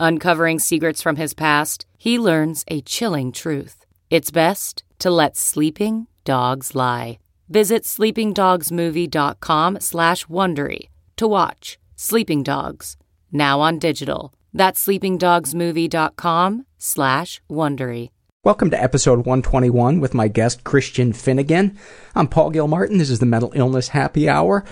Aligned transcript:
Uncovering 0.00 0.60
secrets 0.60 1.02
from 1.02 1.16
his 1.16 1.34
past, 1.34 1.84
he 1.98 2.20
learns 2.20 2.64
a 2.68 2.80
chilling 2.82 3.32
truth. 3.32 3.84
It's 4.10 4.30
best 4.30 4.84
to 5.00 5.10
let 5.10 5.36
sleeping 5.36 6.06
dogs 6.24 6.76
lie. 6.76 7.18
Visit 7.48 7.82
sleepingdogsmovie.com 7.82 9.80
slash 9.80 10.24
Wondery 10.26 10.88
to 11.16 11.26
watch 11.26 11.78
Sleeping 11.96 12.44
Dogs, 12.44 12.96
now 13.32 13.60
on 13.60 13.80
digital. 13.80 14.32
That's 14.54 14.86
sleepingdogsmovie.com 14.86 16.66
slash 16.78 17.40
Wondery. 17.50 18.10
Welcome 18.44 18.70
to 18.70 18.80
episode 18.80 19.26
121 19.26 19.98
with 19.98 20.14
my 20.14 20.28
guest 20.28 20.62
Christian 20.62 21.12
Finnegan. 21.12 21.76
I'm 22.14 22.28
Paul 22.28 22.50
Gilmartin. 22.50 22.98
This 22.98 23.10
is 23.10 23.18
the 23.18 23.26
Mental 23.26 23.50
Illness 23.52 23.88
Happy 23.88 24.28
Hour. 24.28 24.64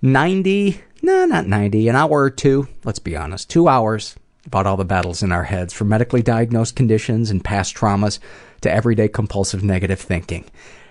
90, 0.00 0.80
no, 1.02 1.24
not 1.26 1.46
90, 1.46 1.86
an 1.86 1.94
hour 1.94 2.22
or 2.22 2.30
two, 2.30 2.66
let's 2.82 2.98
be 2.98 3.16
honest, 3.16 3.48
two 3.48 3.68
hours 3.68 4.16
about 4.46 4.66
all 4.66 4.76
the 4.76 4.84
battles 4.84 5.22
in 5.22 5.32
our 5.32 5.44
heads, 5.44 5.72
from 5.72 5.88
medically 5.88 6.22
diagnosed 6.22 6.76
conditions 6.76 7.30
and 7.30 7.44
past 7.44 7.74
traumas 7.76 8.18
to 8.60 8.72
everyday 8.72 9.08
compulsive 9.08 9.62
negative 9.62 10.00
thinking. 10.00 10.44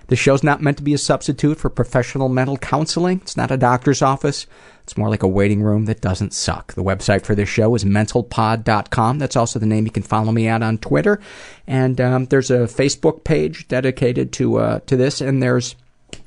The 0.07 0.17
show's 0.17 0.44
not 0.44 0.61
meant 0.61 0.75
to 0.75 0.83
be 0.83 0.94
a 0.94 0.97
substitute 0.97 1.57
for 1.57 1.69
professional 1.69 2.27
mental 2.27 2.57
counseling. 2.57 3.22
It's 3.22 3.38
not 3.38 3.50
a 3.50 3.56
doctor's 3.56 4.01
office. 4.01 4.45
It's 4.84 4.97
more 4.97 5.09
like 5.09 5.23
a 5.23 5.28
waiting 5.28 5.61
room 5.61 5.85
that 5.85 6.01
doesn't 6.01 6.34
suck. 6.34 6.73
The 6.73 6.84
website 6.84 7.23
for 7.23 7.34
this 7.34 7.47
show 7.47 7.73
is 7.75 7.85
mentalpod.com. 7.85 9.19
That's 9.19 9.38
also 9.38 9.57
the 9.57 9.66
name 9.66 9.85
you 9.85 9.91
can 9.91 10.03
follow 10.03 10.34
me 10.34 10.47
at 10.47 10.63
on 10.63 10.79
Twitter. 10.79 11.22
And 11.66 12.01
um, 12.01 12.25
there's 12.25 12.51
a 12.51 12.61
Facebook 12.61 13.23
page 13.23 13.69
dedicated 13.69 14.34
to 14.34 14.57
uh, 14.57 14.79
to 14.88 14.97
this, 14.97 15.22
and 15.22 15.41
there's 15.41 15.75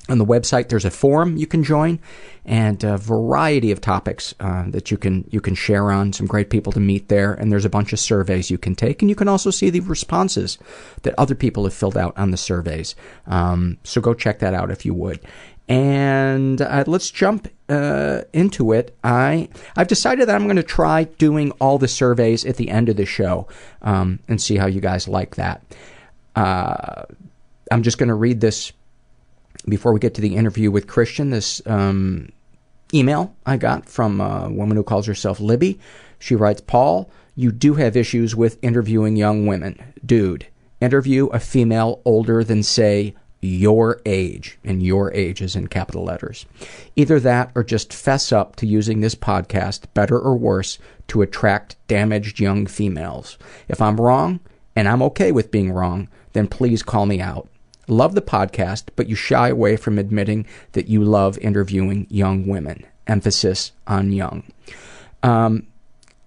on 0.09 0.17
the 0.17 0.25
website 0.25 0.69
there's 0.69 0.85
a 0.85 0.91
forum 0.91 1.37
you 1.37 1.47
can 1.47 1.63
join 1.63 1.99
and 2.45 2.83
a 2.83 2.97
variety 2.97 3.71
of 3.71 3.81
topics 3.81 4.35
uh, 4.39 4.65
that 4.69 4.91
you 4.91 4.97
can 4.97 5.27
you 5.31 5.41
can 5.41 5.55
share 5.55 5.91
on 5.91 6.13
some 6.13 6.27
great 6.27 6.49
people 6.49 6.71
to 6.71 6.79
meet 6.79 7.07
there 7.07 7.33
and 7.33 7.51
there's 7.51 7.65
a 7.65 7.69
bunch 7.69 7.91
of 7.93 7.99
surveys 7.99 8.51
you 8.51 8.57
can 8.57 8.75
take 8.75 9.01
and 9.01 9.09
you 9.09 9.15
can 9.15 9.27
also 9.27 9.49
see 9.49 9.69
the 9.69 9.79
responses 9.81 10.57
that 11.01 11.15
other 11.17 11.35
people 11.35 11.63
have 11.63 11.73
filled 11.73 11.97
out 11.97 12.17
on 12.17 12.31
the 12.31 12.37
surveys 12.37 12.95
um, 13.27 13.77
so 13.83 13.99
go 13.99 14.13
check 14.13 14.39
that 14.39 14.53
out 14.53 14.69
if 14.69 14.85
you 14.85 14.93
would 14.93 15.19
and 15.67 16.61
uh, 16.61 16.83
let's 16.85 17.09
jump 17.09 17.47
uh, 17.69 18.21
into 18.33 18.71
it. 18.71 18.95
I 19.03 19.49
I've 19.75 19.87
decided 19.87 20.27
that 20.27 20.35
I'm 20.35 20.43
going 20.43 20.57
to 20.57 20.63
try 20.63 21.05
doing 21.05 21.51
all 21.53 21.77
the 21.77 21.87
surveys 21.87 22.45
at 22.45 22.57
the 22.57 22.69
end 22.69 22.89
of 22.89 22.97
the 22.97 23.05
show 23.05 23.47
um, 23.81 24.19
and 24.27 24.41
see 24.41 24.57
how 24.57 24.67
you 24.67 24.81
guys 24.81 25.07
like 25.07 25.35
that. 25.35 25.63
Uh, 26.35 27.05
I'm 27.71 27.81
just 27.81 27.97
going 27.97 28.09
to 28.09 28.15
read 28.15 28.41
this 28.41 28.71
before 29.67 29.93
we 29.93 29.99
get 29.99 30.13
to 30.15 30.21
the 30.21 30.35
interview 30.35 30.71
with 30.71 30.87
Christian, 30.87 31.29
this 31.29 31.61
um, 31.65 32.29
email 32.93 33.35
I 33.45 33.57
got 33.57 33.87
from 33.87 34.21
a 34.21 34.49
woman 34.49 34.77
who 34.77 34.83
calls 34.83 35.07
herself 35.07 35.39
Libby. 35.39 35.79
She 36.19 36.35
writes, 36.35 36.61
Paul, 36.61 37.09
you 37.35 37.51
do 37.51 37.75
have 37.75 37.97
issues 37.97 38.35
with 38.35 38.63
interviewing 38.63 39.15
young 39.15 39.45
women. 39.45 39.93
Dude, 40.05 40.47
interview 40.79 41.27
a 41.27 41.39
female 41.39 42.01
older 42.05 42.43
than, 42.43 42.63
say, 42.63 43.15
your 43.41 44.01
age, 44.05 44.57
and 44.63 44.81
your 44.81 45.13
age 45.13 45.41
is 45.41 45.55
in 45.55 45.67
capital 45.67 46.03
letters. 46.03 46.45
Either 46.95 47.19
that 47.19 47.51
or 47.53 47.63
just 47.63 47.93
fess 47.93 48.31
up 48.31 48.55
to 48.55 48.65
using 48.65 49.01
this 49.01 49.15
podcast, 49.15 49.83
better 49.93 50.17
or 50.17 50.35
worse, 50.35 50.79
to 51.07 51.21
attract 51.21 51.75
damaged 51.87 52.39
young 52.39 52.65
females. 52.65 53.37
If 53.67 53.81
I'm 53.81 53.99
wrong, 54.01 54.39
and 54.75 54.87
I'm 54.87 55.01
okay 55.03 55.31
with 55.31 55.51
being 55.51 55.71
wrong, 55.71 56.09
then 56.33 56.47
please 56.47 56.83
call 56.83 57.05
me 57.05 57.21
out. 57.21 57.47
Love 57.87 58.15
the 58.15 58.21
podcast, 58.21 58.85
but 58.95 59.07
you 59.07 59.15
shy 59.15 59.49
away 59.49 59.77
from 59.77 59.97
admitting 59.97 60.45
that 60.71 60.87
you 60.87 61.03
love 61.03 61.37
interviewing 61.39 62.07
young 62.09 62.47
women. 62.47 62.85
Emphasis 63.07 63.71
on 63.85 64.11
young. 64.11 64.43
Um, 65.21 65.67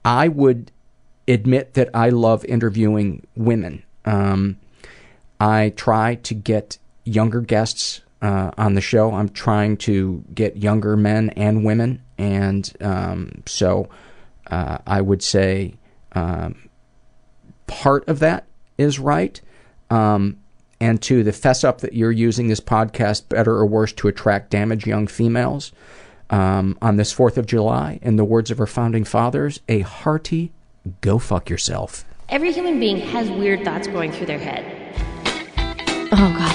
I 0.05 0.29
would 0.29 0.71
admit 1.27 1.75
that 1.75 1.91
I 1.93 2.09
love 2.11 2.45
interviewing 2.45 3.27
women. 3.37 3.83
Um, 4.05 4.59
I 5.41 5.73
try 5.77 6.17
to 6.17 6.35
get 6.35 6.79
younger 7.05 7.41
guests 7.41 8.01
uh, 8.23 8.51
on 8.57 8.75
the 8.75 8.81
show. 8.81 9.13
I'm 9.13 9.29
trying 9.29 9.77
to 9.79 10.25
get 10.35 10.57
younger 10.57 10.97
men 10.97 11.31
and 11.31 11.65
women, 11.65 12.03
and 12.17 12.71
um, 12.81 13.43
so 13.47 13.89
uh, 14.51 14.79
I 14.87 15.01
would 15.01 15.23
say 15.23 15.75
um, 16.13 16.69
part 17.67 18.09
of 18.09 18.19
that 18.21 18.47
is 18.77 18.99
right. 18.99 19.41
Um, 19.91 20.39
and 20.81 21.01
to 21.03 21.23
the 21.23 21.33
fess 21.33 21.65
up 21.65 21.81
that 21.81 21.95
you're 21.95 22.13
using 22.13 22.49
this 22.49 22.61
podcast 22.61 23.29
better 23.29 23.55
or 23.57 23.67
worse 23.67 23.93
to 23.95 24.09
attract 24.09 24.51
damaged 24.51 24.87
young 24.87 25.07
females 25.07 25.73
um, 26.31 26.77
on 26.81 26.97
this 26.97 27.13
4th 27.13 27.37
of 27.37 27.47
July, 27.47 27.99
in 28.03 28.17
the 28.17 28.25
words 28.25 28.51
of 28.51 28.61
our 28.61 28.67
founding 28.67 29.05
fathers, 29.05 29.61
a 29.69 29.81
hearty 29.81 30.53
go 31.01 31.19
fuck 31.19 31.51
yourself. 31.51 32.05
Every 32.29 32.53
human 32.53 32.79
being 32.79 32.99
has 32.99 33.31
weird 33.31 33.65
thoughts 33.65 33.87
going 33.87 34.13
through 34.13 34.27
their 34.27 34.39
head. 34.39 34.78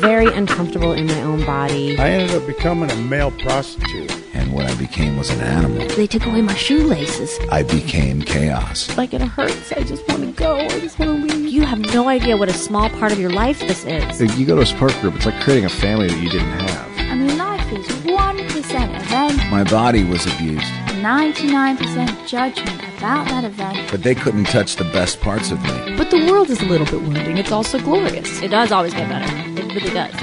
Very 0.00 0.32
uncomfortable 0.32 0.92
in 0.92 1.06
my 1.06 1.20
own 1.20 1.44
body. 1.44 1.98
I 1.98 2.08
ended 2.08 2.34
up 2.34 2.46
becoming 2.46 2.90
a 2.90 2.96
male 2.96 3.30
prostitute. 3.30 4.10
And 4.32 4.50
what 4.54 4.64
I 4.64 4.74
became 4.76 5.18
was 5.18 5.28
an 5.28 5.40
animal. 5.40 5.86
They 5.88 6.06
took 6.06 6.24
away 6.24 6.40
my 6.40 6.54
shoelaces. 6.54 7.38
I 7.50 7.62
became 7.64 8.22
chaos. 8.22 8.96
Like 8.96 9.12
it 9.12 9.20
hurts. 9.20 9.72
I 9.72 9.82
just 9.82 10.08
want 10.08 10.22
to 10.22 10.32
go. 10.32 10.56
I 10.56 10.80
just 10.80 10.98
want 10.98 11.28
to 11.28 11.36
leave. 11.36 11.52
You 11.52 11.66
have 11.66 11.80
no 11.80 12.08
idea 12.08 12.34
what 12.34 12.48
a 12.48 12.54
small 12.54 12.88
part 12.88 13.12
of 13.12 13.18
your 13.18 13.30
life 13.30 13.60
this 13.60 13.84
is. 13.84 14.38
You 14.38 14.46
go 14.46 14.56
to 14.56 14.62
a 14.62 14.66
support 14.66 14.94
group, 15.02 15.16
it's 15.16 15.26
like 15.26 15.38
creating 15.42 15.66
a 15.66 15.68
family 15.68 16.08
that 16.08 16.18
you 16.18 16.30
didn't 16.30 16.48
have. 16.48 16.98
I 16.98 17.14
mean, 17.16 17.36
life 17.36 17.70
is 17.70 17.86
1% 17.86 19.00
event. 19.02 19.50
My 19.50 19.64
body 19.64 20.04
was 20.04 20.24
abused. 20.24 20.72
99% 21.00 22.28
judgment 22.28 22.82
about 22.98 23.26
that 23.28 23.44
event. 23.44 23.90
But 23.90 24.02
they 24.02 24.14
couldn't 24.14 24.44
touch 24.44 24.76
the 24.76 24.84
best 24.84 25.20
parts 25.20 25.50
of 25.50 25.62
me. 25.62 25.96
But 25.96 26.10
the 26.10 26.26
world 26.30 26.50
is 26.50 26.60
a 26.60 26.66
little 26.66 26.86
bit 26.86 27.00
wounding. 27.00 27.38
It's 27.38 27.52
also 27.52 27.80
glorious. 27.80 28.42
It 28.42 28.48
does 28.48 28.70
always 28.70 28.92
get 28.92 29.08
better. 29.08 29.34
It 29.60 29.74
really 29.74 29.94
does. 29.94 30.14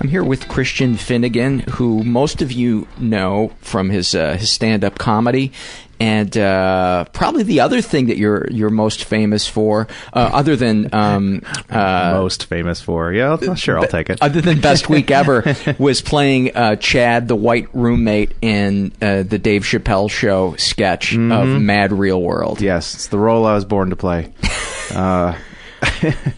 I'm 0.00 0.08
here 0.08 0.24
with 0.24 0.48
Christian 0.48 0.96
Finnegan, 0.96 1.60
who 1.60 2.02
most 2.02 2.42
of 2.42 2.50
you 2.50 2.88
know 2.98 3.52
from 3.60 3.90
his 3.90 4.16
uh, 4.16 4.36
his 4.36 4.50
stand 4.50 4.82
up 4.82 4.98
comedy. 4.98 5.52
And 6.02 6.36
uh, 6.36 7.04
probably 7.12 7.44
the 7.44 7.60
other 7.60 7.80
thing 7.80 8.06
that 8.06 8.16
you're 8.16 8.48
you're 8.50 8.70
most 8.70 9.04
famous 9.04 9.46
for, 9.46 9.86
uh, 10.12 10.30
other 10.32 10.56
than 10.56 10.92
um, 10.92 11.42
uh, 11.70 12.14
Most 12.14 12.46
famous 12.46 12.80
for. 12.80 13.12
Yeah, 13.12 13.36
I'll- 13.40 13.54
sure, 13.54 13.78
I'll 13.78 13.86
take 13.86 14.10
it. 14.10 14.18
other 14.20 14.40
than 14.40 14.60
best 14.60 14.88
week 14.88 15.10
ever, 15.20 15.44
was 15.78 16.00
playing 16.02 16.56
uh, 16.56 16.74
Chad, 16.76 17.28
the 17.28 17.36
white 17.36 17.68
roommate, 17.72 18.32
in 18.42 18.90
uh, 19.00 19.22
the 19.22 19.38
Dave 19.38 19.62
Chappelle 19.62 20.10
show 20.10 20.56
sketch 20.56 21.12
of 21.12 21.18
Mhm. 21.20 21.62
Mad 21.62 21.92
Real 21.92 22.20
World. 22.20 22.60
Yes, 22.60 22.94
it's 22.94 23.06
the 23.06 23.18
role 23.18 23.46
I 23.46 23.54
was 23.54 23.64
born 23.64 23.90
to 23.90 23.96
play. 23.96 24.32
Uh, 24.92 25.34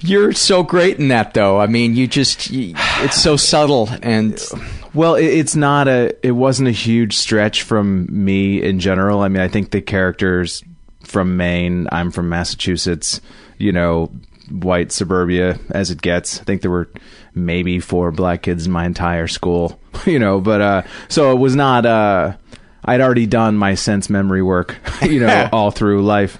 You're 0.01 0.33
so 0.33 0.63
great 0.63 0.99
in 1.01 1.09
that, 1.09 1.35
though. 1.35 1.59
I 1.59 1.67
mean, 1.67 1.97
you 1.97 2.07
just 2.07 2.51
you, 2.51 2.75
it's 3.01 3.21
so 3.21 3.37
subtle 3.37 3.89
and 4.03 4.39
Well, 4.95 5.17
it, 5.17 5.25
it's 5.27 5.57
not 5.57 5.89
a. 5.89 6.17
It 6.27 6.33
wasn't 6.33 6.69
a 6.69 6.73
huge 6.73 7.17
stretch 7.17 7.63
from 7.63 8.07
me 8.11 8.63
in 8.63 8.79
general. 8.79 9.21
I 9.21 9.29
mean, 9.29 9.43
I 9.43 9.49
think 9.49 9.71
the 9.71 9.81
characters 9.83 10.63
from 11.03 11.37
Maine. 11.37 11.89
I'm 11.91 12.11
from 12.11 12.29
Massachusetts. 12.29 13.21
You 13.59 13.73
know, 13.73 14.11
white 14.51 14.93
suburbia 14.93 15.59
as 15.71 15.91
it 15.91 16.01
gets. 16.01 16.41
I 16.41 16.45
think 16.45 16.63
there 16.63 16.71
were 16.71 16.89
maybe 17.35 17.81
four 17.81 18.11
black 18.11 18.43
kids 18.43 18.67
in 18.67 18.73
my 18.73 18.87
entire 18.87 19.29
school. 19.29 19.81
You 20.07 20.19
know, 20.19 20.41
but 20.41 20.61
uh, 20.61 20.83
so 21.09 21.33
it 21.33 21.39
was 21.39 21.55
not. 21.57 21.87
Uh, 21.87 22.37
I'd 22.85 23.01
already 23.01 23.27
done 23.27 23.57
my 23.57 23.75
sense 23.75 24.11
memory 24.11 24.43
work. 24.43 24.77
You 25.03 25.21
know, 25.21 25.49
all 25.53 25.71
through 25.71 26.03
life. 26.03 26.37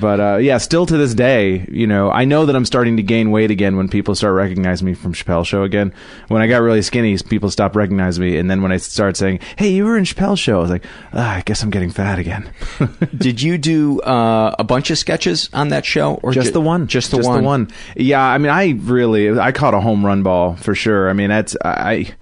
But 0.00 0.20
uh, 0.20 0.36
yeah, 0.38 0.58
still 0.58 0.86
to 0.86 0.96
this 0.96 1.14
day, 1.14 1.66
you 1.70 1.86
know, 1.86 2.10
I 2.10 2.24
know 2.24 2.46
that 2.46 2.56
I'm 2.56 2.64
starting 2.64 2.96
to 2.96 3.02
gain 3.02 3.30
weight 3.30 3.50
again 3.50 3.76
when 3.76 3.88
people 3.88 4.14
start 4.14 4.34
recognizing 4.34 4.86
me 4.86 4.94
from 4.94 5.12
Chappelle 5.14 5.46
Show 5.46 5.62
again. 5.62 5.92
When 6.28 6.42
I 6.42 6.46
got 6.48 6.62
really 6.62 6.82
skinny, 6.82 7.16
people 7.18 7.50
stopped 7.50 7.76
recognizing 7.76 8.22
me, 8.24 8.36
and 8.36 8.50
then 8.50 8.60
when 8.62 8.72
I 8.72 8.78
start 8.78 9.16
saying, 9.16 9.40
"Hey, 9.56 9.68
you 9.70 9.84
were 9.84 9.96
in 9.96 10.04
Chappelle 10.04 10.36
Show," 10.36 10.58
I 10.58 10.60
was 10.62 10.70
like, 10.70 10.84
ah, 11.12 11.34
"I 11.36 11.40
guess 11.42 11.62
I'm 11.62 11.70
getting 11.70 11.90
fat 11.90 12.18
again." 12.18 12.50
Did 13.16 13.40
you 13.40 13.56
do 13.56 14.00
uh, 14.00 14.54
a 14.58 14.64
bunch 14.64 14.90
of 14.90 14.98
sketches 14.98 15.48
on 15.52 15.68
that 15.68 15.84
show, 15.84 16.14
or 16.22 16.32
just 16.32 16.48
ju- 16.48 16.52
the 16.54 16.60
one, 16.60 16.86
Just 16.88 17.10
the 17.12 17.18
just 17.18 17.28
one. 17.28 17.38
the 17.42 17.46
one. 17.46 17.68
Yeah, 17.96 18.22
I 18.22 18.38
mean, 18.38 18.50
I 18.50 18.70
really, 18.80 19.38
I 19.38 19.52
caught 19.52 19.74
a 19.74 19.80
home 19.80 20.04
run 20.04 20.22
ball 20.24 20.56
for 20.56 20.74
sure. 20.74 21.08
I 21.08 21.12
mean, 21.12 21.28
that's 21.30 21.56
I, 21.64 22.12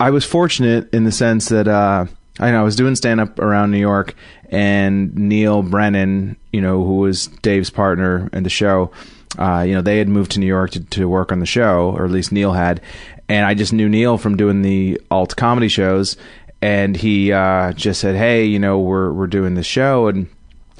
I 0.00 0.10
was 0.10 0.24
fortunate 0.24 0.92
in 0.94 1.04
the 1.04 1.12
sense 1.12 1.50
that 1.50 1.68
uh, 1.68 2.06
I 2.38 2.50
know 2.50 2.60
I 2.60 2.64
was 2.64 2.76
doing 2.76 2.96
stand 2.96 3.20
up 3.20 3.38
around 3.38 3.70
New 3.70 3.78
York, 3.78 4.14
and 4.50 5.14
Neal 5.14 5.62
Brennan, 5.62 6.36
you 6.52 6.60
know, 6.60 6.84
who 6.84 6.96
was 6.96 7.26
Dave's 7.26 7.70
partner 7.70 8.28
in 8.32 8.42
the 8.42 8.50
show, 8.50 8.92
uh, 9.38 9.64
you 9.66 9.74
know, 9.74 9.82
they 9.82 9.98
had 9.98 10.08
moved 10.08 10.32
to 10.32 10.40
New 10.40 10.46
York 10.46 10.70
to, 10.72 10.80
to 10.80 11.08
work 11.08 11.32
on 11.32 11.40
the 11.40 11.46
show, 11.46 11.94
or 11.96 12.04
at 12.04 12.10
least 12.10 12.32
Neal 12.32 12.52
had, 12.52 12.80
and 13.28 13.44
I 13.44 13.54
just 13.54 13.72
knew 13.72 13.88
Neal 13.88 14.18
from 14.18 14.36
doing 14.36 14.62
the 14.62 15.00
alt 15.10 15.36
comedy 15.36 15.68
shows, 15.68 16.16
and 16.62 16.96
he 16.96 17.32
uh, 17.32 17.72
just 17.72 18.00
said, 18.00 18.16
"Hey, 18.16 18.44
you 18.44 18.58
know, 18.58 18.78
we're 18.78 19.12
we're 19.12 19.26
doing 19.26 19.54
this 19.54 19.66
show, 19.66 20.08
and 20.08 20.28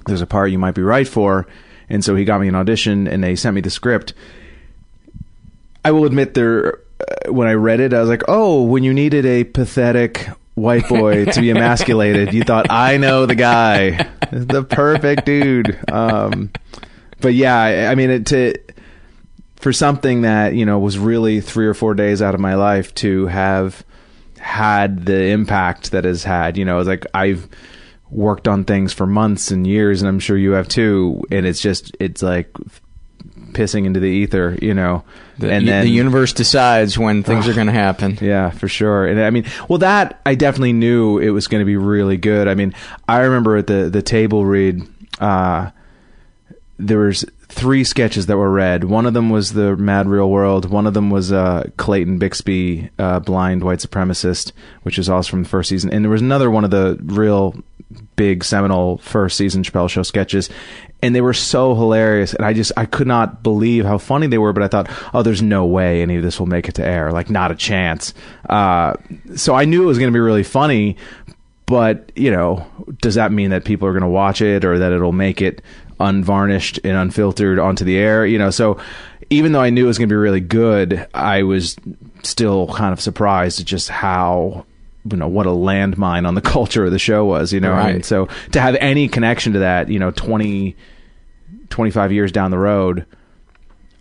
there's 0.06 0.22
a 0.22 0.26
part 0.26 0.50
you 0.50 0.58
might 0.58 0.74
be 0.74 0.82
right 0.82 1.08
for." 1.08 1.46
And 1.88 2.04
so 2.04 2.16
he 2.16 2.24
got 2.24 2.40
me 2.40 2.48
an 2.48 2.54
audition, 2.54 3.06
and 3.06 3.22
they 3.22 3.36
sent 3.36 3.54
me 3.54 3.60
the 3.60 3.70
script. 3.70 4.14
I 5.84 5.92
will 5.92 6.04
admit, 6.04 6.34
there 6.34 6.80
uh, 7.00 7.32
when 7.32 7.46
I 7.46 7.52
read 7.52 7.80
it, 7.80 7.92
I 7.92 8.00
was 8.00 8.08
like, 8.08 8.22
"Oh, 8.28 8.62
when 8.62 8.84
you 8.84 8.94
needed 8.94 9.26
a 9.26 9.44
pathetic 9.44 10.28
white 10.56 10.88
boy 10.88 11.26
to 11.26 11.40
be 11.40 11.50
emasculated, 11.50 12.34
you 12.34 12.42
thought 12.42 12.66
I 12.70 12.96
know 12.96 13.26
the 13.26 13.36
guy, 13.36 14.10
the 14.32 14.64
perfect 14.64 15.24
dude." 15.24 15.78
Um, 15.90 16.50
but 17.20 17.34
yeah, 17.34 17.56
I, 17.56 17.86
I 17.92 17.94
mean, 17.94 18.10
it, 18.10 18.26
to 18.26 18.54
for 19.56 19.72
something 19.72 20.22
that 20.22 20.54
you 20.54 20.66
know 20.66 20.80
was 20.80 20.98
really 20.98 21.40
three 21.40 21.66
or 21.66 21.74
four 21.74 21.94
days 21.94 22.20
out 22.20 22.34
of 22.34 22.40
my 22.40 22.54
life 22.54 22.92
to 22.96 23.26
have 23.26 23.84
had 24.38 25.06
the 25.06 25.26
impact 25.28 25.92
that 25.92 26.04
has 26.04 26.24
had, 26.24 26.56
you 26.56 26.64
know, 26.64 26.78
it's 26.78 26.88
like 26.88 27.06
I've 27.14 27.48
worked 28.10 28.46
on 28.48 28.64
things 28.64 28.92
for 28.92 29.06
months 29.06 29.50
and 29.50 29.66
years, 29.66 30.02
and 30.02 30.08
I'm 30.08 30.20
sure 30.20 30.36
you 30.36 30.52
have 30.52 30.68
too, 30.68 31.22
and 31.30 31.46
it's 31.46 31.60
just 31.60 31.96
it's 32.00 32.22
like 32.22 32.50
pissing 33.52 33.86
into 33.86 34.00
the 34.00 34.08
ether, 34.08 34.58
you 34.60 34.74
know. 34.74 35.04
The, 35.38 35.52
and 35.52 35.68
then 35.68 35.84
the 35.84 35.90
universe 35.90 36.32
decides 36.32 36.98
when 36.98 37.22
things 37.22 37.46
are 37.46 37.52
going 37.52 37.66
to 37.66 37.72
happen. 37.72 38.18
yeah, 38.20 38.50
for 38.50 38.68
sure. 38.68 39.06
And 39.06 39.20
I 39.20 39.30
mean, 39.30 39.44
well, 39.68 39.78
that 39.80 40.20
I 40.24 40.34
definitely 40.34 40.72
knew 40.72 41.18
it 41.18 41.30
was 41.30 41.46
going 41.46 41.60
to 41.60 41.66
be 41.66 41.76
really 41.76 42.16
good. 42.16 42.48
I 42.48 42.54
mean, 42.54 42.74
I 43.08 43.20
remember 43.20 43.56
at 43.56 43.66
the 43.66 43.90
the 43.90 44.02
table 44.02 44.44
read, 44.44 44.82
uh, 45.20 45.70
there 46.78 46.98
was 46.98 47.24
three 47.48 47.84
sketches 47.84 48.26
that 48.26 48.36
were 48.36 48.50
read. 48.50 48.84
One 48.84 49.06
of 49.06 49.14
them 49.14 49.30
was 49.30 49.52
the 49.52 49.76
Mad 49.76 50.08
Real 50.08 50.30
World. 50.30 50.68
One 50.68 50.86
of 50.86 50.94
them 50.94 51.10
was 51.10 51.32
uh, 51.32 51.64
Clayton 51.76 52.18
Bixby, 52.18 52.90
uh, 52.98 53.20
blind 53.20 53.62
white 53.62 53.78
supremacist, 53.78 54.52
which 54.82 54.98
is 54.98 55.08
also 55.08 55.30
from 55.30 55.42
the 55.44 55.48
first 55.48 55.68
season. 55.68 55.92
And 55.92 56.04
there 56.04 56.10
was 56.10 56.22
another 56.22 56.50
one 56.50 56.64
of 56.64 56.70
the 56.70 56.98
real 57.02 57.54
big 58.16 58.42
seminal 58.44 58.98
first 58.98 59.36
season 59.36 59.62
Chappelle 59.62 59.88
Show 59.88 60.02
sketches. 60.02 60.50
And 61.02 61.14
they 61.14 61.20
were 61.20 61.34
so 61.34 61.74
hilarious, 61.74 62.32
and 62.32 62.44
I 62.44 62.52
just 62.54 62.72
I 62.76 62.86
could 62.86 63.06
not 63.06 63.42
believe 63.42 63.84
how 63.84 63.98
funny 63.98 64.26
they 64.26 64.38
were. 64.38 64.52
But 64.52 64.62
I 64.62 64.68
thought, 64.68 64.90
oh, 65.14 65.22
there's 65.22 65.42
no 65.42 65.66
way 65.66 66.02
any 66.02 66.16
of 66.16 66.22
this 66.22 66.40
will 66.40 66.46
make 66.46 66.68
it 66.68 66.76
to 66.76 66.84
air, 66.84 67.12
like 67.12 67.28
not 67.28 67.50
a 67.50 67.54
chance. 67.54 68.14
Uh, 68.48 68.94
so 69.34 69.54
I 69.54 69.66
knew 69.66 69.82
it 69.82 69.86
was 69.86 69.98
going 69.98 70.10
to 70.10 70.16
be 70.16 70.20
really 70.20 70.42
funny, 70.42 70.96
but 71.66 72.10
you 72.16 72.30
know, 72.30 72.66
does 73.02 73.16
that 73.16 73.30
mean 73.30 73.50
that 73.50 73.64
people 73.64 73.86
are 73.86 73.92
going 73.92 74.02
to 74.02 74.08
watch 74.08 74.40
it 74.40 74.64
or 74.64 74.78
that 74.78 74.92
it'll 74.92 75.12
make 75.12 75.42
it 75.42 75.60
unvarnished 76.00 76.80
and 76.82 76.96
unfiltered 76.96 77.58
onto 77.58 77.84
the 77.84 77.98
air? 77.98 78.24
You 78.24 78.38
know, 78.38 78.50
so 78.50 78.78
even 79.30 79.52
though 79.52 79.60
I 79.60 79.70
knew 79.70 79.84
it 79.84 79.88
was 79.88 79.98
going 79.98 80.08
to 80.08 80.12
be 80.12 80.16
really 80.16 80.40
good, 80.40 81.06
I 81.12 81.42
was 81.42 81.76
still 82.22 82.68
kind 82.68 82.92
of 82.92 83.00
surprised 83.00 83.60
at 83.60 83.66
just 83.66 83.88
how 83.88 84.64
you 85.10 85.16
know 85.16 85.28
what 85.28 85.46
a 85.46 85.50
landmine 85.50 86.26
on 86.26 86.34
the 86.34 86.40
culture 86.54 86.84
of 86.84 86.90
the 86.92 86.98
show 86.98 87.24
was. 87.24 87.52
You 87.52 87.60
know, 87.60 87.72
Right. 87.72 87.94
and 87.96 88.04
so 88.04 88.28
to 88.52 88.60
have 88.60 88.74
any 88.76 89.08
connection 89.08 89.52
to 89.54 89.58
that, 89.60 89.88
you 89.88 89.98
know, 89.98 90.10
20, 90.10 90.76
25 91.70 92.12
years 92.12 92.32
down 92.32 92.50
the 92.50 92.58
road. 92.58 93.06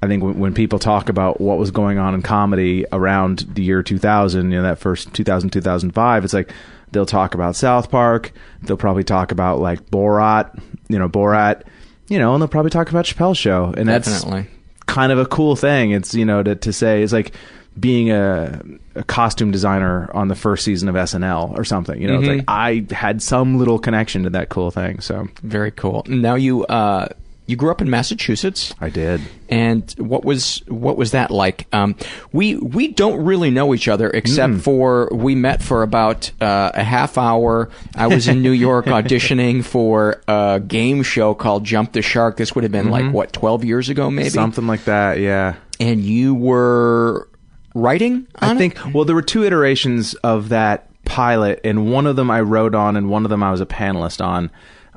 I 0.01 0.07
think 0.07 0.23
when, 0.23 0.37
when 0.39 0.53
people 0.53 0.77
talk 0.77 1.09
about 1.09 1.41
what 1.41 1.57
was 1.57 1.71
going 1.71 1.97
on 1.97 2.13
in 2.13 2.21
comedy 2.21 2.85
around 2.91 3.39
the 3.53 3.63
year 3.63 3.81
2000, 3.81 4.51
you 4.51 4.57
know, 4.57 4.63
that 4.63 4.77
first 4.77 5.13
2000, 5.13 5.49
2005, 5.49 6.23
it's 6.23 6.33
like 6.33 6.51
they'll 6.91 7.07
talk 7.07 7.33
about 7.33 7.55
South 7.55 7.89
Park. 7.89 8.31
They'll 8.61 8.77
probably 8.77 9.03
talk 9.03 9.31
about 9.31 9.59
like 9.59 9.83
Borat, 9.89 10.59
you 10.89 10.99
know, 10.99 11.09
Borat, 11.09 11.63
you 12.07 12.19
know, 12.19 12.33
and 12.33 12.41
they'll 12.41 12.47
probably 12.47 12.69
talk 12.69 12.89
about 12.91 13.05
Chappelle's 13.05 13.37
show. 13.39 13.73
And 13.75 13.89
that's 13.89 14.07
Definitely. 14.07 14.47
kind 14.85 15.11
of 15.11 15.17
a 15.17 15.25
cool 15.25 15.55
thing. 15.55 15.89
It's, 15.91 16.13
you 16.13 16.25
know, 16.25 16.43
to, 16.43 16.55
to 16.55 16.71
say, 16.73 17.01
it's 17.01 17.13
like 17.13 17.33
being 17.79 18.11
a, 18.11 18.61
a 18.95 19.03
costume 19.03 19.51
designer 19.51 20.09
on 20.13 20.27
the 20.29 20.35
first 20.35 20.63
season 20.63 20.87
of 20.89 20.95
SNL 20.95 21.53
or 21.57 21.63
something. 21.63 22.01
You 22.01 22.07
know, 22.07 22.17
Mhm. 22.17 22.19
it's 22.19 22.27
like 22.29 22.43
I 22.47 22.85
had 22.93 23.21
some 23.21 23.57
little 23.57 23.77
connection 23.79 24.23
to 24.23 24.29
that 24.31 24.49
cool 24.49 24.71
thing. 24.71 24.99
So 25.01 25.27
Very 25.43 25.71
cool. 25.71 26.05
Now 26.07 26.35
you 26.35 26.65
uh, 26.65 27.07
you 27.47 27.55
grew 27.55 27.69
up 27.69 27.79
in 27.79 27.91
Massachusetts. 27.91 28.73
I 28.81 28.89
did. 28.89 29.21
And 29.49 29.93
what 29.99 30.25
was 30.25 30.63
what 30.67 30.97
was 30.97 31.11
that 31.11 31.29
like? 31.29 31.67
Um, 31.73 31.93
we 32.31 32.55
we 32.55 32.87
don't 32.87 33.23
really 33.23 33.51
know 33.51 33.75
each 33.75 33.87
other 33.87 34.09
except 34.09 34.53
Mm. 34.53 34.61
for 34.61 35.09
we 35.11 35.35
met 35.35 35.61
for 35.61 35.83
about 35.83 36.31
uh, 36.41 36.71
a 36.73 36.83
half 36.83 37.19
hour. 37.19 37.69
I 37.95 38.07
was 38.07 38.27
in 38.27 38.41
New 38.41 38.49
York 38.51 38.85
auditioning 38.97 39.63
for 39.63 40.21
a 40.27 40.59
game 40.65 41.03
show 41.03 41.35
called 41.35 41.63
Jump 41.65 41.91
the 41.91 42.01
Shark. 42.01 42.37
This 42.37 42.55
would 42.55 42.63
have 42.63 42.71
been 42.71 42.89
like 42.89 43.05
Mhm. 43.05 43.11
what 43.11 43.31
twelve 43.33 43.63
years 43.63 43.89
ago, 43.89 44.09
maybe 44.09 44.29
something 44.29 44.65
like 44.65 44.85
that. 44.85 45.19
Yeah. 45.19 45.53
And 45.79 46.01
you 46.01 46.33
were 46.33 47.27
writing. 47.75 48.27
I 48.35 48.49
on 48.49 48.55
it? 48.55 48.59
think 48.59 48.95
well, 48.95 49.05
there 49.05 49.15
were 49.15 49.21
two 49.21 49.43
iterations 49.43 50.15
of 50.15 50.49
that 50.49 50.89
pilot, 51.05 51.61
and 51.63 51.91
one 51.91 52.07
of 52.07 52.15
them 52.15 52.31
I 52.31 52.41
wrote 52.41 52.73
on, 52.73 52.97
and 52.97 53.09
one 53.09 53.23
of 53.25 53.29
them 53.29 53.43
I 53.43 53.51
was 53.51 53.61
a 53.61 53.67
panelist 53.67 54.25
on. 54.25 54.49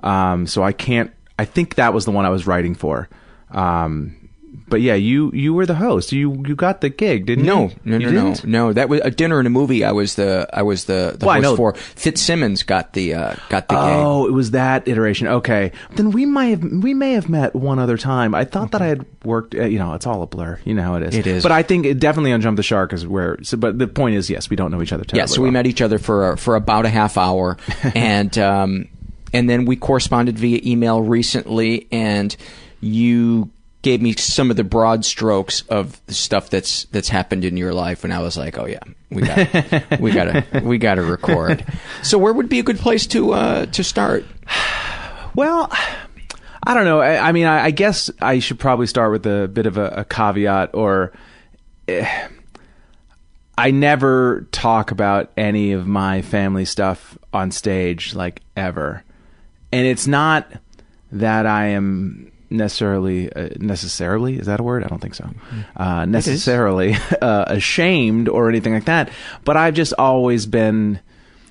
Um, 0.02 0.46
so 0.46 0.62
I 0.62 0.72
can't. 0.72 1.12
I 1.38 1.44
think 1.44 1.74
that 1.74 1.92
was 1.92 2.06
the 2.06 2.10
one 2.10 2.24
I 2.24 2.30
was 2.30 2.46
writing 2.46 2.74
for. 2.74 3.08
Um, 3.50 4.27
but 4.68 4.80
yeah, 4.80 4.94
you 4.94 5.30
you 5.32 5.54
were 5.54 5.66
the 5.66 5.74
host. 5.74 6.12
You 6.12 6.42
you 6.46 6.54
got 6.54 6.80
the 6.80 6.88
gig, 6.88 7.26
didn't 7.26 7.44
No, 7.44 7.68
you? 7.68 7.70
no, 7.84 7.96
You 7.98 8.06
no, 8.06 8.10
no, 8.12 8.32
didn't? 8.34 8.44
no. 8.50 8.72
That 8.72 8.88
was 8.88 9.00
a 9.04 9.10
dinner 9.10 9.38
and 9.38 9.46
a 9.46 9.50
movie. 9.50 9.84
I 9.84 9.92
was 9.92 10.14
the 10.16 10.48
I 10.52 10.62
was 10.62 10.84
the, 10.84 11.16
the 11.18 11.26
Well, 11.26 11.30
I 11.36 11.40
host 11.40 11.44
know. 11.44 11.56
for. 11.56 11.74
Fitzsimmons 11.74 12.62
got 12.62 12.92
the 12.92 13.14
uh, 13.14 13.34
got 13.48 13.68
the 13.68 13.74
gig. 13.74 13.84
Oh, 13.84 14.26
it 14.26 14.32
was 14.32 14.52
that 14.52 14.86
iteration. 14.88 15.26
Okay, 15.28 15.72
then 15.96 16.10
we 16.10 16.26
might 16.26 16.46
have 16.48 16.62
we 16.62 16.94
may 16.94 17.12
have 17.12 17.28
met 17.28 17.54
one 17.54 17.78
other 17.78 17.96
time. 17.96 18.34
I 18.34 18.44
thought 18.44 18.70
that 18.72 18.82
I 18.82 18.86
had 18.86 19.04
worked. 19.24 19.54
Uh, 19.54 19.64
you 19.64 19.78
know, 19.78 19.94
it's 19.94 20.06
all 20.06 20.22
a 20.22 20.26
blur. 20.26 20.58
You 20.64 20.74
know 20.74 20.82
how 20.82 20.94
it 20.96 21.02
is. 21.02 21.14
It 21.16 21.26
is. 21.26 21.42
But 21.42 21.52
I 21.52 21.62
think 21.62 21.86
it 21.86 21.98
definitely 21.98 22.32
on 22.32 22.40
Jump 22.40 22.56
the 22.56 22.62
Shark 22.62 22.92
is 22.92 23.06
where. 23.06 23.38
So, 23.42 23.56
but 23.56 23.78
the 23.78 23.86
point 23.88 24.16
is, 24.16 24.28
yes, 24.30 24.48
we 24.50 24.56
don't 24.56 24.70
know 24.70 24.82
each 24.82 24.92
other. 24.92 25.04
Yeah, 25.08 25.24
terribly 25.26 25.34
so 25.34 25.42
we 25.42 25.50
met 25.50 25.66
each 25.66 25.80
other 25.82 25.98
for 25.98 26.36
for 26.36 26.54
about 26.56 26.84
a 26.86 26.90
half 26.90 27.16
hour, 27.18 27.56
and 27.94 28.36
um, 28.38 28.88
and 29.32 29.48
then 29.48 29.64
we 29.64 29.76
corresponded 29.76 30.38
via 30.38 30.60
email 30.64 31.02
recently, 31.02 31.86
and 31.92 32.34
you 32.80 33.50
gave 33.88 34.02
me 34.02 34.12
some 34.12 34.50
of 34.50 34.56
the 34.58 34.64
broad 34.64 35.02
strokes 35.02 35.62
of 35.70 36.04
the 36.04 36.12
stuff 36.12 36.50
that's 36.50 36.84
that's 36.86 37.08
happened 37.08 37.42
in 37.42 37.56
your 37.56 37.72
life, 37.72 38.04
and 38.04 38.12
I 38.12 38.20
was 38.20 38.36
like, 38.36 38.58
oh 38.58 38.66
yeah, 38.66 38.80
we 39.08 39.22
gotta, 39.22 39.82
we 40.00 40.10
got 40.10 40.24
to 40.24 40.60
we 40.62 40.76
got 40.76 40.96
to 40.96 41.02
record. 41.02 41.64
So 42.02 42.18
where 42.18 42.34
would 42.34 42.50
be 42.50 42.58
a 42.58 42.62
good 42.62 42.78
place 42.78 43.06
to 43.06 43.32
uh, 43.32 43.64
to 43.64 43.82
start? 43.82 44.26
Well, 45.34 45.72
I 46.62 46.74
don't 46.74 46.84
know. 46.84 47.00
I, 47.00 47.28
I 47.28 47.32
mean, 47.32 47.46
I, 47.46 47.64
I 47.64 47.70
guess 47.70 48.10
I 48.20 48.40
should 48.40 48.58
probably 48.58 48.86
start 48.86 49.10
with 49.10 49.26
a 49.26 49.48
bit 49.48 49.64
of 49.64 49.78
a, 49.78 49.86
a 49.86 50.04
caveat, 50.04 50.74
or 50.74 51.12
eh, 51.88 52.28
I 53.56 53.70
never 53.70 54.46
talk 54.52 54.90
about 54.90 55.32
any 55.34 55.72
of 55.72 55.86
my 55.86 56.20
family 56.20 56.66
stuff 56.66 57.16
on 57.32 57.52
stage, 57.52 58.14
like 58.14 58.42
ever. 58.54 59.02
And 59.72 59.86
it's 59.86 60.06
not 60.06 60.52
that 61.10 61.46
I 61.46 61.68
am 61.68 62.32
necessarily 62.50 63.32
uh, 63.32 63.50
necessarily 63.58 64.38
is 64.38 64.46
that 64.46 64.60
a 64.60 64.62
word? 64.62 64.84
I 64.84 64.88
don't 64.88 65.00
think 65.00 65.14
so. 65.14 65.30
Uh, 65.76 66.04
necessarily 66.04 66.94
uh, 67.22 67.44
ashamed 67.48 68.28
or 68.28 68.48
anything 68.48 68.74
like 68.74 68.86
that. 68.86 69.10
But 69.44 69.56
I've 69.56 69.74
just 69.74 69.92
always 69.98 70.46
been 70.46 71.00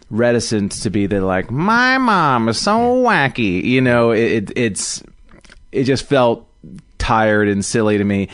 reticent 0.10 0.72
to 0.72 0.90
be 0.90 1.06
the 1.06 1.22
like 1.22 1.52
my 1.52 1.98
mom 1.98 2.50
is 2.50 2.58
so 2.60 2.72
wacky. 3.04 3.64
You 3.64 3.82
know, 3.82 4.12
it, 4.12 4.32
it 4.32 4.52
it's 4.56 5.04
it 5.72 5.84
just 5.84 6.06
felt 6.06 6.48
tired 6.98 7.48
and 7.48 7.64
silly 7.64 7.98
to 7.98 8.04
me. 8.04 8.30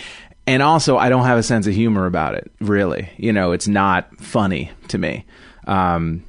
And 0.46 0.62
also, 0.62 0.98
I 0.98 1.08
don't 1.08 1.24
have 1.24 1.38
a 1.38 1.43
sense 1.43 1.67
of 1.67 1.74
humor 1.74 2.05
about 2.05 2.36
it. 2.36 2.51
Really, 2.60 3.10
you 3.17 3.32
know, 3.32 3.53
it's 3.53 3.67
not 3.67 4.20
funny 4.20 4.72
to 4.89 4.98
me. 4.98 5.25
Um, 5.65 6.25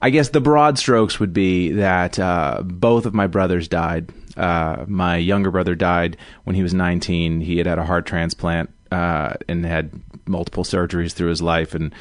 I 0.00 0.10
guess 0.10 0.28
the 0.28 0.40
broad 0.40 0.78
strokes 0.78 1.20
would 1.20 1.32
be 1.32 1.72
that 1.72 2.18
uh, 2.18 2.62
both 2.64 3.06
of 3.06 3.14
my 3.14 3.26
brothers 3.26 3.68
died. 3.68 4.12
Uh, 4.36 4.84
my 4.86 5.16
younger 5.16 5.50
brother 5.50 5.74
died 5.74 6.16
when 6.44 6.56
he 6.56 6.62
was 6.62 6.74
19. 6.74 7.40
He 7.40 7.58
had 7.58 7.66
had 7.66 7.78
a 7.78 7.84
heart 7.84 8.06
transplant 8.06 8.70
uh, 8.90 9.34
and 9.48 9.64
had 9.64 9.90
multiple 10.26 10.64
surgeries 10.64 11.12
through 11.12 11.28
his 11.28 11.42
life, 11.42 11.74
and 11.74 11.94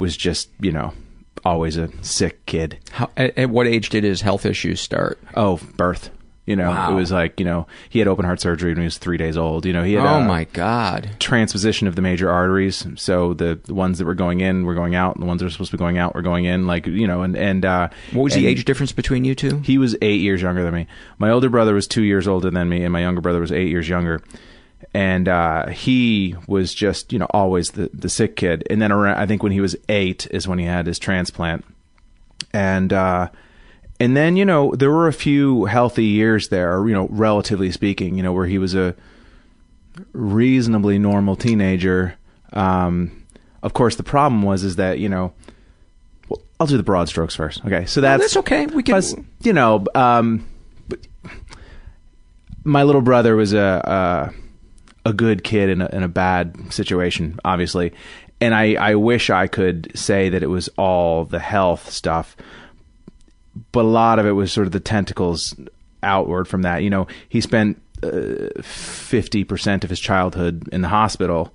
was 0.00 0.16
just, 0.16 0.50
you 0.60 0.72
know, 0.72 0.92
always 1.44 1.76
a 1.76 1.90
sick 2.02 2.44
kid. 2.46 2.78
How, 2.90 3.10
at, 3.16 3.36
at 3.38 3.50
what 3.50 3.66
age 3.66 3.88
did 3.90 4.04
his 4.04 4.20
health 4.20 4.44
issues 4.46 4.80
start? 4.80 5.18
Oh, 5.34 5.60
birth. 5.76 6.10
You 6.48 6.56
know, 6.56 6.70
Wow. 6.70 6.90
it 6.92 6.94
was 6.94 7.12
like 7.12 7.38
you 7.38 7.44
know 7.44 7.66
he 7.90 7.98
had 7.98 8.08
open 8.08 8.24
heart 8.24 8.40
surgery 8.40 8.70
when 8.72 8.78
he 8.78 8.84
was 8.84 8.96
three 8.96 9.18
days 9.18 9.36
old. 9.36 9.66
You 9.66 9.72
know, 9.74 9.82
he 9.84 9.92
had 9.92 10.06
Oh 10.06 10.20
uh, 10.20 10.24
my 10.24 10.44
God. 10.44 11.10
transposition 11.20 11.86
of 11.86 11.94
the 11.94 12.00
major 12.02 12.30
arteries. 12.30 12.86
So 12.96 13.34
the, 13.34 13.58
the 13.64 13.74
ones 13.74 13.98
that 13.98 14.06
were 14.06 14.14
going 14.14 14.40
in 14.40 14.64
were 14.64 14.74
going 14.74 14.94
out, 14.94 15.14
and 15.14 15.22
the 15.22 15.26
ones 15.26 15.40
that 15.40 15.44
were 15.46 15.50
supposed 15.50 15.70
to 15.72 15.76
be 15.76 15.80
going 15.80 15.98
out 15.98 16.14
were 16.14 16.22
going 16.22 16.46
in. 16.46 16.66
Like 16.66 16.86
you 16.86 17.06
know, 17.06 17.20
and 17.22 17.36
and 17.36 17.64
uh, 17.66 17.88
What 18.12 18.22
was 18.22 18.34
the 18.34 18.46
age 18.46 18.64
difference 18.64 18.92
between 18.92 19.24
you 19.26 19.34
two? 19.34 19.58
He 19.58 19.76
was 19.78 19.94
eight 20.00 20.20
years 20.22 20.40
younger 20.40 20.62
than 20.64 20.72
me. 20.72 20.86
My 21.18 21.30
older 21.30 21.50
brother 21.50 21.74
was 21.74 21.86
two 21.86 22.02
years 22.02 22.26
older 22.26 22.50
than 22.50 22.68
me, 22.68 22.82
and 22.82 22.92
my 22.92 23.00
younger 23.02 23.20
brother 23.20 23.40
was 23.40 23.52
eight 23.52 23.68
years 23.68 23.88
younger. 23.88 24.22
And 24.94 25.28
uh, 25.28 25.66
he 25.68 26.34
was 26.46 26.72
just 26.72 27.12
you 27.12 27.18
know 27.18 27.26
always 27.30 27.72
the 27.72 27.90
the 27.92 28.08
sick 28.08 28.36
kid. 28.36 28.66
And 28.70 28.80
then 28.80 28.90
around, 28.90 29.18
I 29.18 29.26
think 29.26 29.42
when 29.42 29.52
he 29.52 29.60
was 29.60 29.76
eight 29.90 30.26
is 30.30 30.48
when 30.48 30.58
he 30.58 30.64
had 30.64 30.86
his 30.86 30.98
transplant. 30.98 31.64
And 32.54 32.92
uh, 32.92 33.28
and 34.00 34.16
then 34.16 34.36
you 34.36 34.44
know 34.44 34.72
there 34.72 34.90
were 34.90 35.08
a 35.08 35.12
few 35.12 35.64
healthy 35.66 36.04
years 36.04 36.48
there, 36.48 36.86
you 36.86 36.94
know, 36.94 37.08
relatively 37.10 37.70
speaking, 37.72 38.16
you 38.16 38.22
know, 38.22 38.32
where 38.32 38.46
he 38.46 38.58
was 38.58 38.74
a 38.74 38.94
reasonably 40.12 40.98
normal 40.98 41.36
teenager. 41.36 42.16
Um, 42.52 43.24
of 43.62 43.72
course, 43.74 43.96
the 43.96 44.02
problem 44.02 44.42
was 44.42 44.62
is 44.64 44.76
that 44.76 44.98
you 44.98 45.08
know, 45.08 45.32
well, 46.28 46.40
I'll 46.60 46.66
do 46.66 46.76
the 46.76 46.82
broad 46.82 47.08
strokes 47.08 47.34
first. 47.34 47.64
Okay, 47.64 47.86
so 47.86 48.00
that's 48.00 48.22
that's 48.22 48.36
okay. 48.38 48.66
We 48.66 48.82
can- 48.82 48.92
plus, 48.92 49.14
you 49.42 49.52
know, 49.52 49.84
um, 49.94 50.46
but 50.88 51.00
my 52.64 52.82
little 52.82 53.02
brother 53.02 53.36
was 53.36 53.52
a 53.52 54.32
a, 55.04 55.08
a 55.10 55.12
good 55.12 55.42
kid 55.44 55.70
in 55.70 55.82
a, 55.82 55.88
in 55.92 56.02
a 56.02 56.08
bad 56.08 56.72
situation, 56.72 57.38
obviously, 57.44 57.92
and 58.40 58.54
I 58.54 58.74
I 58.74 58.94
wish 58.94 59.30
I 59.30 59.46
could 59.46 59.90
say 59.98 60.28
that 60.28 60.42
it 60.42 60.48
was 60.48 60.68
all 60.78 61.24
the 61.24 61.38
health 61.40 61.90
stuff, 61.90 62.36
but 63.72 63.84
a 63.84 63.88
lot 63.88 64.18
of 64.18 64.26
it 64.26 64.32
was 64.32 64.52
sort 64.52 64.66
of 64.66 64.72
the 64.72 64.80
tentacles 64.80 65.54
outward 66.02 66.46
from 66.46 66.62
that. 66.62 66.82
You 66.82 66.90
know, 66.90 67.06
he 67.28 67.40
spent 67.40 67.80
uh, 68.02 68.48
fifty 68.62 69.44
percent 69.44 69.84
of 69.84 69.90
his 69.90 70.00
childhood 70.00 70.68
in 70.72 70.82
the 70.82 70.88
hospital, 70.88 71.52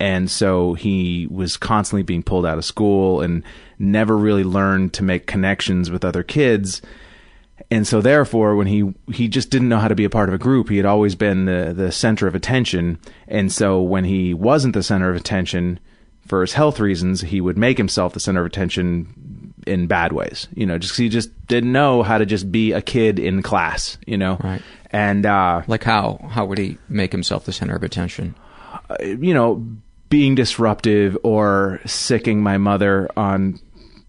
and 0.00 0.30
so 0.30 0.74
he 0.74 1.26
was 1.30 1.56
constantly 1.56 2.02
being 2.02 2.22
pulled 2.22 2.46
out 2.46 2.58
of 2.58 2.64
school 2.64 3.20
and 3.20 3.42
never 3.78 4.16
really 4.16 4.44
learned 4.44 4.92
to 4.94 5.02
make 5.02 5.26
connections 5.26 5.90
with 5.90 6.04
other 6.04 6.22
kids. 6.22 6.82
And 7.70 7.86
so 7.86 8.00
therefore 8.00 8.54
when 8.54 8.66
he 8.66 8.94
he 9.12 9.28
just 9.28 9.50
didn't 9.50 9.68
know 9.68 9.78
how 9.78 9.88
to 9.88 9.94
be 9.94 10.04
a 10.04 10.10
part 10.10 10.28
of 10.28 10.34
a 10.34 10.38
group. 10.38 10.68
He 10.68 10.76
had 10.76 10.86
always 10.86 11.14
been 11.14 11.46
the 11.46 11.72
the 11.74 11.90
center 11.90 12.26
of 12.26 12.34
attention. 12.34 12.98
And 13.28 13.50
so 13.50 13.80
when 13.80 14.04
he 14.04 14.34
wasn't 14.34 14.74
the 14.74 14.82
center 14.82 15.10
of 15.10 15.16
attention 15.16 15.80
for 16.26 16.42
his 16.42 16.52
health 16.52 16.78
reasons, 16.80 17.22
he 17.22 17.40
would 17.40 17.58
make 17.58 17.78
himself 17.78 18.12
the 18.12 18.20
center 18.20 18.40
of 18.40 18.46
attention 18.46 19.35
in 19.66 19.86
bad 19.86 20.12
ways. 20.12 20.48
You 20.54 20.66
know, 20.66 20.78
just 20.78 20.92
'cause 20.94 20.98
he 20.98 21.08
just 21.08 21.30
didn't 21.46 21.72
know 21.72 22.02
how 22.02 22.18
to 22.18 22.26
just 22.26 22.50
be 22.50 22.72
a 22.72 22.80
kid 22.80 23.18
in 23.18 23.42
class, 23.42 23.98
you 24.06 24.16
know. 24.16 24.38
Right. 24.42 24.62
And 24.92 25.26
uh 25.26 25.62
Like 25.66 25.84
how? 25.84 26.26
How 26.30 26.44
would 26.46 26.58
he 26.58 26.78
make 26.88 27.12
himself 27.12 27.44
the 27.44 27.52
center 27.52 27.74
of 27.76 27.82
attention? 27.82 28.34
you 29.00 29.34
know, 29.34 29.64
being 30.10 30.34
disruptive 30.36 31.16
or 31.24 31.80
sicking 31.86 32.40
my 32.42 32.58
mother 32.58 33.08
on 33.16 33.58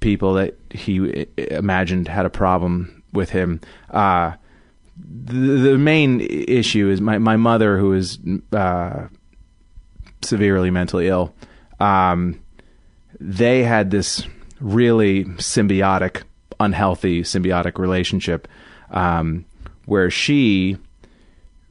people 0.01 0.33
that 0.35 0.55
he 0.69 1.25
imagined 1.37 2.07
had 2.07 2.25
a 2.25 2.29
problem 2.29 3.01
with 3.13 3.29
him. 3.31 3.59
Uh, 3.89 4.33
the, 4.99 5.33
the 5.71 5.77
main 5.77 6.21
issue 6.21 6.89
is 6.89 7.01
my, 7.01 7.17
my 7.17 7.37
mother, 7.37 7.79
who 7.79 7.93
is 7.93 8.19
uh, 8.51 9.07
severely 10.21 10.69
mentally 10.69 11.07
ill. 11.07 11.33
Um, 11.79 12.39
they 13.19 13.63
had 13.63 13.89
this 13.89 14.23
really 14.59 15.25
symbiotic, 15.25 16.23
unhealthy 16.59 17.21
symbiotic 17.21 17.77
relationship 17.77 18.47
um, 18.91 19.45
where 19.85 20.09
she 20.09 20.77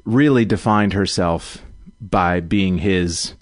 really 0.05 0.45
defined 0.45 0.93
herself 0.93 1.63
by 2.01 2.41
being 2.41 2.79
his 2.79 3.35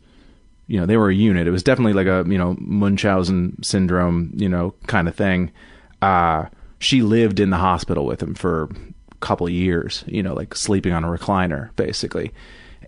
you 0.66 0.80
know 0.80 0.86
they 0.86 0.96
were 0.96 1.10
a 1.10 1.14
unit. 1.14 1.46
It 1.46 1.50
was 1.50 1.62
definitely 1.62 1.92
like 1.92 2.06
a 2.06 2.28
you 2.28 2.38
know 2.38 2.56
munchausen 2.58 3.62
syndrome 3.62 4.32
you 4.34 4.48
know 4.48 4.74
kind 4.86 5.08
of 5.08 5.14
thing. 5.14 5.52
Uh 6.00 6.46
she 6.78 7.02
lived 7.02 7.40
in 7.40 7.50
the 7.50 7.56
hospital 7.56 8.06
with 8.06 8.22
him 8.22 8.34
for 8.34 8.64
a 9.12 9.14
couple 9.20 9.48
years 9.48 10.04
you 10.06 10.22
know 10.22 10.34
like 10.34 10.54
sleeping 10.54 10.92
on 10.92 11.04
a 11.04 11.08
recliner 11.08 11.74
basically. 11.76 12.32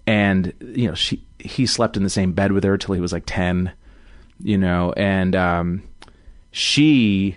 And 0.06 0.52
you 0.60 0.88
know 0.88 0.94
she 0.94 1.22
he 1.38 1.66
slept 1.66 1.96
in 1.96 2.02
the 2.02 2.10
same 2.10 2.32
bed 2.32 2.52
with 2.52 2.64
her 2.64 2.78
till 2.78 2.94
he 2.94 3.00
was 3.00 3.12
like 3.12 3.24
10 3.26 3.72
you 4.42 4.58
know 4.58 4.92
and 4.96 5.36
um 5.36 5.82
she 6.50 7.36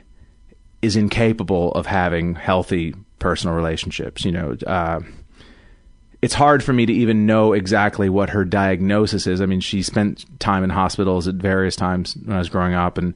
is 0.82 0.96
incapable 0.96 1.72
of 1.74 1.86
having 1.86 2.36
healthy 2.36 2.94
personal 3.20 3.56
relationships 3.56 4.24
you 4.24 4.32
know 4.32 4.56
uh 4.66 5.00
it's 6.22 6.34
hard 6.34 6.64
for 6.64 6.74
me 6.74 6.86
to 6.86 6.94
even 6.94 7.26
know 7.26 7.54
exactly 7.54 8.10
what 8.10 8.32
her 8.32 8.44
diagnosis 8.44 9.26
is. 9.26 9.40
I 9.40 9.46
mean, 9.46 9.62
she 9.62 9.82
spent 9.82 10.26
time 10.40 10.64
in 10.64 10.70
hospitals 10.70 11.28
at 11.28 11.36
various 11.36 11.76
times 11.76 12.18
when 12.26 12.36
I 12.36 12.40
was 12.40 12.50
growing 12.50 12.74
up, 12.74 12.98
and 12.98 13.14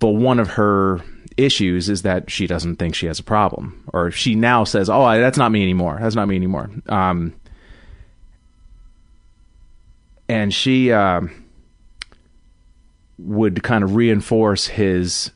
but 0.00 0.10
one 0.10 0.38
of 0.38 0.48
her 0.50 1.00
issues 1.36 1.88
is 1.88 2.02
that 2.02 2.30
she 2.30 2.46
doesn't 2.46 2.76
think 2.76 2.94
she 2.94 3.06
has 3.06 3.18
a 3.18 3.22
problem, 3.24 3.88
or 3.92 4.10
she 4.10 4.34
now 4.34 4.64
says, 4.64 4.90
"Oh, 4.90 5.02
that's 5.18 5.38
not 5.38 5.50
me 5.50 5.62
anymore. 5.62 5.98
That's 6.00 6.14
not 6.14 6.28
me 6.28 6.36
anymore." 6.36 6.70
Um, 6.88 7.34
and 10.28 10.52
she 10.52 10.92
um 10.92 11.43
would 13.18 13.62
kind 13.62 13.84
of 13.84 13.94
reinforce 13.94 14.66
his 14.66 15.30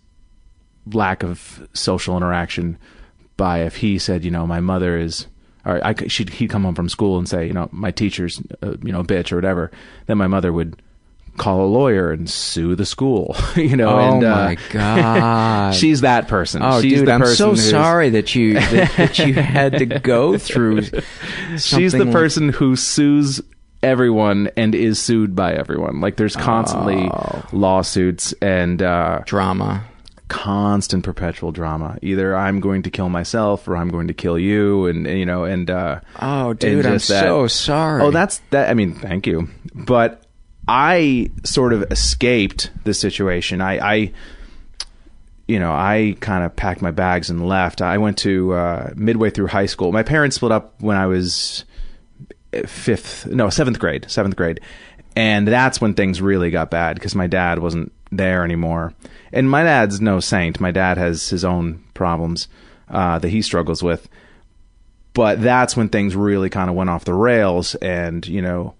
lack 0.93 1.23
of 1.23 1.69
social 1.75 2.17
interaction 2.17 2.79
by 3.37 3.61
if 3.61 3.77
he 3.77 3.99
said, 3.99 4.25
you 4.25 4.31
know, 4.31 4.47
my 4.47 4.61
mother 4.61 4.99
is, 4.99 5.27
or 5.65 5.85
I, 5.87 5.95
she'd, 6.09 6.31
he'd 6.31 6.51
come 6.51 6.65
home 6.65 6.75
from 6.75 6.89
school 6.89 7.19
and 7.19 7.29
say, 7.29 7.47
you 7.47 7.53
know, 7.53 7.69
my 7.73 7.91
teacher's, 7.91 8.41
uh, 8.63 8.75
you 8.83 8.93
know, 8.93 9.01
a 9.01 9.05
bitch 9.05 9.31
or 9.33 9.37
whatever. 9.37 9.71
Then 10.07 10.19
my 10.19 10.27
mother 10.27 10.53
would 10.53 10.83
call 11.37 11.65
a 11.65 11.69
lawyer 11.69 12.11
and 12.11 12.29
sue 12.29 12.75
the 12.75 12.85
school, 12.85 13.37
you 13.57 13.77
know. 13.77 13.91
Oh 13.91 14.15
and, 14.17 14.25
uh, 14.25 14.35
my 14.35 14.55
God. 14.71 15.75
she's 15.75 16.01
that 16.01 16.27
person. 16.27 16.63
Oh, 16.65 16.81
she's 16.83 16.95
dude, 17.01 17.07
the 17.09 17.13
I'm 17.13 17.21
person 17.21 17.37
so 17.37 17.55
sorry 17.55 18.11
that 18.11 18.35
you 18.35 18.55
that, 18.55 18.93
that 18.97 19.19
you 19.21 19.35
had 19.35 19.79
to 19.79 19.87
go 19.87 20.37
through. 20.39 20.83
She's 20.83 21.03
the 21.53 21.59
something 21.91 22.01
like- 22.07 22.13
person 22.13 22.49
who 22.49 22.75
sues 22.75 23.41
everyone 23.83 24.51
and 24.57 24.75
is 24.75 24.99
sued 25.01 25.35
by 25.37 25.53
everyone. 25.55 26.01
Like 26.01 26.17
there's 26.17 26.37
constantly 26.37 27.09
lawsuits 27.53 28.33
and 28.43 28.83
uh, 28.83 29.21
drama, 29.25 29.85
constant 30.29 31.05
perpetual 31.05 31.53
drama. 31.53 31.99
Either 32.03 32.37
I'm 32.37 32.61
going 32.61 32.83
to 32.83 32.91
kill 32.91 33.09
myself 33.09 33.67
or 33.69 33.77
I'm 33.77 33.89
going 33.91 34.09
to 34.09 34.15
kill 34.15 34.39
you, 34.39 34.87
and, 34.87 35.07
and, 35.07 35.19
you 35.19 35.27
know, 35.27 35.45
and 35.45 35.71
uh, 35.71 36.01
Oh, 36.21 36.55
dude, 36.55 36.85
I'm 36.87 36.93
that- 36.95 37.01
so 37.01 37.47
sorry. 37.47 38.03
Oh, 38.03 38.11
that's 38.11 38.41
that. 38.51 38.71
I 38.71 38.75
mean, 38.75 38.95
thank 38.95 39.27
you, 39.27 39.49
but 39.75 40.23
I 40.67 41.31
sort 41.45 41.73
of 41.73 41.91
escaped 41.91 42.71
the 42.85 42.95
situation. 42.95 43.61
I. 43.61 43.79
I 43.79 44.13
you 45.51 45.59
know, 45.59 45.73
I 45.73 46.15
kind 46.21 46.45
of 46.45 46.55
packed 46.57 46.83
my 46.83 46.91
bags 46.91 47.31
and 47.31 47.49
left. 47.49 47.81
I 47.81 47.97
went 47.97 48.19
to 48.19 48.53
uh, 48.53 48.91
midway 48.95 49.31
through 49.31 49.47
high 49.47 49.65
school. 49.65 49.93
My 49.93 50.03
parents 50.03 50.37
split 50.37 50.53
up 50.53 50.75
when 50.83 50.99
I 50.99 51.07
was 51.07 51.65
fifth, 52.67 53.27
no, 53.27 53.51
seventh 53.51 53.79
grade, 53.79 54.07
seventh 54.09 54.37
grade, 54.37 54.61
and 55.17 55.49
that's 55.49 55.81
when 55.81 55.95
things 55.95 56.23
really 56.23 56.51
got 56.51 56.71
bad 56.71 56.95
because 56.95 57.15
my 57.15 57.27
dad 57.27 57.59
wasn't 57.59 57.93
there 58.11 58.45
anymore. 58.45 58.95
And 59.33 59.51
my 59.51 59.63
dad's 59.63 60.01
no 60.01 60.21
saint. 60.21 60.61
My 60.61 60.71
dad 60.71 60.97
has 60.97 61.29
his 61.29 61.45
own 61.45 61.85
problems 61.95 62.49
uh, 62.89 63.19
that 63.19 63.29
he 63.29 63.43
struggles 63.43 63.83
with, 63.83 64.09
but 65.15 65.43
that's 65.43 65.77
when 65.77 65.89
things 65.89 66.17
really 66.17 66.49
kind 66.49 66.71
of 66.71 66.77
went 66.77 66.91
off 66.91 67.05
the 67.05 67.15
rails. 67.15 67.75
And 67.77 68.27
you 68.27 68.41
know, 68.41 68.75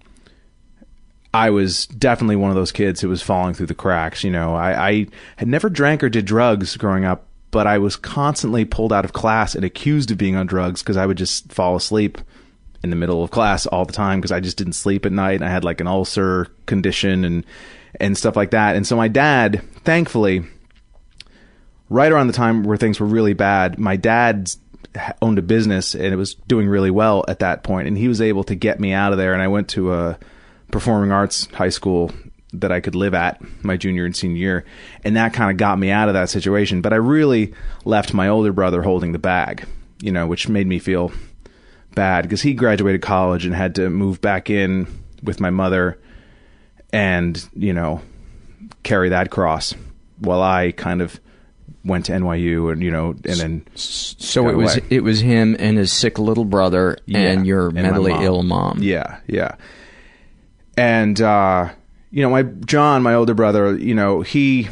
I 1.33 1.49
was 1.49 1.85
definitely 1.87 2.37
one 2.37 2.49
of 2.49 2.55
those 2.55 2.71
kids 2.71 3.01
who 3.01 3.09
was 3.09 3.21
falling 3.21 3.53
through 3.53 3.67
the 3.67 3.75
cracks. 3.75 4.23
You 4.23 4.31
know, 4.31 4.55
I, 4.55 4.89
I 4.89 5.07
had 5.35 5.47
never 5.47 5.69
drank 5.69 6.03
or 6.03 6.09
did 6.09 6.25
drugs 6.25 6.75
growing 6.77 7.05
up, 7.05 7.27
but 7.51 7.67
I 7.67 7.77
was 7.77 7.95
constantly 7.95 8.65
pulled 8.65 8.93
out 8.93 9.05
of 9.05 9.13
class 9.13 9.55
and 9.55 9.63
accused 9.63 10.09
of 10.09 10.17
being 10.17 10.35
on 10.35 10.47
drugs 10.47 10.81
because 10.81 10.97
I 10.97 11.05
would 11.05 11.17
just 11.17 11.51
fall 11.51 11.75
asleep 11.75 12.17
in 12.83 12.89
the 12.89 12.95
middle 12.95 13.23
of 13.23 13.31
class 13.31 13.65
all 13.65 13.85
the 13.85 13.93
time 13.93 14.19
because 14.19 14.31
I 14.31 14.39
just 14.39 14.57
didn't 14.57 14.73
sleep 14.73 15.05
at 15.05 15.11
night. 15.11 15.41
I 15.41 15.49
had 15.49 15.63
like 15.63 15.81
an 15.81 15.87
ulcer 15.87 16.47
condition 16.65 17.25
and 17.25 17.45
and 17.99 18.17
stuff 18.17 18.35
like 18.35 18.51
that. 18.51 18.75
And 18.75 18.85
so 18.85 18.95
my 18.95 19.07
dad, 19.07 19.61
thankfully, 19.83 20.43
right 21.89 22.11
around 22.11 22.27
the 22.27 22.33
time 22.33 22.63
where 22.63 22.77
things 22.77 22.99
were 22.99 23.07
really 23.07 23.33
bad, 23.33 23.79
my 23.79 23.95
dad 23.95 24.51
owned 25.21 25.39
a 25.39 25.41
business 25.41 25.93
and 25.95 26.05
it 26.05 26.15
was 26.15 26.35
doing 26.35 26.67
really 26.67 26.91
well 26.91 27.25
at 27.27 27.39
that 27.39 27.63
point, 27.63 27.87
and 27.87 27.97
he 27.97 28.07
was 28.07 28.21
able 28.21 28.43
to 28.45 28.55
get 28.55 28.79
me 28.79 28.93
out 28.93 29.11
of 29.11 29.17
there. 29.17 29.33
And 29.33 29.41
I 29.41 29.47
went 29.47 29.69
to 29.69 29.93
a 29.93 30.19
performing 30.71 31.11
arts 31.11 31.47
high 31.47 31.69
school 31.69 32.11
that 32.53 32.71
I 32.71 32.79
could 32.79 32.95
live 32.95 33.13
at 33.13 33.41
my 33.63 33.77
junior 33.77 34.05
and 34.05 34.15
senior 34.15 34.37
year, 34.37 34.65
and 35.03 35.15
that 35.15 35.33
kind 35.33 35.51
of 35.51 35.57
got 35.57 35.77
me 35.77 35.91
out 35.91 36.07
of 36.07 36.13
that 36.13 36.29
situation. 36.29 36.81
But 36.81 36.93
I 36.93 36.97
really 36.97 37.53
left 37.85 38.13
my 38.13 38.27
older 38.27 38.51
brother 38.51 38.81
holding 38.81 39.11
the 39.11 39.19
bag, 39.19 39.65
you 40.01 40.11
know, 40.11 40.27
which 40.27 40.49
made 40.49 40.67
me 40.67 40.79
feel 40.79 41.11
bad 41.95 42.23
because 42.23 42.41
he 42.41 42.53
graduated 42.53 43.01
college 43.01 43.45
and 43.45 43.53
had 43.53 43.75
to 43.75 43.89
move 43.89 44.21
back 44.21 44.49
in 44.49 44.87
with 45.23 45.39
my 45.39 45.49
mother 45.49 45.99
and, 46.91 47.47
you 47.55 47.73
know, 47.73 48.01
carry 48.83 49.09
that 49.09 49.29
cross 49.31 49.73
while 50.19 50.41
I 50.41 50.71
kind 50.71 51.01
of 51.01 51.19
went 51.83 52.05
to 52.05 52.11
NYU 52.13 52.71
and, 52.71 52.81
you 52.81 52.91
know, 52.91 53.09
and 53.09 53.39
then. 53.39 53.65
So 53.75 54.49
it 54.49 54.55
was 54.55 54.77
away. 54.77 54.87
it 54.89 55.03
was 55.03 55.19
him 55.21 55.55
and 55.59 55.77
his 55.77 55.91
sick 55.91 56.19
little 56.19 56.45
brother 56.45 56.97
and 57.13 57.45
your 57.45 57.67
and 57.67 57.75
mentally 57.75 58.11
mom. 58.11 58.23
ill 58.23 58.43
mom. 58.43 58.79
Yeah, 58.81 59.19
yeah. 59.27 59.55
And 60.77 61.19
uh, 61.21 61.69
you 62.11 62.23
know, 62.23 62.29
my 62.29 62.43
John, 62.43 63.03
my 63.03 63.13
older 63.13 63.33
brother, 63.33 63.75
you 63.75 63.93
know, 63.93 64.21
he 64.21 64.69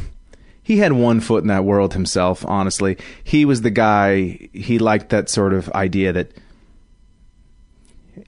he 0.63 0.77
had 0.77 0.93
one 0.93 1.19
foot 1.19 1.43
in 1.43 1.47
that 1.47 1.63
world 1.63 1.93
himself, 1.93 2.45
honestly. 2.45 2.97
He 3.23 3.45
was 3.45 3.61
the 3.61 3.69
guy 3.69 4.49
he 4.53 4.79
liked 4.79 5.09
that 5.09 5.29
sort 5.29 5.53
of 5.53 5.69
idea 5.69 6.13
that 6.13 6.31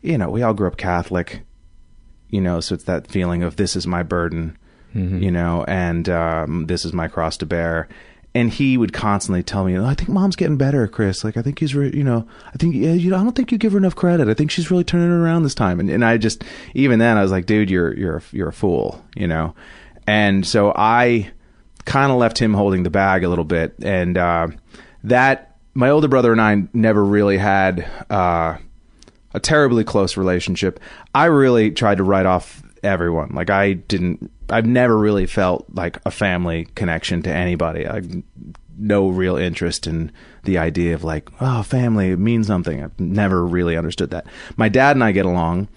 you 0.01 0.17
know, 0.17 0.29
we 0.29 0.41
all 0.41 0.53
grew 0.53 0.67
up 0.67 0.77
Catholic, 0.77 1.41
you 2.29 2.41
know, 2.41 2.59
so 2.59 2.75
it's 2.75 2.83
that 2.85 3.07
feeling 3.07 3.43
of 3.43 3.55
this 3.55 3.75
is 3.75 3.87
my 3.87 4.03
burden, 4.03 4.57
you 4.93 5.29
know, 5.31 5.63
and 5.67 6.09
um, 6.09 6.65
this 6.65 6.83
is 6.85 6.93
my 6.93 7.07
cross 7.07 7.37
to 7.37 7.45
bear. 7.45 7.87
And 8.35 8.51
he 8.51 8.77
would 8.77 8.93
constantly 8.93 9.41
tell 9.41 9.63
me, 9.65 9.75
"I 9.77 9.95
think 9.95 10.09
mom's 10.09 10.35
getting 10.35 10.57
better, 10.57 10.87
Chris. 10.87 11.23
Like 11.23 11.35
I 11.35 11.41
think 11.41 11.57
he's, 11.59 11.73
re- 11.73 11.91
you 11.93 12.03
know, 12.03 12.27
I 12.53 12.57
think, 12.57 12.75
yeah, 12.75 12.93
you 12.93 13.09
know, 13.09 13.17
I 13.17 13.23
don't 13.23 13.35
think 13.35 13.51
you 13.51 13.57
give 13.57 13.71
her 13.71 13.77
enough 13.79 13.95
credit. 13.95 14.27
I 14.27 14.35
think 14.35 14.51
she's 14.51 14.69
really 14.69 14.83
turning 14.83 15.07
it 15.09 15.13
around 15.13 15.41
this 15.43 15.55
time." 15.55 15.79
And 15.79 15.89
and 15.89 16.05
I 16.05 16.17
just, 16.17 16.43
even 16.75 16.99
then, 16.99 17.17
I 17.17 17.23
was 17.23 17.31
like, 17.31 17.47
"Dude, 17.47 17.71
you're 17.71 17.91
you're 17.97 18.17
a- 18.17 18.23
you're 18.31 18.49
a 18.49 18.53
fool," 18.53 19.03
you 19.15 19.27
know. 19.27 19.55
And 20.05 20.45
so 20.45 20.71
I 20.75 21.31
kind 21.85 22.11
of 22.11 22.19
left 22.19 22.37
him 22.39 22.53
holding 22.53 22.83
the 22.83 22.91
bag 22.91 23.23
a 23.23 23.29
little 23.29 23.45
bit, 23.45 23.73
and 23.81 24.15
uh, 24.15 24.47
that 25.05 25.55
my 25.73 25.89
older 25.89 26.07
brother 26.07 26.31
and 26.31 26.39
I 26.41 26.63
never 26.71 27.03
really 27.03 27.37
had. 27.37 27.87
Uh, 28.11 28.57
a 29.33 29.39
terribly 29.39 29.83
close 29.83 30.17
relationship. 30.17 30.79
I 31.13 31.25
really 31.25 31.71
tried 31.71 31.97
to 31.97 32.03
write 32.03 32.25
off 32.25 32.63
everyone. 32.83 33.29
Like 33.33 33.49
I 33.49 33.73
didn't 33.73 34.31
I've 34.49 34.65
never 34.65 34.97
really 34.97 35.25
felt 35.25 35.65
like 35.73 35.99
a 36.05 36.11
family 36.11 36.67
connection 36.75 37.21
to 37.23 37.33
anybody. 37.33 37.87
I 37.87 38.01
no 38.77 39.09
real 39.09 39.35
interest 39.35 39.87
in 39.87 40.11
the 40.43 40.57
idea 40.57 40.95
of 40.95 41.03
like, 41.03 41.29
oh, 41.41 41.61
family 41.63 42.15
means 42.15 42.47
something. 42.47 42.81
I've 42.81 42.97
never 42.99 43.45
really 43.45 43.75
understood 43.75 44.11
that. 44.11 44.25
My 44.55 44.69
dad 44.69 44.95
and 44.95 45.03
I 45.03 45.11
get 45.11 45.25
along 45.25 45.67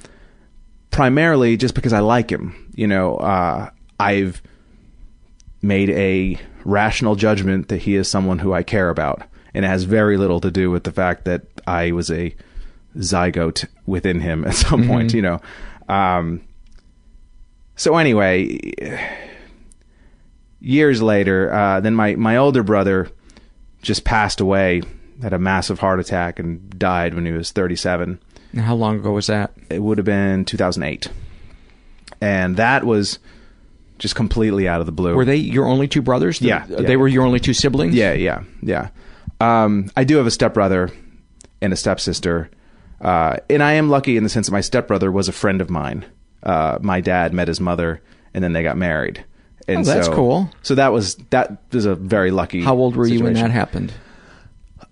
primarily 0.91 1.57
just 1.57 1.75
because 1.75 1.93
I 1.93 1.99
like 1.99 2.31
him. 2.31 2.73
You 2.75 2.87
know, 2.87 3.17
uh, 3.17 3.71
I've 3.99 4.41
made 5.63 5.91
a 5.91 6.39
rational 6.65 7.17
judgment 7.17 7.69
that 7.69 7.79
he 7.79 7.97
is 7.97 8.09
someone 8.09 8.39
who 8.39 8.53
I 8.53 8.63
care 8.63 8.89
about. 8.89 9.23
And 9.55 9.65
it 9.65 9.69
has 9.69 9.83
very 9.83 10.17
little 10.17 10.41
to 10.41 10.51
do 10.51 10.71
with 10.71 10.85
the 10.85 10.93
fact 10.93 11.25
that 11.25 11.43
I 11.67 11.93
was 11.93 12.11
a 12.11 12.35
zygote 12.97 13.67
within 13.87 14.21
him 14.21 14.45
at 14.45 14.55
some 14.67 14.87
point, 14.87 15.13
you 15.15 15.23
know. 15.23 15.41
Um, 15.89 16.43
so 17.77 17.97
anyway, 17.97 18.59
years 20.61 21.03
later, 21.03 21.53
uh, 21.53 21.81
then 21.81 21.95
my, 21.95 22.15
my 22.17 22.37
older 22.37 22.63
brother 22.63 23.09
just 23.83 24.05
passed 24.05 24.41
away, 24.41 24.83
had 25.23 25.33
a 25.33 25.39
massive 25.39 25.79
heart 25.81 26.01
attack 26.01 26.39
and 26.39 26.79
died 26.79 27.15
when 27.15 27.27
he 27.27 27.33
was 27.33 27.51
37. 27.51 28.21
Now, 28.53 28.63
How 28.63 28.75
long 28.75 28.97
ago 28.97 29.13
was 29.13 29.27
that? 29.29 29.53
It 29.71 29.81
would 29.83 29.99
have 29.99 30.05
been 30.05 30.45
2008. 30.45 31.09
And 32.21 32.57
that 32.57 32.85
was 32.85 33.19
just 33.99 34.15
completely 34.15 34.69
out 34.69 34.81
of 34.81 34.87
the 34.87 34.93
blue. 34.93 35.15
Were 35.15 35.25
they 35.25 35.37
your 35.37 35.67
only 35.67 35.89
two 35.89 36.03
brothers? 36.03 36.39
The- 36.39 36.49
Yeah, 36.49 36.67
They 36.67 36.97
were 36.97 37.09
your 37.09 37.25
only 37.25 37.41
two 37.41 37.55
siblings? 37.55 37.95
Yeah, 37.95 38.13
yeah, 38.13 38.43
yeah. 38.63 38.89
Um, 39.41 39.91
I 39.97 40.05
do 40.05 40.17
have 40.19 40.27
a 40.27 40.31
stepbrother 40.31 40.91
and 41.61 41.73
a 41.73 41.77
stepsister, 41.77 42.49
uh, 43.03 43.37
and 43.51 43.63
I 43.63 43.73
am 43.75 43.91
lucky 43.91 44.17
in 44.17 44.23
the 44.23 44.31
sense 44.31 44.47
that 44.47 44.53
my 44.53 44.61
stepbrother 44.63 45.13
was 45.13 45.29
a 45.29 45.33
friend 45.33 45.61
of 45.61 45.69
mine. 45.69 46.05
Uh, 46.43 46.79
my 46.81 47.01
dad 47.01 47.35
met 47.35 47.49
his 47.49 47.61
mother, 47.61 48.01
and 48.33 48.43
then 48.43 48.53
they 48.55 48.63
got 48.63 48.77
married. 48.79 49.25
And 49.69 49.81
Oh, 49.81 49.83
that's 49.85 50.07
so- 50.07 50.15
cool. 50.15 50.51
So 50.63 50.75
that 50.77 50.93
was 50.93 51.17
that 51.31 51.59
was 51.73 51.85
a 51.85 51.95
very 51.95 52.31
lucky. 52.31 52.63
How 52.63 52.75
old 52.77 52.97
were 52.97 53.07
you 53.07 53.23
when 53.23 53.35
that 53.35 53.51
happened? 53.51 53.93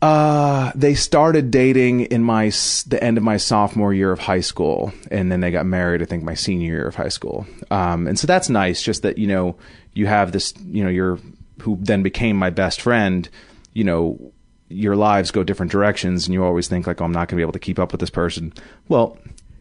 Uh, 0.02 0.72
they 0.74 0.94
started 0.94 1.50
dating 1.50 2.00
in 2.02 2.22
my 2.22 2.46
the 2.86 2.98
end 3.02 3.18
of 3.18 3.24
my 3.24 3.36
sophomore 3.36 3.92
year 3.92 4.12
of 4.12 4.18
high 4.18 4.40
school, 4.40 4.92
and 5.10 5.30
then 5.30 5.40
they 5.40 5.50
got 5.50 5.66
married. 5.66 6.00
I 6.00 6.06
think 6.06 6.22
my 6.22 6.34
senior 6.34 6.72
year 6.72 6.86
of 6.86 6.94
high 6.94 7.08
school. 7.08 7.46
Um, 7.70 8.06
and 8.06 8.18
so 8.18 8.26
that's 8.26 8.48
nice. 8.48 8.82
Just 8.82 9.02
that 9.02 9.18
you 9.18 9.26
know 9.26 9.56
you 9.92 10.06
have 10.06 10.32
this 10.32 10.54
you 10.64 10.82
know 10.84 10.88
your 10.90 11.18
who 11.60 11.76
then 11.80 12.02
became 12.02 12.36
my 12.36 12.48
best 12.50 12.80
friend. 12.80 13.28
You 13.74 13.84
know 13.84 14.29
your 14.70 14.96
lives 14.96 15.30
go 15.30 15.44
different 15.44 15.72
directions, 15.72 16.26
and 16.26 16.32
you 16.32 16.42
always 16.44 16.68
think 16.68 16.86
like, 16.86 17.00
oh, 17.00 17.04
I'm 17.04 17.12
not 17.12 17.28
going 17.28 17.28
to 17.28 17.36
be 17.36 17.42
able 17.42 17.52
to 17.52 17.58
keep 17.58 17.78
up 17.78 17.92
with 17.92 18.00
this 18.00 18.10
person. 18.10 18.52
Well, 18.88 19.18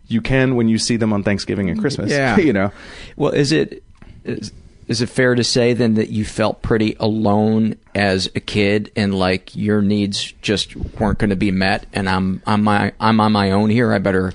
you 0.08 0.22
can 0.22 0.56
when 0.56 0.70
you 0.70 0.78
see 0.78 0.96
them 0.96 1.12
on 1.12 1.24
Thanksgiving 1.24 1.70
and 1.70 1.80
Christmas. 1.80 2.12
Yeah. 2.12 2.38
you 2.40 2.54
know. 2.54 2.72
Well, 3.18 3.32
is 3.32 3.52
it 3.52 3.84
is, 4.24 4.54
is 4.88 5.02
it 5.02 5.08
fair 5.08 5.36
to 5.36 5.44
say 5.44 5.74
then 5.74 5.96
that 5.96 6.10
you 6.10 6.26
felt 6.26 6.62
pretty 6.62 6.96
alone 7.00 7.76
as 7.94 8.28
a 8.36 8.40
kid 8.40 8.92
and 8.96 9.14
like 9.14 9.56
your 9.56 9.82
needs 9.82 10.32
just 10.42 10.76
weren't 10.76 11.20
going 11.20 11.30
to 11.30 11.36
be 11.36 11.52
met 11.52 11.86
and 11.94 12.10
I'm 12.10 12.42
I'm 12.46 12.64
my 12.64 12.94
I'm 13.00 13.20
on 13.20 13.32
my 13.32 13.52
own 13.52 13.70
here. 13.70 13.94
I 13.94 14.00
better 14.00 14.34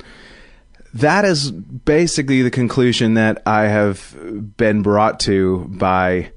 that 0.95 1.25
is 1.25 1.51
basically 1.51 2.43
the 2.43 2.53
conclusion 2.53 3.15
that 3.15 3.43
I 3.47 3.65
have 3.65 4.17
been 4.57 4.83
brought 4.83 5.19
to 5.21 5.67
by 5.69 6.31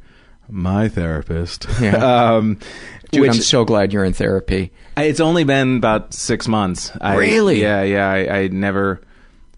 my 0.49 0.89
therapist. 0.89 1.67
Yeah. 1.79 1.97
um, 2.35 2.57
Dude, 3.11 3.21
which- 3.21 3.31
I'm 3.31 3.41
so 3.41 3.63
glad 3.65 3.93
you're 3.93 4.03
in 4.05 4.13
therapy. 4.13 4.71
It's 4.97 5.19
only 5.19 5.43
been 5.43 5.77
about 5.77 6.13
six 6.13 6.47
months. 6.47 6.91
I, 6.99 7.15
Really? 7.17 7.61
Yeah, 7.61 7.83
yeah. 7.83 8.09
I, 8.09 8.37
I 8.39 8.47
never 8.47 8.99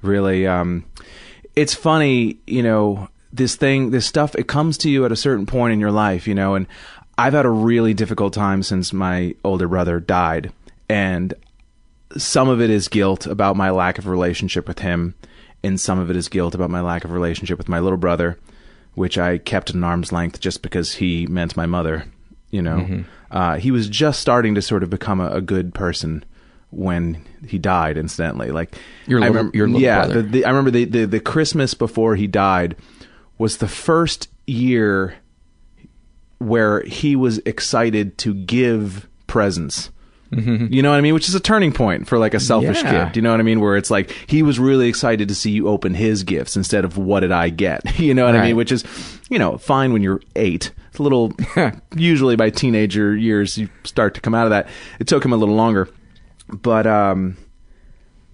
really. 0.02 0.46
Um, 0.46 0.86
it's 1.56 1.74
funny, 1.74 2.38
you 2.46 2.62
know, 2.64 3.08
this 3.34 3.56
thing, 3.56 3.92
this 3.92 4.06
stuff. 4.06 4.36
It 4.36 4.48
comes 4.48 4.78
to 4.80 4.90
you 4.90 5.06
at 5.06 5.12
a 5.12 5.16
certain 5.16 5.46
point 5.46 5.74
in 5.74 5.80
your 5.80 5.92
life, 5.92 6.28
you 6.28 6.36
know. 6.36 6.56
And 6.56 6.68
I've 7.18 7.34
had 7.34 7.46
a 7.46 7.50
really 7.50 7.94
difficult 7.94 8.34
time 8.34 8.64
since 8.64 8.92
my 8.94 9.36
older 9.44 9.68
brother 9.68 10.00
died, 10.00 10.52
and 10.90 11.34
some 12.18 12.50
of 12.50 12.62
it 12.62 12.70
is 12.70 12.88
guilt 12.88 13.26
about 13.28 13.56
my 13.56 13.70
lack 13.72 13.98
of 13.98 14.08
relationship 14.08 14.68
with 14.68 14.80
him, 14.80 15.16
and 15.64 15.80
some 15.80 16.00
of 16.00 16.10
it 16.10 16.16
is 16.16 16.28
guilt 16.30 16.56
about 16.56 16.70
my 16.70 16.82
lack 16.82 17.04
of 17.06 17.12
relationship 17.12 17.58
with 17.58 17.70
my 17.70 17.80
little 17.80 17.98
brother, 17.98 18.38
which 18.96 19.18
I 19.18 19.38
kept 19.38 19.70
at 19.70 19.76
an 19.76 19.84
arm's 19.84 20.12
length 20.12 20.40
just 20.40 20.62
because 20.62 20.96
he 20.96 21.28
meant 21.28 21.56
my 21.58 21.66
mother. 21.66 22.06
You 22.52 22.62
know, 22.64 22.78
Mhm. 22.78 23.06
Uh, 23.32 23.58
he 23.58 23.72
was 23.72 23.88
just 23.88 24.20
starting 24.20 24.56
to 24.56 24.62
sort 24.62 24.84
of 24.84 24.90
become 24.90 25.20
a, 25.20 25.30
a 25.32 25.42
good 25.42 25.74
person 25.74 26.24
when 26.72 27.24
he 27.48 27.58
died. 27.58 27.98
Incidentally, 27.98 28.52
like 28.52 28.76
Your 29.08 29.24
I 29.24 29.30
little- 29.30 29.50
remem- 29.52 29.56
your 29.56 29.68
little 29.68 29.82
yeah, 29.82 30.06
brother. 30.06 30.22
The, 30.22 30.28
the, 30.30 30.46
I 30.46 30.50
remember 30.50 30.72
the, 30.72 30.86
the 30.86 31.06
the 31.06 31.20
Christmas 31.20 31.74
before 31.74 32.16
he 32.16 32.28
died 32.28 32.76
was 33.38 33.58
the 33.58 33.68
first 33.68 34.28
year 34.48 35.16
where 36.40 36.82
he 36.84 37.16
was 37.16 37.40
excited 37.40 38.18
to 38.20 38.34
give 38.34 39.08
presents. 39.28 39.90
You 40.32 40.84
know 40.84 40.92
what 40.92 40.98
I 41.00 41.02
mean? 41.02 41.16
Which 41.16 41.28
is 41.28 41.34
a 41.34 41.40
turning 41.40 41.72
point 41.74 42.08
for 42.08 42.20
like 42.20 42.36
a 42.36 42.40
selfish 42.40 42.84
Yeah. 42.84 43.06
kid. 43.08 43.16
You 43.16 43.24
know 43.24 43.32
what 43.32 43.40
I 43.40 43.44
mean? 43.44 43.60
Where 43.60 43.76
it's 43.76 43.90
like 43.90 44.12
he 44.28 44.44
was 44.44 44.60
really 44.60 44.88
excited 44.88 45.28
to 45.30 45.34
see 45.34 45.50
you 45.50 45.68
open 45.68 45.96
his 45.96 46.22
gifts 46.24 46.56
instead 46.56 46.86
of 46.86 47.00
what 47.00 47.22
did 47.22 47.32
I 47.32 47.50
get? 47.50 47.82
You 48.00 48.14
know 48.14 48.26
what 48.26 48.36
I 48.36 48.46
mean? 48.46 48.56
Which 48.56 48.72
is, 48.72 48.84
you 49.32 49.40
know, 49.40 49.58
fine 49.58 49.92
when 49.92 50.04
you're 50.04 50.22
eight. 50.36 50.70
It's 50.90 51.00
a 51.00 51.04
little, 51.04 51.32
usually 51.96 52.36
by 52.36 52.50
teenager 52.50 53.16
years, 53.16 53.58
you 53.58 53.70
start 53.84 54.14
to 54.16 54.22
come 54.22 54.36
out 54.36 54.46
of 54.46 54.50
that. 54.52 54.68
It 55.00 55.08
took 55.08 55.24
him 55.24 55.34
a 55.34 55.38
little 55.38 55.56
longer. 55.56 55.90
But, 56.52 56.86
um, 56.88 57.38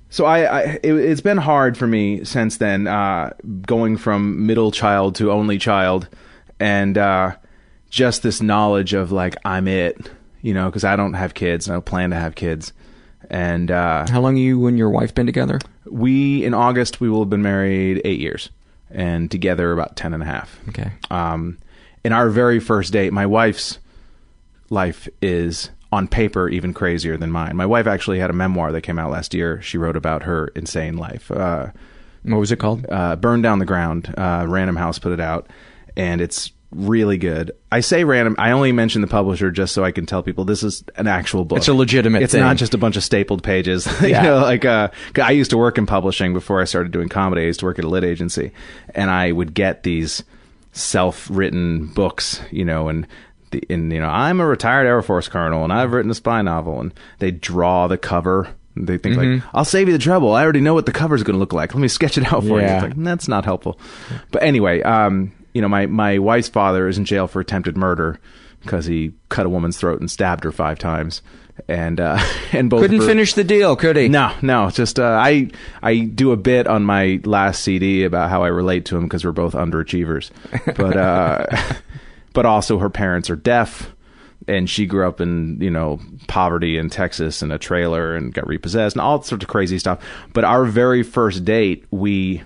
so 0.09 0.25
I, 0.25 0.43
I 0.43 0.61
it, 0.81 0.93
it's 0.93 1.21
been 1.21 1.37
hard 1.37 1.77
for 1.77 1.87
me 1.87 2.23
since 2.23 2.57
then, 2.57 2.87
uh, 2.87 3.31
going 3.63 3.97
from 3.97 4.45
middle 4.45 4.71
child 4.71 5.15
to 5.15 5.31
only 5.31 5.57
child, 5.57 6.07
and 6.59 6.97
uh, 6.97 7.35
just 7.89 8.23
this 8.23 8.41
knowledge 8.41 8.93
of 8.93 9.11
like 9.11 9.35
I'm 9.43 9.67
it, 9.67 10.09
you 10.41 10.53
know, 10.53 10.67
because 10.67 10.85
I 10.85 10.95
don't 10.95 11.13
have 11.15 11.33
kids 11.33 11.67
and 11.67 11.73
I 11.73 11.75
don't 11.75 11.85
plan 11.85 12.11
to 12.11 12.15
have 12.15 12.35
kids, 12.35 12.71
and 13.29 13.69
uh, 13.69 14.05
How 14.09 14.21
long 14.21 14.37
you 14.37 14.65
and 14.67 14.77
your 14.77 14.89
wife 14.89 15.13
been 15.13 15.25
together? 15.25 15.59
we 15.85 16.43
in 16.45 16.53
August 16.53 17.01
we 17.01 17.09
will 17.09 17.19
have 17.19 17.29
been 17.29 17.41
married 17.43 18.01
eight 18.05 18.19
years. 18.21 18.49
and 18.91 19.29
together 19.29 19.73
about 19.73 19.97
ten 19.97 20.13
and 20.13 20.23
a 20.23 20.25
half. 20.25 20.57
Okay. 20.69 20.91
Um, 21.11 21.57
in 22.05 22.13
our 22.13 22.29
very 22.29 22.59
first 22.59 22.93
date, 22.93 23.11
my 23.11 23.25
wife's 23.25 23.79
life 24.69 25.07
is 25.21 25.71
on 25.91 26.07
paper 26.07 26.49
even 26.49 26.73
crazier 26.73 27.17
than 27.17 27.31
mine. 27.31 27.55
My 27.55 27.65
wife 27.65 27.87
actually 27.87 28.19
had 28.19 28.29
a 28.29 28.33
memoir 28.33 28.71
that 28.71 28.81
came 28.81 28.99
out 28.99 29.11
last 29.11 29.33
year. 29.33 29.61
She 29.61 29.77
wrote 29.77 29.95
about 29.95 30.23
her 30.23 30.47
insane 30.55 30.97
life. 30.97 31.31
Uh, 31.31 31.67
what 32.23 32.37
was 32.39 32.51
it 32.51 32.57
called? 32.57 32.85
Uh, 32.89 33.15
Burn 33.15 33.41
Down 33.41 33.59
the 33.59 33.65
Ground. 33.65 34.13
Uh, 34.17 34.45
Random 34.47 34.75
House 34.75 34.99
put 34.99 35.11
it 35.13 35.19
out, 35.19 35.47
and 35.95 36.21
it's 36.21 36.51
really 36.71 37.17
good. 37.17 37.51
I 37.71 37.79
say 37.79 38.03
random. 38.03 38.35
I 38.39 38.51
only 38.51 38.71
mention 38.71 39.01
the 39.01 39.07
publisher 39.07 39.51
just 39.51 39.73
so 39.73 39.83
I 39.83 39.91
can 39.91 40.05
tell 40.05 40.21
people 40.23 40.43
this 40.43 40.63
is 40.63 40.83
an 40.95 41.07
actual 41.07 41.45
book. 41.45 41.57
It's 41.59 41.67
a 41.67 41.73
legitimate 41.73 42.23
It's 42.23 42.33
thing. 42.33 42.41
not 42.41 42.57
just 42.57 42.73
a 42.73 42.77
bunch 42.77 42.97
of 42.97 43.03
stapled 43.03 43.43
pages. 43.43 43.85
you 44.01 44.09
Yeah. 44.09 44.23
know, 44.23 44.37
like 44.39 44.65
uh, 44.65 44.89
I 45.21 45.31
used 45.31 45.51
to 45.51 45.57
work 45.57 45.77
in 45.77 45.85
publishing 45.85 46.33
before 46.33 46.59
I 46.61 46.65
started 46.65 46.91
doing 46.91 47.09
comedy. 47.09 47.43
I 47.43 47.45
used 47.45 47.59
to 47.61 47.65
work 47.65 47.79
at 47.79 47.85
a 47.85 47.89
lit 47.89 48.03
agency, 48.03 48.51
and 48.93 49.09
I 49.11 49.31
would 49.31 49.53
get 49.53 49.83
these 49.83 50.23
self-written 50.75 51.87
books, 51.87 52.41
you 52.51 52.65
know, 52.65 52.87
and. 52.89 53.07
The, 53.51 53.61
and 53.69 53.93
you 53.93 54.01
know, 54.01 54.07
I'm 54.09 54.41
a 54.41 54.45
retired 54.45 54.87
Air 54.87 55.03
Force 55.03 55.27
colonel, 55.29 55.63
and 55.63 55.71
I've 55.71 55.91
written 55.93 56.09
a 56.09 56.15
spy 56.15 56.41
novel. 56.41 56.79
And 56.81 56.91
they 57.19 57.29
draw 57.29 57.85
the 57.87 57.95
cover. 57.97 58.47
They 58.75 58.97
think 58.97 59.15
Mhm. 59.17 59.35
like, 59.35 59.43
"I'll 59.53 59.63
save 59.63 59.87
you 59.87 59.93
the 59.93 59.99
trouble. 59.99 60.33
I 60.33 60.41
already 60.43 60.61
know 60.61 60.73
what 60.73 60.87
the 60.87 60.91
cover's 60.91 61.21
going 61.21 61.35
to 61.35 61.39
look 61.39 61.53
like. 61.53 61.75
Let 61.75 61.79
me 61.79 61.87
sketch 61.87 62.17
it 62.17 62.33
out 62.33 62.41
for 62.41 62.59
you." 62.59 62.65
Yeah. 62.65 62.77
It's 62.77 62.83
like 62.83 63.03
that's 63.03 63.27
not 63.27 63.45
helpful. 63.45 63.79
But 64.31 64.41
anyway, 64.41 64.81
um, 64.81 65.31
you 65.53 65.61
know, 65.61 65.69
my 65.69 65.85
my 65.85 66.17
wife's 66.17 66.49
father 66.49 66.87
is 66.87 66.97
in 66.97 67.05
jail 67.05 67.27
for 67.27 67.39
attempted 67.39 67.77
murder 67.77 68.19
because 68.63 68.87
he 68.87 69.11
cut 69.29 69.45
a 69.45 69.49
woman's 69.49 69.77
throat 69.77 69.99
and 69.99 70.09
stabbed 70.09 70.43
her 70.43 70.51
five 70.51 70.79
times, 70.79 71.21
and 71.67 71.99
uh, 71.99 72.19
and 72.51 72.69
both 72.69 72.81
Couldn't 72.81 73.01
finish 73.01 73.33
the 73.33 73.43
deal, 73.43 73.75
could 73.75 73.95
he? 73.95 74.07
No, 74.07 74.33
no. 74.41 74.69
Just 74.69 74.99
uh, 74.99 75.19
I 75.21 75.49
I 75.81 75.99
do 75.99 76.31
a 76.31 76.37
bit 76.37 76.67
on 76.67 76.83
my 76.83 77.19
last 77.23 77.63
CD 77.63 78.03
about 78.03 78.29
how 78.29 78.43
I 78.43 78.47
relate 78.47 78.85
to 78.85 78.97
him 78.97 79.03
because 79.03 79.25
we're 79.25 79.31
both 79.31 79.53
underachievers, 79.53 80.31
but 80.75 80.97
uh, 80.97 81.45
but 82.33 82.45
also 82.45 82.79
her 82.79 82.89
parents 82.89 83.29
are 83.29 83.35
deaf. 83.35 83.91
And 84.47 84.69
she 84.69 84.85
grew 84.85 85.07
up 85.07 85.21
in, 85.21 85.59
you 85.59 85.71
know, 85.71 85.99
poverty 86.27 86.77
in 86.77 86.91
Texas 86.91 87.41
in 87.41 87.51
a 87.51 87.57
trailer 87.57 88.15
and 88.15 88.31
got 88.31 88.45
repossessed 88.45 88.95
and 88.95 89.01
all 89.01 89.23
sorts 89.23 89.43
of 89.43 89.49
crazy 89.49 89.79
stuff. 89.79 90.03
But 90.33 90.43
our 90.43 90.65
very 90.65 91.01
first 91.01 91.45
date, 91.45 91.83
we 91.89 92.43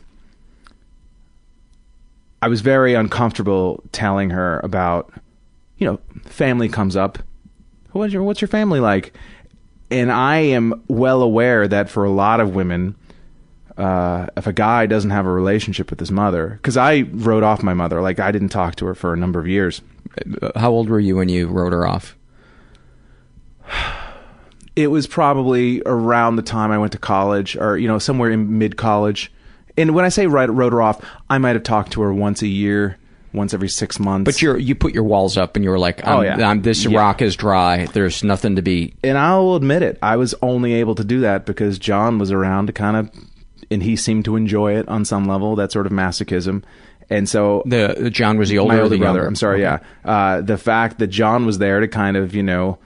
I 2.42 2.48
was 2.48 2.62
very 2.62 2.94
uncomfortable 2.94 3.84
telling 3.92 4.30
her 4.30 4.62
about, 4.64 5.12
you 5.78 5.88
know, 5.88 6.00
family 6.24 6.70
comes 6.70 6.96
up. 6.96 7.20
What's 8.00 8.14
your 8.14 8.24
What's 8.24 8.40
your 8.40 8.48
family 8.48 8.80
like? 8.80 9.14
And 9.92 10.12
I 10.12 10.38
am 10.38 10.84
well 10.88 11.22
aware 11.22 11.68
that 11.68 11.90
for 11.90 12.06
a 12.06 12.10
lot 12.10 12.40
of 12.40 12.56
women, 12.56 12.96
uh, 13.78 14.28
if 14.38 14.48
a 14.48 14.54
guy 14.54 14.86
doesn't 14.86 15.10
have 15.10 15.26
a 15.26 15.32
relationship 15.32 15.90
with 15.90 16.00
his 16.00 16.12
mother, 16.12 16.50
because 16.62 16.78
I 16.78 17.02
wrote 17.12 17.44
off 17.44 17.62
my 17.62 17.74
mother, 17.74 18.02
like 18.02 18.20
I 18.20 18.32
didn't 18.32 18.50
talk 18.50 18.76
to 18.76 18.86
her 18.86 18.96
for 18.96 19.14
a 19.14 19.18
number 19.18 19.40
of 19.40 19.48
years. 19.48 19.82
How 20.56 20.72
old 20.72 20.90
were 20.90 21.00
you 21.00 21.18
when 21.18 21.28
you 21.28 21.48
wrote 21.48 21.74
her 21.74 21.86
off? 21.86 22.16
It 24.76 24.92
was 24.92 25.08
probably 25.08 25.82
around 25.86 26.38
the 26.38 26.42
time 26.42 26.72
I 26.72 26.78
went 26.78 26.94
to 26.94 26.98
college, 26.98 27.58
or 27.58 27.78
you 27.78 27.86
know, 27.86 28.00
somewhere 28.00 28.30
in 28.30 28.60
mid 28.60 28.78
college. 28.78 29.30
And 29.76 29.94
when 29.94 30.06
I 30.06 30.10
say 30.10 30.26
write, 30.26 30.50
wrote 30.50 30.72
her 30.72 30.82
off, 30.82 31.04
I 31.30 31.38
might 31.38 31.58
have 31.58 31.64
talked 31.64 31.92
to 31.94 32.02
her 32.02 32.14
once 32.14 32.42
a 32.42 32.48
year, 32.48 32.98
once 33.34 33.54
every 33.54 33.70
six 33.70 34.00
months. 34.00 34.26
But 34.26 34.42
you 34.42 34.56
you 34.58 34.76
put 34.76 34.94
your 34.94 35.04
walls 35.04 35.38
up 35.38 35.56
and 35.56 35.64
you 35.64 35.70
were 35.72 35.80
like, 35.80 36.02
Oh, 36.06 36.20
I'm, 36.20 36.40
yeah. 36.40 36.50
I'm, 36.50 36.62
this 36.62 36.86
Yeah. 36.86 36.98
rock 36.98 37.22
is 37.22 37.36
dry. 37.36 37.86
There's 37.86 38.24
nothing 38.24 38.56
to 38.56 38.62
be. 38.62 38.94
and 39.04 39.18
I'll 39.18 39.56
admit 39.56 39.82
it, 39.84 39.98
I 40.02 40.16
was 40.18 40.34
only 40.42 40.74
able 40.74 40.96
to 40.96 41.04
do 41.04 41.20
that 41.22 41.46
because 41.46 41.78
John 41.80 42.18
was 42.20 42.32
around 42.32 42.68
to 42.68 42.74
kind 42.74 42.98
of, 42.98 43.10
and 43.72 43.84
he 43.84 43.96
seemed 43.96 44.26
to 44.26 44.36
enjoy 44.36 44.76
it 44.78 44.88
on 44.88 45.06
some 45.06 45.26
level, 45.26 45.56
that 45.58 45.72
sort 45.72 45.86
of 45.86 45.92
masochism. 45.92 46.64
And 47.12 47.28
so 47.28 47.64
The 47.66 48.10
John 48.12 48.38
was 48.38 48.50
the 48.50 48.60
older, 48.60 48.74
my 48.74 48.80
or 48.80 48.84
older 48.84 48.96
the 48.96 49.00
brother. 49.00 49.18
younger? 49.20 49.28
I'm 49.28 49.36
sorry. 49.36 49.66
Okay. 49.66 49.84
Yeah, 50.06 50.12
uh, 50.12 50.42
the 50.42 50.58
fact 50.60 51.00
that 51.00 51.08
John 51.08 51.46
was 51.46 51.58
there 51.58 51.80
to 51.80 51.88
kind 51.88 52.16
of 52.18 52.36
you 52.36 52.44
know 52.44 52.78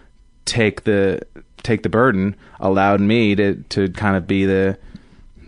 take 0.45 0.83
the 0.83 1.21
take 1.61 1.83
the 1.83 1.89
burden 1.89 2.35
allowed 2.59 2.99
me 3.01 3.35
to 3.35 3.55
to 3.69 3.89
kind 3.91 4.15
of 4.17 4.25
be 4.27 4.45
the 4.45 4.77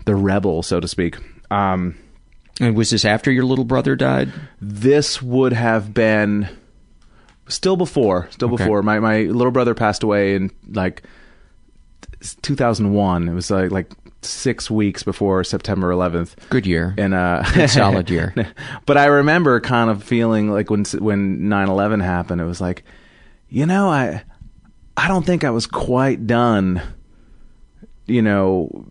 the 0.05 0.15
rebel, 0.15 0.61
so 0.61 0.79
to 0.79 0.87
speak. 0.87 1.17
Um, 1.51 1.95
And 2.61 2.75
was 2.75 2.89
this 2.91 3.03
after 3.05 3.31
your 3.31 3.43
little 3.45 3.65
brother 3.65 3.95
died? 3.95 4.31
this 4.61 5.21
would 5.21 5.53
have 5.53 5.93
been 5.93 6.47
still 7.47 7.75
before, 7.75 8.27
still 8.31 8.53
Okay. 8.53 8.63
before. 8.63 8.81
My 8.81 8.99
my 8.99 9.23
little 9.23 9.51
brother 9.51 9.73
passed 9.75 10.03
away 10.03 10.35
in 10.35 10.51
like 10.71 11.03
2001. 12.41 13.27
It 13.29 13.33
was 13.33 13.51
like 13.51 13.71
like 13.71 13.91
six 14.21 14.71
weeks 14.71 15.03
before 15.03 15.43
September 15.43 15.91
11th. 15.91 16.33
Good 16.49 16.65
year. 16.65 16.95
And 16.97 17.13
uh, 17.13 17.43
Good 17.53 17.69
solid 17.69 18.09
year. 18.15 18.33
but 18.85 18.97
I 18.97 19.05
remember 19.05 19.59
kind 19.59 19.89
of 19.89 20.03
feeling 20.03 20.49
like 20.51 20.69
when 20.69 20.85
when 20.99 21.39
9/11 21.41 22.03
happened, 22.03 22.41
it 22.41 22.45
was 22.45 22.61
like, 22.61 22.83
you 23.49 23.65
know, 23.65 23.89
I 23.89 24.23
I 24.97 25.07
don't 25.07 25.25
think 25.25 25.43
I 25.43 25.49
was 25.51 25.67
quite 25.67 26.25
done. 26.25 26.81
You 28.07 28.21
know, 28.21 28.85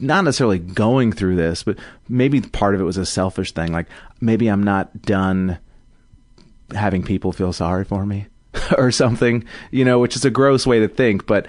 not 0.00 0.24
necessarily 0.24 0.58
going 0.58 1.12
through 1.12 1.36
this, 1.36 1.62
but 1.62 1.78
maybe 2.08 2.40
part 2.40 2.74
of 2.74 2.80
it 2.80 2.84
was 2.84 2.96
a 2.96 3.06
selfish 3.06 3.52
thing. 3.52 3.72
Like 3.72 3.86
maybe 4.20 4.48
I'm 4.48 4.62
not 4.62 5.02
done 5.02 5.58
having 6.74 7.02
people 7.02 7.32
feel 7.32 7.52
sorry 7.52 7.84
for 7.84 8.06
me 8.06 8.26
or 8.78 8.90
something, 8.90 9.44
you 9.70 9.84
know, 9.84 9.98
which 9.98 10.16
is 10.16 10.24
a 10.24 10.30
gross 10.30 10.66
way 10.66 10.80
to 10.80 10.88
think, 10.88 11.26
but 11.26 11.46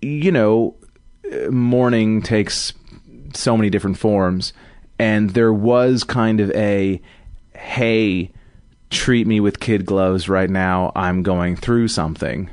you 0.00 0.32
know, 0.32 0.74
mourning 1.50 2.22
takes 2.22 2.72
so 3.34 3.56
many 3.56 3.70
different 3.70 3.98
forms 3.98 4.52
and 4.98 5.30
there 5.30 5.52
was 5.52 6.04
kind 6.04 6.40
of 6.40 6.50
a 6.52 7.00
hey, 7.54 8.30
treat 8.90 9.26
me 9.26 9.40
with 9.40 9.60
kid 9.60 9.84
gloves 9.84 10.28
right 10.28 10.50
now. 10.50 10.92
I'm 10.94 11.22
going 11.22 11.56
through 11.56 11.88
something, 11.88 12.50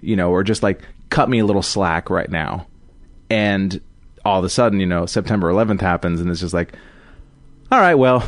you 0.00 0.16
know, 0.16 0.30
or 0.30 0.42
just 0.42 0.62
like 0.62 0.80
cut 1.10 1.28
me 1.28 1.40
a 1.40 1.44
little 1.44 1.62
slack 1.62 2.10
right 2.10 2.30
now. 2.30 2.66
And 3.28 3.80
all 4.24 4.38
of 4.38 4.44
a 4.44 4.48
sudden, 4.48 4.80
you 4.80 4.86
know, 4.86 5.06
September 5.06 5.50
11th 5.50 5.80
happens 5.80 6.20
and 6.20 6.30
it's 6.30 6.40
just 6.40 6.54
like, 6.54 6.74
all 7.70 7.80
right, 7.80 7.94
well, 7.94 8.26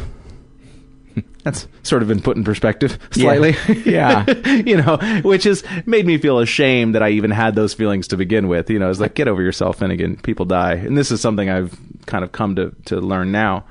that's 1.45 1.69
sort 1.83 2.03
of 2.03 2.09
been 2.09 2.23
put 2.23 2.37
in 2.37 2.45
perspective 2.45 2.99
slightly. 3.11 3.55
Yeah. 3.85 4.25
you 4.47 4.77
know, 4.77 4.97
which 5.23 5.45
has 5.45 5.63
made 5.87 6.07
me 6.07 6.19
feel 6.19 6.39
ashamed 6.39 6.95
that 6.95 7.03
I 7.03 7.11
even 7.11 7.31
had 7.31 7.55
those 7.55 7.75
feelings 7.75 8.09
to 8.09 8.17
begin 8.17 8.49
with. 8.49 8.71
You 8.71 8.79
know, 8.79 8.91
it's 8.91 9.01
like, 9.01 9.15
get 9.15 9.29
over 9.29 9.43
yourself, 9.43 9.79
Finnegan. 9.79 10.17
People 10.17 10.47
die. 10.47 10.75
And 10.75 10.97
this 10.97 11.11
is 11.11 11.21
something 11.21 11.49
I've 11.51 11.79
kind 12.07 12.25
of 12.25 12.33
come 12.33 12.57
to, 12.57 12.75
to 12.87 13.01
learn 13.01 13.33
now. 13.33 13.65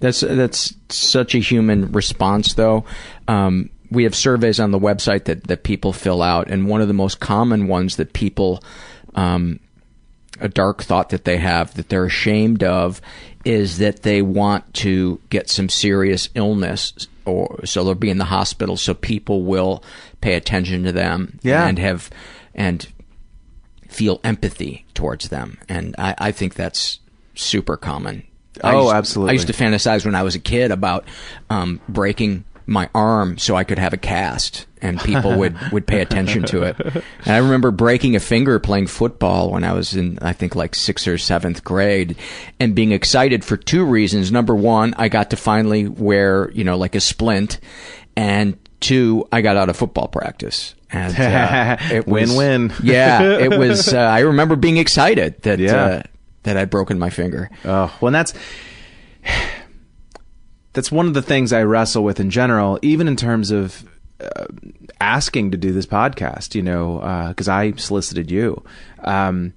That's 0.00 0.20
that's 0.20 0.74
such 0.90 1.34
a 1.34 1.38
human 1.38 1.92
response, 1.92 2.54
though. 2.54 2.84
Um, 3.28 3.70
we 3.90 4.04
have 4.04 4.14
surveys 4.14 4.60
on 4.60 4.70
the 4.70 4.78
website 4.78 5.24
that 5.24 5.44
that 5.44 5.62
people 5.62 5.92
fill 5.92 6.22
out, 6.22 6.50
and 6.50 6.68
one 6.68 6.82
of 6.82 6.88
the 6.88 6.94
most 6.94 7.18
common 7.18 7.66
ones 7.66 7.96
that 7.96 8.12
people, 8.12 8.62
um, 9.14 9.58
a 10.40 10.48
dark 10.48 10.82
thought 10.82 11.10
that 11.10 11.24
they 11.24 11.36
have 11.38 11.74
that 11.74 11.88
they're 11.88 12.04
ashamed 12.06 12.62
of, 12.62 13.00
is 13.44 13.78
that 13.78 14.02
they 14.02 14.22
want 14.22 14.72
to 14.74 15.20
get 15.30 15.48
some 15.48 15.68
serious 15.68 16.28
illness, 16.34 16.92
or 17.24 17.60
so 17.64 17.84
they'll 17.84 17.94
be 17.94 18.10
in 18.10 18.18
the 18.18 18.24
hospital, 18.24 18.76
so 18.76 18.94
people 18.94 19.42
will 19.42 19.82
pay 20.20 20.34
attention 20.34 20.84
to 20.84 20.92
them, 20.92 21.38
Yeah. 21.42 21.66
and 21.66 21.78
have 21.78 22.10
and 22.54 22.86
feel 23.88 24.20
empathy 24.24 24.84
towards 24.94 25.28
them, 25.28 25.58
and 25.68 25.94
I, 25.98 26.14
I 26.18 26.32
think 26.32 26.54
that's 26.54 26.98
super 27.34 27.76
common. 27.76 28.24
I 28.64 28.72
Oh, 28.74 28.84
used- 28.84 28.94
absolutely. 28.94 29.30
I 29.30 29.34
used 29.34 29.46
to 29.48 29.52
fantasize 29.52 30.04
when 30.04 30.14
I 30.14 30.22
was 30.22 30.34
a 30.34 30.38
kid 30.40 30.70
about 30.70 31.04
um, 31.50 31.80
breaking 31.88 32.44
my 32.66 32.88
arm 32.94 33.38
so 33.38 33.54
I 33.56 33.64
could 33.64 33.78
have 33.78 33.92
a 33.92 33.96
cast, 33.96 34.66
and 34.82 35.00
people 35.00 35.36
would, 35.38 35.56
would 35.72 35.86
pay 35.86 36.00
attention 36.00 36.42
to 36.44 36.62
it. 36.62 36.76
And 36.80 37.02
I 37.26 37.38
remember 37.38 37.70
breaking 37.70 38.16
a 38.16 38.20
finger 38.20 38.58
playing 38.58 38.88
football 38.88 39.50
when 39.52 39.62
I 39.64 39.72
was 39.72 39.94
in, 39.94 40.18
I 40.20 40.32
think, 40.32 40.56
like 40.56 40.74
sixth 40.74 41.06
or 41.06 41.16
seventh 41.18 41.62
grade, 41.64 42.16
and 42.58 42.74
being 42.74 42.92
excited 42.92 43.44
for 43.44 43.56
two 43.56 43.84
reasons. 43.84 44.32
Number 44.32 44.54
one, 44.54 44.94
I 44.96 45.08
got 45.08 45.30
to 45.30 45.36
finally 45.36 45.86
wear, 45.88 46.50
you 46.52 46.64
know, 46.64 46.76
like 46.76 46.94
a 46.94 47.00
splint, 47.00 47.60
and 48.16 48.56
two, 48.80 49.26
I 49.30 49.40
got 49.42 49.56
out 49.56 49.68
of 49.68 49.76
football 49.76 50.08
practice. 50.08 50.74
And 50.92 51.18
uh, 51.18 51.76
it 51.94 52.06
was- 52.06 52.34
Win-win. 52.34 52.72
yeah, 52.82 53.22
it 53.38 53.50
was. 53.58 53.92
Uh, 53.92 53.98
I 53.98 54.20
remember 54.20 54.56
being 54.56 54.76
excited 54.76 55.40
that 55.42 55.58
Yeah. 55.58 55.74
uh, 55.76 56.02
that 56.44 56.56
I'd 56.56 56.70
broken 56.70 56.98
my 56.98 57.10
finger. 57.10 57.50
Oh, 57.64 57.92
well, 58.00 58.08
and 58.08 58.14
that's 58.14 58.34
that's 60.76 60.92
one 60.92 61.06
of 61.06 61.14
the 61.14 61.22
things 61.22 61.54
I 61.54 61.62
wrestle 61.62 62.04
with 62.04 62.20
in 62.20 62.28
general, 62.28 62.78
even 62.82 63.08
in 63.08 63.16
terms 63.16 63.50
of 63.50 63.88
uh, 64.20 64.44
asking 65.00 65.52
to 65.52 65.56
do 65.56 65.72
this 65.72 65.86
podcast. 65.86 66.54
You 66.54 66.62
know, 66.62 67.26
because 67.28 67.48
I 67.48 67.72
solicited 67.72 68.30
you. 68.30 68.62
Um, 69.02 69.54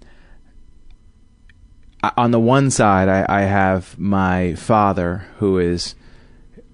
on 2.16 2.32
the 2.32 2.40
one 2.40 2.72
side, 2.72 3.10
I, 3.10 3.26
I 3.28 3.42
have 3.42 4.00
my 4.00 4.56
father, 4.56 5.28
who 5.40 5.60
is 5.60 5.94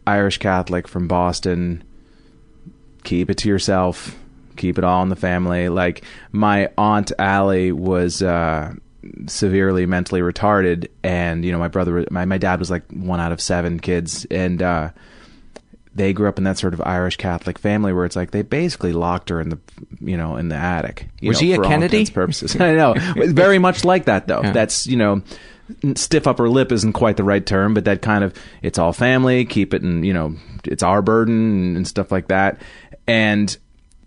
Irish 0.05 0.38
Catholic 0.38 0.88
from 0.88 1.08
Boston. 1.08 1.84
Keep 3.03 3.31
it 3.31 3.38
to 3.39 3.49
yourself. 3.49 4.15
Keep 4.58 4.77
it 4.77 4.84
all 4.84 5.01
in 5.01 5.10
the 5.10 5.15
family. 5.15 5.69
Like 5.69 6.03
my 6.31 6.69
aunt 6.77 7.12
Allie 7.17 7.71
was. 7.71 8.21
Uh, 8.21 8.75
severely 9.28 9.86
mentally 9.86 10.22
retarded, 10.22 10.88
and 11.04 11.44
you 11.46 11.52
know 11.52 11.60
my 11.60 11.68
brother, 11.68 12.06
my 12.12 12.26
my 12.26 12.38
dad 12.38 12.60
was 12.60 12.70
like 12.72 12.84
one 12.91 13.20
out 13.20 13.32
of 13.32 13.39
seven 13.41 13.80
kids, 13.80 14.26
and 14.32 14.62
uh, 14.62 14.89
they 15.94 16.13
grew 16.13 16.28
up 16.28 16.38
in 16.38 16.44
that 16.44 16.58
sort 16.58 16.74
of 16.74 16.82
Irish 16.82 17.15
Catholic 17.18 17.58
family 17.58 17.94
where 17.94 18.06
it's 18.06 18.15
like 18.15 18.32
they 18.32 18.41
basically 18.41 18.94
locked 18.94 19.30
her 19.30 19.39
in 19.39 19.50
the 19.50 19.60
you 20.02 20.18
know 20.18 20.36
in 20.38 20.50
the 20.50 20.56
attic. 20.56 21.08
you 21.22 21.30
Was 21.30 21.41
know, 21.41 21.48
he 21.48 21.54
a 21.54 21.62
Kennedy? 21.62 22.06
purposes. 22.08 22.56
I 22.60 22.74
know, 22.74 22.94
very 23.15 23.60
much 23.60 23.86
like 23.86 24.06
that 24.06 24.28
though. 24.28 24.41
That's 24.41 24.88
you 24.88 24.98
know. 24.98 25.22
Stiff 25.96 26.28
upper 26.28 26.48
lip 26.48 26.72
isn't 26.72 26.94
quite 26.94 27.18
the 27.18 27.24
right 27.24 27.44
term, 27.44 27.74
but 27.74 27.86
that 27.86 28.04
kind 28.04 28.24
of 28.24 28.36
it's 28.62 28.78
all 28.78 28.94
family, 28.94 29.46
keep 29.46 29.74
it 29.74 29.82
and 29.82 30.06
you 30.06 30.13
know 30.13 30.36
it's 30.63 30.84
our 30.84 31.02
burden 31.02 31.76
and 31.76 31.88
stuff 31.88 32.12
like 32.12 32.28
that. 32.28 32.62
And 33.08 33.58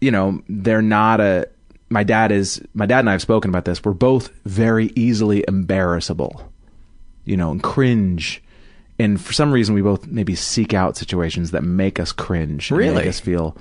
you 0.00 0.12
know 0.12 0.40
they're 0.48 0.82
not 0.82 1.20
a. 1.20 1.48
My 1.90 2.04
dad 2.04 2.32
is 2.32 2.60
my 2.74 2.86
dad 2.86 3.00
and 3.00 3.08
I 3.08 3.12
have 3.12 3.22
spoken 3.22 3.48
about 3.50 3.64
this. 3.64 3.82
We're 3.84 3.92
both 3.92 4.28
very 4.44 4.92
easily 4.94 5.44
embarrassable, 5.48 6.52
you 7.24 7.36
know, 7.36 7.50
and 7.50 7.62
cringe. 7.62 8.42
And 8.98 9.20
for 9.20 9.32
some 9.32 9.52
reason, 9.52 9.74
we 9.74 9.82
both 9.82 10.06
maybe 10.06 10.34
seek 10.34 10.74
out 10.74 10.96
situations 10.96 11.52
that 11.52 11.62
make 11.62 12.00
us 12.00 12.10
cringe, 12.12 12.70
and 12.70 12.78
Really? 12.78 12.94
make 12.96 13.06
us 13.06 13.20
feel 13.20 13.56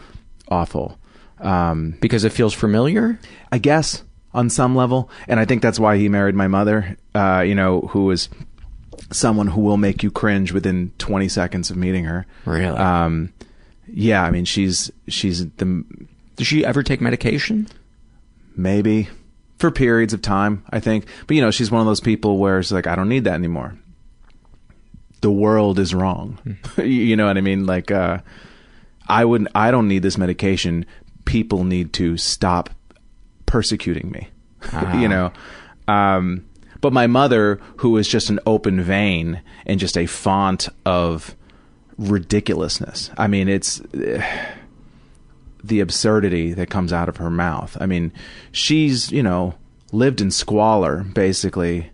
awful. 0.49 0.97
Um, 1.39 1.95
because 2.01 2.23
it 2.23 2.31
feels 2.33 2.53
familiar. 2.55 3.19
I 3.51 3.59
guess 3.59 4.03
on 4.33 4.49
some 4.49 4.75
level, 4.75 5.09
and 5.27 5.39
I 5.39 5.45
think 5.45 5.61
that's 5.61 5.79
why 5.79 5.97
he 5.97 6.09
married 6.09 6.33
my 6.35 6.47
mother. 6.47 6.97
Uh, 7.13 7.43
you 7.45 7.53
know, 7.53 7.81
who 7.81 8.09
is 8.09 8.29
someone 9.11 9.47
who 9.47 9.61
will 9.61 9.77
make 9.77 10.01
you 10.03 10.09
cringe 10.11 10.51
within 10.51 10.91
20 10.97 11.29
seconds 11.29 11.69
of 11.69 11.77
meeting 11.77 12.05
her. 12.05 12.25
Really? 12.45 12.75
Um, 12.75 13.31
yeah, 13.87 14.23
I 14.23 14.31
mean, 14.31 14.45
she's 14.45 14.91
she's 15.07 15.47
the 15.51 15.83
Does 16.35 16.47
she 16.47 16.65
ever 16.65 16.81
take 16.83 16.99
medication? 16.99 17.67
Maybe 18.57 19.09
for 19.57 19.71
periods 19.71 20.13
of 20.13 20.21
time. 20.21 20.63
I 20.69 20.79
think, 20.79 21.05
but 21.25 21.35
you 21.35 21.41
know, 21.41 21.51
she's 21.51 21.71
one 21.71 21.81
of 21.81 21.87
those 21.87 22.01
people 22.01 22.37
where 22.37 22.59
it's 22.59 22.71
like, 22.71 22.87
I 22.87 22.95
don't 22.95 23.09
need 23.09 23.23
that 23.25 23.33
anymore. 23.33 23.77
The 25.21 25.31
world 25.31 25.79
is 25.79 25.93
wrong. 25.93 26.57
Hmm. 26.75 26.81
you 26.85 27.15
know 27.15 27.27
what 27.27 27.37
I 27.37 27.41
mean? 27.41 27.65
Like, 27.65 27.91
uh, 27.91 28.19
I 29.07 29.25
wouldn't. 29.25 29.49
I 29.55 29.71
don't 29.71 29.87
need 29.87 30.03
this 30.03 30.17
medication. 30.17 30.85
People 31.25 31.63
need 31.63 31.93
to 31.93 32.17
stop 32.17 32.69
persecuting 33.45 34.11
me. 34.11 34.29
Ah. 34.73 34.99
you 34.99 35.07
know. 35.07 35.31
Um, 35.87 36.43
but 36.81 36.91
my 36.91 37.07
mother, 37.07 37.59
who 37.77 37.95
is 37.97 38.07
just 38.07 38.29
an 38.29 38.39
open 38.45 38.81
vein 38.81 39.41
and 39.65 39.79
just 39.79 39.97
a 39.97 40.07
font 40.07 40.67
of 40.85 41.35
ridiculousness. 41.97 43.11
I 43.17 43.27
mean, 43.27 43.47
it's 43.47 43.81
the 45.67 45.80
absurdity 45.80 46.53
that 46.53 46.69
comes 46.69 46.93
out 46.93 47.10
of 47.10 47.17
her 47.17 47.30
mouth. 47.30 47.77
I 47.80 47.86
mean, 47.86 48.12
she's, 48.51 49.12
you 49.12 49.23
know, 49.23 49.56
lived 49.91 50.21
in 50.21 50.32
squalor 50.32 51.03
basically 51.03 51.91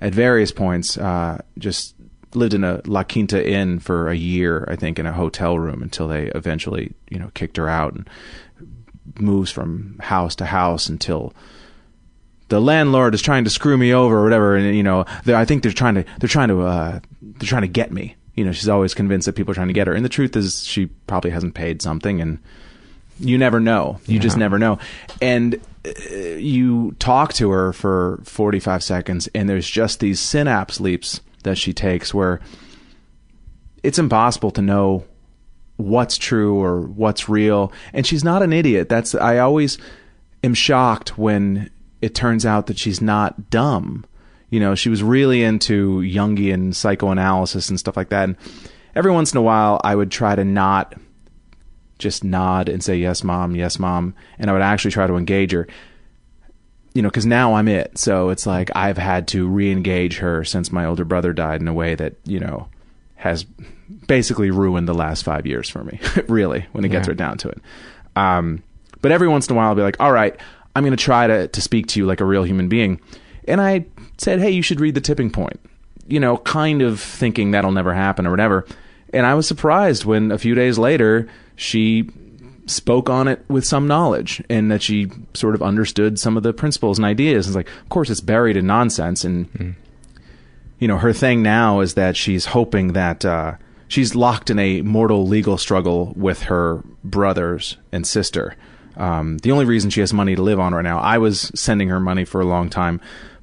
at 0.00 0.14
various 0.14 0.52
points, 0.52 0.96
uh, 0.96 1.40
just 1.58 1.94
lived 2.34 2.54
in 2.54 2.64
a 2.64 2.80
La 2.84 3.02
Quinta 3.02 3.46
Inn 3.46 3.78
for 3.78 4.08
a 4.08 4.14
year, 4.14 4.66
I 4.68 4.76
think, 4.76 4.98
in 4.98 5.06
a 5.06 5.12
hotel 5.12 5.58
room 5.58 5.82
until 5.82 6.08
they 6.08 6.26
eventually, 6.28 6.92
you 7.10 7.18
know, 7.18 7.30
kicked 7.34 7.56
her 7.56 7.68
out 7.68 7.94
and 7.94 8.08
moves 9.18 9.50
from 9.50 9.98
house 10.00 10.34
to 10.36 10.44
house 10.44 10.88
until 10.88 11.32
the 12.48 12.60
landlord 12.60 13.14
is 13.14 13.22
trying 13.22 13.44
to 13.44 13.50
screw 13.50 13.76
me 13.76 13.92
over 13.92 14.18
or 14.18 14.24
whatever. 14.24 14.56
And 14.56 14.76
you 14.76 14.82
know 14.82 15.04
i 15.26 15.44
think 15.44 15.62
they're 15.62 15.72
trying 15.72 15.94
to 15.96 16.04
they're 16.18 16.28
trying 16.28 16.48
to 16.48 16.62
uh 16.62 17.00
they're 17.22 17.48
trying 17.48 17.62
to 17.62 17.68
get 17.68 17.92
me. 17.92 18.16
You 18.34 18.44
know 18.44 18.52
she's 18.52 18.68
always 18.68 18.94
convinced 18.94 19.26
that 19.26 19.34
people 19.34 19.52
are 19.52 19.54
trying 19.54 19.68
to 19.68 19.74
get 19.74 19.86
her. 19.86 19.94
And 19.94 20.04
the 20.04 20.10
truth 20.10 20.36
is 20.36 20.64
she 20.64 20.86
probably 20.86 21.30
hasn't 21.30 21.54
paid 21.54 21.82
something. 21.82 22.20
And 22.20 22.38
you 23.20 23.38
never 23.38 23.60
know. 23.60 24.00
You 24.06 24.18
just 24.18 24.36
never 24.36 24.58
know. 24.58 24.78
And 25.20 25.60
uh, 25.84 25.90
you 26.36 26.92
talk 26.98 27.32
to 27.34 27.50
her 27.50 27.72
for 27.72 28.20
45 28.24 28.82
seconds 28.82 29.28
and 29.34 29.48
there's 29.48 29.68
just 29.68 30.00
these 30.00 30.20
synapse 30.20 30.80
leaps 30.80 31.20
that 31.44 31.56
she 31.56 31.72
takes 31.72 32.12
where 32.12 32.40
it's 33.82 33.98
impossible 33.98 34.50
to 34.52 34.62
know 34.62 35.04
what's 35.76 36.18
true 36.18 36.60
or 36.60 36.80
what's 36.80 37.28
real. 37.28 37.72
And 37.92 38.06
she's 38.06 38.24
not 38.24 38.42
an 38.42 38.52
idiot. 38.52 38.88
That's 38.88 39.14
i 39.14 39.38
always 39.38 39.78
am 40.42 40.54
shocked 40.54 41.16
when 41.16 41.70
it 42.00 42.14
turns 42.14 42.44
out 42.46 42.66
that 42.66 42.78
she's 42.78 43.00
not 43.00 43.50
dumb. 43.50 44.04
You 44.50 44.60
know 44.60 44.74
she 44.74 44.88
was 44.88 45.02
really 45.02 45.42
into 45.42 46.00
jungian 46.00 46.74
psychoanalysis 46.74 47.68
and 47.68 47.78
stuff 47.78 47.96
like 47.96 48.08
that. 48.08 48.24
And 48.24 48.36
every 48.94 49.12
once 49.12 49.32
in 49.32 49.38
a 49.38 49.42
while 49.42 49.80
i 49.84 49.94
would 49.94 50.10
try 50.10 50.34
to 50.34 50.44
not 50.44 50.94
just 51.98 52.22
nod 52.24 52.68
and 52.68 52.82
say 52.82 52.96
yes 52.96 53.22
mom 53.24 53.54
yes 53.56 53.78
mom. 53.78 54.14
And 54.38 54.48
i 54.50 54.52
would 54.52 54.62
actually 54.62 54.90
try 54.92 55.06
to 55.06 55.16
engage 55.16 55.52
her 55.52 55.66
you 56.94 57.02
know 57.02 57.08
because 57.08 57.26
now 57.26 57.54
i'm 57.54 57.68
it. 57.68 57.98
So 57.98 58.30
it's 58.30 58.46
like 58.46 58.70
i've 58.74 58.98
had 58.98 59.28
to 59.28 59.46
re-engage 59.46 60.18
her 60.18 60.44
since 60.44 60.72
my 60.72 60.84
older 60.84 61.04
brother 61.04 61.32
died 61.32 61.60
in 61.60 61.68
a 61.68 61.74
way 61.74 61.94
that 61.94 62.14
you 62.24 62.40
know 62.40 62.68
has 63.16 63.44
basically 64.06 64.50
ruined 64.50 64.86
the 64.88 64.94
last 64.94 65.22
five 65.24 65.46
years 65.46 65.68
for 65.68 65.82
me 65.84 65.98
really 66.28 66.66
when 66.72 66.84
it 66.84 66.88
gets 66.90 67.06
Yeah. 67.06 67.12
right 67.12 67.16
down 67.18 67.38
to 67.38 67.48
it. 67.48 67.60
Um, 68.16 68.62
but 69.00 69.12
every 69.12 69.28
once 69.28 69.46
in 69.48 69.54
a 69.54 69.56
while 69.56 69.68
i'll 69.68 69.74
be 69.74 69.82
like 69.82 69.96
all 70.00 70.12
right 70.12 70.36
i'm 70.74 70.82
going 70.84 70.96
to 70.96 71.02
try 71.02 71.26
to 71.26 71.48
to 71.48 71.60
speak 71.60 71.86
to 71.88 72.00
you 72.00 72.06
like 72.06 72.20
a 72.20 72.24
real 72.24 72.42
human 72.44 72.68
being. 72.68 73.00
And 73.46 73.60
i 73.60 73.86
said 74.18 74.40
hey 74.40 74.50
you 74.50 74.62
should 74.62 74.80
read 74.80 74.94
the 74.94 75.00
tipping 75.00 75.30
point 75.30 75.60
you 76.06 76.18
know 76.18 76.38
kind 76.38 76.80
of 76.82 77.00
thinking 77.00 77.50
that'll 77.52 77.70
never 77.72 77.92
happen 77.94 78.26
or 78.26 78.30
whatever. 78.30 78.66
And 79.12 79.24
i 79.26 79.34
was 79.34 79.46
surprised 79.46 80.04
when 80.04 80.30
a 80.32 80.38
few 80.38 80.54
days 80.54 80.78
later 80.78 81.28
she 81.58 82.08
spoke 82.66 83.10
on 83.10 83.26
it 83.26 83.44
with 83.48 83.66
some 83.66 83.88
knowledge 83.88 84.42
and 84.48 84.70
that 84.70 84.80
she 84.80 85.10
sort 85.34 85.54
of 85.54 85.62
understood 85.62 86.18
some 86.18 86.36
of 86.36 86.42
the 86.44 86.52
principles 86.52 86.98
and 86.98 87.04
ideas. 87.04 87.46
It's 87.46 87.56
like, 87.56 87.68
of 87.68 87.88
course, 87.88 88.10
it's 88.10 88.20
buried 88.20 88.56
in 88.56 88.66
nonsense. 88.66 89.24
And, 89.24 89.74
you 90.78 90.86
know, 90.86 90.98
her 90.98 91.12
thing 91.12 91.42
now 91.42 91.80
is 91.80 91.94
that 91.94 92.16
she's 92.16 92.46
hoping 92.46 92.92
that 92.92 93.24
uh, 93.24 93.54
she's 93.88 94.14
locked 94.14 94.50
in 94.50 94.58
a 94.58 94.82
mortal 94.82 95.26
legal 95.26 95.58
struggle 95.58 96.12
with 96.14 96.42
her 96.42 96.84
brothers 97.02 97.76
and 97.90 98.06
sister. 98.06 98.54
Um, 98.96 99.38
the 99.38 99.50
only 99.50 99.64
reason 99.64 99.90
she 99.90 100.00
has 100.00 100.12
money 100.12 100.36
to 100.36 100.42
live 100.42 100.60
on 100.60 100.74
right 100.74 100.82
now, 100.82 101.00
I 101.00 101.18
was 101.18 101.50
sending 101.54 101.88
her 101.88 102.00
money 102.00 102.24
for 102.24 102.40
a 102.40 102.46
long 102.46 102.70
time, 102.70 103.00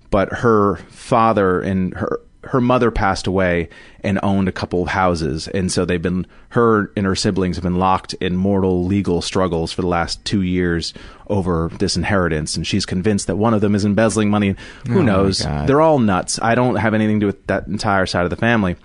but 0.09 0.31
her 0.31 0.77
father 0.87 1.59
and 1.59 1.93
her 1.95 2.21
her 2.45 2.61
mother 2.61 2.91
passed 2.91 3.27
away 3.27 3.69
and 4.01 4.19
owned 4.23 4.47
a 4.47 4.51
couple 4.51 4.81
of 4.83 4.89
houses. 4.89 5.47
And 5.47 5.71
so 5.71 5.83
they've 5.85 6.01
been 6.01 6.27
her 6.49 6.91
and 6.95 7.05
her 7.05 7.15
siblings 7.15 7.55
have 7.57 7.63
been 7.63 7.79
locked 7.79 8.13
in 8.15 8.35
mortal 8.35 8.85
legal 8.85 9.21
struggles 9.21 9.71
for 9.71 9.81
the 9.81 9.87
last 9.87 10.23
two 10.25 10.41
years 10.41 10.93
over 11.27 11.69
this 11.79 11.97
inheritance. 11.97 12.55
And 12.55 12.65
she's 12.65 12.85
convinced 12.85 13.27
that 13.27 13.35
one 13.37 13.53
of 13.53 13.61
them 13.61 13.73
is 13.75 13.83
embezzling 13.83 14.29
money. 14.29 14.55
Who 14.87 14.99
Oh, 14.99 15.01
knows? 15.03 15.39
They're 15.39 15.81
all 15.81 15.99
nuts. 15.99 16.39
I 16.41 16.55
don't 16.55 16.75
have 16.75 16.93
anything 16.93 17.19
to 17.19 17.23
do 17.23 17.27
with 17.27 17.47
that 17.47 17.67
entire 17.67 18.05
side 18.05 18.23
of 18.25 18.29
the 18.29 18.35
family. 18.35 18.75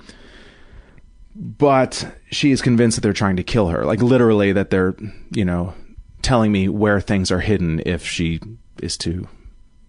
But 1.36 2.12
she 2.30 2.50
is 2.50 2.60
convinced 2.60 2.96
that 2.96 3.02
they're 3.02 3.12
trying 3.12 3.36
to 3.36 3.42
kill 3.44 3.68
her. 3.68 3.84
Like 3.84 4.02
literally 4.02 4.52
that 4.52 4.70
they're 4.70 4.94
you 5.32 5.44
know 5.44 5.74
telling 6.22 6.52
me 6.52 6.68
where 6.68 7.00
things 7.00 7.30
are 7.30 7.40
hidden 7.40 7.82
if 7.86 8.04
she 8.06 8.40
is 8.82 8.96
to 8.98 9.28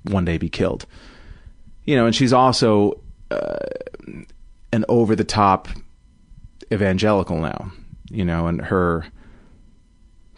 one 0.04 0.24
day 0.26 0.38
be 0.38 0.50
killed. 0.50 0.86
You 1.84 1.96
know 1.96 2.06
and 2.06 2.16
she's 2.16 2.32
also 2.32 3.01
uh, 3.32 3.58
an 4.74 4.86
over 4.90 5.16
the 5.16 5.24
top 5.24 5.68
evangelical 6.72 7.40
now 7.40 7.72
you 8.10 8.24
know 8.24 8.48
and 8.48 8.62
her 8.62 9.06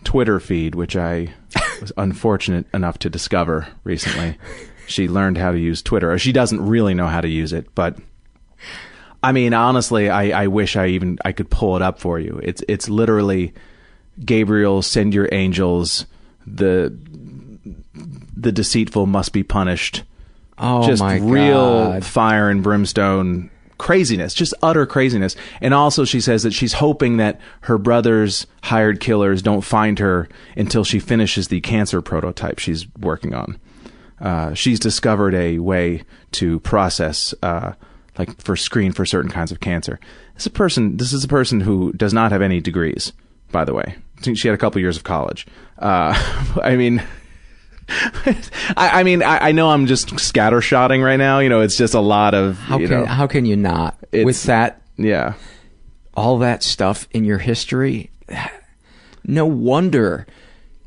twitter 0.04 0.40
feed 0.40 0.76
which 0.76 0.96
i 0.96 1.34
was 1.82 1.92
unfortunate 1.98 2.66
enough 2.74 2.98
to 2.98 3.10
discover 3.10 3.68
recently 3.84 4.38
she 4.88 5.08
learned 5.08 5.38
how 5.38 5.52
to 5.52 5.60
use 5.60 5.82
twitter 5.82 6.12
or 6.12 6.18
she 6.18 6.32
doesn't 6.32 6.66
really 6.66 6.94
know 6.94 7.08
how 7.08 7.22
to 7.22 7.30
use 7.30 7.54
it 7.54 7.74
but 7.76 7.98
I 9.24 9.32
mean, 9.32 9.54
honestly, 9.54 10.10
I, 10.10 10.44
I 10.44 10.48
wish 10.48 10.76
I 10.76 10.88
even 10.88 11.18
I 11.24 11.32
could 11.32 11.50
pull 11.50 11.78
it 11.78 11.82
up 11.82 11.98
for 11.98 12.20
you. 12.20 12.42
It's 12.44 12.62
it's 12.68 12.90
literally 12.90 13.54
Gabriel, 14.24 14.82
send 14.82 15.14
your 15.14 15.30
angels. 15.32 16.06
The 16.46 16.96
the 18.36 18.52
deceitful 18.52 19.06
must 19.06 19.32
be 19.32 19.44
punished. 19.44 20.04
Oh 20.64 20.88
just 20.88 21.02
my 21.02 21.18
real 21.18 21.92
God. 21.92 22.06
fire 22.06 22.50
and 22.50 22.64
brimstone 22.64 23.50
craziness, 23.78 24.34
just 24.34 24.54
utter 24.64 24.86
craziness. 24.86 25.36
And 25.60 25.74
also, 25.74 26.06
she 26.06 26.22
says 26.22 26.44
that 26.44 26.54
she's 26.54 26.74
hoping 26.74 27.18
that 27.18 27.42
her 27.62 27.78
brother's 27.78 28.48
hired 28.64 29.02
killers 29.02 29.42
don't 29.42 29.62
find 29.62 30.00
her 30.00 30.30
until 30.56 30.86
she 30.86 31.00
finishes 31.00 31.50
the 31.50 31.60
cancer 31.60 32.02
prototype 32.02 32.60
she's 32.60 32.88
working 32.98 33.34
on. 33.34 33.60
Uh, 34.22 34.54
she's 34.54 34.80
discovered 34.80 35.36
a 35.36 35.60
way 35.60 36.04
to 36.32 36.62
process, 36.62 37.34
uh, 37.44 37.74
like 38.18 38.42
for 38.42 38.56
screen 38.56 38.94
for 38.94 39.06
certain 39.06 39.30
kinds 39.30 39.52
of 39.52 39.60
cancer. 39.60 40.00
This 40.36 40.44
is 40.44 40.48
a 40.48 40.52
person. 40.52 40.96
This 40.96 41.12
is 41.12 41.26
a 41.26 41.28
person 41.28 41.60
who 41.60 41.92
does 41.92 42.14
not 42.14 42.32
have 42.32 42.42
any 42.42 42.62
degrees, 42.62 43.12
by 43.52 43.66
the 43.66 43.74
way. 43.74 43.98
I 44.18 44.22
think 44.22 44.38
she 44.38 44.48
had 44.48 44.56
a 44.56 44.58
couple 44.58 44.80
years 44.80 44.96
of 44.96 45.04
college. 45.04 45.46
Uh, 45.78 46.14
I 46.64 46.78
mean. 46.78 47.04
I, 47.90 49.00
I 49.00 49.04
mean, 49.04 49.22
I, 49.24 49.50
I 49.50 49.52
know 49.52 49.70
I'm 49.70 49.86
just 49.88 50.10
scattershotting 50.16 51.04
right 51.04 51.18
now. 51.18 51.40
You 51.40 51.50
know, 51.50 51.62
it's 51.62 51.78
just 51.78 51.94
a 51.94 52.00
lot 52.00 52.34
of. 52.34 52.58
How 52.58 52.78
you 52.78 52.88
can 52.88 53.00
know, 53.02 53.06
how 53.06 53.28
can 53.28 53.46
you 53.46 53.56
not 53.56 53.98
with 54.12 54.44
that 54.44 54.82
yeah, 54.98 55.34
all 56.16 56.38
that 56.40 56.64
stuff 56.64 57.08
in 57.12 57.26
your 57.26 57.40
history? 57.40 58.10
No 59.26 59.46
wonder 59.46 60.26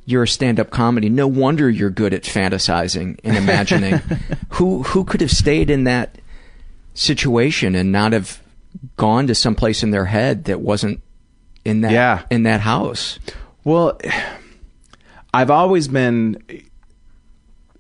you're 0.05 0.23
a 0.25 0.29
stand-up 0.29 0.71
comedy. 0.71 1.09
No 1.09 1.27
wonder 1.27 1.69
you're 1.69 1.91
good 1.91 2.15
at 2.15 2.23
fantasizing 2.23 3.19
and 3.25 3.37
imagining. 3.37 3.95
who 4.51 4.83
who 4.85 5.05
could 5.05 5.21
have 5.21 5.31
stayed 5.33 5.71
in 5.71 5.85
that 5.85 6.19
situation 6.95 7.75
and 7.75 7.93
not 7.93 8.13
have 8.13 8.41
gone 8.97 9.27
to 9.27 9.35
some 9.35 9.55
place 9.55 9.83
in 9.83 9.91
their 9.91 10.05
head 10.07 10.45
that 10.45 10.61
wasn't 10.61 11.01
in 11.65 11.81
that 11.81 11.93
Yeah. 11.93 12.23
in 12.31 12.45
that 12.45 12.61
house? 12.61 13.19
Well, 13.65 13.99
I've 15.35 15.51
always 15.51 15.89
been 15.89 16.41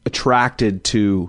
attracted 0.06 0.84
to 0.84 1.28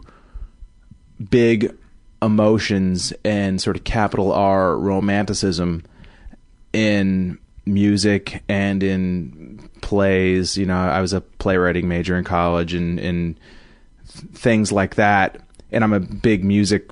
big 1.29 1.75
emotions 2.21 3.11
and 3.25 3.61
sort 3.61 3.75
of 3.75 3.83
capital 3.83 4.31
R 4.31 4.77
romanticism 4.77 5.83
in 6.73 7.37
music 7.65 8.43
and 8.47 8.81
in 8.81 9.69
plays. 9.81 10.57
You 10.57 10.65
know, 10.67 10.77
I 10.77 11.01
was 11.01 11.13
a 11.13 11.21
playwriting 11.21 11.87
major 11.87 12.17
in 12.17 12.23
college 12.23 12.73
and, 12.73 12.99
and 12.99 13.39
things 14.07 14.71
like 14.71 14.95
that. 14.95 15.41
And 15.71 15.83
I'm 15.83 15.93
a 15.93 15.99
big 15.99 16.43
music 16.43 16.91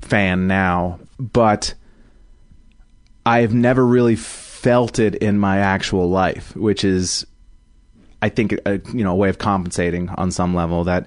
fan 0.00 0.46
now, 0.48 0.98
but 1.18 1.74
I've 3.24 3.54
never 3.54 3.86
really 3.86 4.16
felt 4.16 4.98
it 4.98 5.14
in 5.16 5.38
my 5.38 5.58
actual 5.58 6.08
life, 6.08 6.56
which 6.56 6.84
is, 6.84 7.26
I 8.26 8.28
think, 8.28 8.54
a, 8.66 8.80
you 8.92 9.04
know, 9.04 9.12
a 9.12 9.14
way 9.14 9.28
of 9.28 9.38
compensating 9.38 10.08
on 10.08 10.32
some 10.32 10.52
level 10.52 10.82
that 10.84 11.06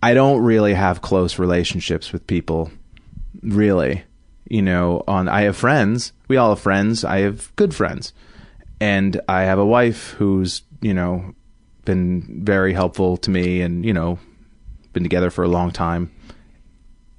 I 0.00 0.14
don't 0.14 0.40
really 0.42 0.74
have 0.74 1.02
close 1.02 1.36
relationships 1.40 2.12
with 2.12 2.24
people, 2.28 2.70
really. 3.42 4.04
You 4.48 4.62
know, 4.62 5.02
on 5.08 5.28
I 5.28 5.42
have 5.42 5.56
friends. 5.56 6.12
We 6.28 6.36
all 6.36 6.50
have 6.50 6.60
friends. 6.60 7.04
I 7.04 7.18
have 7.18 7.54
good 7.56 7.74
friends, 7.74 8.12
and 8.80 9.20
I 9.28 9.42
have 9.42 9.58
a 9.58 9.66
wife 9.66 10.10
who's 10.10 10.62
you 10.80 10.94
know 10.94 11.34
been 11.84 12.44
very 12.44 12.72
helpful 12.72 13.16
to 13.18 13.30
me, 13.30 13.60
and 13.60 13.84
you 13.84 13.92
know, 13.92 14.20
been 14.92 15.02
together 15.02 15.30
for 15.30 15.42
a 15.42 15.48
long 15.48 15.72
time. 15.72 16.12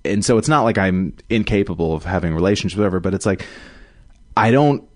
And 0.05 0.23
so 0.23 0.37
it's 0.37 0.49
not 0.49 0.63
like 0.63 0.77
I'm 0.77 1.17
incapable 1.29 1.93
of 1.93 2.05
having 2.05 2.33
relationships, 2.33 2.77
whatever. 2.77 3.01
But 3.01 3.13
it's 3.13 3.25
like 3.25 3.45
I 4.37 4.51
don't 4.51 4.87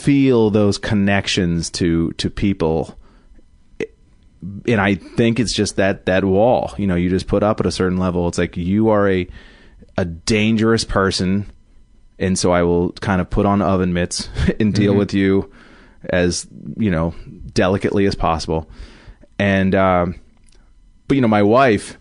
feel 0.00 0.50
those 0.50 0.78
connections 0.78 1.70
to 1.70 2.12
to 2.12 2.30
people 2.30 2.96
and 4.66 4.80
I 4.80 4.94
think 4.94 5.38
it's 5.38 5.52
just 5.52 5.76
that 5.76 6.06
that 6.06 6.24
wall, 6.24 6.72
you 6.78 6.86
know, 6.86 6.94
you 6.94 7.10
just 7.10 7.26
put 7.26 7.42
up 7.42 7.60
at 7.60 7.66
a 7.66 7.70
certain 7.70 7.98
level. 7.98 8.26
It's 8.28 8.38
like 8.38 8.56
you 8.56 8.88
are 8.88 9.06
a 9.08 9.28
a 9.98 10.04
dangerous 10.06 10.82
person, 10.82 11.50
and 12.18 12.38
so 12.38 12.50
I 12.50 12.62
will 12.62 12.92
kind 12.92 13.20
of 13.20 13.28
put 13.28 13.44
on 13.44 13.60
oven 13.60 13.92
mitts 13.92 14.30
and 14.60 14.72
deal 14.72 14.94
Mhm. 14.94 14.98
with 14.98 15.12
you 15.14 15.52
as 16.08 16.46
you 16.78 16.90
know 16.90 17.14
delicately 17.52 18.06
as 18.06 18.14
possible. 18.14 18.70
And 19.38 19.74
um, 19.74 20.14
but 21.06 21.16
you 21.16 21.20
know, 21.20 21.28
my 21.28 21.42
wife, 21.42 21.98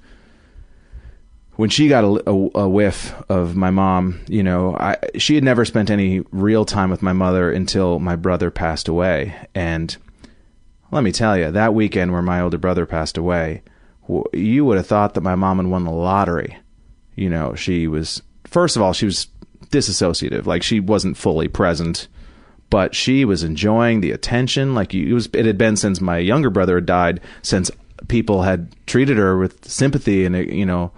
when 1.60 1.69
she 1.69 1.89
got 1.89 2.06
a, 2.06 2.30
a, 2.30 2.62
a 2.62 2.69
whiff 2.69 3.13
of 3.28 3.54
my 3.58 3.69
mom, 3.69 4.22
you 4.30 4.41
know, 4.41 4.78
I 4.78 4.95
she 5.17 5.36
had 5.36 5.43
never 5.43 5.65
spent 5.65 5.89
any 5.89 6.22
real 6.32 6.63
time 6.63 6.89
with 6.89 7.02
my 7.02 7.12
mother 7.12 7.52
until 7.52 8.00
my 8.00 8.15
brother 8.15 8.50
passed 8.50 8.88
away, 8.88 9.36
and 9.54 9.98
let 10.89 11.04
me 11.04 11.12
tell 11.12 11.38
you, 11.38 11.52
that 11.52 11.74
weekend 11.74 12.13
where 12.13 12.22
my 12.22 12.39
older 12.39 12.58
brother 12.58 12.86
passed 12.86 13.17
away, 13.17 13.62
you 14.32 14.63
would 14.63 14.78
have 14.78 14.88
thought 14.88 15.15
that 15.15 15.22
my 15.22 15.36
mom 15.36 15.58
had 15.58 15.67
won 15.67 15.84
the 15.84 15.91
lottery. 15.91 16.58
You 17.15 17.30
know, 17.30 17.56
she 17.56 17.88
was 17.88 18.22
first 18.45 18.78
of 18.78 18.82
all, 18.82 18.93
she 18.93 19.06
was 19.06 19.28
disassociative, 19.65 20.45
like 20.45 20.63
she 20.63 20.80
wasn't 20.80 21.17
fully 21.17 21.50
present, 21.50 22.08
but 22.69 22.95
she 22.95 23.26
was 23.26 23.43
enjoying 23.43 24.00
the 24.00 24.13
attention. 24.13 24.76
Like 24.76 24.93
it 24.93 25.13
was, 25.13 25.28
it 25.34 25.45
had 25.45 25.58
been 25.58 25.76
since 25.76 26.00
my 26.00 26.19
younger 26.19 26.52
brother 26.52 26.76
had 26.76 26.86
died, 26.86 27.19
since 27.41 27.69
people 28.08 28.43
had 28.43 28.74
treated 28.88 29.17
her 29.17 29.38
with 29.38 29.69
sympathy 29.69 30.24
and 30.24 30.38
you 30.38 30.65
know 30.65 30.93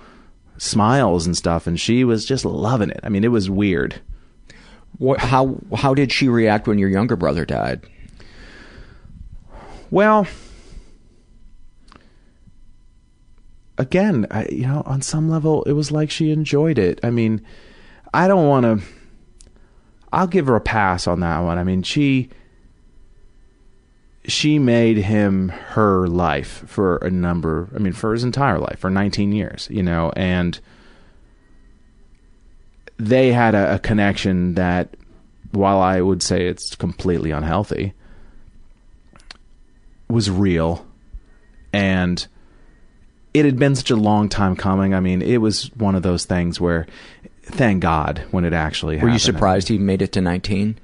smiles 0.61 1.25
and 1.25 1.35
stuff, 1.35 1.65
and 1.65 1.79
she 1.79 2.03
was 2.03 2.23
just 2.23 2.45
loving 2.45 2.91
it. 2.91 2.99
I 3.01 3.09
mean, 3.09 3.23
it 3.23 3.31
was 3.31 3.49
weird. 3.49 3.99
What, 4.99 5.19
how 5.19 5.57
how 5.75 5.95
did 5.95 6.11
she 6.11 6.29
react 6.29 6.67
when 6.67 6.77
your 6.77 6.89
younger 6.89 7.15
brother 7.15 7.45
died? 7.45 7.81
Well, 9.89 10.27
again, 13.79 14.27
I, 14.29 14.45
you 14.49 14.67
know, 14.67 14.83
on 14.85 15.01
some 15.01 15.29
level, 15.29 15.63
it 15.63 15.73
was 15.73 15.91
like 15.91 16.11
she 16.11 16.29
enjoyed 16.29 16.77
it. 16.77 16.99
I 17.01 17.09
mean, 17.09 17.43
I 18.13 18.27
don't 18.27 18.47
want 18.47 18.65
to. 18.65 18.85
I'll 20.13 20.27
give 20.27 20.45
her 20.45 20.55
a 20.55 20.61
pass 20.61 21.07
on 21.07 21.21
that 21.21 21.39
one. 21.39 21.57
I 21.57 21.63
mean, 21.63 21.81
she 21.81 22.29
she 24.25 24.59
made 24.59 24.97
him 24.97 25.49
her 25.49 26.07
life 26.07 26.63
for 26.67 26.97
a 26.97 27.09
number. 27.09 27.69
I 27.75 27.79
mean, 27.79 27.93
for 27.93 28.13
his 28.13 28.23
entire 28.23 28.59
life, 28.59 28.79
for 28.79 28.89
19 28.89 29.31
years. 29.31 29.67
You 29.71 29.83
know, 29.83 30.11
and 30.15 30.59
they 32.97 33.31
had 33.31 33.55
a, 33.55 33.75
a 33.75 33.79
connection 33.79 34.55
that, 34.55 34.95
while 35.51 35.79
I 35.79 36.01
would 36.01 36.21
say 36.21 36.45
it's 36.45 36.75
completely 36.75 37.31
unhealthy, 37.31 37.93
was 40.07 40.29
real 40.29 40.85
and 41.73 42.27
it 43.33 43.45
had 43.45 43.57
been 43.57 43.75
such 43.75 43.91
a 43.91 43.95
long 43.95 44.29
time 44.29 44.55
coming. 44.55 44.93
I 44.93 44.99
mean, 44.99 45.21
it 45.21 45.37
was 45.37 45.73
one 45.75 45.95
of 45.95 46.03
those 46.03 46.25
things 46.25 46.59
where 46.59 46.85
thank 47.43 47.81
God 47.81 48.23
when 48.31 48.45
it 48.45 48.53
actually 48.53 48.97
Were 48.97 49.09
you 49.09 49.19
surprised 49.19 49.67
he 49.67 49.77
made 49.77 50.01
it 50.01 50.11
to 50.13 50.21
19? 50.21 50.77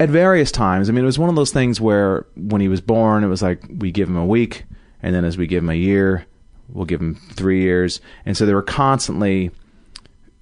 At 0.00 0.10
various 0.10 0.52
times. 0.52 0.88
I 0.88 0.92
mean, 0.92 1.02
it 1.02 1.06
was 1.06 1.18
one 1.18 1.28
of 1.28 1.36
those 1.36 1.52
things 1.52 1.80
where 1.80 2.26
when 2.36 2.60
he 2.60 2.68
was 2.68 2.80
born, 2.80 3.24
it 3.24 3.28
was 3.28 3.42
like 3.42 3.62
we 3.68 3.90
give 3.90 4.08
him 4.08 4.16
a 4.16 4.26
week 4.26 4.64
and 5.02 5.14
then 5.14 5.24
as 5.24 5.36
we 5.36 5.46
give 5.46 5.62
him 5.62 5.70
a 5.70 5.74
year, 5.74 6.26
we'll 6.68 6.84
give 6.84 7.00
him 7.00 7.16
3 7.32 7.60
years. 7.60 8.00
And 8.24 8.36
so 8.36 8.46
they 8.46 8.54
were 8.54 8.62
constantly 8.62 9.50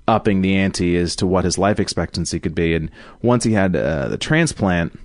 upping 0.08 0.42
the 0.42 0.56
ante 0.56 0.96
as 0.96 1.16
to 1.16 1.26
what 1.26 1.44
his 1.44 1.58
life 1.58 1.80
expectancy 1.80 2.38
could 2.38 2.54
be 2.54 2.76
and 2.76 2.92
once 3.22 3.42
he 3.42 3.54
had 3.54 3.74
uh, 3.74 4.06
the 4.06 4.16
transplant 4.16 4.96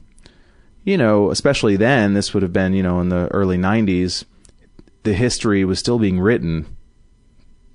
you 0.84 0.98
know, 0.98 1.30
especially 1.32 1.76
then, 1.76 2.14
this 2.14 2.34
would 2.34 2.44
have 2.44 2.54
been, 2.54 2.74
you 2.74 2.84
know, 2.84 3.00
in 3.02 3.10
the 3.10 3.28
early 3.32 3.58
90s, 3.58 4.26
the 5.04 5.14
history 5.14 5.64
was 5.64 5.80
still 5.80 6.00
being 6.00 6.20
written. 6.20 6.66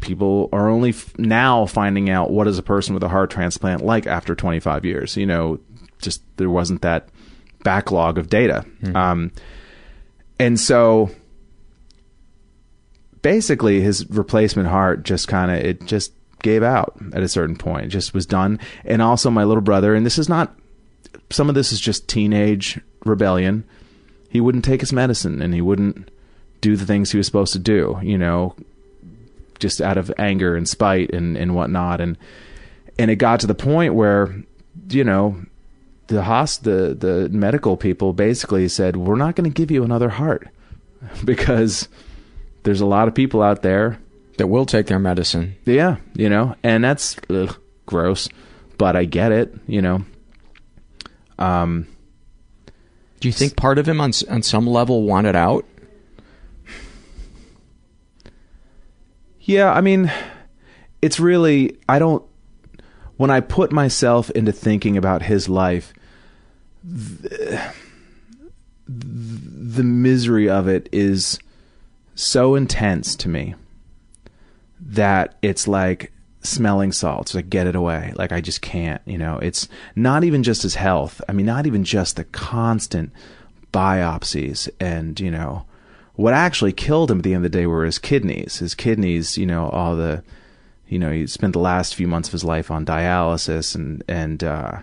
People 0.01 0.49
are 0.53 0.69
only 0.69 0.91
f- 0.91 1.17
now 1.19 1.67
finding 1.67 2.11
out 2.11 2.31
what 2.31 2.49
is 2.49 2.59
a 2.59 2.62
person 2.62 2.95
with 2.95 3.03
a 3.03 3.09
heart 3.09 3.31
transplant 3.31 3.85
like 3.85 4.07
after 4.07 4.35
25 4.35 4.85
years. 4.85 5.17
You 5.17 5.27
know, 5.27 5.61
just 6.00 6.22
there 6.37 6.50
wasn't 6.50 6.82
that 6.82 7.09
backlog 7.62 8.18
of 8.18 8.28
data. 8.28 8.64
Um, 8.94 9.32
and 10.38 10.59
so 10.61 11.11
basically 13.22 13.80
his 13.80 14.09
replacement 14.11 14.68
heart 14.68 15.02
just 15.02 15.28
kind 15.28 15.50
of, 15.50 15.59
it 15.59 15.87
just 15.87 16.12
gave 16.42 16.62
out 16.62 16.96
at 17.12 17.22
a 17.22 17.28
certain 17.28 17.56
point. 17.56 17.87
It 17.87 17.88
just 17.88 18.14
was 18.14 18.26
done. 18.26 18.61
And 18.85 19.02
also 19.02 19.30
my 19.30 19.44
little 19.44 19.62
brother, 19.62 19.94
and 19.94 20.06
this 20.06 20.18
is 20.18 20.28
not 20.28 20.54
some 21.30 21.48
of 21.48 21.54
this 21.54 21.72
is 21.72 21.80
just 21.80 22.09
teenage 22.09 22.80
rebellion. 23.04 23.64
He 24.30 24.40
wouldn't 24.40 24.64
take 24.64 24.80
his 24.80 24.92
medicine 24.92 25.42
and 25.42 25.54
he 25.54 25.61
wouldn't 25.61 26.11
do 26.61 26.76
the 26.76 26.87
things 26.87 27.11
he 27.11 27.18
was 27.18 27.26
supposed 27.26 27.52
to 27.54 27.59
do, 27.59 27.98
you 28.02 28.18
know, 28.18 28.54
just 29.59 29.80
out 29.80 29.96
of 29.96 30.12
anger 30.18 30.54
and 30.56 30.68
spite 30.68 31.11
and, 31.12 31.37
and 31.37 31.54
whatnot. 31.54 32.00
And, 32.00 32.16
and 32.98 33.11
it 33.11 33.16
got 33.16 33.40
to 33.40 33.46
the 33.46 33.54
point 33.54 33.94
where, 33.94 34.35
you 34.88 35.04
know, 35.04 35.37
the 36.09 36.23
host, 36.23 36.64
the, 36.64 36.97
the 36.99 37.29
medical 37.31 37.77
people 37.77 38.12
basically 38.12 38.69
said, 38.69 38.97
we're 38.97 39.16
not 39.16 39.35
going 39.37 39.51
to 39.51 39.55
give 39.55 39.71
you 39.71 39.85
another 39.85 40.09
heart 40.09 40.49
because 41.25 41.88
there's 42.62 42.81
a 42.81 42.87
lot 42.87 43.09
of 43.09 43.14
people 43.14 43.42
out 43.42 43.62
there 43.62 43.99
that 44.38 44.49
will 44.49 44.66
take 44.66 44.87
their 44.87 44.99
medicine. 44.99 45.57
Yeah. 45.64 45.97
You 46.14 46.29
know, 46.29 46.55
and 46.62 46.85
that's 46.85 47.16
ugh, 47.31 47.57
gross, 47.87 48.29
but 48.79 48.97
I 48.97 49.05
get 49.05 49.33
it, 49.33 49.55
you 49.66 49.81
know. 49.83 50.05
Um, 51.38 51.87
Do 53.21 53.29
you 53.29 53.33
think 53.33 53.57
part 53.57 53.79
of 53.79 53.88
him 53.88 54.01
on 54.01 54.12
on 54.31 54.42
some 54.42 54.66
level 54.66 55.03
wanted 55.03 55.37
out? 55.37 55.66
Yeah, 59.40 59.73
I 59.73 59.81
mean, 59.81 60.11
it's 61.03 61.21
really 61.21 61.77
I 61.89 61.99
don't 61.99 62.24
when 63.16 63.30
I 63.30 63.41
put 63.41 63.70
myself 63.72 64.30
into 64.30 64.53
thinking 64.53 64.97
about 64.97 65.22
his 65.22 65.49
life 65.49 65.93
the, 66.87 67.72
the 68.87 69.82
misery 69.82 70.49
of 70.49 70.68
it 70.68 70.89
is 70.93 71.39
so 72.14 72.55
intense 72.55 73.16
to 73.16 73.28
me 73.28 73.55
that 74.80 75.37
it's 75.43 75.66
like 75.66 76.12
smelling 76.43 76.93
salts 76.93 77.34
like 77.34 77.51
get 77.51 77.66
it 77.66 77.74
away. 77.74 78.12
Like 78.14 78.30
i 78.30 78.41
just 78.41 78.62
can't 78.62 79.03
you 79.05 79.18
know? 79.18 79.39
It's 79.39 79.68
not 79.97 80.22
even 80.22 80.43
just 80.43 80.62
his 80.62 80.76
health. 80.76 81.20
I 81.28 81.32
mean 81.32 81.47
not 81.47 81.66
even 81.66 81.84
just 81.84 82.16
the 82.16 82.24
constant 82.24 83.12
biopsies 83.72 84.68
and 84.80 85.18
you 85.18 85.30
know 85.30 85.66
what 86.14 86.32
actually 86.32 86.72
killed 86.72 87.11
him 87.11 87.18
at 87.18 87.24
the 87.24 87.34
end 87.34 87.45
of 87.45 87.51
the 87.51 87.59
day 87.59 87.66
were 87.66 87.84
his 87.84 87.99
kidneys. 87.99 88.59
His 88.59 88.74
kidneys 88.74 89.37
you 89.37 89.47
know 89.47 89.68
all 89.70 89.97
the 89.97 90.22
you 90.89 91.01
know 91.01 91.11
he 91.11 91.26
spent 91.26 91.53
the 91.53 91.59
last 91.59 91.97
few 91.97 92.07
months 92.07 92.28
of 92.28 92.32
his 92.32 92.45
life 92.45 92.70
on 92.70 92.87
dialysis 92.87 93.74
and 93.74 94.05
and 94.07 94.45
uh 94.45 94.82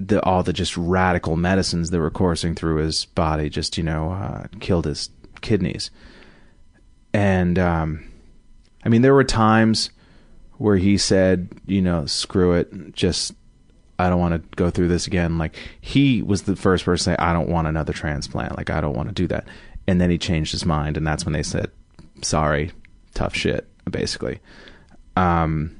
the 0.00 0.24
all 0.24 0.42
the 0.42 0.52
just 0.52 0.76
radical 0.76 1.36
medicines 1.36 1.90
that 1.90 2.00
were 2.00 2.10
coursing 2.10 2.54
through 2.54 2.76
his 2.76 3.04
body 3.04 3.50
just 3.50 3.76
you 3.76 3.84
know 3.84 4.10
uh, 4.10 4.46
killed 4.58 4.86
his 4.86 5.10
kidneys. 5.42 5.90
And 7.12 7.58
um, 7.58 8.04
I 8.84 8.88
mean, 8.88 9.02
there 9.02 9.14
were 9.14 9.24
times 9.24 9.90
where 10.58 10.76
he 10.76 10.96
said, 10.96 11.48
you 11.66 11.82
know, 11.82 12.06
screw 12.06 12.52
it, 12.52 12.94
just 12.94 13.34
I 13.98 14.08
don't 14.08 14.20
want 14.20 14.34
to 14.34 14.56
go 14.56 14.70
through 14.70 14.88
this 14.88 15.06
again. 15.06 15.38
Like 15.38 15.56
he 15.80 16.22
was 16.22 16.42
the 16.42 16.56
first 16.56 16.84
person 16.84 17.12
to 17.12 17.20
say, 17.20 17.24
I 17.24 17.32
don't 17.32 17.48
want 17.48 17.68
another 17.68 17.92
transplant. 17.92 18.56
Like 18.56 18.70
I 18.70 18.80
don't 18.80 18.96
want 18.96 19.08
to 19.08 19.14
do 19.14 19.26
that. 19.28 19.46
And 19.86 20.00
then 20.00 20.10
he 20.10 20.18
changed 20.18 20.52
his 20.52 20.64
mind, 20.64 20.96
and 20.96 21.06
that's 21.06 21.24
when 21.24 21.32
they 21.32 21.42
said, 21.42 21.70
sorry, 22.22 22.70
tough 23.14 23.34
shit, 23.34 23.66
basically. 23.90 24.38
Um, 25.16 25.76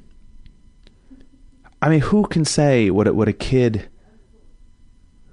I 1.80 1.88
mean, 1.88 2.00
who 2.00 2.26
can 2.26 2.44
say 2.44 2.90
what 2.90 3.14
what 3.14 3.28
a 3.28 3.32
kid? 3.32 3.88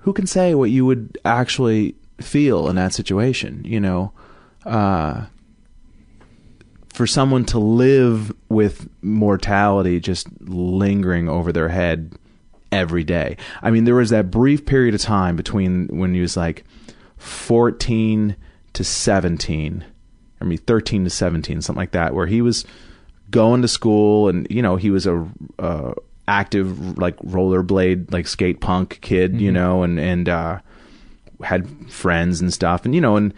Who 0.08 0.14
can 0.14 0.26
say 0.26 0.55
what 0.55 0.70
you 0.70 0.86
would 0.86 1.18
actually 1.26 1.93
feel 2.22 2.70
in 2.70 2.78
that 2.78 2.93
situation? 2.93 3.62
You 3.66 3.82
know, 3.82 4.14
uh, 4.66 5.26
for 6.93 7.05
someone 7.05 7.43
to 7.47 7.60
live 7.60 8.32
with 8.47 8.88
mortality 9.01 9.99
just 9.99 10.30
lingering 10.39 11.28
over 11.28 11.51
their 11.51 11.68
head 11.68 12.14
every 12.72 13.03
day. 13.03 13.36
I 13.62 13.70
mean, 13.70 13.84
there 13.84 13.95
was 13.95 14.12
that 14.12 14.32
brief 14.32 14.66
period 14.66 14.95
of 14.95 15.01
time 15.01 15.36
between 15.36 15.88
when 15.88 16.14
he 16.14 16.22
was 16.22 16.38
like 16.38 16.64
14 17.18 18.38
to 18.76 18.84
17, 18.86 19.86
I 20.39 20.45
mean 20.45 20.58
13 20.58 21.03
to 21.03 21.10
17, 21.10 21.62
something 21.62 21.78
like 21.78 21.91
that, 21.91 22.16
where 22.16 22.28
he 22.28 22.41
was 22.41 22.64
going 23.30 23.62
to 23.62 23.68
school 23.68 24.30
and 24.30 24.47
you 24.49 24.62
know 24.62 24.78
he 24.78 24.89
was 24.89 25.05
a 25.05 25.28
uh, 25.60 25.91
active 26.28 26.98
like 26.98 27.18
rollerblade 27.20 28.12
like 28.12 28.28
skate 28.28 28.62
punk 28.62 29.00
kid, 29.02 29.32
mm-hmm. 29.32 29.40
you 29.40 29.52
know, 29.52 29.84
and 29.84 30.00
and 30.00 30.30
uh, 30.30 30.60
had 31.44 31.68
friends 31.90 32.42
and 32.42 32.54
stuff, 32.54 32.86
and 32.86 32.94
you 32.94 33.02
know, 33.02 33.16
and 33.16 33.34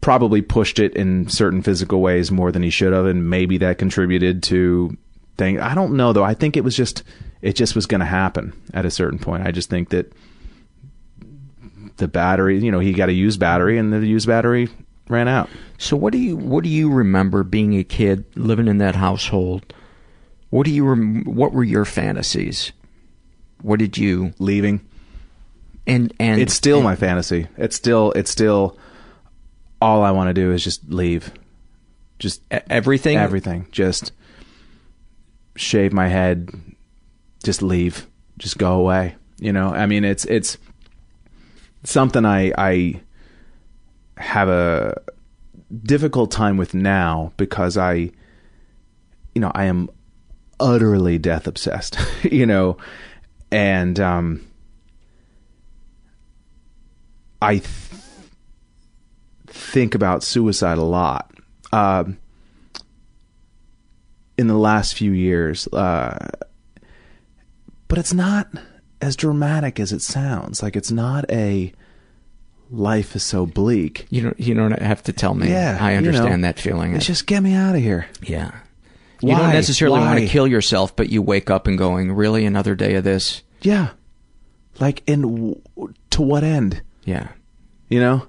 probably 0.00 0.42
pushed 0.42 0.78
it 0.78 0.94
in 0.94 1.28
certain 1.28 1.62
physical 1.62 2.00
ways 2.00 2.30
more 2.30 2.52
than 2.52 2.62
he 2.62 2.70
should 2.70 2.92
have, 2.92 3.06
and 3.06 3.30
maybe 3.30 3.58
that 3.58 3.78
contributed 3.78 4.42
to 4.44 4.96
thing. 5.36 5.58
I 5.60 5.74
don't 5.74 5.96
know 5.96 6.12
though. 6.12 6.24
I 6.24 6.34
think 6.34 6.56
it 6.56 6.64
was 6.64 6.76
just 6.76 7.02
it 7.42 7.54
just 7.56 7.74
was 7.74 7.86
going 7.86 8.00
to 8.00 8.06
happen 8.06 8.52
at 8.72 8.86
a 8.86 8.90
certain 8.90 9.18
point. 9.18 9.46
I 9.46 9.50
just 9.50 9.70
think 9.70 9.90
that 9.90 10.12
the 11.96 12.08
battery, 12.08 12.58
you 12.58 12.70
know, 12.70 12.80
he 12.80 12.92
got 12.92 13.08
a 13.08 13.12
used 13.12 13.40
battery, 13.40 13.78
and 13.78 13.92
the 13.92 14.06
used 14.06 14.26
battery 14.26 14.68
ran 15.08 15.28
out. 15.28 15.48
So 15.78 15.96
what 15.96 16.12
do 16.12 16.18
you 16.18 16.36
what 16.36 16.64
do 16.64 16.70
you 16.70 16.90
remember 16.90 17.42
being 17.42 17.76
a 17.76 17.84
kid 17.84 18.24
living 18.36 18.68
in 18.68 18.78
that 18.78 18.96
household? 18.96 19.72
What 20.54 20.66
do 20.66 20.70
you 20.70 20.84
rem- 20.84 21.24
what 21.24 21.52
were 21.52 21.64
your 21.64 21.84
fantasies? 21.84 22.70
What 23.62 23.80
did 23.80 23.98
you 23.98 24.34
leaving? 24.38 24.86
And 25.84 26.14
and 26.20 26.40
it's 26.40 26.54
still 26.54 26.76
and, 26.76 26.84
my 26.84 26.94
fantasy. 26.94 27.48
It's 27.56 27.74
still 27.74 28.12
it's 28.12 28.30
still 28.30 28.78
all 29.82 30.04
I 30.04 30.12
want 30.12 30.28
to 30.28 30.32
do 30.32 30.52
is 30.52 30.62
just 30.62 30.88
leave. 30.88 31.32
Just 32.20 32.40
everything 32.70 33.18
everything. 33.18 33.66
Just 33.72 34.12
shave 35.56 35.92
my 35.92 36.06
head, 36.06 36.50
just 37.42 37.60
leave. 37.60 38.06
Just 38.38 38.56
go 38.56 38.74
away. 38.74 39.16
You 39.40 39.52
know, 39.52 39.70
I 39.70 39.86
mean 39.86 40.04
it's 40.04 40.24
it's 40.26 40.56
something 41.82 42.24
I 42.24 42.52
I 42.56 43.00
have 44.18 44.48
a 44.48 45.02
difficult 45.82 46.30
time 46.30 46.56
with 46.58 46.74
now 46.74 47.32
because 47.38 47.76
I 47.76 48.12
you 49.34 49.40
know, 49.40 49.50
I 49.52 49.64
am 49.64 49.90
utterly 50.60 51.18
death 51.18 51.46
obsessed, 51.46 51.98
you 52.22 52.46
know, 52.46 52.76
and 53.50 53.98
um 54.00 54.46
I 57.42 57.58
th- 57.58 57.68
think 59.46 59.94
about 59.94 60.22
suicide 60.22 60.78
a 60.78 60.82
lot. 60.82 61.30
Uh, 61.72 62.04
in 64.38 64.46
the 64.46 64.56
last 64.56 64.94
few 64.94 65.12
years, 65.12 65.68
uh, 65.68 66.30
but 67.88 67.98
it's 67.98 68.14
not 68.14 68.48
as 69.00 69.14
dramatic 69.14 69.78
as 69.78 69.92
it 69.92 70.00
sounds. 70.00 70.62
Like 70.62 70.74
it's 70.74 70.90
not 70.90 71.30
a 71.30 71.72
life 72.70 73.14
is 73.14 73.22
so 73.22 73.46
bleak. 73.46 74.06
You 74.10 74.22
don't 74.22 74.40
you 74.40 74.54
don't 74.54 74.80
have 74.80 75.02
to 75.04 75.12
tell 75.12 75.34
me. 75.34 75.50
Yeah, 75.50 75.78
I 75.80 75.96
understand 75.96 76.30
you 76.30 76.36
know, 76.38 76.42
that 76.42 76.58
feeling. 76.58 76.94
It's 76.94 77.06
just 77.06 77.26
get 77.26 77.42
me 77.42 77.54
out 77.54 77.76
of 77.76 77.82
here. 77.82 78.06
Yeah. 78.22 78.52
Why? 79.20 79.30
You 79.30 79.36
don't 79.36 79.52
necessarily 79.52 80.00
Why? 80.00 80.06
want 80.06 80.20
to 80.20 80.26
kill 80.26 80.46
yourself, 80.46 80.94
but 80.94 81.08
you 81.08 81.22
wake 81.22 81.50
up 81.50 81.66
and 81.66 81.78
going, 81.78 82.12
"Really, 82.12 82.44
another 82.44 82.74
day 82.74 82.94
of 82.94 83.04
this?" 83.04 83.42
Yeah. 83.62 83.90
Like, 84.80 85.02
and 85.06 85.22
w- 85.22 85.94
to 86.10 86.22
what 86.22 86.42
end? 86.44 86.82
Yeah. 87.04 87.28
You 87.88 88.00
know, 88.00 88.26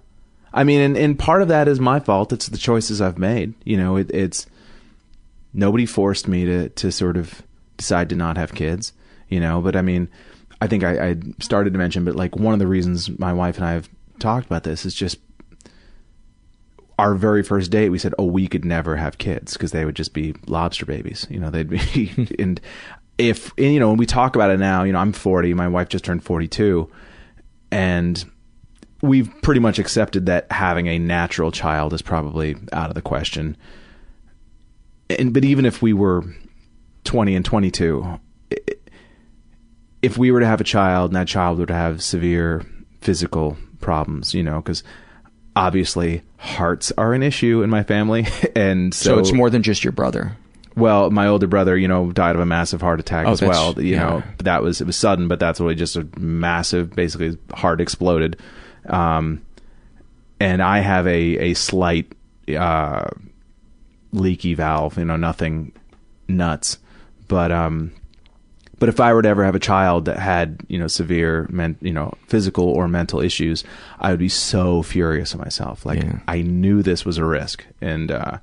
I 0.53 0.63
mean, 0.63 0.79
and, 0.81 0.97
and 0.97 1.17
part 1.17 1.41
of 1.41 1.47
that 1.47 1.67
is 1.67 1.79
my 1.79 1.99
fault. 1.99 2.31
It's 2.31 2.47
the 2.47 2.57
choices 2.57 3.01
I've 3.01 3.17
made. 3.17 3.53
You 3.63 3.77
know, 3.77 3.97
it, 3.97 4.11
it's 4.11 4.45
nobody 5.53 5.85
forced 5.85 6.27
me 6.27 6.45
to 6.45 6.69
to 6.69 6.91
sort 6.91 7.17
of 7.17 7.41
decide 7.77 8.09
to 8.09 8.15
not 8.15 8.37
have 8.37 8.53
kids. 8.53 8.93
You 9.27 9.39
know, 9.39 9.59
but 9.61 9.75
I 9.75 9.81
mean, 9.81 10.07
I 10.61 10.67
think 10.67 10.83
I, 10.83 11.09
I 11.09 11.15
started 11.39 11.73
to 11.73 11.79
mention, 11.79 12.05
but 12.05 12.15
like 12.15 12.35
one 12.35 12.53
of 12.53 12.59
the 12.59 12.67
reasons 12.67 13.17
my 13.17 13.33
wife 13.33 13.57
and 13.57 13.65
I 13.65 13.73
have 13.73 13.89
talked 14.19 14.45
about 14.45 14.63
this 14.63 14.85
is 14.85 14.93
just 14.93 15.17
our 16.97 17.15
very 17.15 17.43
first 17.43 17.71
date. 17.71 17.89
We 17.89 17.97
said, 17.97 18.15
oh, 18.17 18.25
we 18.25 18.47
could 18.47 18.65
never 18.65 18.95
have 18.95 19.17
kids 19.17 19.53
because 19.53 19.71
they 19.71 19.85
would 19.85 19.95
just 19.95 20.13
be 20.13 20.33
lobster 20.47 20.85
babies. 20.85 21.27
You 21.29 21.39
know, 21.39 21.49
they'd 21.49 21.69
be 21.69 22.35
and 22.39 22.59
if 23.17 23.53
and, 23.57 23.73
you 23.73 23.79
know 23.79 23.89
when 23.89 23.97
we 23.97 24.05
talk 24.05 24.35
about 24.35 24.51
it 24.51 24.59
now, 24.59 24.83
you 24.83 24.93
know, 24.93 24.99
I'm 24.99 25.13
40. 25.13 25.53
My 25.53 25.67
wife 25.67 25.89
just 25.89 26.05
turned 26.05 26.23
42, 26.23 26.89
and 27.71 28.23
we've 29.01 29.29
pretty 29.41 29.59
much 29.59 29.79
accepted 29.79 30.25
that 30.27 30.51
having 30.51 30.87
a 30.87 30.99
natural 30.99 31.51
child 31.51 31.93
is 31.93 32.01
probably 32.01 32.55
out 32.73 32.89
of 32.89 32.95
the 32.95 33.01
question. 33.01 33.57
And 35.09 35.33
but 35.33 35.45
even 35.45 35.65
if 35.65 35.81
we 35.81 35.93
were 35.93 36.23
20 37.03 37.35
and 37.35 37.45
22, 37.45 38.19
if 40.01 40.17
we 40.17 40.31
were 40.31 40.39
to 40.39 40.45
have 40.45 40.61
a 40.61 40.65
child 40.65 41.11
and 41.11 41.15
that 41.15 41.27
child 41.27 41.59
were 41.59 41.65
to 41.65 41.73
have 41.73 42.01
severe 42.01 42.65
physical 43.01 43.57
problems, 43.79 44.33
you 44.33 44.43
know, 44.43 44.57
because 44.57 44.83
obviously 45.55 46.21
hearts 46.37 46.91
are 46.97 47.13
an 47.13 47.23
issue 47.23 47.63
in 47.63 47.69
my 47.69 47.83
family, 47.83 48.25
and 48.55 48.93
so, 48.93 49.15
So 49.15 49.19
it's 49.19 49.31
more 49.33 49.49
than 49.49 49.63
just 49.63 49.83
your 49.83 49.91
brother. 49.93 50.35
well, 50.75 51.09
my 51.09 51.27
older 51.27 51.47
brother, 51.47 51.77
you 51.77 51.87
know, 51.87 52.11
died 52.11 52.35
of 52.35 52.41
a 52.41 52.45
massive 52.45 52.81
heart 52.81 52.99
attack 52.99 53.25
Oh, 53.27 53.31
as 53.31 53.41
well. 53.41 53.73
You 53.81 53.93
yeah. 53.93 53.99
know, 54.09 54.23
that 54.39 54.61
was 54.61 54.81
it 54.81 54.87
was 54.87 54.97
sudden, 54.97 55.27
but 55.27 55.39
that's 55.39 55.59
really 55.59 55.75
just 55.75 55.95
a 55.95 56.07
massive, 56.19 56.91
basically, 56.95 57.37
heart 57.53 57.79
exploded. 57.81 58.39
Um, 58.87 59.41
and 60.39 60.61
I 60.61 60.79
have 60.79 61.07
a 61.07 61.11
a 61.51 61.53
slight 61.53 62.13
uh, 62.55 63.07
leaky 64.11 64.53
valve. 64.53 64.97
You 64.97 65.05
know, 65.05 65.15
nothing 65.15 65.71
nuts, 66.27 66.77
but 67.29 67.51
um, 67.51 67.93
but 68.79 68.89
if 68.89 68.99
I 68.99 69.13
were 69.13 69.21
to 69.21 69.29
ever 69.29 69.43
have 69.45 69.55
a 69.55 69.59
child 69.59 70.05
that 70.05 70.19
had 70.19 70.61
you 70.67 70.77
know 70.77 70.87
severe 70.87 71.47
men, 71.49 71.77
you 71.81 71.93
know 71.93 72.13
physical 72.27 72.65
or 72.69 72.87
mental 72.87 73.21
issues, 73.21 73.63
I 73.99 74.11
would 74.11 74.19
be 74.19 74.29
so 74.29 74.81
furious 74.81 75.33
at 75.33 75.39
myself. 75.39 75.85
Like 75.85 76.03
Yeah. 76.03 76.19
I 76.27 76.41
knew 76.41 76.81
this 76.81 77.05
was 77.05 77.17
a 77.17 77.25
risk, 77.25 77.65
and 77.81 78.11
uh, 78.11 78.37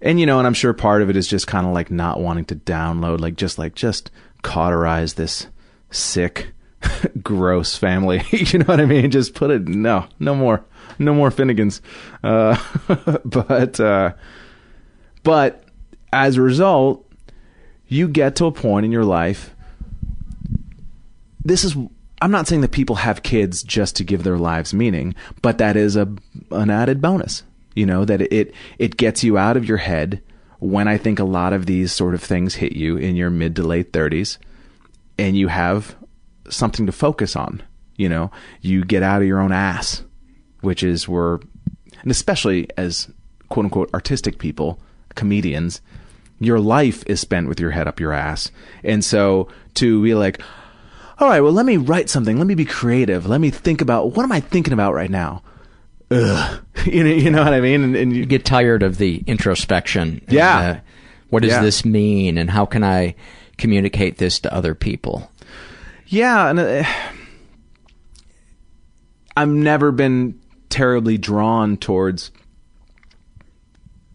and 0.00 0.20
you 0.20 0.26
know, 0.26 0.38
and 0.38 0.46
I'm 0.46 0.54
sure 0.54 0.72
part 0.72 1.02
of 1.02 1.10
it 1.10 1.16
is 1.16 1.26
just 1.26 1.46
kind 1.46 1.66
of 1.66 1.72
like 1.72 1.90
not 1.90 2.20
wanting 2.20 2.44
to 2.46 2.56
download, 2.56 3.20
like 3.20 3.36
just 3.36 3.58
like 3.58 3.74
just 3.74 4.10
cauterize 4.42 5.14
this 5.14 5.46
sick, 5.90 6.52
gross 7.22 7.76
family. 7.76 8.22
you 8.30 8.58
know 8.60 8.66
what 8.66 8.80
I 8.80 8.84
mean? 8.86 9.10
Just 9.10 9.34
put 9.34 9.50
it 9.50 9.66
no, 9.66 10.06
no 10.18 10.34
more, 10.34 10.64
no 10.98 11.14
more 11.14 11.30
Finnegans. 11.30 11.80
Uh, 12.22 12.56
but 13.24 13.80
uh, 13.80 14.12
but 15.24 15.64
as 16.12 16.36
a 16.36 16.42
result, 16.42 17.07
you 17.88 18.06
get 18.06 18.36
to 18.36 18.46
a 18.46 18.52
point 18.52 18.84
in 18.84 18.92
your 18.92 19.04
life. 19.04 19.54
This 21.44 21.64
is. 21.64 21.76
I'm 22.20 22.32
not 22.32 22.48
saying 22.48 22.62
that 22.62 22.72
people 22.72 22.96
have 22.96 23.22
kids 23.22 23.62
just 23.62 23.94
to 23.96 24.04
give 24.04 24.24
their 24.24 24.38
lives 24.38 24.74
meaning, 24.74 25.14
but 25.40 25.58
that 25.58 25.76
is 25.76 25.96
a 25.96 26.08
an 26.50 26.70
added 26.70 27.00
bonus. 27.00 27.42
You 27.74 27.86
know 27.86 28.04
that 28.04 28.20
it 28.20 28.52
it 28.78 28.96
gets 28.96 29.24
you 29.24 29.38
out 29.38 29.56
of 29.56 29.64
your 29.66 29.78
head 29.78 30.20
when 30.58 30.88
I 30.88 30.98
think 30.98 31.18
a 31.18 31.24
lot 31.24 31.52
of 31.52 31.66
these 31.66 31.92
sort 31.92 32.14
of 32.14 32.22
things 32.22 32.56
hit 32.56 32.72
you 32.72 32.96
in 32.96 33.16
your 33.16 33.30
mid 33.30 33.56
to 33.56 33.62
late 33.62 33.92
30s, 33.92 34.38
and 35.16 35.36
you 35.36 35.48
have 35.48 35.96
something 36.48 36.86
to 36.86 36.92
focus 36.92 37.36
on. 37.36 37.62
You 37.96 38.08
know, 38.08 38.30
you 38.60 38.84
get 38.84 39.02
out 39.02 39.22
of 39.22 39.28
your 39.28 39.40
own 39.40 39.52
ass, 39.52 40.02
which 40.60 40.82
is 40.82 41.08
where, 41.08 41.40
and 42.02 42.10
especially 42.10 42.68
as 42.76 43.08
quote 43.48 43.64
unquote 43.64 43.92
artistic 43.94 44.38
people, 44.38 44.80
comedians, 45.14 45.80
your 46.40 46.60
life 46.60 47.02
is 47.06 47.20
spent 47.20 47.48
with 47.48 47.60
your 47.60 47.72
head 47.72 47.86
up 47.88 47.98
your 48.00 48.12
ass. 48.12 48.50
And 48.84 49.04
so 49.04 49.48
to 49.74 50.02
be 50.02 50.14
like, 50.14 50.40
all 51.18 51.28
right, 51.28 51.40
well, 51.40 51.52
let 51.52 51.66
me 51.66 51.76
write 51.76 52.08
something. 52.08 52.38
Let 52.38 52.46
me 52.46 52.54
be 52.54 52.64
creative. 52.64 53.26
Let 53.26 53.40
me 53.40 53.50
think 53.50 53.80
about 53.80 54.14
what 54.16 54.22
am 54.22 54.32
I 54.32 54.40
thinking 54.40 54.72
about 54.72 54.94
right 54.94 55.10
now? 55.10 55.42
Ugh. 56.10 56.60
You 56.86 57.02
know, 57.04 57.10
you 57.10 57.30
know 57.30 57.42
what 57.42 57.52
I 57.52 57.60
mean? 57.60 57.82
And, 57.82 57.96
and 57.96 58.12
you, 58.12 58.20
You 58.20 58.26
get 58.26 58.44
tired 58.44 58.84
of 58.84 58.98
the 58.98 59.22
introspection. 59.26 60.20
and, 60.26 60.32
Yeah. 60.32 60.58
uh, 60.58 60.76
what 61.28 61.42
does 61.42 61.50
Yeah. 61.50 61.60
this 61.62 61.84
mean, 61.84 62.38
and 62.38 62.48
how 62.50 62.64
can 62.66 62.84
I 62.84 63.16
communicate 63.58 64.18
this 64.18 64.38
to 64.40 64.54
other 64.54 64.74
people? 64.76 65.30
Yeah, 66.06 66.48
and 66.48 66.58
uh, 66.60 66.84
I've 69.36 69.48
never 69.48 69.92
been 69.92 70.38
terribly 70.68 71.18
drawn 71.18 71.76
towards 71.76 72.30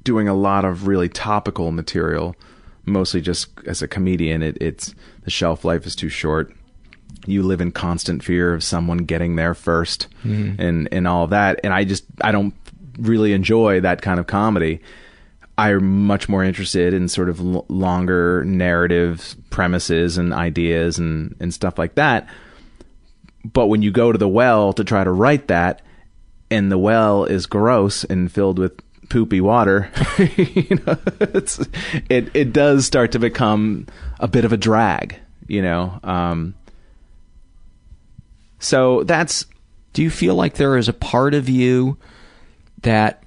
doing 0.04 0.28
a 0.28 0.34
lot 0.34 0.66
of 0.66 0.88
really 0.88 1.10
topical 1.10 1.72
material. 1.72 2.36
Mostly 2.86 3.22
just 3.22 3.48
as 3.66 3.82
a 3.82 3.88
comedian, 3.88 4.44
it, 4.44 4.58
it's 4.62 4.94
the 5.24 5.30
shelf 5.32 5.64
life 5.64 5.86
is 5.86 5.96
too 5.96 6.10
short. 6.10 6.54
You 7.26 7.42
live 7.44 7.62
in 7.62 7.72
constant 7.72 8.24
fear 8.24 8.54
of 8.54 8.64
someone 8.64 9.00
getting 9.00 9.36
there 9.38 9.54
1st 9.54 10.08
Mhm. 10.26 10.60
and 10.60 10.90
and 10.92 11.08
all 11.08 11.24
of 11.24 11.30
that. 11.30 11.60
And 11.64 11.74
I 11.74 11.86
just 11.86 12.04
I 12.22 12.32
don't 12.34 12.54
really 13.00 13.32
enjoy 13.34 13.80
that 13.82 14.02
kind 14.02 14.20
of 14.20 14.28
comedy. 14.28 14.82
I'm 15.58 16.06
much 16.08 16.28
more 16.28 16.44
interested 16.44 16.94
in 16.94 17.08
sort 17.08 17.30
of 17.30 17.40
l- 17.40 17.66
longer 17.70 18.44
narrative 18.44 19.36
premises 19.52 20.18
and 20.18 20.34
ideas 20.34 20.98
and, 21.00 21.36
and 21.40 21.54
stuff 21.54 21.78
like 21.78 21.96
that. 21.96 22.28
But 23.46 23.68
when 23.68 23.82
you 23.82 23.92
go 23.92 24.12
to 24.12 24.18
the 24.18 24.28
well 24.28 24.74
to 24.74 24.84
try 24.84 25.04
to 25.04 25.12
write 25.12 25.48
that, 25.48 25.82
and 26.50 26.72
the 26.72 26.78
well 26.78 27.24
is 27.26 27.46
gross 27.46 28.04
and 28.04 28.32
filled 28.32 28.58
with 28.60 28.74
poopy 29.10 29.42
water, 29.42 29.90
you 30.38 30.80
know, 30.86 30.98
it 32.10 32.30
it 32.34 32.54
does 32.54 32.86
start 32.86 33.12
to 33.14 33.20
become 33.20 33.88
a 34.20 34.28
bit 34.28 34.46
of 34.46 34.54
a 34.54 34.58
drag, 34.58 35.18
you 35.48 35.62
know. 35.62 36.00
Um, 36.04 36.56
so 38.60 39.04
that's. 39.04 39.46
Do 39.94 40.02
you 40.02 40.10
feel 40.10 40.34
like 40.34 40.56
there 40.56 40.76
is 40.76 40.90
a 40.90 40.94
part 40.94 41.36
of 41.36 41.48
you 41.48 41.98
that 42.82 43.24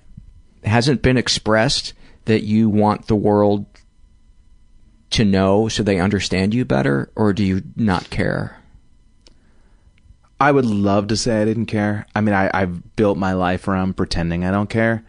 hasn't 0.64 1.00
been 1.00 1.16
expressed 1.16 1.92
that 2.24 2.42
you 2.42 2.68
want 2.68 3.06
the 3.06 3.14
world 3.14 3.66
to 5.10 5.24
know 5.24 5.68
so 5.68 5.82
they 5.82 6.00
understand 6.00 6.54
you 6.54 6.64
better, 6.64 7.10
or 7.14 7.32
do 7.32 7.44
you 7.44 7.62
not 7.76 8.10
care? 8.10 8.60
I 10.38 10.52
would 10.52 10.66
love 10.66 11.08
to 11.08 11.16
say 11.16 11.40
I 11.40 11.44
didn't 11.44 11.66
care. 11.66 12.06
I 12.14 12.20
mean, 12.20 12.34
I, 12.34 12.50
I've 12.52 12.96
built 12.96 13.16
my 13.16 13.32
life 13.32 13.68
around 13.68 13.96
pretending 13.96 14.44
I 14.44 14.50
don't 14.50 14.68
care. 14.68 15.04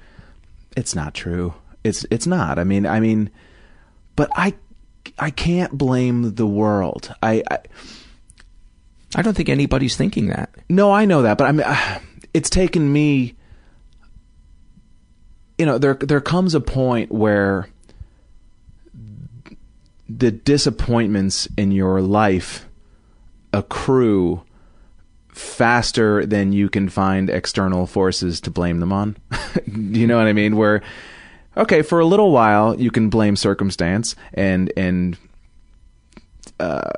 It's 0.77 0.93
not 0.93 1.15
true. 1.15 1.55
It's 1.83 2.05
it's 2.11 2.27
not. 2.27 2.59
I 2.59 2.63
mean, 2.63 2.85
I 2.85 2.99
mean, 2.99 3.31
but 4.15 4.29
I 4.35 4.53
I 5.17 5.31
can't 5.31 5.75
blame 5.75 6.35
the 6.35 6.45
world. 6.45 7.11
I 7.23 7.43
I, 7.49 7.59
I 9.15 9.21
don't 9.23 9.33
think 9.33 9.49
anybody's 9.49 9.97
thinking 9.97 10.27
that. 10.27 10.51
no, 10.69 10.91
I 10.91 11.05
know 11.05 11.23
that, 11.23 11.39
but 11.39 11.47
I 11.47 11.51
mean, 11.51 11.65
uh, 11.65 11.99
it's 12.31 12.51
taken 12.51 12.93
me. 12.93 13.35
You 15.57 15.65
know, 15.65 15.79
there 15.79 15.95
there 15.95 16.21
comes 16.21 16.53
a 16.53 16.61
point 16.61 17.11
where 17.11 17.67
the 20.07 20.29
disappointments 20.29 21.47
in 21.57 21.71
your 21.71 22.01
life 22.01 22.67
accrue 23.51 24.43
faster 25.37 26.25
than 26.25 26.51
you 26.51 26.69
can 26.69 26.89
find 26.89 27.29
external 27.29 27.85
forces 27.85 28.41
to 28.41 28.51
blame 28.51 28.79
them 28.79 28.91
on. 28.91 29.15
you 29.65 30.07
know 30.07 30.17
what 30.17 30.27
I 30.27 30.33
mean? 30.33 30.57
Where 30.57 30.81
okay, 31.55 31.81
for 31.81 31.99
a 31.99 32.05
little 32.05 32.31
while 32.31 32.79
you 32.79 32.91
can 32.91 33.09
blame 33.09 33.35
circumstance 33.35 34.15
and 34.33 34.71
and 34.77 35.17
uh, 36.59 36.91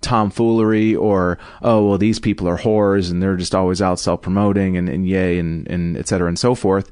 tomfoolery 0.00 0.94
or 0.94 1.38
oh 1.62 1.86
well 1.88 1.98
these 1.98 2.18
people 2.18 2.48
are 2.48 2.58
whores 2.58 3.10
and 3.10 3.22
they're 3.22 3.36
just 3.36 3.54
always 3.54 3.80
out 3.80 3.98
self 3.98 4.22
promoting 4.22 4.76
and, 4.76 4.88
and 4.88 5.06
yay 5.06 5.38
and 5.38 5.68
and 5.68 5.96
et 5.96 6.08
cetera 6.08 6.28
and 6.28 6.38
so 6.38 6.54
forth. 6.54 6.90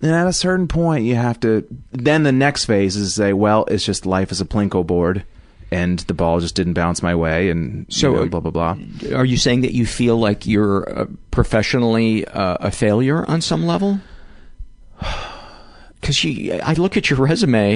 And 0.00 0.12
at 0.12 0.28
a 0.28 0.32
certain 0.32 0.68
point, 0.68 1.04
you 1.04 1.16
have 1.16 1.40
to. 1.40 1.66
Then 1.90 2.22
the 2.22 2.30
next 2.30 2.66
phase 2.66 2.94
is 2.94 3.14
say, 3.14 3.32
well, 3.32 3.64
it's 3.66 3.84
just 3.84 4.06
life 4.06 4.30
as 4.30 4.40
a 4.40 4.44
plinko 4.44 4.86
board, 4.86 5.24
and 5.70 5.98
the 6.00 6.14
ball 6.14 6.40
just 6.40 6.54
didn't 6.54 6.74
bounce 6.74 7.02
my 7.02 7.14
way, 7.14 7.50
and 7.50 7.86
So, 7.88 8.10
you 8.10 8.16
know, 8.16 8.28
blah 8.28 8.40
blah 8.40 8.50
blah. 8.50 8.76
Are 9.14 9.24
you 9.24 9.36
saying 9.36 9.62
that 9.62 9.72
you 9.74 9.86
feel 9.86 10.16
like 10.16 10.46
you're 10.46 10.88
uh, 10.88 11.06
professionally 11.30 12.24
uh, 12.26 12.56
a 12.60 12.70
failure 12.70 13.24
on 13.28 13.40
some 13.40 13.66
level? 13.66 14.00
Because 16.00 16.24
I 16.24 16.74
look 16.74 16.96
at 16.96 17.10
your 17.10 17.18
resume, 17.18 17.72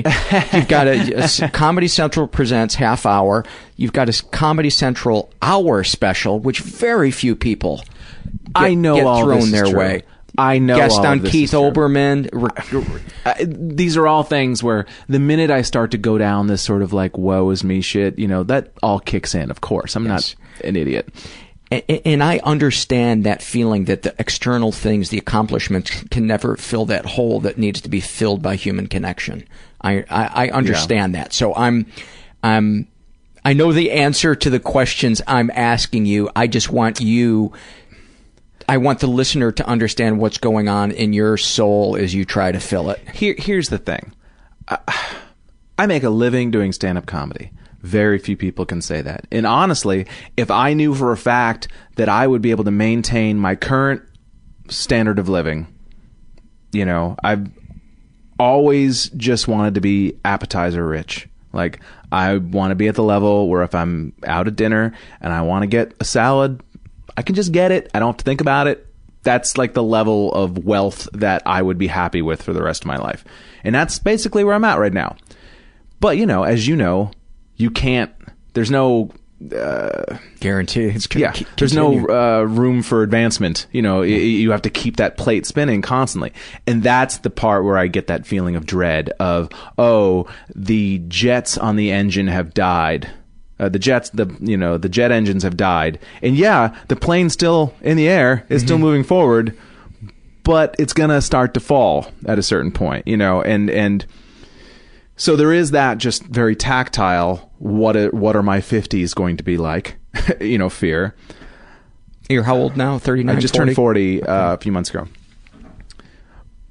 you've 0.52 0.68
got 0.68 0.86
a 0.86 1.50
Comedy 1.52 1.88
Central 1.88 2.28
presents 2.28 2.76
half 2.76 3.04
hour. 3.04 3.44
You've 3.76 3.92
got 3.92 4.08
a 4.08 4.22
Comedy 4.30 4.70
Central 4.70 5.32
hour 5.42 5.82
special, 5.82 6.38
which 6.38 6.60
very 6.60 7.10
few 7.10 7.34
people 7.34 7.78
get, 7.78 8.54
I 8.54 8.74
know 8.74 8.94
get 8.94 9.06
all 9.06 9.24
thrown 9.24 9.50
their 9.50 9.76
way. 9.76 10.04
I 10.38 10.58
know 10.58 10.76
Guest 10.76 11.00
on 11.00 11.22
Keith. 11.22 11.50
Olbermann. 11.52 12.28
Uh, 13.24 13.34
these 13.46 13.96
are 13.96 14.06
all 14.06 14.22
things 14.22 14.62
where 14.62 14.86
the 15.08 15.18
minute 15.18 15.50
I 15.50 15.62
start 15.62 15.90
to 15.90 15.98
go 15.98 16.16
down 16.16 16.46
this 16.46 16.62
sort 16.62 16.82
of 16.82 16.92
like 16.92 17.18
woe 17.18 17.50
is 17.50 17.62
me 17.62 17.80
shit, 17.82 18.18
you 18.18 18.26
know, 18.26 18.42
that 18.44 18.72
all 18.82 18.98
kicks 18.98 19.34
in. 19.34 19.50
Of 19.50 19.60
course, 19.60 19.94
I'm 19.94 20.06
not 20.06 20.34
an 20.64 20.76
idiot. 20.76 21.08
And 21.70 22.22
I 22.22 22.38
understand 22.44 23.24
that 23.24 23.42
feeling 23.42 23.86
that 23.86 24.02
the 24.02 24.14
external 24.18 24.72
things, 24.72 25.08
the 25.08 25.16
accomplishments, 25.16 26.04
can 26.10 26.26
never 26.26 26.56
fill 26.56 26.84
that 26.86 27.06
hole 27.06 27.40
that 27.40 27.56
needs 27.56 27.80
to 27.80 27.88
be 27.88 28.00
filled 28.00 28.42
by 28.42 28.56
human 28.56 28.88
connection. 28.88 29.46
I 29.80 30.04
I, 30.10 30.46
I 30.46 30.50
understand 30.50 31.14
that. 31.14 31.32
So 31.32 31.54
I'm 31.54 31.86
I'm 32.42 32.88
I 33.44 33.54
know 33.54 33.72
the 33.72 33.90
answer 33.90 34.34
to 34.34 34.50
the 34.50 34.60
questions 34.60 35.22
I'm 35.26 35.50
asking 35.54 36.06
you. 36.06 36.30
I 36.36 36.46
just 36.46 36.70
want 36.70 37.00
you. 37.00 37.52
I 38.68 38.76
want 38.78 39.00
the 39.00 39.06
listener 39.06 39.52
to 39.52 39.66
understand 39.66 40.18
what's 40.18 40.38
going 40.38 40.68
on 40.68 40.90
in 40.90 41.12
your 41.12 41.36
soul 41.36 41.96
as 41.96 42.14
you 42.14 42.24
try 42.24 42.52
to 42.52 42.60
fill 42.60 42.90
it. 42.90 43.00
Here, 43.10 43.34
here's 43.38 43.68
the 43.68 43.78
thing. 43.78 44.12
I, 44.68 44.78
I 45.78 45.86
make 45.86 46.02
a 46.02 46.10
living 46.10 46.50
doing 46.50 46.72
stand-up 46.72 47.06
comedy. 47.06 47.50
Very 47.80 48.18
few 48.18 48.36
people 48.36 48.64
can 48.64 48.80
say 48.80 49.02
that. 49.02 49.26
And 49.32 49.46
honestly, 49.46 50.06
if 50.36 50.50
I 50.50 50.72
knew 50.72 50.94
for 50.94 51.12
a 51.12 51.16
fact 51.16 51.68
that 51.96 52.08
I 52.08 52.26
would 52.26 52.42
be 52.42 52.52
able 52.52 52.64
to 52.64 52.70
maintain 52.70 53.38
my 53.38 53.56
current 53.56 54.02
standard 54.68 55.18
of 55.18 55.28
living, 55.28 55.66
you 56.72 56.84
know, 56.84 57.16
I've 57.24 57.48
always 58.38 59.08
just 59.10 59.48
wanted 59.48 59.74
to 59.74 59.80
be 59.80 60.18
appetizer 60.24 60.86
rich. 60.86 61.28
Like 61.52 61.80
I 62.10 62.36
want 62.36 62.70
to 62.70 62.74
be 62.76 62.88
at 62.88 62.94
the 62.94 63.02
level 63.02 63.48
where 63.48 63.62
if 63.62 63.74
I'm 63.74 64.12
out 64.26 64.46
at 64.46 64.56
dinner 64.56 64.94
and 65.20 65.32
I 65.32 65.42
want 65.42 65.64
to 65.64 65.66
get 65.66 65.94
a 66.00 66.04
salad, 66.04 66.62
I 67.16 67.22
can 67.22 67.34
just 67.34 67.52
get 67.52 67.72
it. 67.72 67.90
I 67.94 67.98
don't 67.98 68.08
have 68.08 68.16
to 68.18 68.24
think 68.24 68.40
about 68.40 68.66
it. 68.66 68.86
That's 69.22 69.56
like 69.56 69.74
the 69.74 69.82
level 69.82 70.32
of 70.32 70.64
wealth 70.64 71.08
that 71.12 71.42
I 71.46 71.62
would 71.62 71.78
be 71.78 71.86
happy 71.86 72.22
with 72.22 72.42
for 72.42 72.52
the 72.52 72.62
rest 72.62 72.82
of 72.82 72.86
my 72.86 72.96
life. 72.96 73.24
And 73.62 73.74
that's 73.74 73.98
basically 73.98 74.42
where 74.44 74.54
I'm 74.54 74.64
at 74.64 74.78
right 74.78 74.92
now. 74.92 75.16
But, 76.00 76.16
you 76.16 76.26
know, 76.26 76.42
as 76.42 76.66
you 76.66 76.74
know, 76.74 77.12
you 77.56 77.70
can't, 77.70 78.10
there's 78.54 78.70
no, 78.70 79.10
uh, 79.56 80.18
Guarantee. 80.40 80.84
It's 80.84 81.06
gonna 81.06 81.24
yeah, 81.24 81.32
there's 81.56 81.74
no 81.74 82.08
uh, 82.08 82.42
room 82.42 82.82
for 82.82 83.02
advancement. 83.02 83.66
You 83.72 83.82
know, 83.82 84.00
y- 84.00 84.06
you 84.06 84.52
have 84.52 84.62
to 84.62 84.70
keep 84.70 84.96
that 84.96 85.16
plate 85.16 85.46
spinning 85.46 85.82
constantly, 85.82 86.32
and 86.66 86.82
that's 86.82 87.18
the 87.18 87.30
part 87.30 87.64
where 87.64 87.76
I 87.76 87.88
get 87.88 88.06
that 88.06 88.26
feeling 88.26 88.54
of 88.54 88.66
dread 88.66 89.10
of 89.18 89.50
oh, 89.78 90.28
the 90.54 91.02
jets 91.08 91.58
on 91.58 91.76
the 91.76 91.90
engine 91.90 92.28
have 92.28 92.54
died. 92.54 93.10
Uh, 93.62 93.68
the 93.68 93.78
jets, 93.78 94.10
the 94.10 94.26
you 94.40 94.56
know, 94.56 94.76
the 94.76 94.88
jet 94.88 95.12
engines 95.12 95.44
have 95.44 95.56
died, 95.56 96.00
and 96.20 96.36
yeah, 96.36 96.76
the 96.88 96.96
plane's 96.96 97.32
still 97.32 97.72
in 97.80 97.96
the 97.96 98.08
air, 98.08 98.44
it's 98.48 98.64
still 98.64 98.76
moving 98.76 99.04
forward, 99.04 99.56
but 100.42 100.74
it's 100.80 100.92
gonna 100.92 101.22
start 101.22 101.54
to 101.54 101.60
fall 101.60 102.10
at 102.26 102.40
a 102.40 102.42
certain 102.42 102.72
point. 102.72 103.06
You 103.06 103.16
know, 103.16 103.40
and 103.40 103.70
and 103.70 104.04
so 105.14 105.36
there 105.36 105.52
is 105.52 105.70
that 105.70 105.98
just 105.98 106.24
very 106.24 106.56
tactile. 106.56 107.52
What 107.58 107.96
are, 107.96 108.10
what 108.10 108.34
are 108.34 108.42
my 108.42 108.60
fifties 108.60 109.14
going 109.14 109.36
to 109.36 109.44
be 109.44 109.56
like? 109.58 109.96
you 110.40 110.58
know, 110.58 110.68
fear. 110.68 111.14
You're 112.28 112.42
how 112.42 112.56
old 112.56 112.76
now? 112.76 112.98
39, 112.98 113.36
I 113.36 113.38
just 113.38 113.54
turned 113.54 113.76
40 113.76 114.24
uh, 114.24 114.54
a 114.54 114.58
few 114.58 114.72
months 114.72 114.90
ago. 114.90 115.06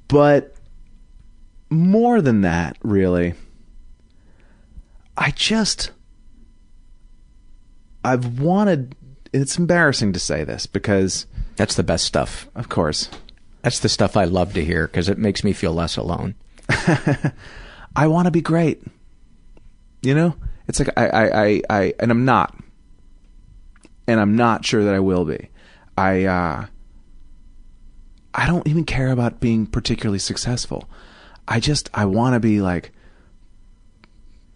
But 0.08 0.54
more 1.70 2.20
than 2.20 2.42
that, 2.42 2.76
really, 2.82 3.32
I 5.16 5.30
just. 5.30 5.90
I've 8.04 8.40
wanted. 8.40 8.94
It's 9.32 9.58
embarrassing 9.58 10.12
to 10.12 10.18
say 10.18 10.44
this 10.44 10.66
because. 10.66 11.26
That's 11.56 11.74
the 11.74 11.82
best 11.82 12.04
stuff. 12.04 12.48
Of 12.54 12.68
course. 12.68 13.08
That's 13.62 13.78
the 13.78 13.88
stuff 13.88 14.16
I 14.16 14.24
love 14.24 14.54
to 14.54 14.64
hear 14.64 14.86
because 14.86 15.08
it 15.08 15.18
makes 15.18 15.44
me 15.44 15.52
feel 15.52 15.72
less 15.72 15.96
alone. 15.96 16.34
I 17.96 18.06
want 18.06 18.26
to 18.26 18.30
be 18.30 18.40
great. 18.40 18.82
You 20.02 20.14
know? 20.14 20.36
It's 20.66 20.78
like 20.78 20.90
I, 20.96 21.06
I, 21.06 21.44
I, 21.44 21.62
I 21.70 21.94
and 22.00 22.10
I'm 22.10 22.24
not. 22.24 22.56
And 24.06 24.18
I'm 24.18 24.34
not 24.34 24.64
sure 24.64 24.84
that 24.84 24.94
I 24.94 25.00
will 25.00 25.24
be. 25.24 25.48
I 25.96 26.24
uh 26.24 26.66
I 28.34 28.46
don't 28.46 28.66
even 28.66 28.84
care 28.84 29.10
about 29.10 29.40
being 29.40 29.66
particularly 29.66 30.18
successful. 30.18 30.88
I 31.46 31.60
just 31.60 31.90
I 31.92 32.06
want 32.06 32.34
to 32.34 32.40
be 32.40 32.60
like 32.60 32.92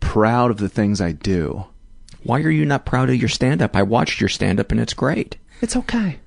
proud 0.00 0.50
of 0.50 0.56
the 0.58 0.68
things 0.68 1.00
I 1.00 1.12
do. 1.12 1.66
Why 2.26 2.40
are 2.40 2.50
you 2.50 2.64
not 2.64 2.84
proud 2.86 3.08
of 3.08 3.16
your 3.16 3.28
stand 3.28 3.62
up? 3.62 3.76
I 3.76 3.82
watched 3.82 4.20
your 4.20 4.28
stand 4.28 4.60
up 4.60 4.72
and 4.72 4.80
it's 4.80 4.94
great. 4.94 5.36
It's 5.60 5.76
okay. 5.76 6.18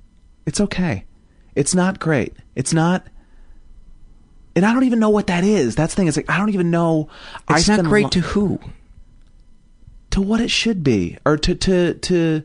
It's 0.45 0.61
okay. 0.61 1.05
It's 1.55 1.75
not 1.75 1.99
great. 1.99 2.35
It's 2.55 2.73
not 2.73 3.05
and 4.55 4.65
I 4.65 4.73
don't 4.73 4.83
even 4.83 4.99
know 4.99 5.09
what 5.09 5.27
that 5.27 5.43
is. 5.43 5.75
That's 5.75 5.93
the 5.93 5.97
thing. 5.97 6.07
It's 6.07 6.17
like 6.17 6.29
I 6.29 6.37
don't 6.37 6.49
even 6.49 6.71
know. 6.71 7.09
It's 7.49 7.69
I 7.69 7.77
not 7.77 7.85
great 7.85 8.03
lo- 8.03 8.09
to 8.09 8.19
who? 8.21 8.59
to 10.11 10.21
what 10.21 10.41
it 10.41 10.49
should 10.51 10.83
be, 10.83 11.17
or 11.25 11.37
to 11.37 11.55
to 11.55 11.93
to 11.93 12.43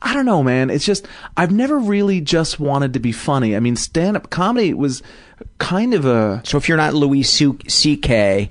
I 0.00 0.14
don't 0.14 0.26
know, 0.26 0.42
man. 0.42 0.70
It's 0.70 0.84
just 0.84 1.06
I've 1.36 1.52
never 1.52 1.78
really 1.78 2.20
just 2.20 2.58
wanted 2.58 2.94
to 2.94 3.00
be 3.00 3.12
funny. 3.12 3.54
I 3.54 3.60
mean, 3.60 3.76
stand 3.76 4.16
up 4.16 4.30
comedy 4.30 4.74
was 4.74 5.02
kind 5.58 5.94
of 5.94 6.04
a 6.04 6.42
So 6.44 6.56
if 6.56 6.68
you're 6.68 6.78
not 6.78 6.94
Louis 6.94 7.22
C.K., 7.22 8.48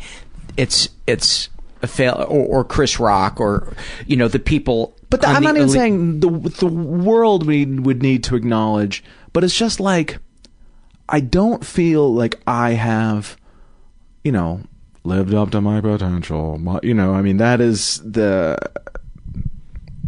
it's 0.55 0.89
it's 1.07 1.49
fail 1.88 2.25
or, 2.27 2.45
or 2.45 2.63
Chris 2.63 2.99
Rock 2.99 3.39
or 3.39 3.73
you 4.05 4.15
know 4.15 4.27
the 4.27 4.39
people. 4.39 4.95
But 5.09 5.25
on 5.25 5.36
I'm 5.36 5.43
the 5.43 5.47
not 5.47 5.55
even 5.57 5.67
elite- 5.69 5.77
saying 5.79 6.19
the 6.19 6.29
the 6.29 6.67
world 6.67 7.45
we 7.45 7.65
would 7.65 8.01
need 8.01 8.23
to 8.25 8.36
acknowledge, 8.36 9.03
but 9.34 9.43
it's 9.43 9.55
just 9.55 9.79
like 9.79 10.19
I 11.09 11.19
don't 11.19 11.65
feel 11.65 12.13
like 12.13 12.39
I 12.47 12.71
have, 12.71 13.36
you 14.23 14.32
know, 14.32 14.61
lived 15.03 15.34
up 15.34 15.51
to 15.51 15.61
my 15.61 15.82
potential. 15.82 16.57
My, 16.57 16.79
you 16.84 16.93
know, 16.93 17.13
I 17.13 17.21
mean 17.21 17.38
that 17.38 17.59
is 17.59 17.99
the 17.99 18.57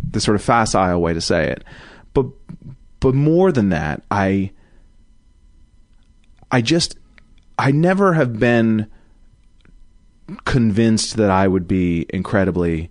the 0.09 0.21
sort 0.21 0.35
of 0.35 0.43
facile 0.43 1.01
way 1.01 1.13
to 1.13 1.21
say 1.21 1.49
it. 1.49 1.63
But 2.13 2.27
but 2.99 3.13
more 3.15 3.51
than 3.51 3.69
that, 3.69 4.03
I 4.09 4.51
I 6.51 6.61
just 6.61 6.97
I 7.57 7.71
never 7.71 8.13
have 8.13 8.39
been 8.39 8.87
convinced 10.45 11.17
that 11.17 11.29
I 11.29 11.47
would 11.47 11.67
be 11.67 12.05
incredibly 12.09 12.89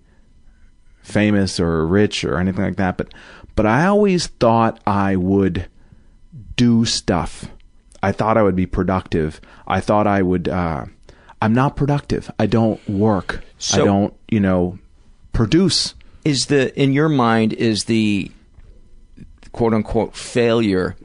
famous 1.01 1.59
or 1.59 1.85
rich 1.85 2.23
or 2.23 2.37
anything 2.37 2.63
like 2.63 2.77
that, 2.77 2.97
but 2.97 3.13
but 3.55 3.65
I 3.65 3.85
always 3.85 4.27
thought 4.27 4.81
I 4.87 5.15
would 5.15 5.67
do 6.55 6.85
stuff. 6.85 7.45
I 8.01 8.11
thought 8.11 8.37
I 8.37 8.43
would 8.43 8.55
be 8.55 8.65
productive. 8.65 9.39
I 9.67 9.79
thought 9.79 10.07
I 10.07 10.21
would. 10.21 10.47
Uh, 10.47 10.85
I'm 11.41 11.53
not 11.53 11.75
productive. 11.75 12.31
I 12.39 12.45
don't 12.47 12.87
work. 12.89 13.43
I 13.73 13.77
don't, 13.77 14.13
you 14.29 14.39
know, 14.39 14.79
produce. 15.31 15.93
is 16.25 16.47
the 16.47 16.77
in 16.79 16.93
your 16.93 17.09
mind 17.09 17.53
is 17.53 17.85
the 17.85 18.31
quote 19.51 19.73
unquote 19.73 20.15
failure 20.15 20.95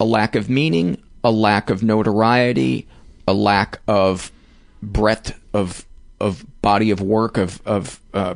a 0.00 0.04
lack 0.04 0.34
of 0.34 0.50
meaning, 0.50 1.00
a 1.22 1.30
lack 1.30 1.70
of 1.70 1.84
notoriety, 1.84 2.88
a 3.28 3.32
lack 3.32 3.78
of 3.86 4.32
breadth 4.82 5.38
of 5.54 5.86
of 6.20 6.44
body 6.62 6.90
of 6.90 7.00
work 7.00 7.36
of 7.38 7.60
of 7.64 8.00
uh, 8.14 8.34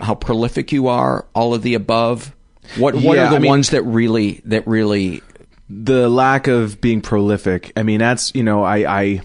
how 0.00 0.14
prolific 0.14 0.72
you 0.72 0.88
are, 0.88 1.26
all 1.34 1.54
of 1.54 1.62
the 1.62 1.74
above. 1.74 2.34
What 2.78 2.94
what 2.94 3.16
Yeah, 3.16 3.26
are 3.26 3.30
the 3.30 3.36
I 3.36 3.38
mean- 3.40 3.48
ones 3.50 3.70
that 3.70 3.82
really 3.82 4.40
that 4.46 4.66
really 4.66 5.22
the 5.68 6.08
lack 6.08 6.46
of 6.46 6.80
being 6.80 7.00
prolific. 7.00 7.72
I 7.76 7.82
mean, 7.82 7.98
that's 8.00 8.34
you 8.34 8.42
know, 8.42 8.62
I 8.64 9.02
I 9.02 9.20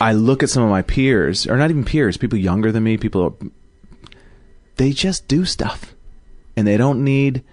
I 0.00 0.12
look 0.12 0.42
at 0.42 0.50
some 0.50 0.62
of 0.62 0.70
my 0.70 0.82
peers, 0.82 1.46
or 1.46 1.56
not 1.56 1.70
even 1.70 1.84
peers, 1.84 2.16
people 2.16 2.38
younger 2.38 2.72
than 2.72 2.82
me, 2.82 2.96
people 2.96 3.38
they 4.76 4.90
just 4.90 5.28
do 5.28 5.44
stuff, 5.44 5.94
and 6.56 6.66
they 6.66 6.76
don't 6.76 7.04
need 7.04 7.44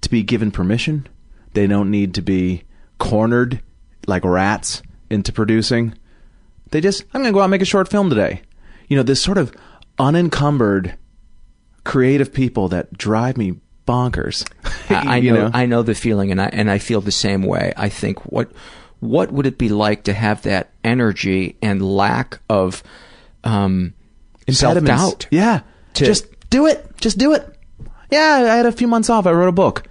to 0.00 0.08
be 0.10 0.22
given 0.22 0.50
permission. 0.50 1.06
They 1.54 1.66
don't 1.66 1.90
need 1.90 2.14
to 2.14 2.22
be 2.22 2.62
cornered 2.98 3.60
like 4.06 4.24
rats 4.24 4.82
into 5.10 5.32
producing. 5.32 5.94
They 6.72 6.80
just, 6.80 7.04
I'm 7.14 7.22
going 7.22 7.32
to 7.32 7.34
go 7.34 7.40
out 7.40 7.44
and 7.44 7.50
make 7.52 7.62
a 7.62 7.66
short 7.66 7.88
film 7.88 8.08
today. 8.10 8.42
You 8.88 8.96
know, 8.96 9.02
this 9.02 9.22
sort 9.22 9.38
of 9.38 9.54
unencumbered, 9.98 10.96
creative 11.84 12.32
people 12.32 12.68
that 12.68 12.92
drive 12.96 13.36
me 13.36 13.60
bonkers. 13.86 14.50
I, 14.90 15.14
I 15.14 15.16
You 15.18 15.32
know, 15.32 15.50
I 15.52 15.66
know 15.66 15.82
the 15.82 15.94
feeling, 15.94 16.30
and 16.30 16.40
I 16.40 16.46
and 16.46 16.70
I 16.70 16.78
feel 16.78 17.00
the 17.00 17.12
same 17.12 17.42
way. 17.42 17.72
I 17.76 17.88
think 17.88 18.26
what 18.26 18.50
what 19.00 19.32
would 19.32 19.46
it 19.46 19.58
be 19.58 19.68
like 19.68 20.04
to 20.04 20.12
have 20.12 20.42
that 20.42 20.72
energy 20.84 21.56
and 21.60 21.82
lack 21.82 22.40
of 22.48 22.82
um, 23.44 23.94
self 24.48 24.82
doubt? 24.84 25.26
Yeah. 25.30 25.60
To- 25.94 26.04
just 26.04 26.26
do 26.50 26.66
it. 26.66 26.86
Just 26.98 27.18
do 27.18 27.32
it. 27.34 27.46
Yeah, 28.10 28.46
I 28.52 28.56
had 28.56 28.66
a 28.66 28.72
few 28.72 28.86
months 28.86 29.10
off. 29.10 29.26
I 29.26 29.32
wrote 29.32 29.48
a 29.48 29.52
book. 29.52 29.88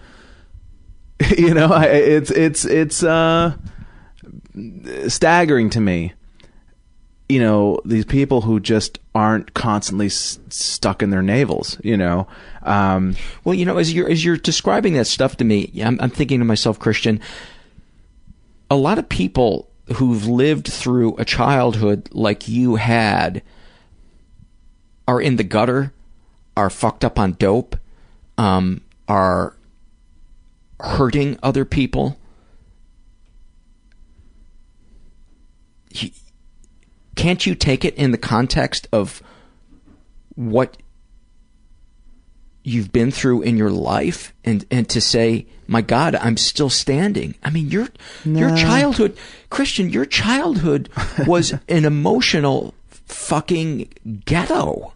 you 1.37 1.53
know, 1.53 1.71
I, 1.71 1.85
it's 1.85 2.31
it's 2.31 2.65
it's 2.65 3.03
uh, 3.03 3.55
staggering 5.07 5.69
to 5.71 5.81
me. 5.81 6.13
You 7.31 7.39
know, 7.39 7.79
these 7.85 8.03
people 8.03 8.41
who 8.41 8.59
just 8.59 8.99
aren't 9.15 9.53
constantly 9.53 10.07
s- 10.07 10.37
stuck 10.49 11.01
in 11.01 11.11
their 11.11 11.21
navels. 11.21 11.79
You 11.83 11.95
know, 11.95 12.27
um, 12.63 13.15
Well, 13.45 13.55
you 13.55 13.65
know, 13.65 13.77
as 13.77 13.93
you're 13.93 14.09
as 14.09 14.25
you're 14.25 14.35
describing 14.35 14.93
that 14.95 15.07
stuff 15.07 15.37
to 15.37 15.45
me, 15.45 15.71
I'm, 15.81 15.97
I'm 16.01 16.09
thinking 16.09 16.39
to 16.39 16.45
myself, 16.45 16.77
Christian. 16.77 17.21
A 18.69 18.75
lot 18.75 18.97
of 18.99 19.07
people 19.07 19.69
who've 19.95 20.25
lived 20.27 20.67
through 20.67 21.15
a 21.17 21.25
childhood 21.25 22.09
like 22.11 22.47
you 22.49 22.75
had 22.75 23.41
are 25.07 25.21
in 25.21 25.37
the 25.37 25.43
gutter, 25.43 25.93
are 26.55 26.69
fucked 26.69 27.03
up 27.05 27.17
on 27.17 27.33
dope, 27.33 27.77
um, 28.37 28.81
are 29.07 29.55
hurting 30.79 31.37
other 31.43 31.63
people. 31.65 32.17
Can't 37.15 37.45
you 37.45 37.55
take 37.55 37.85
it 37.85 37.95
in 37.95 38.11
the 38.11 38.17
context 38.17 38.87
of 38.91 39.21
what 40.35 40.77
you've 42.63 42.91
been 42.91 43.11
through 43.11 43.41
in 43.41 43.57
your 43.57 43.71
life 43.71 44.33
and 44.43 44.65
and 44.69 44.87
to 44.87 45.01
say 45.01 45.47
my 45.65 45.81
god 45.81 46.13
i'm 46.15 46.37
still 46.37 46.69
standing. 46.69 47.33
I 47.43 47.49
mean 47.49 47.69
your 47.69 47.87
your 48.23 48.55
childhood 48.55 49.17
christian 49.49 49.89
your 49.89 50.05
childhood 50.05 50.87
was 51.27 51.53
an 51.67 51.85
emotional 51.85 52.75
fucking 53.11 53.89
ghetto. 54.25 54.93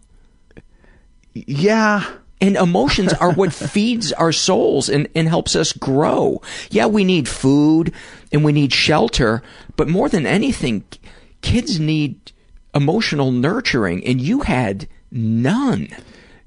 Yeah. 1.34 2.04
And 2.40 2.56
emotions 2.56 3.12
are 3.14 3.32
what 3.32 3.52
feeds 3.72 4.12
our 4.12 4.32
souls 4.32 4.88
and, 4.88 5.08
and 5.14 5.28
helps 5.28 5.56
us 5.56 5.72
grow. 5.72 6.42
Yeah, 6.70 6.86
we 6.86 7.04
need 7.04 7.28
food 7.28 7.92
and 8.32 8.44
we 8.44 8.52
need 8.52 8.72
shelter, 8.72 9.42
but 9.76 9.88
more 9.88 10.08
than 10.08 10.26
anything, 10.26 10.84
kids 11.46 11.78
need 11.78 12.32
emotional 12.74 13.30
nurturing, 13.30 14.04
and 14.04 14.20
you 14.20 14.40
had 14.40 14.88
none. 15.12 15.88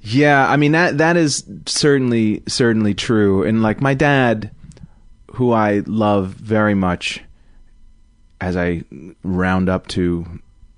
Yeah, 0.01 0.47
I 0.47 0.57
mean 0.57 0.73
that 0.73 0.97
that 0.97 1.15
is 1.15 1.45
certainly 1.65 2.43
certainly 2.47 2.93
true. 2.93 3.43
And 3.43 3.63
like 3.63 3.81
my 3.81 3.93
dad, 3.93 4.51
who 5.33 5.53
I 5.53 5.83
love 5.85 6.27
very 6.31 6.75
much, 6.75 7.21
as 8.41 8.57
I 8.57 8.83
round 9.23 9.69
up 9.69 9.87
to 9.89 10.25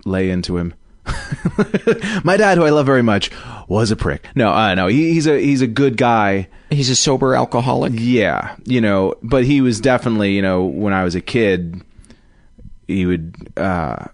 lay 0.05 0.29
into 0.29 0.57
him. 0.57 0.75
my 2.23 2.37
dad, 2.37 2.59
who 2.59 2.63
I 2.63 2.69
love 2.69 2.85
very 2.85 3.01
much, 3.01 3.31
was 3.67 3.89
a 3.89 3.95
prick. 3.95 4.27
No, 4.35 4.51
uh, 4.51 4.75
no, 4.75 4.85
he, 4.85 5.13
he's 5.13 5.25
a 5.25 5.39
he's 5.39 5.61
a 5.61 5.67
good 5.67 5.97
guy. 5.97 6.47
He's 6.69 6.91
a 6.91 6.95
sober 6.95 7.33
alcoholic. 7.33 7.93
Yeah, 7.95 8.55
you 8.65 8.81
know, 8.81 9.15
but 9.23 9.45
he 9.45 9.61
was 9.61 9.81
definitely, 9.81 10.33
you 10.33 10.43
know, 10.43 10.63
when 10.63 10.93
I 10.93 11.03
was 11.03 11.15
a 11.15 11.21
kid, 11.21 11.81
he 12.91 13.05
would 13.05 13.35
uh, 13.57 14.05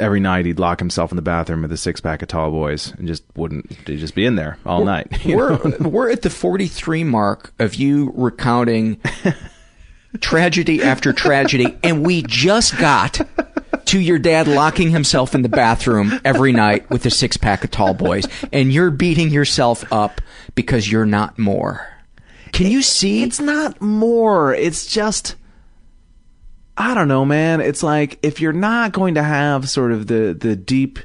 every 0.00 0.20
night 0.20 0.46
he'd 0.46 0.58
lock 0.58 0.78
himself 0.78 1.10
in 1.10 1.16
the 1.16 1.22
bathroom 1.22 1.62
with 1.62 1.72
a 1.72 1.76
six 1.76 2.00
pack 2.00 2.22
of 2.22 2.28
tall 2.28 2.50
boys 2.50 2.92
and 2.98 3.06
just 3.06 3.24
wouldn't 3.36 3.70
he'd 3.86 3.98
just 3.98 4.14
be 4.14 4.24
in 4.24 4.36
there 4.36 4.58
all 4.64 4.84
night. 4.84 5.08
We're 5.24 5.50
know? 5.50 5.88
we're 5.88 6.10
at 6.10 6.22
the 6.22 6.30
43 6.30 7.04
mark 7.04 7.52
of 7.58 7.74
you 7.74 8.12
recounting 8.14 9.00
tragedy 10.20 10.82
after 10.82 11.12
tragedy, 11.12 11.76
and 11.82 12.06
we 12.06 12.22
just 12.22 12.78
got 12.78 13.20
to 13.86 14.00
your 14.00 14.18
dad 14.18 14.46
locking 14.46 14.90
himself 14.90 15.34
in 15.34 15.42
the 15.42 15.48
bathroom 15.48 16.20
every 16.24 16.52
night 16.52 16.88
with 16.90 17.04
a 17.06 17.10
six 17.10 17.36
pack 17.36 17.64
of 17.64 17.70
tall 17.70 17.94
boys, 17.94 18.26
and 18.52 18.72
you're 18.72 18.90
beating 18.90 19.30
yourself 19.30 19.90
up 19.92 20.20
because 20.54 20.90
you're 20.90 21.06
not 21.06 21.38
more. 21.38 21.86
Can 22.52 22.66
you 22.66 22.82
see? 22.82 23.22
It's 23.22 23.40
not 23.40 23.80
more. 23.80 24.54
It's 24.54 24.86
just 24.86 25.36
I 26.78 26.94
don't 26.94 27.08
know, 27.08 27.24
man. 27.24 27.60
It's 27.60 27.82
like 27.82 28.20
if 28.22 28.40
you're 28.40 28.52
not 28.52 28.92
going 28.92 29.16
to 29.16 29.22
have 29.22 29.68
sort 29.68 29.90
of 29.90 30.06
the 30.06 30.34
the 30.38 30.54
deep 30.54 31.00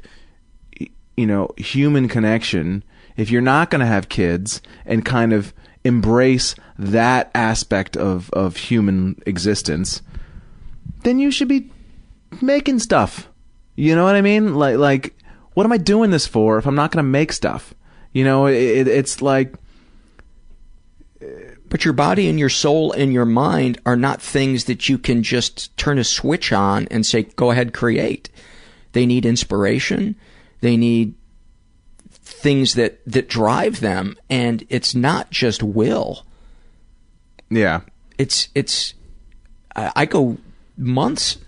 you 1.16 1.26
know, 1.26 1.50
human 1.56 2.08
connection, 2.08 2.82
if 3.16 3.30
you're 3.30 3.42
not 3.42 3.70
going 3.70 3.80
to 3.80 3.86
have 3.86 4.08
kids 4.08 4.60
and 4.84 5.04
kind 5.04 5.32
of 5.32 5.52
embrace 5.84 6.54
that 6.78 7.30
aspect 7.34 7.96
of 7.96 8.30
of 8.30 8.56
human 8.56 9.20
existence, 9.26 10.00
then 11.02 11.18
you 11.18 11.30
should 11.30 11.48
be 11.48 11.70
making 12.40 12.78
stuff. 12.78 13.28
You 13.76 13.94
know 13.94 14.04
what 14.04 14.14
I 14.14 14.20
mean? 14.20 14.54
Like 14.54 14.78
like 14.78 15.16
what 15.54 15.66
am 15.66 15.72
I 15.72 15.78
doing 15.78 16.10
this 16.10 16.26
for 16.26 16.58
if 16.58 16.66
I'm 16.66 16.74
not 16.74 16.90
going 16.92 17.04
to 17.04 17.08
make 17.08 17.32
stuff? 17.32 17.74
You 18.12 18.24
know, 18.24 18.46
it, 18.46 18.54
it, 18.54 18.88
it's 18.88 19.20
like 19.22 19.54
But 21.74 21.84
your 21.84 21.92
body 21.92 22.28
and 22.28 22.38
your 22.38 22.50
soul 22.50 22.92
and 22.92 23.12
your 23.12 23.24
mind 23.24 23.80
are 23.84 23.96
not 23.96 24.22
things 24.22 24.66
that 24.66 24.88
you 24.88 24.96
can 24.96 25.24
just 25.24 25.76
turn 25.76 25.98
a 25.98 26.04
switch 26.04 26.52
on 26.52 26.86
and 26.88 27.04
say, 27.04 27.24
go 27.24 27.50
ahead, 27.50 27.74
create. 27.74 28.30
They 28.92 29.06
need 29.06 29.26
inspiration. 29.26 30.14
They 30.60 30.76
need 30.76 31.16
things 32.12 32.74
that, 32.74 33.04
that 33.06 33.28
drive 33.28 33.80
them. 33.80 34.16
And 34.30 34.64
it's 34.68 34.94
not 34.94 35.32
just 35.32 35.64
will. 35.64 36.24
yeah. 37.50 37.80
It's, 38.18 38.50
it's, 38.54 38.94
I, 39.74 39.90
I 39.96 40.06
go 40.06 40.38
months, 40.76 41.38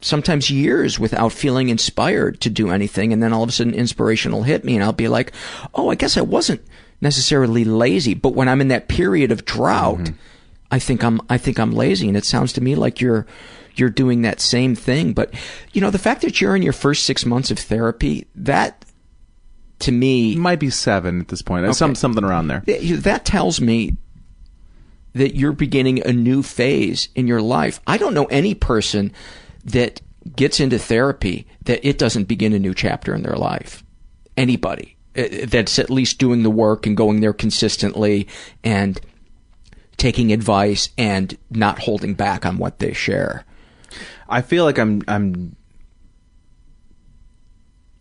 sometimes 0.00 0.48
years 0.48 1.00
without 1.00 1.32
feeling 1.32 1.70
inspired 1.70 2.40
to 2.42 2.50
do 2.50 2.70
anything. 2.70 3.12
And 3.12 3.20
then 3.20 3.32
all 3.32 3.42
of 3.42 3.48
a 3.48 3.52
sudden 3.52 3.74
inspiration 3.74 4.30
will 4.30 4.44
hit 4.44 4.64
me 4.64 4.76
and 4.76 4.84
I'll 4.84 4.92
be 4.92 5.08
like, 5.08 5.32
oh, 5.74 5.90
I 5.90 5.96
guess 5.96 6.16
I 6.16 6.20
wasn't 6.20 6.64
necessarily 7.04 7.64
lazy, 7.64 8.14
but 8.14 8.34
when 8.34 8.48
I'm 8.48 8.60
in 8.60 8.68
that 8.68 8.88
period 8.88 9.30
of 9.30 9.44
drought, 9.44 9.98
mm-hmm. 9.98 10.14
I 10.72 10.80
think 10.80 11.04
I'm 11.04 11.20
I 11.30 11.38
think 11.38 11.60
I'm 11.60 11.70
lazy, 11.70 12.08
and 12.08 12.16
it 12.16 12.24
sounds 12.24 12.52
to 12.54 12.60
me 12.60 12.74
like 12.74 13.00
you're 13.00 13.26
you're 13.76 13.90
doing 13.90 14.22
that 14.22 14.40
same 14.40 14.74
thing. 14.74 15.12
But 15.12 15.32
you 15.72 15.80
know, 15.80 15.90
the 15.90 15.98
fact 15.98 16.22
that 16.22 16.40
you're 16.40 16.56
in 16.56 16.62
your 16.62 16.72
first 16.72 17.04
six 17.04 17.24
months 17.24 17.52
of 17.52 17.60
therapy, 17.60 18.26
that 18.34 18.84
to 19.80 19.92
me 19.92 20.34
might 20.34 20.58
be 20.58 20.70
seven 20.70 21.20
at 21.20 21.28
this 21.28 21.42
point. 21.42 21.72
Some 21.76 21.94
something 21.94 22.24
around 22.24 22.48
there. 22.48 22.64
That 22.66 23.24
tells 23.24 23.60
me 23.60 23.96
that 25.12 25.36
you're 25.36 25.52
beginning 25.52 26.04
a 26.04 26.12
new 26.12 26.42
phase 26.42 27.08
in 27.14 27.28
your 27.28 27.40
life. 27.40 27.80
I 27.86 27.98
don't 27.98 28.14
know 28.14 28.24
any 28.26 28.54
person 28.54 29.12
that 29.64 30.00
gets 30.34 30.58
into 30.58 30.78
therapy 30.78 31.46
that 31.66 31.86
it 31.86 31.98
doesn't 31.98 32.24
begin 32.24 32.52
a 32.52 32.58
new 32.58 32.74
chapter 32.74 33.14
in 33.14 33.22
their 33.22 33.36
life. 33.36 33.84
Anybody 34.36 34.93
that's 35.14 35.78
at 35.78 35.90
least 35.90 36.18
doing 36.18 36.42
the 36.42 36.50
work 36.50 36.86
and 36.86 36.96
going 36.96 37.20
there 37.20 37.32
consistently 37.32 38.26
and 38.62 39.00
taking 39.96 40.32
advice 40.32 40.88
and 40.98 41.38
not 41.50 41.78
holding 41.80 42.14
back 42.14 42.44
on 42.44 42.58
what 42.58 42.78
they 42.80 42.92
share. 42.92 43.44
I 44.28 44.42
feel 44.42 44.64
like 44.64 44.78
I'm 44.78 45.02
I'm 45.06 45.54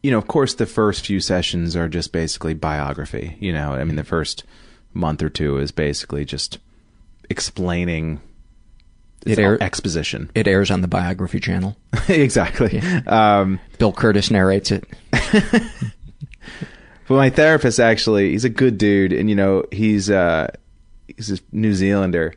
you 0.01 0.11
know, 0.11 0.17
of 0.17 0.27
course 0.27 0.55
the 0.55 0.65
first 0.65 1.05
few 1.05 1.19
sessions 1.19 1.75
are 1.75 1.87
just 1.87 2.11
basically 2.11 2.53
biography, 2.53 3.37
you 3.39 3.53
know. 3.53 3.73
I 3.73 3.83
mean 3.83 3.95
the 3.95 4.03
first 4.03 4.43
month 4.93 5.21
or 5.23 5.29
two 5.29 5.57
is 5.57 5.71
basically 5.71 6.25
just 6.25 6.57
explaining 7.29 8.21
It 9.25 9.37
all 9.39 9.45
air- 9.45 9.63
exposition. 9.63 10.29
It 10.35 10.47
airs 10.47 10.71
on 10.71 10.81
the 10.81 10.87
biography 10.87 11.39
channel. 11.39 11.77
exactly. 12.09 12.79
Um 13.05 13.59
Bill 13.77 13.93
Kurtis 13.93 14.31
narrates 14.31 14.71
it. 14.71 14.85
But 17.07 17.15
my 17.15 17.29
therapist 17.29 17.79
actually, 17.79 18.31
he's 18.31 18.45
a 18.45 18.49
good 18.49 18.77
dude, 18.77 19.13
and 19.13 19.29
you 19.29 19.35
know, 19.35 19.65
he's 19.71 20.09
uh 20.09 20.47
he's 21.07 21.31
a 21.31 21.39
New 21.51 21.73
Zealander, 21.73 22.33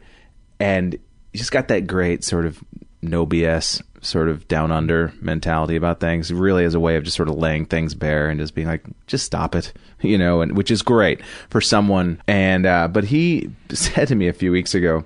and 0.59 0.99
he's 1.33 1.43
just 1.43 1.53
got 1.53 1.69
that 1.69 1.87
great 1.87 2.25
sort 2.25 2.47
of 2.47 2.63
no 3.03 3.27
BS 3.27 3.83
sort 4.01 4.29
of 4.29 4.47
down 4.49 4.73
under 4.73 5.13
mentality 5.21 5.77
about 5.77 6.01
things. 6.01 6.33
Really, 6.33 6.65
as 6.65 6.75
a 6.75 6.81
way 6.81 6.97
of 6.97 7.05
just 7.05 7.17
sort 7.17 7.29
of 7.29 7.37
laying 7.37 7.67
things 7.67 7.95
bare 7.95 8.29
and 8.29 8.41
just 8.41 8.55
being 8.55 8.67
like, 8.67 8.85
just 9.07 9.25
stop 9.25 9.55
it, 9.55 9.73
you 10.01 10.19
know, 10.19 10.41
and 10.41 10.57
which 10.57 10.71
is 10.71 10.83
great 10.83 11.25
for 11.51 11.61
someone. 11.61 12.21
And 12.27 12.67
uh, 12.67 12.89
but 12.89 13.05
he 13.05 13.51
said 13.71 14.09
to 14.09 14.15
me 14.15 14.29
a 14.29 14.33
few 14.33 14.53
weeks 14.53 14.75
ago, 14.75 15.05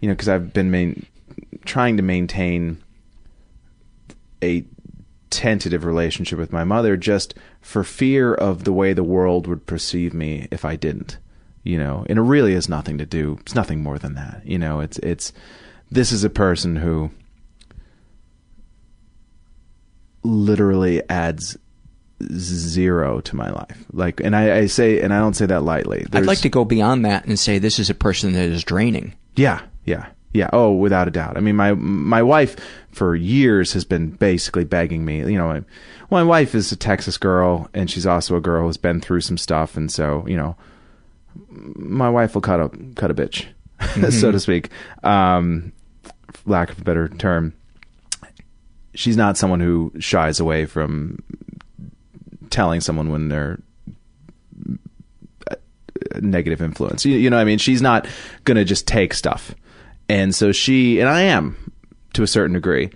you 0.00 0.08
know, 0.08 0.14
because 0.14 0.28
I've 0.28 0.52
been 0.52 0.70
main, 0.70 1.06
trying 1.64 1.96
to 1.96 2.02
maintain 2.02 2.82
a 4.42 4.64
tentative 5.30 5.84
relationship 5.84 6.38
with 6.38 6.52
my 6.52 6.62
mother 6.62 6.96
just 6.96 7.34
for 7.64 7.82
fear 7.82 8.34
of 8.34 8.64
the 8.64 8.72
way 8.72 8.92
the 8.92 9.02
world 9.02 9.46
would 9.46 9.66
perceive 9.66 10.12
me 10.12 10.46
if 10.50 10.64
I 10.64 10.76
didn't. 10.76 11.18
You 11.62 11.78
know, 11.78 12.04
and 12.10 12.18
it 12.18 12.22
really 12.22 12.52
has 12.52 12.68
nothing 12.68 12.98
to 12.98 13.06
do. 13.06 13.38
It's 13.40 13.54
nothing 13.54 13.82
more 13.82 13.98
than 13.98 14.14
that. 14.16 14.42
You 14.44 14.58
know, 14.58 14.80
it's 14.80 14.98
it's 14.98 15.32
this 15.90 16.12
is 16.12 16.22
a 16.22 16.30
person 16.30 16.76
who 16.76 17.10
literally 20.22 21.02
adds 21.08 21.56
zero 22.36 23.20
to 23.22 23.34
my 23.34 23.50
life. 23.50 23.84
Like, 23.92 24.20
and 24.20 24.36
I, 24.36 24.58
I 24.58 24.66
say, 24.66 25.00
and 25.00 25.12
I 25.12 25.18
don't 25.18 25.34
say 25.34 25.46
that 25.46 25.62
lightly. 25.62 26.06
I'd 26.12 26.26
like 26.26 26.40
to 26.40 26.50
go 26.50 26.66
beyond 26.66 27.06
that 27.06 27.24
and 27.24 27.38
say 27.38 27.58
this 27.58 27.78
is 27.78 27.88
a 27.88 27.94
person 27.94 28.34
that 28.34 28.44
is 28.44 28.62
draining. 28.62 29.14
yeah, 29.34 29.62
yeah, 29.86 30.08
yeah. 30.34 30.50
Oh, 30.52 30.72
without 30.72 31.08
a 31.08 31.10
doubt. 31.10 31.38
I 31.38 31.40
mean, 31.40 31.56
my 31.56 31.72
my 31.72 32.22
wife 32.22 32.56
for 32.92 33.16
years 33.16 33.72
has 33.72 33.86
been 33.86 34.10
basically 34.10 34.64
begging 34.64 35.04
me. 35.04 35.18
You 35.18 35.38
know, 35.38 35.64
my, 36.10 36.22
wife 36.22 36.54
is 36.54 36.72
a 36.72 36.76
Texas 36.76 37.18
girl, 37.18 37.68
and 37.74 37.90
she's 37.90 38.06
also 38.06 38.36
a 38.36 38.40
girl 38.40 38.66
who's 38.66 38.76
been 38.76 39.00
through 39.00 39.20
some 39.20 39.38
stuff, 39.38 39.76
and 39.76 39.90
so 39.90 40.26
you 40.26 40.36
know, 40.36 40.56
my 41.48 42.08
wife 42.08 42.34
will 42.34 42.42
cut 42.42 42.60
a 42.60 42.68
cut 42.94 43.10
a 43.10 43.14
bitch, 43.14 43.46
so 44.12 44.32
to 44.32 44.40
speak. 44.40 44.70
Um, 45.02 45.72
lack 46.46 46.70
of 46.70 46.80
a 46.80 46.84
better 46.84 47.08
term. 47.08 47.54
She's 48.94 49.16
not 49.16 49.36
someone 49.36 49.60
who 49.60 49.92
shies 49.98 50.38
away 50.38 50.66
from 50.66 51.18
telling 52.50 52.80
someone 52.80 53.10
when 53.10 53.28
they're 53.28 53.58
negative 56.20 56.62
influence. 56.62 57.04
You, 57.04 57.16
you 57.16 57.30
know 57.30 57.36
what 57.36 57.42
I 57.42 57.44
mean? 57.44 57.58
She's 57.58 57.82
not 57.82 58.06
going 58.44 58.56
to 58.56 58.64
just 58.64 58.86
take 58.86 59.14
stuff. 59.14 59.54
And 60.08 60.34
so 60.34 60.52
she, 60.52 61.00
and 61.00 61.08
I 61.08 61.22
am 61.22 61.72
to 62.12 62.22
a 62.22 62.26
certain 62.26 62.54
degree, 62.54 62.90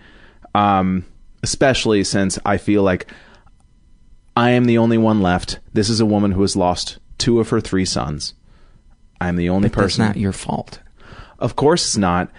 um, 0.54 1.04
especially 1.42 2.04
since 2.04 2.38
I 2.44 2.56
feel 2.56 2.82
like 2.82 3.06
I 4.36 4.50
am 4.50 4.64
the 4.66 4.78
only 4.78 4.98
one 4.98 5.20
left. 5.20 5.58
This 5.72 5.88
is 5.88 6.00
a 6.00 6.06
woman 6.06 6.32
who 6.32 6.42
has 6.42 6.56
lost 6.56 6.98
two 7.18 7.40
of 7.40 7.48
her 7.50 7.60
three 7.60 7.84
sons. 7.84 8.34
I'm 9.20 9.36
the 9.36 9.48
only 9.48 9.68
But 9.68 9.76
that's 9.80 9.94
person. 9.96 10.06
not 10.06 10.16
your 10.16 10.32
fault. 10.32 10.80
Of 11.38 11.56
course 11.56 11.84
it's 11.86 11.96
not. 11.96 12.30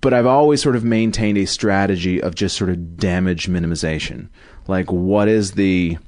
But 0.00 0.14
I've 0.14 0.26
always 0.26 0.62
sort 0.62 0.76
of 0.76 0.84
maintained 0.84 1.36
a 1.36 1.44
strategy 1.46 2.22
of 2.22 2.34
just 2.34 2.56
sort 2.56 2.70
of 2.70 2.96
damage 2.96 3.48
minimization. 3.48 4.28
Like, 4.68 4.90
what 4.90 5.28
is 5.28 5.52
the. 5.52 5.98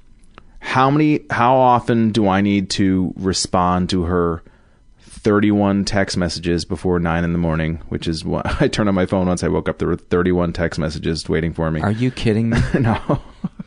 How 0.60 0.90
many. 0.90 1.20
How 1.30 1.56
often 1.56 2.10
do 2.10 2.28
I 2.28 2.40
need 2.40 2.70
to 2.70 3.12
respond 3.16 3.90
to 3.90 4.04
her 4.04 4.42
31 5.08 5.84
text 5.84 6.16
messages 6.16 6.64
before 6.64 6.98
9 6.98 7.24
in 7.24 7.32
the 7.32 7.38
morning? 7.38 7.82
Which 7.88 8.06
is 8.06 8.24
what. 8.24 8.46
I 8.62 8.68
turned 8.68 8.88
on 8.88 8.94
my 8.94 9.06
phone 9.06 9.26
once 9.26 9.42
I 9.42 9.48
woke 9.48 9.68
up. 9.68 9.78
There 9.78 9.88
were 9.88 9.96
31 9.96 10.52
text 10.52 10.78
messages 10.78 11.28
waiting 11.28 11.52
for 11.52 11.70
me. 11.70 11.80
Are 11.80 11.90
you 11.92 12.10
kidding 12.10 12.50
me? 12.50 12.58
no. 12.80 13.20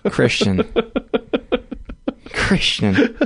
Christian. 0.10 0.72
Christian. 2.34 3.18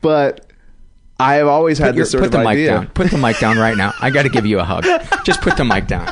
But. 0.00 0.46
I 1.18 1.34
have 1.34 1.48
always 1.48 1.76
had 1.76 1.88
Put, 1.88 1.96
your- 1.96 2.04
this 2.04 2.12
sort 2.12 2.22
put 2.22 2.26
of 2.28 2.32
the 2.32 2.44
mic 2.44 2.66
down. 2.66 2.86
Put 2.88 3.10
the 3.10 3.18
mic 3.18 3.38
down 3.38 3.58
right 3.58 3.76
now. 3.76 3.92
I 4.00 4.08
got 4.08 4.22
to 4.22 4.30
give 4.30 4.46
you 4.46 4.58
a 4.58 4.64
hug. 4.64 4.86
Just 5.22 5.42
put 5.42 5.58
the 5.58 5.66
mic 5.66 5.86
down. 5.86 6.06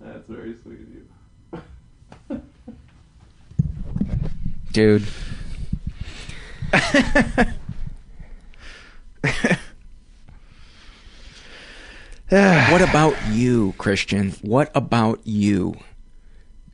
That's 0.00 0.28
very 0.28 0.54
sweet 0.62 0.80
of 0.80 0.88
you. 0.94 2.40
Dude. 4.74 5.06
what 12.32 12.82
about 12.82 13.14
you, 13.30 13.74
Christian? 13.78 14.32
What 14.42 14.72
about 14.74 15.20
you? 15.22 15.76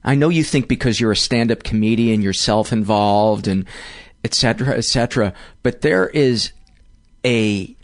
I 0.03 0.15
know 0.15 0.31
you 0.31 0.43
think 0.43 0.67
because 0.67 0.99
you're 0.99 1.13
a 1.13 1.17
stand-up 1.17 1.63
comedian, 1.63 2.23
you're 2.23 2.33
self-involved 2.33 3.47
and 3.47 3.67
etc., 4.25 4.65
cetera, 4.65 4.79
et 4.79 4.85
cetera, 4.87 5.35
but 5.63 5.83
there 5.83 6.09
is 6.09 6.53
a 7.23 7.77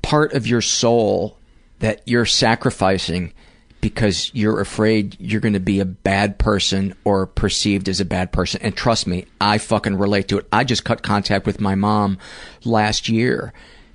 part 0.00 0.32
of 0.32 0.46
your 0.46 0.60
soul 0.60 1.36
that 1.80 2.02
you're 2.04 2.24
sacrificing 2.24 3.32
because 3.80 4.30
you're 4.34 4.60
afraid 4.60 5.16
you're 5.18 5.40
going 5.40 5.54
to 5.54 5.60
be 5.60 5.80
a 5.80 5.84
bad 5.84 6.38
person 6.38 6.94
or 7.04 7.26
perceived 7.26 7.88
as 7.88 8.00
a 8.00 8.04
bad 8.04 8.32
person. 8.32 8.60
And 8.62 8.76
trust 8.76 9.06
me, 9.06 9.26
I 9.40 9.58
fucking 9.58 9.96
relate 9.96 10.28
to 10.28 10.38
it. 10.38 10.46
I 10.52 10.64
just 10.64 10.84
cut 10.84 11.02
contact 11.02 11.46
with 11.46 11.60
my 11.60 11.74
mom 11.74 12.18
last 12.64 13.08
year 13.08 13.52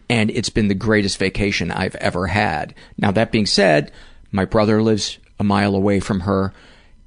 and 0.09 0.29
it's 0.31 0.49
been 0.49 0.67
the 0.67 0.75
greatest 0.75 1.17
vacation 1.17 1.71
I've 1.71 1.95
ever 1.95 2.27
had. 2.27 2.73
Now, 2.97 3.11
that 3.11 3.31
being 3.31 3.45
said, 3.45 3.91
my 4.31 4.45
brother 4.45 4.81
lives 4.81 5.19
a 5.39 5.43
mile 5.43 5.75
away 5.75 5.99
from 5.99 6.21
her 6.21 6.53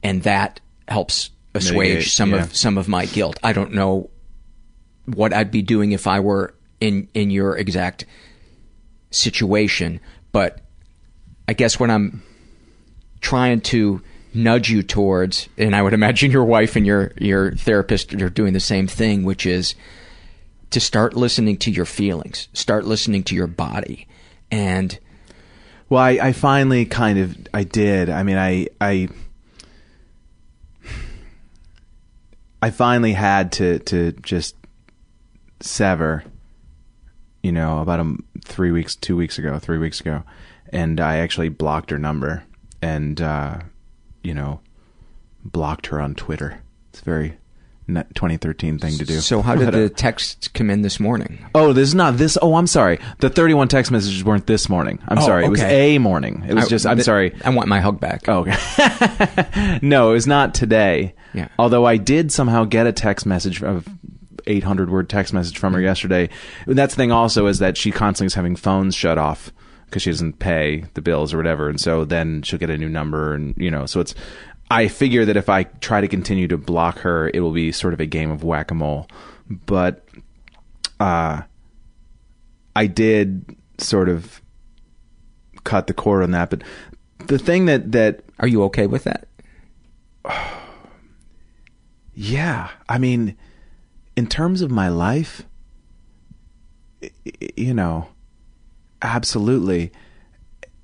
and 0.02 0.22
that 0.22 0.60
helps 0.86 1.30
assuage 1.54 1.88
Mitigate, 1.88 2.12
some 2.12 2.30
yeah. 2.30 2.42
of 2.42 2.56
some 2.56 2.78
of 2.78 2.88
my 2.88 3.06
guilt. 3.06 3.38
I 3.42 3.52
don't 3.52 3.72
know 3.72 4.10
what 5.06 5.32
I'd 5.32 5.50
be 5.50 5.62
doing 5.62 5.92
if 5.92 6.06
I 6.06 6.20
were 6.20 6.54
in 6.80 7.08
in 7.14 7.30
your 7.30 7.56
exact 7.56 8.04
situation, 9.10 10.00
but 10.32 10.60
I 11.48 11.54
guess 11.54 11.80
what 11.80 11.90
I'm 11.90 12.22
trying 13.20 13.60
to 13.62 14.02
nudge 14.34 14.70
you 14.70 14.82
towards, 14.82 15.48
and 15.56 15.74
I 15.74 15.82
would 15.82 15.94
imagine 16.00 16.30
your 16.30 16.44
wife 16.44 16.76
and 16.76 16.86
your 16.86 17.12
your 17.18 17.52
therapist 17.52 18.14
are 18.14 18.30
doing 18.30 18.52
the 18.52 18.60
same 18.60 18.86
thing, 18.86 19.24
which 19.24 19.46
is 19.46 19.74
to 20.70 20.80
start 20.80 21.14
listening 21.14 21.56
to 21.58 21.70
your 21.70 21.86
feelings, 21.86 22.48
start 22.52 22.84
listening 22.84 23.22
to 23.24 23.34
your 23.34 23.46
body, 23.46 24.06
and 24.50 24.98
Well, 25.88 26.02
I, 26.02 26.10
I 26.10 26.32
finally 26.32 26.84
kind 26.84 27.18
of 27.18 27.36
I 27.54 27.64
did. 27.64 28.10
I 28.10 28.22
mean, 28.22 28.36
I 28.36 28.68
I 28.80 29.08
I 32.60 32.70
finally 32.70 33.12
had 33.12 33.52
to 33.52 33.78
to 33.80 34.12
just 34.12 34.56
sever. 35.60 36.24
You 37.42 37.52
know, 37.52 37.80
about 37.80 38.00
a 38.00 38.16
three 38.44 38.72
weeks, 38.72 38.96
two 38.96 39.16
weeks 39.16 39.38
ago, 39.38 39.58
three 39.58 39.78
weeks 39.78 40.00
ago, 40.00 40.24
and 40.70 41.00
I 41.00 41.18
actually 41.18 41.48
blocked 41.48 41.90
her 41.90 41.98
number, 41.98 42.42
and 42.82 43.20
uh, 43.20 43.60
you 44.22 44.34
know, 44.34 44.60
blocked 45.44 45.86
her 45.86 46.00
on 46.00 46.14
Twitter. 46.14 46.60
It's 46.90 47.00
a 47.00 47.04
very, 47.04 47.38
2013 47.88 48.78
thing 48.78 48.98
to 48.98 49.04
do. 49.04 49.20
So 49.20 49.40
how 49.42 49.54
did 49.54 49.68
uh, 49.68 49.70
the 49.72 49.88
texts 49.88 50.48
come 50.48 50.68
in 50.70 50.82
this 50.82 51.00
morning? 51.00 51.44
Oh, 51.54 51.72
this 51.72 51.88
is 51.88 51.94
not 51.94 52.16
this. 52.18 52.36
Oh, 52.42 52.54
I'm 52.56 52.66
sorry. 52.66 52.98
The 53.20 53.30
31 53.30 53.68
text 53.68 53.90
messages 53.90 54.22
weren't 54.24 54.46
this 54.46 54.68
morning. 54.68 54.98
I'm 55.08 55.18
Oh, 55.18 55.22
sorry. 55.22 55.44
It 55.46 55.48
was 55.48 55.62
a 55.62 55.98
morning. 55.98 56.44
It 56.46 56.54
was 56.54 56.66
I- 56.66 56.68
just. 56.68 56.86
I'm 56.86 56.96
th- 56.96 57.04
sorry. 57.06 57.34
I 57.44 57.50
want 57.50 57.68
my 57.68 57.80
hug 57.80 57.98
back. 58.00 58.28
Oh, 58.28 58.40
okay. 58.46 59.78
no, 59.82 60.10
it 60.10 60.14
was 60.14 60.26
not 60.26 60.54
today. 60.54 61.14
Yeah. 61.34 61.48
Although 61.58 61.84
I 61.86 61.96
did 61.96 62.30
somehow 62.32 62.64
get 62.64 62.86
a 62.86 62.92
text 62.92 63.24
message 63.26 63.62
of 63.62 63.86
800 64.46 64.90
word 64.90 65.08
text 65.08 65.32
message 65.32 65.54
Mm-hmm. 65.54 65.60
from 65.60 65.74
her 65.74 65.80
yesterday. 65.80 66.28
And 66.66 66.76
that's 66.76 66.94
the 66.94 66.98
thing 67.02 67.12
also 67.12 67.46
is 67.46 67.58
that 67.58 67.76
she 67.76 67.90
constantly 67.90 68.26
is 68.26 68.34
having 68.34 68.56
phones 68.56 68.94
shut 68.94 69.18
off 69.18 69.52
because 69.88 70.02
she 70.02 70.10
doesn't 70.10 70.38
pay 70.38 70.84
the 70.94 71.00
bills 71.00 71.32
or 71.32 71.36
whatever. 71.38 71.68
And 71.68 71.80
so 71.80 72.04
then 72.04 72.42
she'll 72.42 72.58
get 72.58 72.70
a 72.70 72.78
new 72.78 72.88
number 72.88 73.34
and, 73.34 73.54
you 73.56 73.70
know, 73.70 73.86
so 73.86 74.00
it's, 74.00 74.14
I 74.70 74.88
figure 74.88 75.24
that 75.24 75.36
if 75.36 75.48
I 75.48 75.62
try 75.64 76.00
to 76.00 76.08
continue 76.08 76.46
to 76.48 76.58
block 76.58 76.98
her, 76.98 77.30
it 77.32 77.40
will 77.40 77.52
be 77.52 77.72
sort 77.72 77.94
of 77.94 78.00
a 78.00 78.06
game 78.06 78.30
of 78.30 78.44
whack-a-mole. 78.44 79.08
But, 79.48 80.06
uh, 81.00 81.42
I 82.76 82.86
did 82.86 83.56
sort 83.78 84.08
of 84.08 84.42
cut 85.64 85.86
the 85.86 85.94
cord 85.94 86.22
on 86.22 86.32
that. 86.32 86.50
But 86.50 86.62
the 87.26 87.38
thing 87.38 87.64
that, 87.66 87.92
that, 87.92 88.24
Are 88.38 88.48
you 88.48 88.62
okay 88.64 88.86
with 88.86 89.04
that? 89.04 89.28
yeah, 92.14 92.70
I 92.88 92.98
mean, 92.98 93.36
in 94.16 94.26
terms 94.26 94.62
of 94.62 94.70
my 94.70 94.88
life, 94.88 95.44
you 97.56 97.72
know, 97.72 98.08
absolutely. 99.02 99.92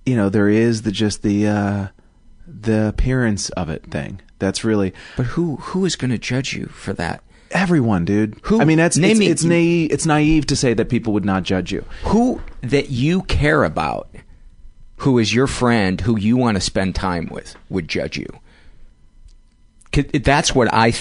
You 0.07 0.17
know, 0.17 0.29
there 0.29 0.49
is 0.49 0.83
the 0.83 0.93
just 0.93 1.23
the 1.23 1.47
uh 1.47 1.87
the 2.47 2.89
appearance 2.89 3.49
of 3.51 3.69
it 3.71 3.91
thing. 3.91 4.21
That's 4.39 4.65
really 4.65 4.93
But 5.17 5.27
who 5.27 5.57
who 5.57 5.85
is 5.85 5.97
going 5.97 6.11
to 6.11 6.19
judge 6.19 6.53
you 6.55 6.67
for 6.67 6.93
that? 6.95 7.23
everyone, 7.51 8.05
dude. 8.05 8.37
Who- 8.43 8.61
I 8.61 8.65
mean, 8.65 8.79
that's 8.79 8.97
it's, 8.97 9.19
me- 9.19 9.29
it's 9.29 9.45
naive. 9.45 9.93
It's 9.93 10.07
naive 10.07 10.45
to 10.47 10.57
say 10.57 10.75
that 10.75 10.89
people 10.89 11.12
would 11.12 11.25
not 11.25 11.45
judge 11.45 11.71
you. 11.71 11.85
Who 12.07 12.41
that 12.62 12.91
you 12.91 13.23
care 13.23 13.62
about, 13.62 14.09
who 14.97 15.19
is 15.21 15.33
your 15.33 15.47
friend, 15.47 16.01
who 16.01 16.19
you 16.19 16.37
want 16.37 16.57
to 16.57 16.61
spend 16.61 16.97
time 16.97 17.29
with, 17.31 17.55
would 17.69 17.87
judge 17.87 18.17
you. 18.19 18.27
That's 19.93 20.53
what 20.53 20.73
I 20.75 20.93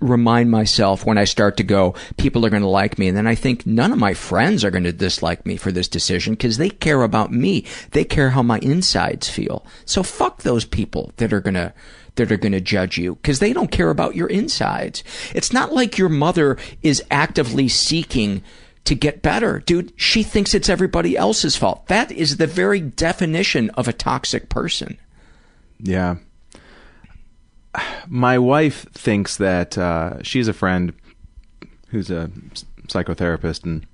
remind 0.00 0.50
myself 0.50 1.04
when 1.04 1.18
I 1.18 1.24
start 1.24 1.56
to 1.56 1.62
go, 1.62 1.94
people 2.16 2.44
are 2.46 2.50
going 2.50 2.62
to 2.62 2.68
like 2.68 2.98
me. 2.98 3.08
And 3.08 3.16
then 3.16 3.26
I 3.26 3.34
think 3.34 3.66
none 3.66 3.92
of 3.92 3.98
my 3.98 4.14
friends 4.14 4.64
are 4.64 4.70
going 4.70 4.84
to 4.84 4.92
dislike 4.92 5.44
me 5.46 5.56
for 5.56 5.72
this 5.72 5.88
decision 5.88 6.34
because 6.34 6.58
they 6.58 6.70
care 6.70 7.02
about 7.02 7.32
me. 7.32 7.64
They 7.90 8.04
care 8.04 8.30
how 8.30 8.42
my 8.42 8.58
insides 8.60 9.28
feel. 9.28 9.66
So 9.84 10.02
fuck 10.02 10.42
those 10.42 10.64
people 10.64 11.12
that 11.16 11.32
are 11.32 11.40
going 11.40 11.54
to 11.54 11.72
that 12.14 12.32
are 12.32 12.36
going 12.36 12.52
to 12.52 12.60
judge 12.60 12.98
you 12.98 13.14
because 13.14 13.38
they 13.38 13.52
don't 13.52 13.70
care 13.70 13.90
about 13.90 14.16
your 14.16 14.26
insides. 14.28 15.04
It's 15.34 15.52
not 15.52 15.72
like 15.72 15.98
your 15.98 16.08
mother 16.08 16.58
is 16.82 17.02
actively 17.10 17.68
seeking 17.68 18.42
to 18.84 18.94
get 18.94 19.22
better. 19.22 19.60
Dude, 19.60 19.92
she 19.96 20.22
thinks 20.22 20.52
it's 20.52 20.68
everybody 20.68 21.16
else's 21.16 21.56
fault. 21.56 21.86
That 21.86 22.10
is 22.10 22.36
the 22.36 22.46
very 22.46 22.80
definition 22.80 23.70
of 23.70 23.86
a 23.86 23.92
toxic 23.92 24.48
person. 24.48 24.98
Yeah. 25.78 26.16
My 28.08 28.38
wife 28.38 28.86
thinks 28.92 29.36
that 29.36 29.76
uh, 29.76 30.22
she's 30.22 30.48
a 30.48 30.52
friend 30.52 30.92
who's 31.88 32.10
a 32.10 32.30
psychotherapist, 32.88 33.64
and 33.64 33.86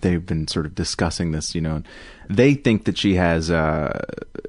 they've 0.00 0.24
been 0.24 0.48
sort 0.48 0.66
of 0.66 0.74
discussing 0.74 1.32
this. 1.32 1.54
You 1.54 1.60
know, 1.60 1.82
they 2.28 2.54
think 2.54 2.84
that 2.84 2.98
she 2.98 3.14
has 3.14 3.50
uh, 3.50 4.04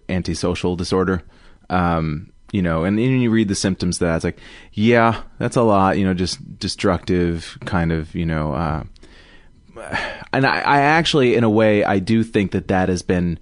antisocial 0.08 0.76
disorder. 0.76 1.24
Um, 1.70 2.32
you 2.52 2.64
know, 2.64 2.84
and 2.84 2.98
then 2.98 3.20
you 3.20 3.30
read 3.30 3.48
the 3.48 3.56
symptoms 3.56 4.00
that 4.00 4.16
it's 4.16 4.26
like, 4.26 4.40
yeah, 4.74 5.22
that's 5.38 5.56
a 5.56 5.62
lot. 5.62 5.98
You 5.98 6.06
know, 6.06 6.14
just 6.14 6.60
destructive 6.60 7.58
kind 7.66 7.92
of. 7.92 8.16
You 8.16 8.26
know, 8.26 8.54
uh, 8.54 8.84
and 10.34 10.46
I, 10.46 10.60
I 10.60 10.82
actually, 10.82 11.36
in 11.36 11.44
a 11.44 11.50
way, 11.50 11.84
I 11.84 12.00
do 12.00 12.24
think 12.24 12.52
that 12.52 12.68
that 12.70 12.90
has 12.90 13.02
been 13.02 13.40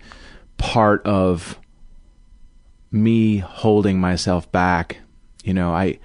part 0.57 1.05
of 1.05 1.57
me 3.03 3.37
holding 3.37 3.99
myself 3.99 4.51
back. 4.51 4.97
You 5.43 5.53
know, 5.53 5.73
I 5.73 5.99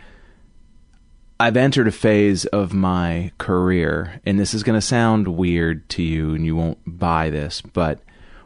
I've 1.40 1.56
entered 1.56 1.88
a 1.88 1.92
phase 1.92 2.44
of 2.46 2.72
my 2.72 3.32
career, 3.38 4.20
and 4.24 4.38
this 4.38 4.54
is 4.54 4.62
going 4.62 4.78
to 4.78 4.86
sound 4.86 5.28
weird 5.28 5.88
to 5.90 6.02
you, 6.02 6.34
and 6.34 6.46
you 6.46 6.54
won't 6.54 6.78
buy 6.86 7.30
this, 7.30 7.60
but 7.60 8.00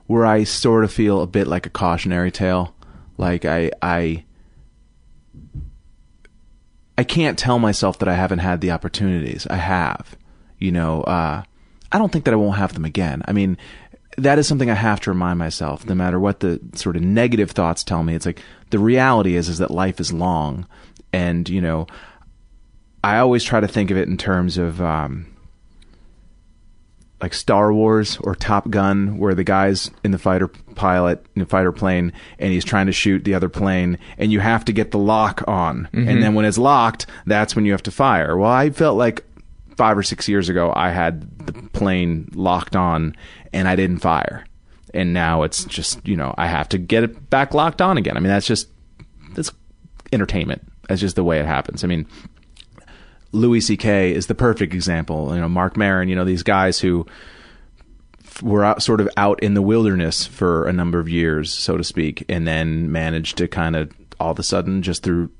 where 0.07 0.25
I 0.25 0.45
sort 0.45 0.85
of 0.85 0.93
feel 0.93 1.21
a 1.21 1.27
bit 1.27 1.47
like 1.47 1.67
a 1.67 1.71
cautionary 1.71 2.31
tale. 2.31 2.75
Like 3.19 3.45
I 3.45 3.71
I 3.83 4.25
I 6.99 7.05
can't 7.05 7.39
tell 7.39 7.59
myself 7.59 7.99
that 7.99 8.09
I 8.09 8.15
haven't 8.15 8.39
had 8.39 8.61
the 8.61 8.71
opportunities. 8.71 9.47
I 9.49 9.57
have. 9.57 10.17
You 10.59 10.73
know, 10.73 11.03
uh, 11.03 11.43
I 11.93 11.99
don't 11.99 12.11
think 12.11 12.25
that 12.25 12.35
I 12.35 12.39
won't 12.39 12.57
have 12.57 12.73
them 12.73 12.85
again. 12.85 13.23
I 13.27 13.33
mean, 13.33 13.59
that 14.17 14.39
is 14.39 14.47
something 14.49 14.71
I 14.71 14.75
have 14.75 15.01
to 15.01 15.11
remind 15.11 15.39
myself, 15.39 15.87
no 15.87 15.95
matter 15.95 16.19
what 16.19 16.41
the 16.41 16.61
sort 16.75 16.97
of 16.97 17.03
negative 17.03 17.51
thoughts 17.51 17.85
tell 17.85 18.03
me. 18.03 18.15
It's 18.15 18.27
like 18.27 18.41
the 18.71 18.79
reality 18.79 19.37
is 19.37 19.49
is 19.49 19.59
that 19.59 19.71
life 19.71 20.01
is 20.01 20.13
long, 20.13 20.67
and 21.13 21.49
you 21.49 21.61
know, 21.61 21.87
I 23.05 23.19
always 23.19 23.45
try 23.45 23.61
to 23.61 23.69
think 23.69 23.91
of 23.91 23.97
it 23.97 24.09
in 24.09 24.17
terms 24.17 24.59
of 24.59 24.81
um, 24.81 25.27
like 27.21 27.33
Star 27.33 27.73
Wars 27.73 28.19
or 28.21 28.35
Top 28.35 28.69
Gun, 28.69 29.19
where 29.19 29.35
the 29.35 29.45
guy's 29.45 29.91
in 30.05 30.11
the 30.11 30.19
fighter 30.19 30.49
pilot 30.49 31.25
in 31.35 31.41
the 31.41 31.47
fighter 31.47 31.73
plane 31.73 32.13
and 32.39 32.53
he's 32.53 32.65
trying 32.65 32.87
to 32.87 32.93
shoot 32.93 33.25
the 33.25 33.35
other 33.35 33.49
plane, 33.49 33.99
and 34.19 34.33
you 34.33 34.41
have 34.41 34.65
to 34.67 34.73
get 34.73 34.91
the 34.91 34.99
lock 34.99 35.43
on, 35.49 35.89
Mhm. 35.93 36.09
and 36.09 36.23
then 36.23 36.35
when 36.35 36.45
it's 36.45 36.59
locked, 36.59 37.07
that's 37.27 37.57
when 37.57 37.65
you 37.65 37.73
have 37.73 37.83
to 37.85 37.91
fire. 37.91 38.37
Well, 38.37 38.51
I 38.51 38.71
felt 38.71 38.99
like 38.99 39.25
five 39.77 39.97
or 39.97 40.03
six 40.03 40.27
years 40.29 40.49
ago, 40.49 40.73
I 40.75 40.91
had 40.91 41.47
the 41.47 41.53
plane 41.53 42.31
locked 42.35 42.75
on 42.77 43.15
and 43.57 43.67
I 43.67 43.75
didn't 43.75 43.99
fire. 43.99 44.45
And 44.95 45.13
now 45.13 45.43
it's 45.43 45.65
just, 45.65 46.07
you 46.07 46.17
know, 46.17 46.35
I 46.37 46.47
have 46.47 46.69
to 46.71 46.79
get 46.79 47.05
it 47.05 47.31
back 47.31 47.55
locked 47.55 47.83
on 47.83 47.97
again. 47.97 48.17
I 48.17 48.21
mean, 48.21 48.29
that's 48.29 48.47
just, 48.47 48.69
that's 49.35 49.51
entertainment. 50.13 50.63
That's 50.89 51.01
just 51.01 51.17
the 51.17 51.25
way 51.25 51.41
it 51.41 51.47
happens. 51.47 51.83
I 51.83 51.87
mean, 51.87 52.07
Louis 53.33 53.61
C.K. 53.61 54.15
is 54.15 54.27
the 54.27 54.35
perfect 54.35 54.73
example. 54.75 55.35
You 55.35 55.41
know, 55.41 55.49
Marc 55.49 55.77
Maron, 55.77 56.09
you 56.09 56.15
know, 56.15 56.25
these 56.25 56.43
guys 56.43 56.79
who 56.79 57.07
were 58.43 58.65
out, 58.65 58.83
sort 58.83 59.01
of 59.01 59.09
out 59.17 59.43
in 59.43 59.55
the 59.55 59.63
wilderness 59.63 60.27
for 60.27 60.67
a 60.67 60.73
number 60.73 61.01
of 61.01 61.09
years, 61.09 61.53
so 61.53 61.77
to 61.77 61.85
speak, 61.85 62.25
and 62.29 62.47
then 62.47 62.93
managed 62.93 63.39
to 63.39 63.49
kind 63.49 63.75
of 63.75 63.91
all 64.21 64.31
of 64.31 64.39
a 64.39 64.43
sudden 64.43 64.83
just 64.83 65.03
through 65.03 65.31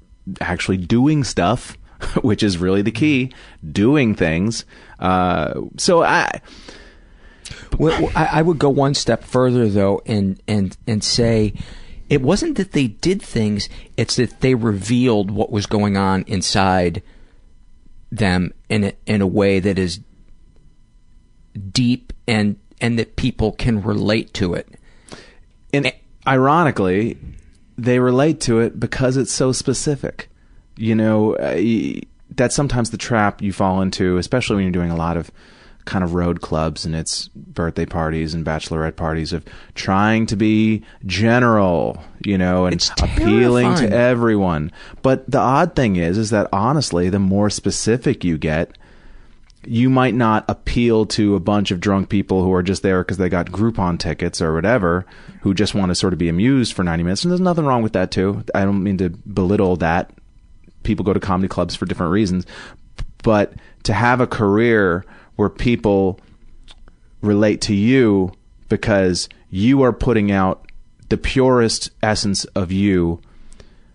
actually 0.41 0.79
doing 0.79 1.23
stuff, 1.23 1.79
which 2.23 2.43
is 2.43 2.59
really 2.59 2.83
the 2.83 2.91
key, 2.91 3.33
doing 3.73 4.15
things. 4.15 4.65
Uh, 4.99 5.61
so 5.77 6.03
I, 6.03 6.41
Well, 7.79 8.11
I, 8.15 8.27
I 8.33 8.43
would 8.43 8.59
go 8.59 8.71
one 8.71 8.95
step 8.95 9.25
further 9.25 9.69
though, 9.69 10.03
and 10.07 10.41
and 10.47 10.77
and 10.87 11.03
say 11.03 11.55
it 12.09 12.23
wasn't 12.23 12.57
that 12.57 12.73
they 12.73 12.89
did 12.89 13.23
things; 13.23 13.69
it's 13.97 14.17
that 14.17 14.41
they 14.41 14.55
revealed 14.55 15.31
what 15.31 15.51
was 15.51 15.67
going 15.67 15.97
on 15.97 16.25
inside 16.27 17.03
them 18.11 18.53
in 18.69 18.85
a, 18.85 18.93
in 19.07 19.21
a 19.21 19.27
way 19.27 19.61
that 19.61 19.79
is 19.79 20.01
deep 21.73 22.13
and 22.29 22.57
and 22.81 22.99
that 22.99 23.17
people 23.17 23.53
can 23.53 23.83
relate 23.83 24.33
to 24.35 24.55
it. 24.55 24.69
and 25.73 25.93
ironically, 26.27 27.17
they 27.79 27.99
relate 27.99 28.41
to 28.41 28.61
it 28.61 28.79
because 28.79 29.17
it's 29.17 29.33
so 29.33 29.53
specific. 29.53 30.29
You 30.77 30.95
know, 30.95 31.37
that's 32.31 32.55
sometimes 32.55 32.91
the 32.91 32.99
trap 32.99 33.41
you 33.41 33.53
fall 33.53 33.81
into, 33.81 34.19
especially 34.19 34.57
when 34.57 34.65
you're 34.65 34.73
doing 34.73 34.91
a 34.91 34.97
lot 34.97 35.17
of 35.17 35.31
kind 35.87 36.05
of 36.05 36.13
road 36.15 36.43
clubs 36.43 36.85
and 36.85 36.95
it's 36.95 37.29
birthday 37.29 37.87
parties 37.87 38.35
and 38.35 38.45
bachelorette 38.45 38.97
parties 38.97 39.33
of 39.33 39.45
trying 39.75 40.27
to 40.27 40.37
be 40.37 40.85
general, 41.07 42.03
you 42.25 42.37
know, 42.37 42.67
and 42.67 42.75
It's 42.75 42.91
appealing 42.91 43.75
to 43.77 43.91
everyone. 43.91 44.73
But 45.01 45.31
the 45.31 45.39
odd 45.39 45.75
thing 45.75 45.97
is, 45.97 46.19
is 46.19 46.31
that 46.31 46.49
honestly, 46.53 47.09
the 47.09 47.19
more 47.19 47.49
specific 47.49 48.25
you 48.25 48.37
get, 48.37 48.77
you 49.65 49.91
might 49.91 50.15
not 50.15 50.45
appeal 50.49 51.07
to 51.07 51.35
a 51.35 51.41
bunch 51.41 51.71
of 51.71 51.81
drunk 51.81 52.09
people 52.09 52.43
who 52.43 52.53
are 52.53 52.63
just 52.63 52.83
there 52.83 53.03
because 53.03 53.17
they 53.17 53.29
got 53.29 53.47
Groupon 53.47 53.99
tickets 53.99 54.41
or 54.41 54.55
whatever, 54.55 55.07
who 55.41 55.55
just 55.55 55.75
want 55.75 55.91
to 55.91 55.95
sort 55.95 56.13
of 56.13 56.19
be 56.19 56.29
amused 56.29 56.73
for 56.73 56.85
90 56.85 57.03
minutes. 57.03 57.25
And 57.25 57.33
there's 57.33 57.41
nothing 57.41 57.65
wrong 57.65 57.83
with 57.83 57.93
that, 57.95 58.11
too. 58.11 58.45
I 58.55 58.65
don't 58.65 58.83
mean 58.83 58.99
to 58.99 59.11
belittle 59.11 59.77
that. 59.77 60.13
People 60.85 61.05
go 61.05 61.13
to 61.13 61.21
comedy 61.21 61.49
clubs 61.49 61.75
for 61.75 61.87
different 61.87 62.13
reasons. 62.13 62.47
But 63.25 63.55
to 63.85 63.93
have 63.93 64.21
a 64.21 64.27
career 64.27 65.05
where 65.37 65.49
people 65.49 66.21
relate 67.21 67.61
to 67.63 67.75
you 67.75 68.33
because 68.69 69.29
you 69.51 69.83
are 69.83 69.93
putting 69.93 70.31
out 70.31 70.67
the 71.09 71.17
purest 71.17 71.91
essence 72.03 72.45
of 72.47 72.73
you 72.73 73.21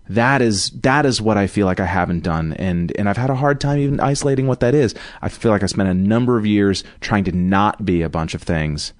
that 0.08 0.42
is 0.42 0.70
that 0.70 1.06
is 1.06 1.22
what 1.22 1.36
I 1.38 1.46
feel 1.46 1.66
like 1.66 1.80
I 1.80 1.86
haven't 1.86 2.22
done 2.22 2.52
and 2.54 2.92
and 2.98 3.08
I've 3.08 3.16
had 3.16 3.30
a 3.30 3.34
hard 3.34 3.60
time 3.60 3.78
even 3.78 4.00
isolating 4.00 4.46
what 4.46 4.60
that 4.60 4.74
is. 4.74 4.94
I 5.22 5.28
feel 5.28 5.50
like 5.50 5.62
I 5.62 5.66
spent 5.66 5.88
a 5.88 5.94
number 5.94 6.36
of 6.36 6.44
years 6.44 6.84
trying 7.00 7.24
to 7.24 7.32
not 7.32 7.84
be 7.84 8.02
a 8.02 8.08
bunch 8.08 8.34
of 8.34 8.42
things. 8.42 8.92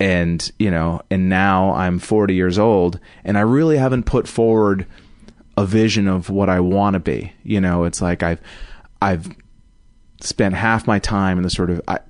And, 0.00 0.50
you 0.60 0.70
know, 0.70 1.02
and 1.10 1.28
now 1.28 1.74
I'm 1.74 1.98
40 1.98 2.34
years 2.34 2.58
old 2.58 3.00
and 3.24 3.36
I 3.36 3.40
really 3.40 3.76
haven't 3.76 4.04
put 4.04 4.28
forward 4.28 4.86
a 5.56 5.66
vision 5.66 6.06
of 6.06 6.30
what 6.30 6.48
I 6.48 6.60
want 6.60 6.94
to 6.94 7.00
be. 7.00 7.32
You 7.42 7.60
know, 7.60 7.84
it's 7.84 8.00
like 8.00 8.22
I've 8.22 8.40
I've 9.02 9.28
spent 10.20 10.54
half 10.54 10.86
my 10.86 10.98
time 10.98 11.38
in 11.38 11.42
the 11.42 11.50
sort 11.50 11.70
of 11.70 11.80
I, 11.88 12.00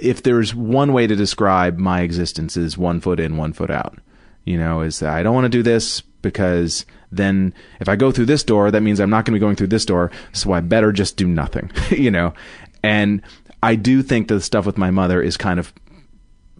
if 0.00 0.22
there's 0.22 0.54
one 0.54 0.92
way 0.92 1.06
to 1.06 1.14
describe 1.14 1.78
my 1.78 2.00
existence 2.00 2.56
is 2.56 2.76
one 2.76 3.00
foot 3.00 3.20
in, 3.20 3.36
one 3.36 3.52
foot 3.52 3.70
out. 3.70 3.98
You 4.44 4.58
know, 4.58 4.80
is 4.80 5.02
I 5.02 5.22
don't 5.22 5.34
want 5.34 5.44
to 5.44 5.50
do 5.50 5.62
this 5.62 6.00
because 6.00 6.86
then 7.12 7.54
if 7.78 7.88
I 7.88 7.96
go 7.96 8.10
through 8.10 8.26
this 8.26 8.42
door, 8.42 8.70
that 8.70 8.80
means 8.80 9.00
I'm 9.00 9.10
not 9.10 9.24
going 9.24 9.34
to 9.34 9.38
be 9.38 9.40
going 9.40 9.56
through 9.56 9.68
this 9.68 9.84
door, 9.84 10.10
so 10.32 10.52
I 10.52 10.60
better 10.60 10.92
just 10.92 11.16
do 11.16 11.28
nothing. 11.28 11.70
you 11.90 12.10
know, 12.10 12.34
and 12.82 13.22
I 13.62 13.74
do 13.74 14.02
think 14.02 14.28
that 14.28 14.34
the 14.34 14.40
stuff 14.40 14.66
with 14.66 14.78
my 14.78 14.90
mother 14.90 15.22
is 15.22 15.36
kind 15.36 15.60
of 15.60 15.72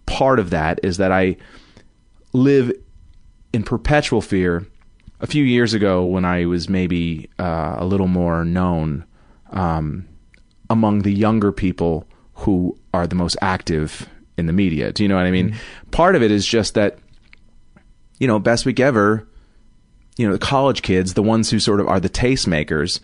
part 0.07 0.39
of 0.39 0.51
that. 0.51 0.81
Is 0.83 0.99
that 0.99 1.11
I 1.11 1.37
live 2.33 2.73
in 3.53 3.63
perpetual 3.63 4.21
fear. 4.21 4.67
A 5.23 5.27
few 5.27 5.45
years 5.45 5.75
ago, 5.75 6.03
when 6.03 6.25
I 6.25 6.47
was 6.47 6.71
maybe 6.71 7.29
uh, 7.39 7.75
a 7.77 7.85
little 7.85 8.07
more 8.07 8.43
known 8.43 9.05
um, 9.51 10.09
among 10.71 11.03
the 11.03 11.13
younger 11.13 11.53
people 11.53 12.07
who 12.35 12.79
are 12.95 13.07
the 13.07 13.15
most 13.15 13.37
active 13.43 14.09
in 14.39 14.47
the 14.47 14.53
media. 14.53 14.93
Do 14.93 15.03
you 15.03 15.09
know 15.09 15.17
what 15.17 15.27
I 15.27 15.31
mean? 15.31 15.51
Mm-hmm. 15.51 15.91
Part 15.91 16.17
of 16.17 16.23
it 16.23 16.31
is 16.31 16.47
just 16.47 16.75
that, 16.75 16.99
you 18.19 18.27
know, 18.27 18.39
best 18.39 18.65
week 18.65 18.81
ever, 18.81 19.29
you 20.17 20.27
know, 20.27 20.33
the 20.33 20.39
college 20.39 20.83
kids, 20.83 21.15
the 21.15 21.23
ones 21.23 21.51
who 21.51 21.59
sort 21.59 21.81
of 21.81 21.89
are 21.89 22.01
the 22.01 22.09
tastemakers, 22.09 23.01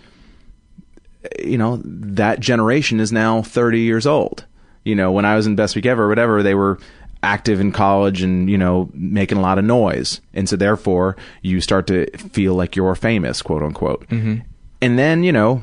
you 1.42 1.58
know, 1.58 1.82
that 1.84 2.40
generation 2.40 3.00
is 3.00 3.12
now 3.12 3.42
30 3.42 3.80
years 3.80 4.06
old. 4.06 4.46
You 4.84 4.94
know, 4.94 5.12
when 5.12 5.24
I 5.24 5.36
was 5.36 5.46
in 5.46 5.56
best 5.56 5.74
week 5.74 5.86
ever 5.86 6.04
or 6.04 6.08
whatever, 6.08 6.42
they 6.42 6.54
were 6.54 6.78
active 7.22 7.60
in 7.60 7.72
college 7.72 8.22
and 8.22 8.48
you 8.48 8.58
know 8.58 8.88
making 8.92 9.38
a 9.38 9.40
lot 9.40 9.58
of 9.58 9.64
noise 9.64 10.20
and 10.34 10.48
so 10.48 10.54
therefore 10.54 11.16
you 11.42 11.60
start 11.60 11.86
to 11.86 12.06
feel 12.18 12.54
like 12.54 12.76
you're 12.76 12.94
famous 12.94 13.42
quote 13.42 13.62
unquote 13.62 14.06
mm-hmm. 14.08 14.36
and 14.80 14.98
then 14.98 15.24
you 15.24 15.32
know 15.32 15.62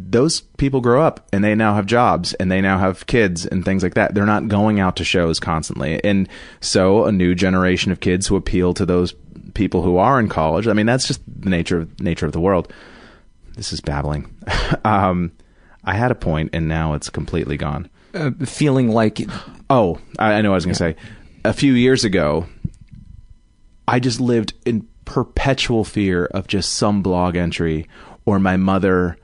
those 0.00 0.40
people 0.40 0.80
grow 0.80 1.02
up 1.02 1.26
and 1.32 1.42
they 1.42 1.54
now 1.54 1.74
have 1.74 1.86
jobs 1.86 2.32
and 2.34 2.50
they 2.50 2.60
now 2.60 2.78
have 2.78 3.06
kids 3.06 3.44
and 3.44 3.64
things 3.64 3.82
like 3.82 3.94
that. 3.94 4.14
They're 4.14 4.24
not 4.26 4.48
going 4.48 4.78
out 4.78 4.96
to 4.96 5.04
shows 5.04 5.40
constantly. 5.40 6.02
And 6.04 6.28
so 6.60 7.04
a 7.04 7.12
new 7.12 7.34
generation 7.34 7.90
of 7.90 8.00
kids 8.00 8.26
who 8.26 8.36
appeal 8.36 8.74
to 8.74 8.86
those 8.86 9.14
people 9.54 9.82
who 9.82 9.96
are 9.96 10.20
in 10.20 10.28
college 10.28 10.68
i 10.68 10.72
mean 10.72 10.86
that's 10.86 11.08
just 11.08 11.20
the 11.26 11.50
nature 11.50 11.78
of 11.78 12.00
nature 12.00 12.26
of 12.26 12.32
the 12.32 12.40
world. 12.40 12.72
This 13.56 13.72
is 13.72 13.80
babbling. 13.80 14.34
Um, 14.84 15.32
i 15.84 15.94
had 15.94 16.10
a 16.10 16.14
point 16.14 16.50
and 16.52 16.68
now 16.68 16.94
it's 16.94 17.10
completely 17.10 17.56
gone. 17.56 17.90
Uh, 18.14 18.30
feeling 18.44 18.90
like 18.90 19.20
oh 19.68 19.98
I, 20.18 20.34
I 20.34 20.42
know 20.42 20.50
what 20.50 20.54
i 20.54 20.56
was 20.56 20.64
going 20.66 20.76
to 20.76 20.84
yeah. 20.84 20.92
say. 20.92 20.98
A 21.44 21.52
few 21.52 21.72
years 21.72 22.04
ago 22.04 22.46
i 23.88 23.98
just 23.98 24.20
lived 24.20 24.52
in 24.64 24.86
perpetual 25.04 25.84
fear 25.84 26.26
of 26.26 26.46
just 26.46 26.74
some 26.74 27.02
blog 27.02 27.34
entry 27.34 27.88
or 28.26 28.38
my 28.38 28.56
mother 28.56 29.16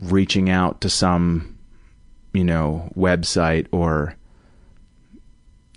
reaching 0.00 0.50
out 0.50 0.80
to 0.82 0.90
some 0.90 1.58
you 2.32 2.44
know 2.44 2.90
website 2.96 3.66
or 3.72 4.14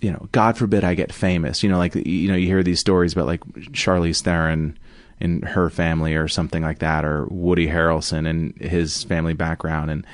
you 0.02 0.12
know 0.12 0.28
god 0.32 0.58
forbid 0.58 0.84
i 0.84 0.94
get 0.94 1.12
famous. 1.14 1.64
You 1.64 1.70
know 1.70 1.78
like 1.78 1.96
you 1.96 2.30
know 2.30 2.36
you 2.36 2.48
hear 2.48 2.64
these 2.64 2.80
stories 2.80 3.14
about 3.14 3.28
like 3.28 3.44
charlize 3.72 4.22
theron 4.22 4.78
and 5.20 5.44
her 5.44 5.70
family 5.70 6.16
or 6.16 6.28
something 6.28 6.64
like 6.64 6.80
that 6.80 7.04
or 7.04 7.26
woody 7.26 7.68
harrelson 7.68 8.28
and 8.28 8.56
his 8.58 9.04
family 9.04 9.34
background. 9.34 9.92
And 9.92 10.06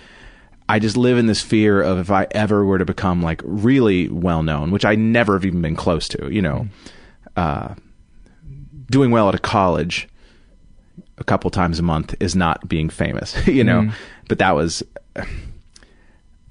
I 0.67 0.79
just 0.79 0.97
live 0.97 1.17
in 1.17 1.27
this 1.27 1.41
fear 1.41 1.81
of 1.81 1.99
if 1.99 2.09
I 2.09 2.27
ever 2.31 2.65
were 2.65 2.79
to 2.79 2.85
become 2.85 3.21
like 3.21 3.41
really 3.43 4.07
well 4.09 4.41
known, 4.41 4.71
which 4.71 4.85
I 4.85 4.95
never 4.95 5.33
have 5.33 5.45
even 5.45 5.61
been 5.61 5.75
close 5.75 6.07
to, 6.09 6.31
you 6.31 6.41
know, 6.41 6.67
uh, 7.35 7.75
doing 8.89 9.11
well 9.11 9.29
at 9.29 9.35
a 9.35 9.39
college 9.39 10.07
a 11.17 11.23
couple 11.23 11.49
times 11.49 11.79
a 11.79 11.83
month 11.83 12.15
is 12.19 12.35
not 12.35 12.67
being 12.67 12.89
famous, 12.89 13.47
you 13.47 13.63
know, 13.63 13.81
mm. 13.81 13.93
but 14.27 14.39
that 14.39 14.55
was, 14.55 14.83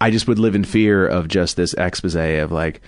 I 0.01 0.11
just 0.11 0.29
would 0.29 0.39
live 0.39 0.55
in 0.55 0.65
fear 0.65 1.07
of 1.07 1.29
just 1.29 1.57
this 1.57 1.75
expose 1.75 2.15
of 2.15 2.53
like, 2.53 2.81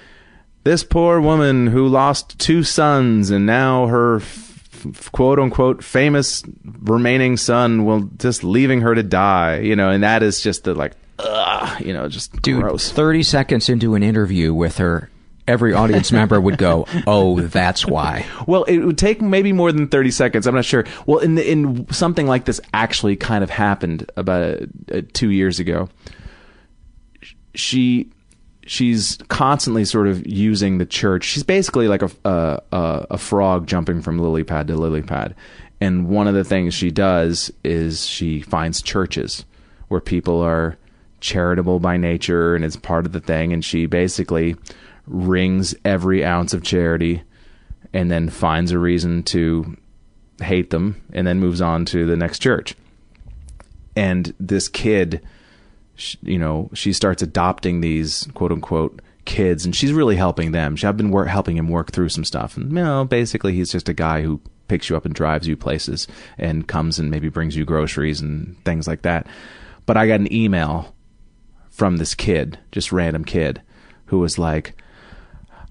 this 0.65 0.83
poor 0.83 1.21
woman 1.21 1.69
who 1.69 1.87
lost 1.87 2.39
two 2.41 2.65
sons 2.65 3.31
and 3.31 3.47
now 3.47 3.87
her 3.87 4.17
f- 4.17 5.13
quote 5.13 5.39
unquote 5.39 5.85
famous 5.85 6.43
remaining 6.65 7.37
son 7.37 7.85
will 7.85 8.01
just 8.19 8.43
leaving 8.43 8.81
her 8.81 8.95
to 8.95 9.05
die, 9.05 9.61
you 9.61 9.77
know, 9.77 9.91
and 9.91 10.03
that 10.03 10.25
is 10.25 10.41
just 10.41 10.65
the 10.65 10.75
like, 10.75 10.93
ugh, 11.21 11.81
you 11.81 11.93
know, 11.93 12.09
just 12.09 12.43
Dude, 12.43 12.63
gross. 12.63 12.91
30 12.91 13.23
seconds 13.23 13.69
into 13.69 13.95
an 13.95 14.03
interview 14.03 14.53
with 14.53 14.79
her, 14.79 15.09
every 15.49 15.73
audience 15.73 16.13
member 16.13 16.41
would 16.41 16.59
go, 16.59 16.87
"Oh, 17.07 17.41
that's 17.41 17.87
why." 17.87 18.27
Well, 18.47 18.65
it 18.65 18.79
would 18.79 18.99
take 18.99 19.21
maybe 19.21 19.53
more 19.53 19.73
than 19.73 19.89
30 19.89 20.11
seconds. 20.11 20.47
I'm 20.47 20.55
not 20.55 20.65
sure. 20.65 20.85
Well, 21.07 21.19
in 21.19 21.35
the, 21.37 21.51
in 21.51 21.87
something 21.93 22.27
like 22.27 22.45
this 22.45 22.61
actually 22.75 23.17
kind 23.17 23.43
of 23.43 23.51
happened 23.51 24.11
about 24.17 24.63
uh, 24.93 25.03
2 25.13 25.31
years 25.31 25.59
ago. 25.59 25.89
She 27.55 28.11
she's 28.67 29.19
constantly 29.29 29.85
sort 29.85 30.09
of 30.09 30.27
using 30.27 30.79
the 30.79 30.87
church. 30.87 31.25
She's 31.25 31.43
basically 31.43 31.89
like 31.89 32.03
a 32.03 32.11
a, 32.25 33.07
a 33.13 33.19
frog 33.19 33.67
jumping 33.67 34.03
from 34.03 34.19
lily 34.19 34.45
pad 34.45 34.67
to 34.69 34.77
lily 34.77 35.03
pad. 35.03 35.35
And 35.81 36.09
one 36.09 36.27
of 36.27 36.35
the 36.35 36.45
things 36.45 36.75
she 36.75 36.91
does 36.91 37.53
is 37.63 38.07
she 38.07 38.41
finds 38.41 38.81
churches 38.81 39.45
where 39.89 40.01
people 40.01 40.41
are 40.41 40.79
charitable 41.21 41.81
by 41.81 41.97
nature 41.97 42.55
and 42.55 42.65
it's 42.65 42.77
part 42.77 43.07
of 43.07 43.13
the 43.13 43.21
thing 43.21 43.53
and 43.53 43.65
she 43.65 43.87
basically 43.87 44.55
wrings 45.07 45.75
every 45.85 46.25
ounce 46.25 46.53
of 46.55 46.63
charity 46.63 47.23
and 47.93 48.11
then 48.11 48.29
finds 48.29 48.73
a 48.73 48.79
reason 48.79 49.23
to 49.23 49.77
hate 50.41 50.71
them 50.71 51.01
and 51.13 51.27
then 51.27 51.41
moves 51.41 51.61
on 51.61 51.85
to 51.87 52.07
the 52.07 52.17
next 52.17 52.41
church. 52.41 52.75
And 53.95 54.35
this 54.39 54.69
kid 54.69 55.27
you 56.21 56.39
know 56.39 56.69
she 56.75 56.93
starts 56.93 57.23
adopting 57.23 57.81
these 57.81 58.29
quote 58.35 58.53
unquote 58.53 59.01
kids 59.25 59.65
and 59.65 59.75
she's 59.75 59.93
really 59.93 60.17
helping 60.17 60.53
them. 60.53 60.77
I've 60.83 60.97
been 60.97 61.13
helping 61.27 61.57
him 61.57 61.69
work 61.69 61.93
through 61.93 62.11
some 62.11 62.25
stuff. 62.25 62.57
And 62.57 62.71
you 62.71 62.77
know 62.77 63.05
basically 63.05 63.55
he's 63.55 63.73
just 63.73 63.89
a 63.89 63.95
guy 63.95 64.23
who 64.23 64.41
picks 64.69 64.91
you 64.91 64.97
up 64.97 65.05
and 65.05 65.15
drives 65.15 65.47
you 65.47 65.57
places 65.57 66.07
and 66.39 66.67
comes 66.67 66.99
and 66.99 67.11
maybe 67.11 67.29
brings 67.29 67.57
you 67.57 67.65
groceries 67.65 68.21
and 68.21 68.63
things 68.65 68.87
like 68.87 69.03
that. 69.03 69.27
But 69.85 69.97
i 69.97 70.07
got 70.09 70.21
an 70.21 70.33
email 70.33 70.95
from 71.71 71.99
this 71.99 72.15
kid, 72.15 72.59
just 72.73 72.91
random 72.91 73.25
kid, 73.25 73.61
who 74.07 74.19
was 74.19 74.39
like, 74.39 74.81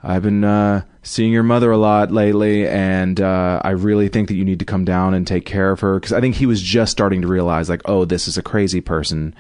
I've 0.08 0.22
been 0.22 0.44
uh, 0.44 0.84
seeing 1.02 1.34
your 1.34 1.42
mother 1.42 1.72
a 1.72 1.78
lot 1.78 2.12
lately, 2.12 2.68
and 2.68 3.20
uh, 3.20 3.60
I 3.64 3.72
really 3.72 4.08
think 4.08 4.28
that 4.28 4.36
you 4.36 4.46
need 4.46 4.60
to 4.60 4.66
come 4.66 4.86
down 4.86 5.16
and 5.16 5.26
take 5.26 5.48
care 5.48 5.72
of 5.72 5.80
her. 5.80 5.96
Because 5.96 6.14
I 6.14 6.22
think 6.22 6.36
he 6.36 6.46
was 6.46 6.62
just 6.62 6.92
starting 6.92 7.24
to 7.24 7.28
realize, 7.28 7.70
like, 7.70 7.82
oh, 7.86 8.06
this 8.06 8.28
is 8.28 8.38
a 8.38 8.44
crazy 8.44 8.82
person, 8.82 9.34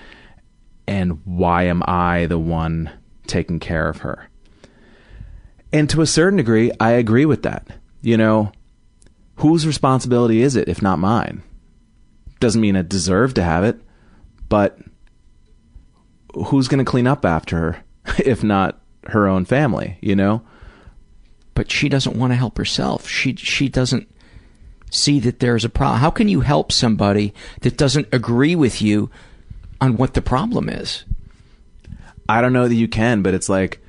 and 0.87 1.21
why 1.23 1.63
am 1.63 1.83
I 1.85 2.25
the 2.25 2.39
one 2.39 2.89
taking 3.27 3.59
care 3.59 3.87
of 3.87 3.97
her? 3.97 4.27
And 5.71 5.87
to 5.91 6.01
a 6.01 6.07
certain 6.07 6.37
degree, 6.37 6.71
I 6.79 6.91
agree 6.91 7.25
with 7.25 7.43
that. 7.43 7.67
You 8.01 8.17
know, 8.17 8.51
whose 9.35 9.67
responsibility 9.67 10.41
is 10.41 10.55
it 10.55 10.67
if 10.67 10.81
not 10.81 10.97
mine? 10.97 11.43
Doesn't 12.39 12.61
mean 12.61 12.75
I 12.75 12.81
deserve 12.81 13.35
to 13.35 13.43
have 13.43 13.63
it, 13.63 13.79
but 14.49 14.79
who's 16.47 16.67
going 16.67 16.83
to 16.83 16.89
clean 16.89 17.05
up 17.05 17.23
after 17.23 17.57
her 17.57 17.83
if 18.17 18.43
not 18.43 18.81
her 19.09 19.27
own 19.27 19.45
family, 19.45 19.99
you 20.01 20.15
know? 20.15 20.41
But 21.55 21.71
she 21.71 21.89
doesn't 21.89 22.15
want 22.15 22.31
to 22.31 22.37
help 22.37 22.57
herself. 22.57 23.07
She 23.07 23.35
she 23.35 23.69
doesn't 23.69 24.07
see 24.91 25.19
that 25.21 25.39
there's 25.39 25.65
a 25.65 25.69
problem. 25.69 25.99
How 25.99 26.11
can 26.11 26.29
you 26.29 26.41
help 26.41 26.71
somebody 26.71 27.33
that 27.61 27.77
doesn't 27.77 28.13
agree 28.13 28.55
with 28.55 28.81
you 28.81 29.09
on 29.81 29.97
what 29.97 30.13
the 30.13 30.21
problem 30.21 30.69
is? 30.69 31.03
I 32.29 32.41
don't 32.41 32.53
know 32.53 32.67
that 32.67 32.75
you 32.75 32.87
can, 32.87 33.21
but 33.21 33.33
it's 33.33 33.49
like 33.49 33.81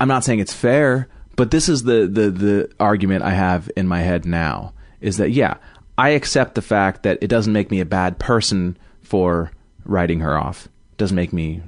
I'm 0.00 0.08
not 0.08 0.24
saying 0.24 0.40
it's 0.40 0.52
fair, 0.52 1.08
but 1.36 1.50
this 1.50 1.68
is 1.68 1.84
the 1.84 2.06
the 2.06 2.30
the 2.30 2.70
argument 2.80 3.22
I 3.22 3.30
have 3.30 3.70
in 3.76 3.86
my 3.86 4.00
head 4.00 4.24
now 4.26 4.72
is 5.00 5.16
that 5.18 5.30
yeah, 5.30 5.56
I 5.96 6.10
accept 6.10 6.54
the 6.54 6.62
fact 6.62 7.02
that 7.04 7.18
it 7.20 7.28
doesn't 7.28 7.52
make 7.52 7.70
me 7.70 7.80
a 7.80 7.86
bad 7.86 8.18
person 8.18 8.76
for 9.02 9.52
writing 9.84 10.20
her 10.20 10.36
off. 10.36 10.66
It 10.66 10.98
Doesn't 10.98 11.16
make 11.16 11.32
me 11.32 11.62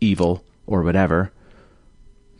evil 0.00 0.44
or 0.66 0.82
whatever. 0.82 1.32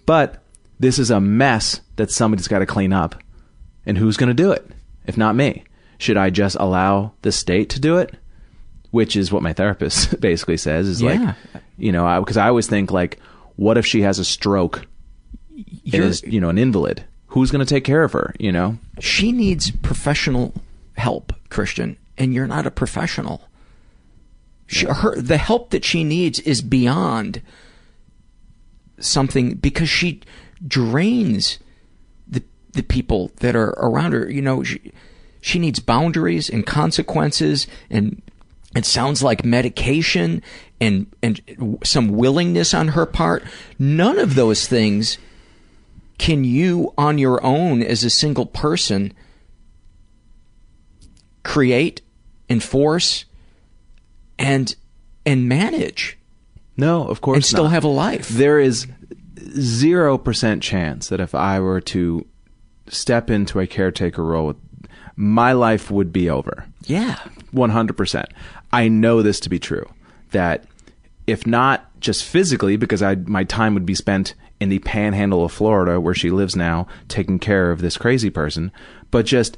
But 0.07 0.43
this 0.79 0.99
is 0.99 1.11
a 1.11 1.21
mess 1.21 1.81
that 1.97 2.11
somebody's 2.11 2.49
got 2.49 2.61
to 2.61 2.67
clean 2.67 2.93
up. 2.93 3.17
And 3.87 3.97
who's 3.97 4.17
going 4.17 4.29
to 4.29 4.35
do 4.35 4.53
it 4.53 4.67
if 5.07 5.17
not 5.17 5.35
me? 5.35 5.65
Should 5.99 6.17
I 6.17 6.31
just 6.31 6.57
allow 6.61 7.13
the 7.23 7.33
state 7.33 7.71
to 7.71 7.81
do 7.81 7.99
it? 7.99 8.15
Which 8.91 9.17
is 9.17 9.33
what 9.33 9.43
my 9.43 9.53
therapist 9.53 10.21
basically 10.21 10.57
says 10.57 10.87
is 10.87 11.03
yeah. 11.03 11.35
like, 11.53 11.63
you 11.77 11.91
know, 11.91 12.21
because 12.21 12.37
I, 12.37 12.47
I, 12.47 12.49
always 12.49 12.69
think 12.69 12.91
like, 12.93 13.19
what 13.57 13.77
if 13.77 13.85
she 13.85 14.03
has 14.03 14.19
a 14.19 14.25
stroke? 14.25 14.87
You're, 15.51 16.05
is, 16.05 16.23
you 16.23 16.41
know, 16.41 16.51
an 16.51 16.59
invalid. 16.59 17.05
Who's 17.29 17.51
going 17.51 17.65
to 17.65 17.75
take 17.75 17.85
care 17.85 18.05
of 18.05 18.13
her? 18.13 18.35
You 18.39 18.53
know, 18.53 18.79
she 19.01 19.33
needs 19.33 19.71
professional 19.71 20.55
help, 20.97 21.33
Christian, 21.51 21.97
and 22.17 22.33
you're 22.33 22.47
not 22.47 22.67
a 22.67 22.71
professional. 22.71 23.43
She, 24.67 24.87
her, 24.87 25.21
the 25.21 25.39
help 25.39 25.71
that 25.71 25.85
she 25.85 26.05
needs 26.05 26.39
is 26.41 26.63
beyond 26.63 27.43
something 29.01 29.55
because 29.55 29.89
she 29.89 30.21
drains 30.67 31.59
the 32.27 32.43
the 32.73 32.83
people 32.83 33.31
that 33.41 33.57
are 33.57 33.71
around 33.79 34.13
her. 34.13 34.31
You 34.31 34.43
know, 34.43 34.63
she, 34.63 34.93
she 35.41 35.59
needs 35.59 35.81
boundaries 35.81 36.49
and 36.51 36.67
consequences 36.67 37.67
and 37.91 38.23
it 38.75 38.85
sounds 38.85 39.23
like 39.23 39.45
medication 39.45 40.43
and 40.81 41.07
and 41.23 41.79
some 41.85 42.09
willingness 42.09 42.75
on 42.75 42.89
her 42.89 43.07
part. 43.07 43.43
None 43.79 44.19
of 44.19 44.35
those 44.35 44.67
things 44.67 45.19
can 46.19 46.45
you 46.45 46.93
on 46.99 47.19
your 47.19 47.43
own 47.45 47.83
as 47.83 48.05
a 48.05 48.11
single 48.11 48.47
person 48.47 49.15
create, 51.43 52.03
enforce 52.51 53.25
and 54.39 54.75
and 55.25 55.49
manage. 55.49 56.19
No, 56.77 57.09
of 57.09 57.21
course 57.21 57.37
and 57.37 57.45
still 57.45 57.65
not. 57.65 57.73
have 57.73 57.85
a 57.85 57.89
life. 57.89 58.29
There 58.29 58.61
is 58.61 58.87
zero 59.51 60.19
percent 60.19 60.63
chance 60.63 61.09
that 61.09 61.21
if 61.21 61.35
I 61.35 61.61
were 61.61 61.81
to 61.83 62.27
step 62.89 63.31
into 63.31 63.61
a 63.61 63.67
caretaker 63.67 64.25
role, 64.25 64.55
my 65.17 65.53
life 65.53 65.91
would 65.91 66.13
be 66.13 66.31
over. 66.31 66.67
Yeah. 66.85 67.19
100%. 67.53 68.25
I 68.73 68.89
know 68.89 69.23
this 69.23 69.41
to 69.41 69.49
be 69.49 69.59
true. 69.59 69.85
That 70.31 70.65
if 71.27 71.47
not 71.47 71.85
just 72.01 72.25
physically, 72.25 72.77
because 72.77 73.03
I 73.03 73.17
my 73.17 73.45
time 73.45 73.75
would 73.75 73.87
be 73.87 73.95
spent 73.95 74.35
in 74.61 74.69
the 74.69 74.79
panhandle 74.81 75.45
of 75.45 75.53
Florida 75.53 76.01
where 76.01 76.15
she 76.15 76.31
lives 76.31 76.57
now, 76.57 76.87
taking 77.09 77.39
care 77.39 77.71
of 77.71 77.81
this 77.81 77.97
crazy 77.97 78.31
person, 78.31 78.73
but 79.11 79.27
just 79.27 79.57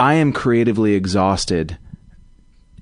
I 0.00 0.14
am 0.14 0.32
creatively 0.32 0.94
exhausted 0.94 1.78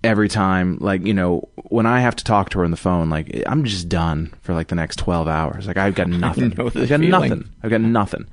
every 0.07 0.29
time 0.29 0.79
like 0.81 1.05
you 1.05 1.13
know 1.13 1.49
when 1.69 1.87
i 1.87 2.01
have 2.01 2.17
to 2.17 2.25
talk 2.25 2.49
to 2.51 2.59
her 2.59 2.65
on 2.65 2.71
the 2.71 2.77
phone 2.77 3.11
like 3.11 3.43
i'm 3.47 3.65
just 3.65 3.89
done 3.89 4.33
for 4.41 4.55
like 4.55 4.69
the 4.69 4.75
next 4.75 4.97
12 4.97 5.29
hours. 5.29 5.67
Like 5.67 5.77
i've 5.77 5.95
got 5.95 6.09
nothing. 6.27 6.53
i've 6.53 6.57
got 6.57 6.73
feeling. 6.73 7.11
nothing. 7.11 7.51
I've 7.63 7.71
got 7.71 7.81
nothing. 7.81 8.27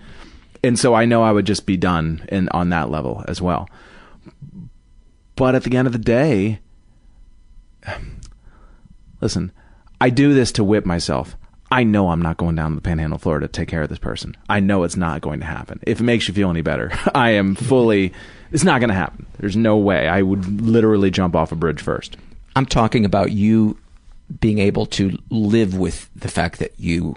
And 0.63 0.77
so 0.79 0.93
i 0.93 1.05
know 1.05 1.23
i 1.23 1.31
would 1.31 1.45
just 1.45 1.65
be 1.65 1.77
done 1.77 2.25
in 2.29 2.47
on 2.49 2.69
that 2.69 2.89
level 2.89 3.23
as 3.27 3.41
well. 3.41 3.69
But 5.35 5.55
at 5.55 5.63
the 5.63 5.75
end 5.75 5.87
of 5.87 5.93
the 5.93 5.99
day 5.99 6.59
listen 9.21 9.51
i 9.99 10.09
do 10.09 10.33
this 10.33 10.51
to 10.53 10.63
whip 10.63 10.85
myself. 10.85 11.35
I 11.71 11.83
know 11.83 12.09
i'm 12.09 12.21
not 12.21 12.37
going 12.37 12.55
down 12.55 12.71
to 12.71 12.75
the 12.75 12.81
panhandle 12.81 13.17
florida 13.17 13.47
to 13.47 13.51
take 13.51 13.67
care 13.67 13.81
of 13.81 13.89
this 13.89 13.99
person. 13.99 14.37
I 14.47 14.59
know 14.59 14.83
it's 14.83 14.95
not 14.95 15.21
going 15.21 15.39
to 15.39 15.45
happen. 15.47 15.79
If 15.87 15.99
it 15.99 16.03
makes 16.03 16.27
you 16.27 16.33
feel 16.33 16.49
any 16.49 16.61
better 16.61 16.91
i 17.15 17.31
am 17.31 17.55
fully 17.55 18.13
it's 18.53 18.63
not 18.63 18.79
going 18.79 18.89
to 18.89 18.95
happen 18.95 19.25
there's 19.39 19.57
no 19.57 19.75
way 19.75 20.07
i 20.07 20.21
would 20.21 20.61
literally 20.61 21.11
jump 21.11 21.35
off 21.35 21.51
a 21.51 21.55
bridge 21.55 21.81
first 21.81 22.15
I'm 22.55 22.65
talking 22.65 23.05
about 23.05 23.31
you 23.31 23.77
being 24.39 24.59
able 24.59 24.85
to 24.85 25.17
live 25.29 25.77
with 25.77 26.09
the 26.15 26.27
fact 26.27 26.59
that 26.59 26.79
you 26.79 27.15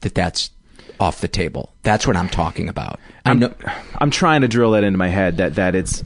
that 0.00 0.14
that's 0.14 0.50
off 0.98 1.20
the 1.20 1.28
table. 1.28 1.72
That's 1.82 2.06
what 2.06 2.16
I'm 2.16 2.28
talking 2.28 2.68
about. 2.68 2.98
I'm, 3.24 3.54
I'm 3.98 4.10
trying 4.10 4.40
to 4.42 4.48
drill 4.48 4.72
that 4.72 4.84
into 4.84 4.98
my 4.98 5.08
head 5.08 5.36
that 5.38 5.54
that 5.56 5.74
it's 5.74 6.02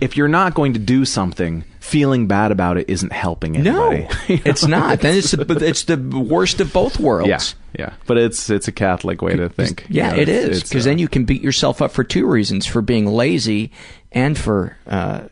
if 0.00 0.16
you're 0.16 0.28
not 0.28 0.54
going 0.54 0.72
to 0.74 0.78
do 0.78 1.04
something, 1.04 1.64
feeling 1.90 2.26
bad 2.26 2.52
about 2.52 2.78
it 2.78 2.88
isn't 2.88 3.12
helping 3.12 3.56
anybody. 3.56 4.02
no, 4.28 4.38
it's 4.44 4.66
not. 4.66 5.00
Then 5.00 5.16
it's 5.18 5.32
the, 5.32 5.58
it's 5.66 5.84
the 5.84 5.96
worst 5.96 6.60
of 6.60 6.72
both 6.72 6.98
worlds. 6.98 7.28
yeah, 7.28 7.40
yeah. 7.86 7.94
But 8.06 8.18
it's 8.18 8.48
it's 8.48 8.68
a 8.68 8.72
Catholic 8.72 9.20
way 9.22 9.36
to 9.36 9.48
think. 9.48 9.86
Yeah, 9.90 10.14
You 10.14 10.26
know, 10.26 10.32
it's- 10.32 10.62
because 10.62 10.86
uh, 10.86 10.90
then 10.90 10.98
you 10.98 11.08
can 11.08 11.24
beat 11.24 11.42
yourself 11.42 11.82
up 11.82 11.90
for 11.90 12.04
two 12.04 12.26
reasons: 12.26 12.66
for 12.66 12.80
being 12.82 13.06
lazy 13.06 13.72
and 14.12 14.38
for 14.38 14.76
uh, 14.86 15.22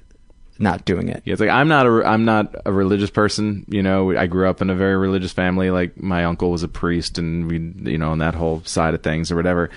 not 0.58 0.84
doing 0.84 1.08
it. 1.08 1.22
Yeah, 1.24 1.32
it's 1.34 1.40
like 1.40 1.50
I'm 1.50 1.68
not 1.68 1.86
a 1.86 2.04
I'm 2.06 2.24
not 2.24 2.54
a 2.66 2.72
religious 2.72 3.10
person. 3.10 3.64
You 3.68 3.82
know, 3.82 4.16
I 4.16 4.26
grew 4.26 4.48
up 4.48 4.60
in 4.60 4.70
a 4.70 4.74
very 4.74 4.96
religious 4.96 5.32
family. 5.32 5.70
Like 5.70 6.02
my 6.02 6.24
uncle 6.24 6.50
was 6.50 6.62
a 6.62 6.68
priest, 6.68 7.18
and 7.18 7.46
we, 7.48 7.90
you 7.92 7.98
know, 7.98 8.12
and 8.12 8.20
that 8.20 8.34
whole 8.34 8.62
side 8.64 8.94
of 8.94 9.02
things 9.02 9.30
or 9.30 9.36
whatever. 9.36 9.70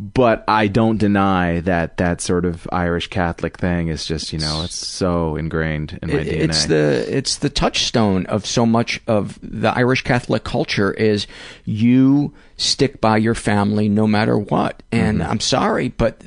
But 0.00 0.44
I 0.46 0.68
don't 0.68 0.96
deny 0.98 1.58
that 1.60 1.96
that 1.96 2.20
sort 2.20 2.44
of 2.44 2.68
Irish 2.70 3.08
Catholic 3.08 3.58
thing 3.58 3.88
is 3.88 4.04
just 4.06 4.32
you 4.32 4.38
know 4.38 4.62
it's 4.62 4.76
so 4.76 5.34
ingrained 5.34 5.98
in 6.00 6.10
my 6.10 6.20
It- 6.20 6.26
DNA. 6.28 6.44
It's 6.44 6.66
the 6.66 7.16
it's 7.16 7.36
the 7.38 7.50
touchstone 7.50 8.24
of 8.26 8.46
so 8.46 8.64
much 8.64 9.00
of 9.08 9.38
the 9.42 9.70
Irish 9.76 10.02
Catholic 10.04 10.44
culture 10.44 10.92
is 10.92 11.26
you 11.64 12.32
stick 12.56 13.00
by 13.00 13.16
your 13.16 13.34
family 13.34 13.88
no 13.88 14.06
matter 14.06 14.38
what. 14.38 14.82
And 14.92 15.18
Mm-hmm. 15.20 15.30
I'm 15.30 15.40
sorry, 15.40 15.88
but 15.88 16.22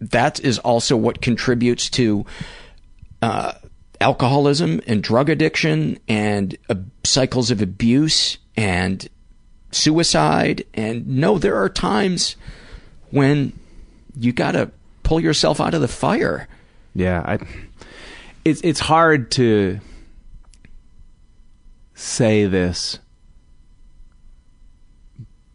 that 0.00 0.40
is 0.40 0.58
also 0.60 0.96
what 0.96 1.20
contributes 1.20 1.90
to 1.90 2.24
uh, 3.20 3.52
alcoholism 4.00 4.80
and 4.86 5.02
drug 5.02 5.28
addiction 5.28 5.98
and 6.08 6.56
uh, 6.70 6.74
cycles 7.04 7.50
of 7.50 7.60
abuse 7.60 8.38
and 8.56 9.06
suicide. 9.70 10.64
And 10.74 11.06
no, 11.06 11.38
there 11.38 11.56
are 11.56 11.68
times 11.68 12.36
when 13.12 13.52
you 14.16 14.32
got 14.32 14.52
to 14.52 14.70
pull 15.04 15.20
yourself 15.20 15.60
out 15.60 15.74
of 15.74 15.80
the 15.80 15.88
fire. 15.88 16.48
Yeah, 16.94 17.20
I, 17.24 17.38
it's 18.44 18.60
it's 18.62 18.80
hard 18.80 19.30
to 19.32 19.80
say 21.94 22.46
this, 22.46 22.98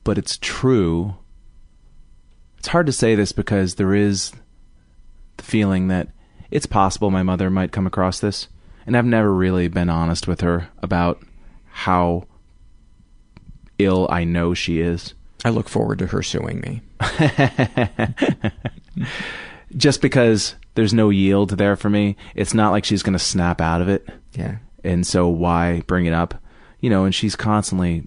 but 0.04 0.18
it's 0.18 0.38
true. 0.38 1.16
It's 2.58 2.70
hard 2.70 2.86
to 2.86 2.94
say 2.94 3.16
this 3.16 3.32
because 3.34 3.76
there 3.76 3.94
is 3.94 4.32
the 5.38 5.44
feeling 5.44 5.90
that 5.90 6.10
it's 6.50 6.66
possible 6.66 7.12
my 7.12 7.24
mother 7.24 7.50
might 7.50 7.72
come 7.72 7.86
across 7.86 8.20
this, 8.20 8.48
and 8.86 8.96
I've 8.96 9.06
never 9.06 9.34
really 9.34 9.68
been 9.68 9.90
honest 9.90 10.28
with 10.28 10.42
her 10.42 10.70
about 10.82 11.22
how 11.70 12.26
ill 13.78 14.08
I 14.10 14.24
know 14.24 14.54
she 14.54 14.80
is. 14.80 15.14
I 15.48 15.50
look 15.50 15.70
forward 15.70 16.00
to 16.00 16.08
her 16.08 16.22
suing 16.22 16.60
me. 16.60 16.82
just 19.78 20.02
because 20.02 20.56
there's 20.76 20.94
no 20.94 21.10
yield 21.10 21.52
there 21.52 21.78
for 21.78 21.90
me, 21.90 22.18
it's 22.36 22.54
not 22.54 22.72
like 22.72 22.84
she's 22.84 23.02
going 23.02 23.14
to 23.14 23.20
snap 23.20 23.62
out 23.62 23.82
of 23.82 23.88
it. 23.88 24.10
Yeah. 24.34 24.58
And 24.84 25.08
so 25.08 25.30
why 25.30 25.84
bring 25.88 26.06
it 26.06 26.12
up? 26.12 26.36
You 26.82 26.90
know, 26.90 27.06
and 27.06 27.16
she's 27.16 27.38
constantly 27.38 28.06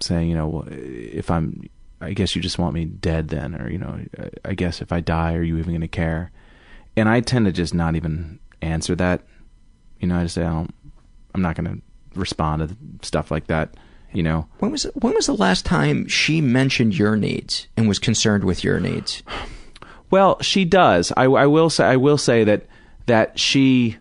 saying, 0.00 0.30
you 0.30 0.34
know, 0.34 0.48
well, 0.48 0.64
if 0.68 1.30
I'm, 1.30 1.70
I 2.00 2.12
guess 2.12 2.34
you 2.34 2.42
just 2.42 2.58
want 2.58 2.74
me 2.74 2.86
dead 2.86 3.28
then, 3.28 3.54
or, 3.54 3.70
you 3.70 3.78
know, 3.78 4.00
I 4.44 4.54
guess 4.54 4.82
if 4.82 4.90
I 4.90 4.98
die, 4.98 5.34
are 5.34 5.44
you 5.44 5.58
even 5.58 5.70
going 5.70 5.80
to 5.82 5.86
care? 5.86 6.32
And 6.96 7.08
I 7.08 7.20
tend 7.20 7.46
to 7.46 7.52
just 7.52 7.72
not 7.72 7.94
even 7.94 8.40
answer 8.62 8.96
that. 8.96 9.22
You 10.00 10.08
know, 10.08 10.18
I 10.18 10.24
just 10.24 10.34
say, 10.34 10.42
I 10.42 10.50
don't, 10.50 10.74
I'm 11.36 11.42
not 11.42 11.54
going 11.54 11.66
to 11.66 12.18
respond 12.18 12.68
to 12.68 13.06
stuff 13.06 13.30
like 13.30 13.46
that, 13.46 13.76
you 14.12 14.22
know. 14.22 14.46
When 14.58 14.70
was 14.70 14.84
when 14.94 15.14
was 15.14 15.26
the 15.26 15.34
last 15.34 15.64
time 15.64 16.06
she 16.08 16.40
mentioned 16.40 16.98
your 16.98 17.16
needs 17.16 17.66
and 17.76 17.88
was 17.88 17.98
concerned 17.98 18.44
with 18.44 18.64
your 18.64 18.80
needs? 18.80 19.22
Well, 20.10 20.40
she 20.40 20.64
does. 20.64 21.12
I, 21.16 21.24
I 21.24 21.46
will 21.46 21.70
say. 21.70 21.84
I 21.84 21.96
will 21.96 22.18
say 22.18 22.44
that 22.44 22.66
that 23.06 23.38
she. 23.38 23.96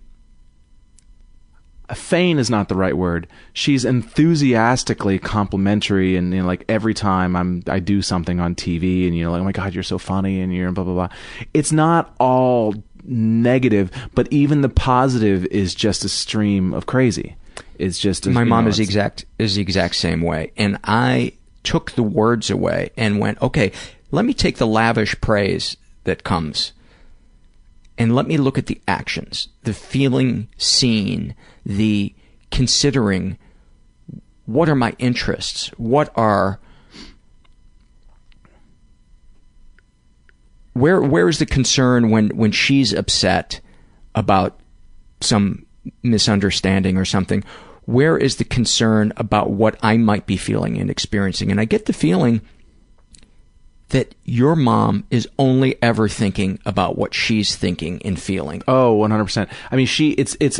Feign 1.93 2.37
is 2.37 2.51
not 2.51 2.69
the 2.69 2.75
right 2.75 2.95
word. 2.95 3.27
She's 3.51 3.83
enthusiastically 3.83 5.17
complimentary, 5.17 6.15
and 6.15 6.31
you 6.31 6.41
know, 6.41 6.45
like 6.47 6.63
every 6.69 6.93
time 6.93 7.35
I'm 7.35 7.63
I 7.67 7.79
do 7.79 8.03
something 8.03 8.39
on 8.39 8.53
TV, 8.53 9.07
and 9.07 9.17
you 9.17 9.23
know, 9.23 9.31
like, 9.31 9.41
oh 9.41 9.45
my 9.45 9.51
god, 9.51 9.73
you're 9.73 9.81
so 9.81 9.97
funny, 9.97 10.39
and 10.39 10.53
you're 10.53 10.71
blah 10.71 10.83
blah 10.83 10.93
blah. 10.93 11.09
It's 11.53 11.71
not 11.71 12.13
all 12.19 12.75
negative, 13.03 13.89
but 14.13 14.27
even 14.31 14.61
the 14.61 14.69
positive 14.69 15.45
is 15.47 15.73
just 15.73 16.05
a 16.05 16.09
stream 16.09 16.73
of 16.73 16.85
crazy. 16.85 17.35
It's 17.77 17.99
just 17.99 18.27
My 18.27 18.43
mom 18.43 18.65
know, 18.65 18.69
is 18.69 18.77
the 18.77 18.83
exact 18.83 19.25
is 19.37 19.55
the 19.55 19.61
exact 19.61 19.95
same 19.95 20.21
way, 20.21 20.51
and 20.57 20.77
I 20.83 21.33
took 21.63 21.91
the 21.91 22.03
words 22.03 22.49
away 22.49 22.91
and 22.97 23.19
went, 23.19 23.41
okay, 23.41 23.71
let 24.11 24.25
me 24.25 24.33
take 24.33 24.57
the 24.57 24.67
lavish 24.67 25.19
praise 25.21 25.77
that 26.03 26.23
comes, 26.23 26.73
and 27.97 28.15
let 28.15 28.27
me 28.27 28.37
look 28.37 28.57
at 28.57 28.67
the 28.67 28.81
actions, 28.87 29.49
the 29.63 29.73
feeling 29.73 30.47
seen, 30.57 31.35
the 31.65 32.13
considering. 32.51 33.37
What 34.45 34.67
are 34.67 34.75
my 34.75 34.95
interests? 34.97 35.67
What 35.77 36.11
are 36.15 36.59
where 40.73 41.01
where 41.01 41.27
is 41.27 41.39
the 41.39 41.45
concern 41.45 42.09
when 42.09 42.29
when 42.29 42.51
she's 42.51 42.93
upset 42.93 43.59
about 44.15 44.59
some 45.21 45.65
misunderstanding 46.03 46.97
or 46.97 47.05
something 47.05 47.43
where 47.85 48.17
is 48.17 48.35
the 48.35 48.43
concern 48.43 49.11
about 49.17 49.49
what 49.49 49.77
i 49.81 49.97
might 49.97 50.25
be 50.25 50.37
feeling 50.37 50.77
and 50.77 50.89
experiencing 50.89 51.51
and 51.51 51.59
i 51.59 51.65
get 51.65 51.85
the 51.85 51.93
feeling 51.93 52.41
that 53.89 54.13
your 54.23 54.55
mom 54.55 55.03
is 55.09 55.27
only 55.37 55.81
ever 55.81 56.07
thinking 56.07 56.59
about 56.65 56.97
what 56.97 57.13
she's 57.13 57.55
thinking 57.55 58.01
and 58.03 58.19
feeling 58.19 58.61
Oh, 58.67 58.97
100%. 58.99 59.49
I 59.71 59.75
mean, 59.75 59.87
she 59.87 60.11
it's 60.11 60.37
it's 60.39 60.59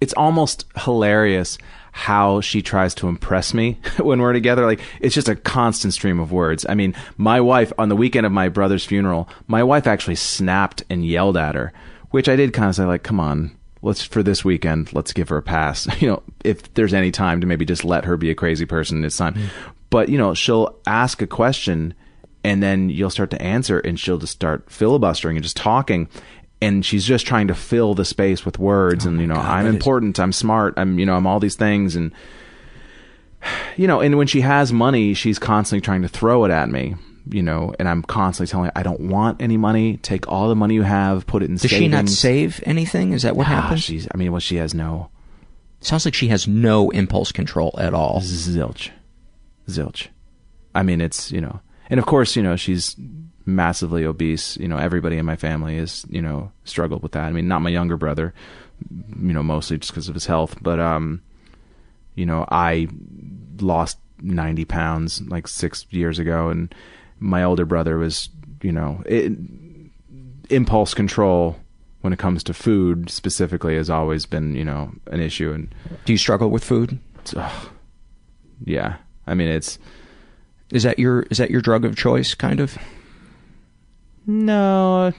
it's 0.00 0.12
almost 0.14 0.64
hilarious 0.76 1.56
how 1.92 2.40
she 2.40 2.60
tries 2.60 2.94
to 2.96 3.06
impress 3.08 3.54
me 3.54 3.78
when 3.98 4.20
we're 4.20 4.32
together. 4.32 4.66
Like 4.66 4.80
it's 5.00 5.14
just 5.14 5.28
a 5.28 5.36
constant 5.36 5.94
stream 5.94 6.18
of 6.18 6.32
words. 6.32 6.66
I 6.68 6.74
mean, 6.74 6.94
my 7.16 7.40
wife 7.40 7.72
on 7.78 7.88
the 7.88 7.96
weekend 7.96 8.26
of 8.26 8.32
my 8.32 8.48
brother's 8.48 8.84
funeral, 8.84 9.28
my 9.46 9.62
wife 9.62 9.86
actually 9.86 10.16
snapped 10.16 10.82
and 10.90 11.06
yelled 11.06 11.36
at 11.36 11.54
her, 11.54 11.72
which 12.10 12.28
I 12.28 12.34
did 12.34 12.52
kind 12.52 12.68
of 12.68 12.74
say 12.74 12.84
like, 12.84 13.04
"Come 13.04 13.20
on, 13.20 13.52
let's 13.84 14.02
for 14.02 14.22
this 14.22 14.44
weekend, 14.44 14.92
let's 14.92 15.12
give 15.12 15.28
her 15.28 15.36
a 15.36 15.42
pass." 15.42 15.86
You 16.00 16.08
know, 16.08 16.22
if 16.42 16.74
there's 16.74 16.94
any 16.94 17.10
time 17.10 17.40
to 17.40 17.46
maybe 17.46 17.64
just 17.64 17.84
let 17.84 18.04
her 18.04 18.16
be 18.16 18.30
a 18.30 18.34
crazy 18.34 18.66
person, 18.66 19.04
it's 19.04 19.16
time. 19.16 19.34
Mm-hmm. 19.34 19.70
But, 19.90 20.08
you 20.08 20.18
know, 20.18 20.34
she'll 20.34 20.76
ask 20.86 21.22
a 21.22 21.26
question 21.26 21.94
and 22.44 22.62
then 22.62 22.90
you'll 22.90 23.10
start 23.10 23.30
to 23.30 23.40
answer 23.40 23.78
and 23.80 23.98
she'll 23.98 24.18
just 24.18 24.32
start 24.32 24.70
filibustering 24.70 25.36
and 25.36 25.42
just 25.42 25.56
talking 25.56 26.08
and 26.60 26.84
she's 26.84 27.04
just 27.04 27.26
trying 27.26 27.48
to 27.48 27.54
fill 27.54 27.94
the 27.94 28.04
space 28.04 28.44
with 28.44 28.58
words 28.58 29.06
oh 29.06 29.08
and 29.08 29.20
you 29.20 29.26
know 29.26 29.34
i'm 29.34 29.64
that 29.64 29.68
is- 29.70 29.74
important 29.74 30.18
i'm 30.20 30.32
smart 30.32 30.74
i'm 30.76 30.98
you 30.98 31.06
know 31.06 31.16
i'm 31.16 31.26
all 31.26 31.40
these 31.40 31.56
things 31.56 31.96
and 31.96 32.12
you 33.76 33.86
know 33.86 34.00
and 34.00 34.16
when 34.16 34.26
she 34.26 34.42
has 34.42 34.72
money 34.72 35.14
she's 35.14 35.38
constantly 35.38 35.80
trying 35.80 36.02
to 36.02 36.08
throw 36.08 36.44
it 36.44 36.50
at 36.50 36.68
me 36.68 36.94
you 37.30 37.42
know 37.42 37.72
and 37.78 37.88
i'm 37.88 38.02
constantly 38.02 38.50
telling 38.50 38.66
her 38.66 38.72
i 38.76 38.82
don't 38.82 39.00
want 39.00 39.40
any 39.40 39.56
money. 39.56 39.96
Take 39.98 40.28
all 40.28 40.48
the 40.48 40.54
money 40.54 40.74
you 40.74 40.82
have 40.82 41.26
put 41.26 41.42
it 41.42 41.48
in 41.50 41.56
Does 41.56 41.70
she 41.70 41.88
not 41.88 42.08
save 42.08 42.62
anything? 42.66 43.12
Is 43.12 43.22
that 43.22 43.34
what 43.36 43.46
Ah, 43.46 43.62
happens? 43.62 43.82
she's 43.82 44.06
i 44.14 44.16
mean 44.16 44.30
well 44.32 44.40
she 44.40 44.56
has 44.56 44.74
no. 44.74 45.08
Sounds 45.80 46.04
like 46.04 46.14
she 46.14 46.28
has 46.28 46.46
no 46.48 46.90
impulse 46.90 47.30
control 47.32 47.74
at 47.78 47.92
all. 47.94 48.20
zilch. 48.20 48.90
Zilch. 49.68 50.08
I 50.74 50.82
mean 50.82 51.00
it's 51.00 51.30
you 51.32 51.40
know 51.40 51.60
and 51.90 51.98
of 52.00 52.06
course 52.06 52.36
you 52.36 52.42
know 52.42 52.56
she's 52.56 52.96
massively 53.46 54.04
obese. 54.04 54.56
You 54.58 54.68
know 54.68 54.78
everybody 54.78 55.16
in 55.18 55.26
my 55.26 55.36
family 55.36 55.76
is 55.76 56.04
you 56.08 56.20
know 56.22 56.52
struggled 56.64 57.02
with 57.02 57.12
that. 57.12 57.24
I 57.24 57.32
mean 57.32 57.48
not 57.48 57.62
my 57.62 57.70
younger 57.70 57.96
brother 57.96 58.34
you 58.90 59.32
know 59.32 59.42
mostly 59.42 59.78
just 59.78 59.92
because 59.92 60.08
of 60.08 60.14
his 60.14 60.26
health 60.26 60.56
but 60.60 60.80
um 60.80 61.22
you 62.16 62.26
know 62.26 62.44
i 62.50 62.88
lost 63.60 63.98
90 64.20 64.64
pounds 64.64 65.22
like 65.28 65.46
six 65.46 65.86
years 65.90 66.18
ago 66.18 66.48
and 66.48 66.74
my 67.24 67.42
older 67.42 67.64
brother 67.64 67.96
was 67.98 68.28
you 68.62 68.70
know 68.72 69.02
it, 69.06 69.32
impulse 70.50 70.92
control 70.94 71.56
when 72.02 72.12
it 72.12 72.18
comes 72.18 72.44
to 72.44 72.52
food 72.52 73.08
specifically 73.08 73.76
has 73.76 73.88
always 73.88 74.26
been 74.26 74.54
you 74.54 74.64
know 74.64 74.92
an 75.10 75.20
issue 75.20 75.50
and 75.52 75.74
Do 76.04 76.12
you 76.12 76.18
struggle 76.18 76.50
with 76.50 76.62
food? 76.62 76.98
ugh, 77.36 77.68
yeah 78.64 78.96
i 79.26 79.32
mean 79.34 79.48
it's 79.48 79.78
Is 80.70 80.82
that 80.82 80.98
your 80.98 81.22
is 81.30 81.38
that 81.38 81.50
your 81.50 81.60
drug 81.62 81.84
of 81.84 81.96
choice? 81.96 82.34
Kind 82.34 82.60
of. 82.60 82.76
No, 84.26 85.12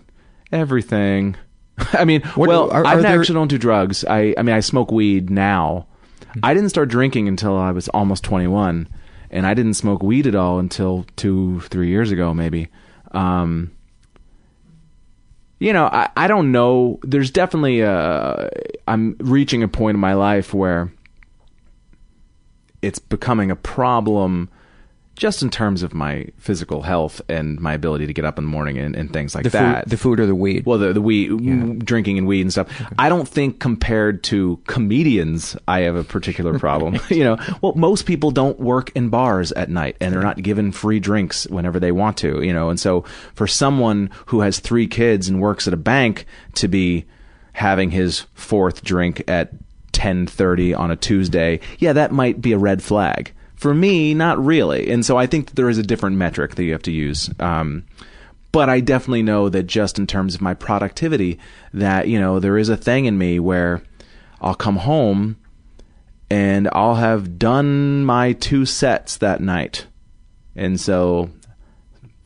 everything. 0.51 1.35
I 1.93 2.05
mean, 2.05 2.21
What- 2.35 2.49
well, 2.49 2.71
are- 2.71 2.85
I 2.85 2.95
are 2.95 3.01
there- 3.01 3.19
actually 3.19 3.35
don't 3.35 3.47
do 3.49 3.57
drugs. 3.57 4.03
I, 4.05 4.33
I 4.37 4.41
mean, 4.43 4.55
I 4.55 4.59
smoke 4.61 4.91
weed 4.91 5.29
now. 5.29 5.87
Hmm. 6.33 6.39
I 6.43 6.53
didn't 6.53 6.69
start 6.69 6.89
drinking 6.89 7.27
until 7.27 7.55
I 7.57 7.71
was 7.71 7.87
almost 7.89 8.23
21, 8.23 8.87
and 9.29 9.45
I 9.45 9.53
didn't 9.53 9.73
smoke 9.75 10.03
weed 10.03 10.27
at 10.27 10.35
all 10.35 10.59
until 10.59 11.05
two, 11.15 11.61
three 11.61 11.89
years 11.89 12.11
ago, 12.11 12.33
maybe. 12.33 12.69
Um, 13.11 13.71
you 15.59 15.73
know, 15.73 15.85
I, 15.85 16.09
I 16.15 16.27
don't 16.27 16.51
know. 16.51 16.99
There's 17.03 17.31
definitely 17.31 17.81
a. 17.81 18.49
I'm 18.87 19.15
reaching 19.19 19.63
a 19.63 19.67
point 19.67 19.95
in 19.95 20.01
my 20.01 20.13
life 20.13 20.53
where 20.53 20.91
it's 22.81 22.99
becoming 22.99 23.51
a 23.51 23.55
problem 23.55 24.49
just 25.15 25.41
in 25.41 25.49
terms 25.49 25.81
of 25.83 25.93
my 25.93 26.27
physical 26.37 26.81
health 26.81 27.21
and 27.29 27.59
my 27.59 27.73
ability 27.73 28.05
to 28.07 28.13
get 28.13 28.25
up 28.25 28.37
in 28.37 28.43
the 28.45 28.49
morning 28.51 28.77
and, 28.77 28.95
and 28.95 29.13
things 29.13 29.33
like 29.33 29.43
The 29.45 29.49
that. 29.51 29.83
food, 29.85 29.89
the 29.91 29.97
food 29.97 30.19
or 30.19 30.25
the 30.25 30.35
weed. 30.35 30.65
well, 30.65 30.77
the 30.77 30.91
the 30.93 31.01
weed, 31.01 31.85
drinking 31.85 32.17
and 32.17 32.27
weed 32.27 32.41
and 32.41 32.51
stuff. 32.51 32.67
I 32.99 33.07
don't 33.09 33.27
think 33.27 33.59
compared 33.59 34.23
to 34.25 34.59
comedians, 34.67 35.55
I 35.67 35.81
have 35.81 35.95
a 35.95 36.03
particular 36.03 36.59
problem. 36.59 36.99
you 37.09 37.23
know, 37.23 37.37
well, 37.61 37.73
most 37.75 38.05
people 38.05 38.31
don't 38.31 38.59
work 38.59 38.91
in 38.95 39.09
bars 39.09 39.51
at 39.53 39.69
night 39.69 39.95
and 40.01 40.13
they're 40.13 40.21
not 40.21 40.41
given 40.41 40.71
free 40.71 40.99
drinks 40.99 41.45
whenever 41.47 41.79
they 41.79 41.91
want 41.91 42.17
to. 42.17 42.43
You 42.43 42.53
know, 42.53 42.69
and 42.69 42.79
so 42.79 43.05
for 43.33 43.47
someone 43.47 44.09
who 44.27 44.41
has 44.41 44.59
three 44.59 44.87
kids 44.87 45.29
and 45.29 45.39
works 45.41 45.67
at 45.67 45.73
a 45.73 45.77
bank 45.77 46.25
to 46.55 46.67
be 46.67 47.05
having 47.53 47.91
his 47.91 48.25
fourth 48.33 48.83
drink 48.83 49.23
at 49.29 49.51
10:30 49.93 50.77
on 50.77 50.91
a 50.91 50.95
Tuesday, 50.95 51.59
yeah, 51.79 51.93
that 51.93 52.11
might 52.11 52.41
be 52.41 52.51
a 52.51 52.57
red 52.57 52.83
flag. 52.83 53.31
For 53.55 53.73
me, 53.73 54.13
not 54.13 54.43
really. 54.43 54.89
And 54.89 55.05
so 55.05 55.17
I 55.17 55.27
think 55.27 55.47
that 55.47 55.55
there 55.55 55.69
is 55.69 55.77
a 55.77 55.83
different 55.83 56.17
metric 56.17 56.55
that 56.55 56.63
you 56.63 56.73
have 56.73 56.83
to 56.83 56.91
use. 56.91 57.29
Um, 57.39 57.85
but 58.51 58.69
I 58.69 58.79
definitely 58.79 59.23
know 59.23 59.49
that 59.49 59.63
just 59.63 59.99
in 59.99 60.07
terms 60.07 60.35
of 60.35 60.41
my 60.41 60.53
productivity, 60.53 61.39
that 61.73 62.07
you 62.07 62.19
know 62.19 62.39
there 62.39 62.57
is 62.57 62.69
a 62.69 62.77
thing 62.77 63.05
in 63.05 63.17
me 63.17 63.39
where 63.39 63.81
I'll 64.39 64.55
come 64.55 64.77
home 64.77 65.37
and 66.29 66.69
I'll 66.71 66.95
have 66.95 67.37
done 67.37 68.05
my 68.05 68.31
two 68.31 68.65
sets 68.65 69.17
that 69.17 69.41
night, 69.41 69.87
and 70.55 70.79
so 70.79 71.31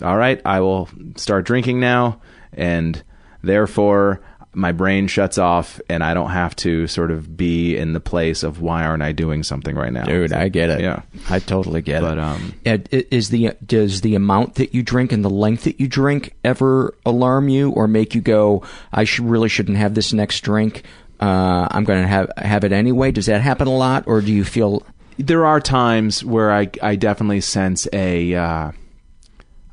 all 0.01 0.17
right, 0.17 0.41
I 0.45 0.59
will 0.61 0.87
start 1.15 1.45
drinking 1.45 1.79
now, 1.79 2.21
and 2.53 3.01
therefore 3.41 4.21
my 4.53 4.71
brain 4.71 5.07
shuts 5.07 5.37
off, 5.37 5.79
and 5.89 6.03
I 6.03 6.13
don't 6.13 6.31
have 6.31 6.55
to 6.57 6.87
sort 6.87 7.11
of 7.11 7.37
be 7.37 7.77
in 7.77 7.93
the 7.93 7.99
place 7.99 8.41
of 8.41 8.61
why 8.61 8.83
aren't 8.83 9.03
I 9.03 9.11
doing 9.11 9.43
something 9.43 9.75
right 9.75 9.93
now, 9.93 10.05
Dude, 10.05 10.33
I 10.33 10.49
get 10.49 10.69
it. 10.71 10.81
Yeah. 10.81 11.03
I 11.29 11.37
totally 11.39 11.81
get 11.83 12.01
But, 12.01 12.17
it. 12.17 12.23
um, 12.23 12.53
Ed, 12.65 12.89
is 12.91 13.29
the 13.29 13.51
does 13.65 14.01
the 14.01 14.15
amount 14.15 14.55
that 14.55 14.73
you 14.73 14.81
drink 14.81 15.11
and 15.11 15.23
the 15.23 15.29
length 15.29 15.65
that 15.65 15.79
you 15.79 15.87
drink 15.87 16.35
ever 16.43 16.95
alarm 17.05 17.47
you 17.49 17.69
or 17.71 17.87
make 17.87 18.15
you 18.15 18.21
go, 18.21 18.63
I 18.91 19.03
should 19.03 19.25
really 19.29 19.49
shouldn't 19.49 19.77
have 19.77 19.93
this 19.93 20.13
next 20.13 20.41
drink? 20.41 20.83
Uh, 21.21 21.67
I'm 21.69 21.83
going 21.83 22.01
to 22.01 22.07
have 22.07 22.31
have 22.37 22.63
it 22.63 22.71
anyway. 22.71 23.11
Does 23.11 23.27
that 23.27 23.41
happen 23.41 23.67
a 23.67 23.75
lot, 23.75 24.05
or 24.07 24.21
do 24.21 24.33
you 24.33 24.43
feel? 24.43 24.83
there 25.17 25.45
are 25.45 25.59
times 25.59 26.23
where 26.23 26.49
I 26.51 26.69
I 26.81 26.95
definitely 26.95 27.41
sense 27.41 27.87
a 27.93 28.33
uh, 28.33 28.71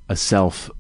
a 0.09 0.17
self 0.17 0.71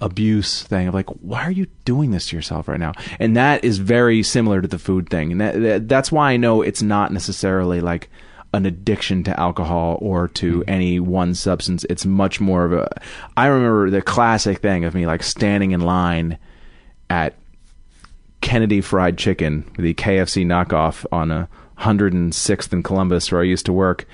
abuse 0.00 0.62
thing 0.62 0.88
of 0.88 0.94
like 0.94 1.08
why 1.20 1.42
are 1.42 1.50
you 1.50 1.66
doing 1.84 2.10
this 2.10 2.28
to 2.28 2.36
yourself 2.36 2.68
right 2.68 2.80
now? 2.80 2.92
And 3.18 3.36
that 3.36 3.64
is 3.64 3.78
very 3.78 4.22
similar 4.22 4.60
to 4.60 4.68
the 4.68 4.78
food 4.78 5.08
thing. 5.08 5.32
And 5.32 5.40
that, 5.40 5.60
that 5.60 5.88
that's 5.88 6.12
why 6.12 6.32
I 6.32 6.36
know 6.36 6.62
it's 6.62 6.82
not 6.82 7.12
necessarily 7.12 7.80
like 7.80 8.08
an 8.54 8.64
addiction 8.64 9.22
to 9.24 9.38
alcohol 9.38 9.98
or 10.00 10.28
to 10.28 10.62
hmm. 10.62 10.70
any 10.70 11.00
one 11.00 11.34
substance. 11.34 11.84
It's 11.90 12.06
much 12.06 12.40
more 12.40 12.64
of 12.64 12.72
a 12.72 12.88
I 13.36 13.46
remember 13.46 13.90
the 13.90 14.02
classic 14.02 14.58
thing 14.58 14.84
of 14.84 14.94
me 14.94 15.06
like 15.06 15.22
standing 15.22 15.72
in 15.72 15.80
line 15.80 16.38
at 17.10 17.34
Kennedy 18.40 18.80
Fried 18.80 19.18
Chicken, 19.18 19.70
the 19.78 19.94
KFC 19.94 20.46
knockoff 20.46 21.04
on 21.10 21.30
a 21.30 21.48
106th 21.78 22.72
in 22.72 22.82
Columbus, 22.82 23.30
where 23.30 23.40
I 23.40 23.44
used 23.44 23.66
to 23.66 23.72
work, 23.72 24.06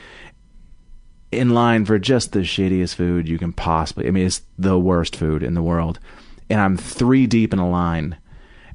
in 1.39 1.51
line 1.51 1.85
for 1.85 1.98
just 1.98 2.32
the 2.32 2.40
shittiest 2.40 2.94
food 2.94 3.28
you 3.28 3.39
can 3.39 3.52
possibly. 3.52 4.06
I 4.06 4.11
mean, 4.11 4.27
it's 4.27 4.43
the 4.59 4.78
worst 4.78 5.16
food 5.16 5.43
in 5.43 5.55
the 5.55 5.62
world, 5.62 5.98
and 6.51 6.61
I'm 6.61 6.77
three 6.77 7.27
deep 7.27 7.52
in 7.52 7.59
a 7.59 7.69
line, 7.69 8.16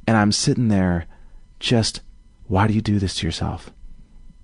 and 0.08 0.18
I'm 0.18 0.32
sitting 0.32 0.68
there, 0.70 1.06
just 1.60 2.02
why 2.48 2.68
do 2.68 2.74
you 2.74 2.82
do 2.82 3.00
this 3.00 3.16
to 3.18 3.28
yourself? 3.28 3.72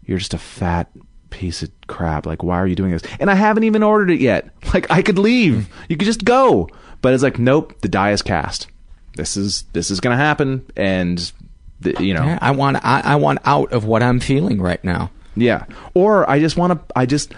You're 0.06 0.20
just 0.20 0.34
a 0.34 0.38
fat 0.40 0.90
piece 1.32 1.64
of 1.64 1.72
crap. 1.88 2.26
Like, 2.26 2.44
why 2.44 2.58
are 2.58 2.68
you 2.68 2.76
doing 2.76 2.92
this? 2.92 3.02
And 3.20 3.32
I 3.32 3.36
haven't 3.36 3.64
even 3.64 3.82
ordered 3.84 4.12
it 4.12 4.22
yet. 4.22 4.50
Like, 4.74 4.90
I 4.92 5.02
could 5.02 5.18
leave. 5.18 5.70
You 5.90 5.96
could 5.98 6.06
just 6.06 6.26
go. 6.26 6.70
But 7.02 7.14
it's 7.14 7.24
like, 7.24 7.40
nope, 7.40 7.80
the 7.82 7.88
die 7.88 8.12
is 8.12 8.22
cast. 8.22 8.68
This 9.16 9.38
is 9.38 9.64
this 9.74 9.90
is 9.90 10.02
gonna 10.02 10.18
happen, 10.18 10.66
and 10.76 11.32
the, 11.80 11.96
you 12.04 12.14
know, 12.14 12.26
Yeah, 12.26 12.40
I 12.42 12.52
want 12.52 12.78
I, 12.84 13.02
I 13.06 13.16
want 13.16 13.40
out 13.46 13.72
of 13.72 13.86
what 13.86 14.04
I'm 14.04 14.20
feeling 14.20 14.62
right 14.62 14.84
now. 14.84 15.12
yeah. 15.36 15.66
Or 15.94 16.30
I 16.30 16.40
just 16.40 16.58
want 16.58 16.74
to. 16.74 16.94
I 16.96 17.06
just. 17.06 17.34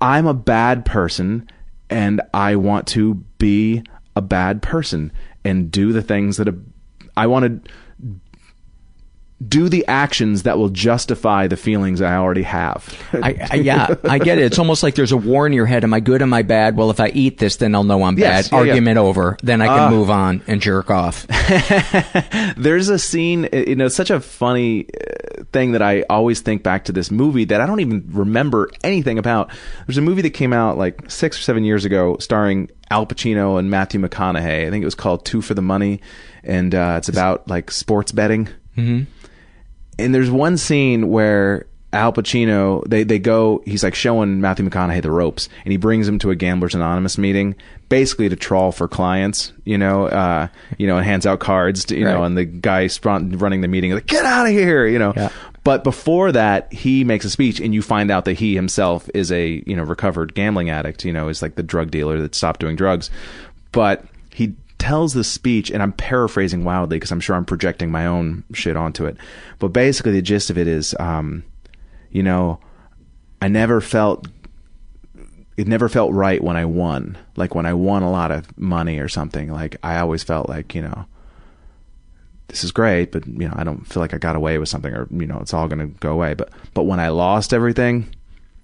I'm 0.00 0.26
a 0.26 0.34
bad 0.34 0.84
person, 0.84 1.48
and 1.88 2.20
I 2.32 2.56
want 2.56 2.86
to 2.88 3.14
be 3.38 3.82
a 4.16 4.22
bad 4.22 4.62
person 4.62 5.12
and 5.44 5.70
do 5.70 5.92
the 5.92 6.02
things 6.02 6.36
that 6.38 6.48
a, 6.48 6.54
I 7.16 7.26
want 7.26 7.64
to 7.64 7.72
do 9.46 9.68
the 9.70 9.86
actions 9.88 10.42
that 10.42 10.58
will 10.58 10.68
justify 10.68 11.46
the 11.46 11.56
feelings 11.56 12.02
I 12.02 12.14
already 12.16 12.42
have. 12.42 12.86
I, 13.12 13.48
I 13.50 13.54
yeah, 13.56 13.94
I 14.04 14.18
get 14.18 14.36
it. 14.38 14.44
It's 14.44 14.58
almost 14.58 14.82
like 14.82 14.96
there's 14.96 15.12
a 15.12 15.16
war 15.16 15.46
in 15.46 15.52
your 15.54 15.64
head. 15.64 15.82
Am 15.82 15.94
I 15.94 16.00
good? 16.00 16.20
Am 16.20 16.32
I 16.34 16.42
bad? 16.42 16.76
Well, 16.76 16.90
if 16.90 17.00
I 17.00 17.08
eat 17.08 17.38
this, 17.38 17.56
then 17.56 17.74
I'll 17.74 17.82
know 17.84 18.02
I'm 18.02 18.18
Yes, 18.18 18.48
bad. 18.50 18.56
yeah, 18.56 18.62
yeah. 18.64 18.70
Argument 18.72 18.98
over. 18.98 19.38
Then 19.42 19.62
I 19.62 19.66
can 19.66 19.78
Ah. 19.78 19.90
move 19.90 20.10
on 20.10 20.42
and 20.46 20.60
jerk 20.60 20.90
off. 20.90 21.26
There's 22.56 22.88
a 22.88 22.98
scene, 22.98 23.48
uh, 23.52 23.56
you 23.56 23.76
know, 23.76 23.88
such 23.88 24.10
a 24.10 24.20
funny 24.20 24.86
uh, 24.88 25.44
thing 25.52 25.72
that 25.72 25.82
I 25.82 26.02
always 26.10 26.40
think 26.40 26.62
back 26.62 26.84
to 26.86 26.92
this 26.92 27.10
movie 27.10 27.44
that 27.46 27.60
I 27.60 27.66
don't 27.66 27.80
even 27.80 28.04
remember 28.12 28.70
anything 28.84 29.18
about. 29.18 29.50
There's 29.86 29.98
a 29.98 30.02
movie 30.02 30.22
that 30.22 30.30
came 30.30 30.52
out 30.52 30.78
like 30.78 31.10
six 31.10 31.38
or 31.38 31.42
seven 31.42 31.64
years 31.64 31.84
ago 31.84 32.16
starring 32.20 32.70
Al 32.90 33.06
Pacino 33.06 33.58
and 33.58 33.70
Matthew 33.70 34.00
McConaughey. 34.00 34.66
I 34.66 34.70
think 34.70 34.82
it 34.82 34.86
was 34.86 34.94
called 34.94 35.24
Two 35.24 35.40
for 35.40 35.54
the 35.54 35.62
Money, 35.62 36.00
and 36.44 36.74
uh, 36.74 36.96
it's 36.98 37.08
about 37.08 37.48
like 37.48 37.70
sports 37.70 38.12
betting. 38.12 38.48
Mm-hmm. 38.76 39.04
And 40.00 40.14
there's 40.14 40.30
one 40.30 40.56
scene 40.56 41.08
where 41.10 41.66
Al 41.92 42.12
Pacino, 42.12 42.84
they, 42.86 43.02
they 43.02 43.18
go, 43.18 43.62
he's 43.64 43.82
like 43.82 43.94
showing 43.94 44.40
Matthew 44.40 44.68
McConaughey 44.68 45.02
the 45.02 45.10
ropes, 45.10 45.48
and 45.64 45.72
he 45.72 45.76
brings 45.76 46.06
him 46.06 46.18
to 46.20 46.30
a 46.30 46.36
Gamblers 46.36 46.74
Anonymous 46.74 47.18
meeting, 47.18 47.56
basically 47.88 48.28
to 48.28 48.36
trawl 48.36 48.70
for 48.70 48.86
clients, 48.86 49.52
you 49.64 49.76
know, 49.76 50.06
uh, 50.06 50.46
you 50.78 50.86
know, 50.86 50.96
and 50.96 51.04
hands 51.04 51.26
out 51.26 51.40
cards, 51.40 51.84
to, 51.86 51.96
you 51.96 52.04
know, 52.04 52.22
and 52.22 52.38
the 52.38 52.44
guy 52.44 52.88
running 53.04 53.60
the 53.60 53.68
meeting 53.68 53.90
is 53.90 53.96
like, 53.96 54.06
get 54.06 54.24
out 54.24 54.46
of 54.46 54.52
here, 54.52 54.86
you 54.86 54.98
know. 54.98 55.12
Yeah. 55.16 55.30
But 55.64 55.84
before 55.84 56.32
that, 56.32 56.72
he 56.72 57.04
makes 57.04 57.24
a 57.24 57.30
speech, 57.30 57.60
and 57.60 57.74
you 57.74 57.82
find 57.82 58.10
out 58.10 58.24
that 58.24 58.34
he 58.34 58.54
himself 58.54 59.10
is 59.12 59.30
a, 59.30 59.62
you 59.66 59.76
know, 59.76 59.82
recovered 59.82 60.34
gambling 60.34 60.70
addict, 60.70 61.04
you 61.04 61.12
know, 61.12 61.28
is 61.28 61.42
like 61.42 61.56
the 61.56 61.62
drug 61.62 61.90
dealer 61.90 62.20
that 62.22 62.34
stopped 62.34 62.60
doing 62.60 62.76
drugs. 62.76 63.10
But 63.72 64.04
tells 64.80 65.14
this 65.14 65.28
speech, 65.28 65.70
and 65.70 65.82
I'm 65.82 65.92
paraphrasing 65.92 66.64
wildly 66.64 66.96
because 66.96 67.12
I'm 67.12 67.20
sure 67.20 67.36
I'm 67.36 67.44
projecting 67.44 67.90
my 67.90 68.06
own 68.06 68.42
shit 68.52 68.76
onto 68.76 69.04
it. 69.04 69.16
But 69.60 69.68
basically, 69.68 70.12
the 70.12 70.22
gist 70.22 70.50
of 70.50 70.58
it 70.58 70.66
is, 70.66 70.96
um, 70.98 71.44
you 72.10 72.24
know, 72.24 72.58
I 73.40 73.46
never 73.48 73.80
felt 73.80 74.26
it 75.56 75.68
never 75.68 75.88
felt 75.88 76.12
right 76.12 76.42
when 76.42 76.56
I 76.56 76.64
won. 76.64 77.18
Like 77.36 77.54
when 77.54 77.66
I 77.66 77.74
won 77.74 78.02
a 78.02 78.10
lot 78.10 78.32
of 78.32 78.58
money 78.58 78.98
or 78.98 79.08
something. 79.08 79.52
Like 79.52 79.76
I 79.82 79.98
always 79.98 80.22
felt 80.22 80.48
like 80.48 80.74
you 80.74 80.82
know, 80.82 81.04
this 82.48 82.64
is 82.64 82.72
great, 82.72 83.12
but 83.12 83.26
you 83.26 83.46
know, 83.46 83.54
I 83.54 83.62
don't 83.62 83.86
feel 83.86 84.00
like 84.00 84.14
I 84.14 84.18
got 84.18 84.36
away 84.36 84.58
with 84.58 84.70
something 84.70 84.92
or 84.92 85.06
you 85.10 85.26
know, 85.26 85.38
it's 85.40 85.54
all 85.54 85.68
going 85.68 85.80
to 85.80 85.98
go 86.00 86.12
away. 86.12 86.34
But 86.34 86.50
but 86.72 86.84
when 86.84 86.98
I 86.98 87.08
lost 87.10 87.52
everything, 87.52 88.12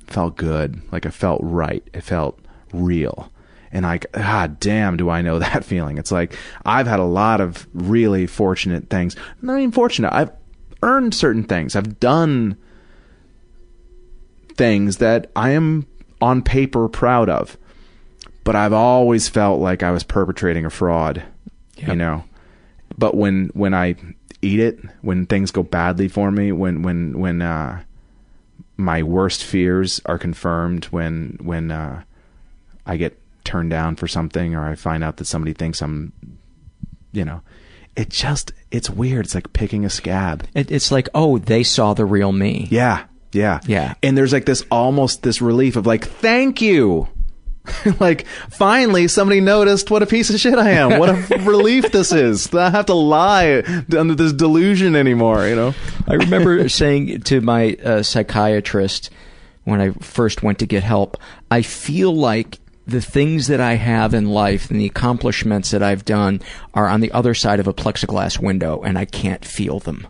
felt 0.06 0.36
good. 0.36 0.80
Like 0.90 1.05
it 1.05 1.12
felt 1.12 1.40
right. 1.43 1.86
It 1.93 2.02
felt 2.02 2.38
real. 2.72 3.30
And 3.77 3.85
like, 3.85 4.07
ah, 4.15 4.48
damn, 4.59 4.97
do 4.97 5.11
I 5.11 5.20
know 5.20 5.39
that 5.39 5.62
feeling? 5.62 5.98
It's 5.98 6.11
like 6.11 6.35
I've 6.65 6.86
had 6.86 6.98
a 6.98 7.05
lot 7.05 7.43
of 7.43 7.66
really 7.74 8.27
fortunate 8.27 8.89
things. 8.89 9.16
Not 9.43 9.59
even 9.59 9.70
fortunate. 9.70 10.15
I've 10.15 10.32
earned 10.82 11.12
certain 11.12 11.44
things. 11.44 11.77
I've 11.77 12.01
done 12.01 12.57
things 14.55 14.97
that 14.97 15.31
I 15.36 15.51
am 15.51 15.86
on 16.23 16.40
paper 16.40 16.89
proud 16.89 17.28
of. 17.28 17.59
But 18.44 18.57
I've 18.57 18.73
always 18.73 19.28
felt 19.28 19.61
like 19.61 19.82
I 19.82 19.90
was 19.90 20.05
perpetrating 20.05 20.65
a 20.65 20.70
fraud, 20.70 21.23
you 21.77 21.94
know. 21.94 22.24
But 22.97 23.15
when 23.15 23.51
when 23.53 23.74
I 23.74 23.97
eat 24.40 24.61
it, 24.61 24.78
when 25.03 25.27
things 25.27 25.51
go 25.51 25.62
badly 25.62 26.09
for 26.09 26.31
me, 26.31 26.51
when 26.51 26.81
when 26.81 27.19
when 27.19 27.43
uh 27.43 27.82
my 28.78 29.03
worst 29.03 29.44
fears 29.44 30.01
are 30.07 30.16
confirmed, 30.16 30.86
when 30.86 31.36
when 31.43 31.70
uh 31.70 32.05
I 32.86 32.97
get 32.97 33.20
turned 33.47 33.70
down 33.70 33.97
for 33.97 34.06
something 34.06 34.55
or 34.55 34.68
I 34.68 34.74
find 34.74 35.02
out 35.02 35.16
that 35.16 35.24
somebody 35.24 35.55
thinks 35.55 35.81
I'm 35.81 36.12
you 37.12 37.24
know, 37.24 37.40
it 37.97 38.10
just 38.10 38.52
it's 38.70 38.90
weird. 38.90 39.24
It's 39.24 39.35
like 39.35 39.52
picking 39.52 39.85
a 39.85 39.90
scab. 39.90 40.47
It, 40.55 40.70
it's 40.70 40.93
like, 40.93 41.09
oh, 41.14 41.39
they 41.39 41.62
saw 41.62 41.94
the 41.94 42.05
real 42.05 42.31
me. 42.31 42.68
Yeah. 42.70 43.05
Yeah. 43.32 43.60
Yeah. 43.66 43.94
And 44.02 44.16
there's 44.16 44.32
like 44.32 44.44
this 44.44 44.64
almost 44.70 45.23
this 45.23 45.40
relief 45.40 45.77
of 45.77 45.86
like, 45.86 46.05
thank 46.05 46.60
you. 46.60 47.09
like 48.01 48.27
finally 48.48 49.09
somebody 49.09 49.40
noticed 49.40 49.90
what 49.90 50.02
a 50.02 50.06
piece 50.06 50.31
of 50.31 50.39
shit 50.39 50.59
I 50.59 50.70
am. 50.73 51.01
What 51.01 51.09
a 51.09 51.39
relief 51.40 51.90
this 51.90 52.12
is. 52.12 52.48
That 52.51 52.66
I 52.66 52.70
have 52.70 52.86
to 52.86 52.94
lie 52.94 53.62
under 53.97 54.14
this 54.14 54.32
delusion 54.32 54.94
anymore, 54.94 55.47
you 55.48 55.56
know. 55.56 55.74
I 56.06 56.14
remember 56.14 56.68
saying 56.68 57.23
to 57.23 57.40
my 57.40 57.77
uh, 57.82 58.02
psychiatrist 58.02 59.10
when 59.64 59.81
I 59.81 59.90
first 59.90 60.43
went 60.44 60.60
to 60.60 60.66
get 60.66 60.85
help, 60.85 61.16
I 61.51 61.62
feel 61.62 62.14
like 62.14 62.60
the 62.86 63.00
things 63.00 63.48
that 63.48 63.60
I 63.60 63.74
have 63.74 64.14
in 64.14 64.26
life 64.26 64.70
and 64.70 64.80
the 64.80 64.86
accomplishments 64.86 65.70
that 65.72 65.82
I've 65.82 66.04
done 66.04 66.40
are 66.74 66.88
on 66.88 67.00
the 67.00 67.10
other 67.12 67.34
side 67.34 67.58
of 67.60 67.66
a 67.66 67.74
plexiglass 67.74 68.38
window 68.40 68.80
and 68.82 68.96
I 68.98 69.04
can't 69.04 69.44
feel 69.44 69.80
them. 69.80 70.06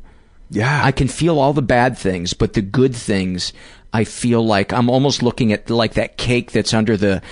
Yeah. 0.51 0.83
I 0.85 0.93
can 0.93 1.09
feel 1.09 1.39
all 1.39 1.53
the 1.53 1.63
bad 1.63 1.97
things, 1.97 2.35
but 2.35 2.53
the 2.53 2.61
good 2.63 2.95
things, 2.95 3.53
I 3.93 4.05
feel 4.05 4.45
like 4.45 4.73
I'm 4.73 4.91
almost 4.91 5.23
looking 5.23 5.53
at 5.53 5.71
like 5.71 5.95
that 5.95 6.19
cake 6.19 6.53
that's 6.53 6.75
under 6.75 6.97
the, 6.97 7.23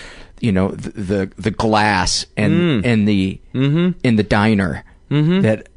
you 0.40 0.50
know, 0.50 0.68
the 0.70 0.90
the, 0.90 1.30
the 1.36 1.50
glass 1.50 2.26
and 2.36 2.54
Mm. 2.54 2.86
and 2.86 3.08
the 3.08 3.40
Mm-hmm. 3.54 3.98
in 4.02 4.16
the 4.16 4.22
diner 4.22 4.82
Mhm. 5.10 5.42
that 5.42 5.68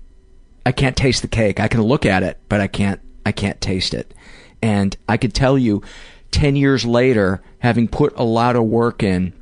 I 0.65 0.72
can't 0.72 0.95
taste 0.95 1.22
the 1.22 1.27
cake. 1.27 1.60
I 1.60 1.68
can 1.68 1.81
look 1.81 2.06
at 2.06 2.23
it, 2.23 2.39
but 2.49 2.60
I 2.61 2.68
can't 2.68 3.02
I 3.26 3.34
can't 3.34 3.60
taste 3.60 3.94
it. 3.94 4.14
And 4.61 4.95
I 5.10 5.18
could 5.18 5.34
tell 5.34 5.57
you 5.57 5.84
10 6.31 6.56
years 6.56 6.85
later, 6.85 7.41
having 7.60 7.88
put 7.88 8.14
a 8.18 8.23
lot 8.23 8.56
of 8.56 8.64
work 8.64 9.03
in, 9.03 9.34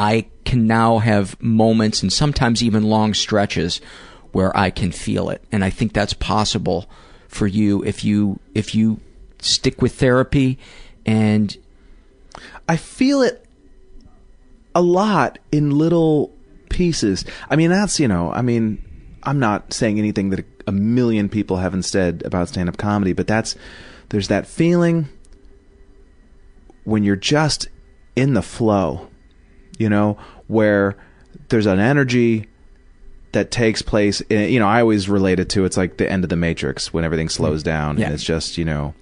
I 0.00 0.30
can 0.46 0.66
now 0.66 0.96
have 0.96 1.40
moments 1.42 2.02
and 2.02 2.10
sometimes 2.10 2.62
even 2.62 2.84
long 2.84 3.12
stretches 3.12 3.82
where 4.32 4.56
I 4.56 4.70
can 4.70 4.92
feel 4.92 5.28
it. 5.28 5.44
And 5.52 5.62
I 5.62 5.68
think 5.68 5.92
that's 5.92 6.14
possible 6.14 6.88
for 7.28 7.46
you 7.46 7.84
if 7.84 8.02
you 8.02 8.40
if 8.54 8.74
you 8.74 8.98
stick 9.40 9.82
with 9.82 9.94
therapy 9.96 10.58
and 11.04 11.54
I 12.66 12.78
feel 12.78 13.20
it 13.20 13.44
a 14.74 14.80
lot 14.80 15.38
in 15.52 15.76
little 15.76 16.32
pieces. 16.70 17.26
I 17.50 17.56
mean, 17.56 17.68
that's, 17.68 18.00
you 18.00 18.08
know, 18.08 18.32
I 18.32 18.40
mean, 18.40 18.82
I'm 19.22 19.38
not 19.38 19.74
saying 19.74 19.98
anything 19.98 20.30
that 20.30 20.46
a 20.66 20.72
million 20.72 21.28
people 21.28 21.58
haven't 21.58 21.82
said 21.82 22.22
about 22.24 22.48
stand 22.48 22.70
up 22.70 22.78
comedy, 22.78 23.12
but 23.12 23.26
that's, 23.26 23.54
there's 24.08 24.28
that 24.28 24.46
feeling 24.46 25.10
when 26.84 27.04
you're 27.04 27.16
just 27.16 27.68
in 28.16 28.32
the 28.32 28.40
flow, 28.40 29.09
you 29.80 29.88
know, 29.88 30.16
where 30.46 30.96
there's 31.48 31.66
an 31.66 31.80
energy 31.80 32.46
that 33.32 33.50
takes 33.50 33.82
place. 33.82 34.20
In, 34.22 34.50
you 34.52 34.60
know, 34.60 34.66
I 34.68 34.80
always 34.80 35.08
relate 35.08 35.40
it 35.40 35.48
to 35.50 35.64
it's 35.64 35.76
like 35.76 35.96
the 35.96 36.10
end 36.10 36.22
of 36.24 36.30
the 36.30 36.36
Matrix 36.36 36.92
when 36.92 37.04
everything 37.04 37.28
slows 37.28 37.62
down 37.62 37.96
Yeah. 37.98 38.06
and 38.06 38.14
it's 38.14 38.24
just, 38.24 38.58
you 38.58 38.64
know, 38.64 38.94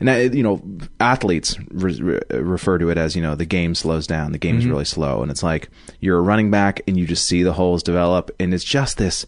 and 0.00 0.08
that, 0.08 0.32
you 0.34 0.42
know, 0.42 0.62
athletes 1.00 1.56
re- 1.70 2.00
re- 2.00 2.20
refer 2.40 2.78
to 2.78 2.88
it 2.90 2.96
as 2.98 3.16
you 3.16 3.22
know 3.22 3.34
the 3.34 3.44
game 3.44 3.74
slows 3.74 4.06
down, 4.06 4.32
the 4.32 4.38
game's 4.38 4.64
Mhm. 4.64 4.70
really 4.70 4.84
slow, 4.84 5.22
and 5.22 5.30
it's 5.30 5.42
like 5.42 5.68
you're 6.00 6.18
a 6.18 6.22
running 6.22 6.50
back 6.50 6.80
and 6.86 6.96
you 6.96 7.06
just 7.06 7.26
see 7.26 7.42
the 7.42 7.52
holes 7.54 7.82
develop, 7.82 8.30
and 8.40 8.54
it's 8.54 8.64
just 8.64 8.96
this 8.98 9.26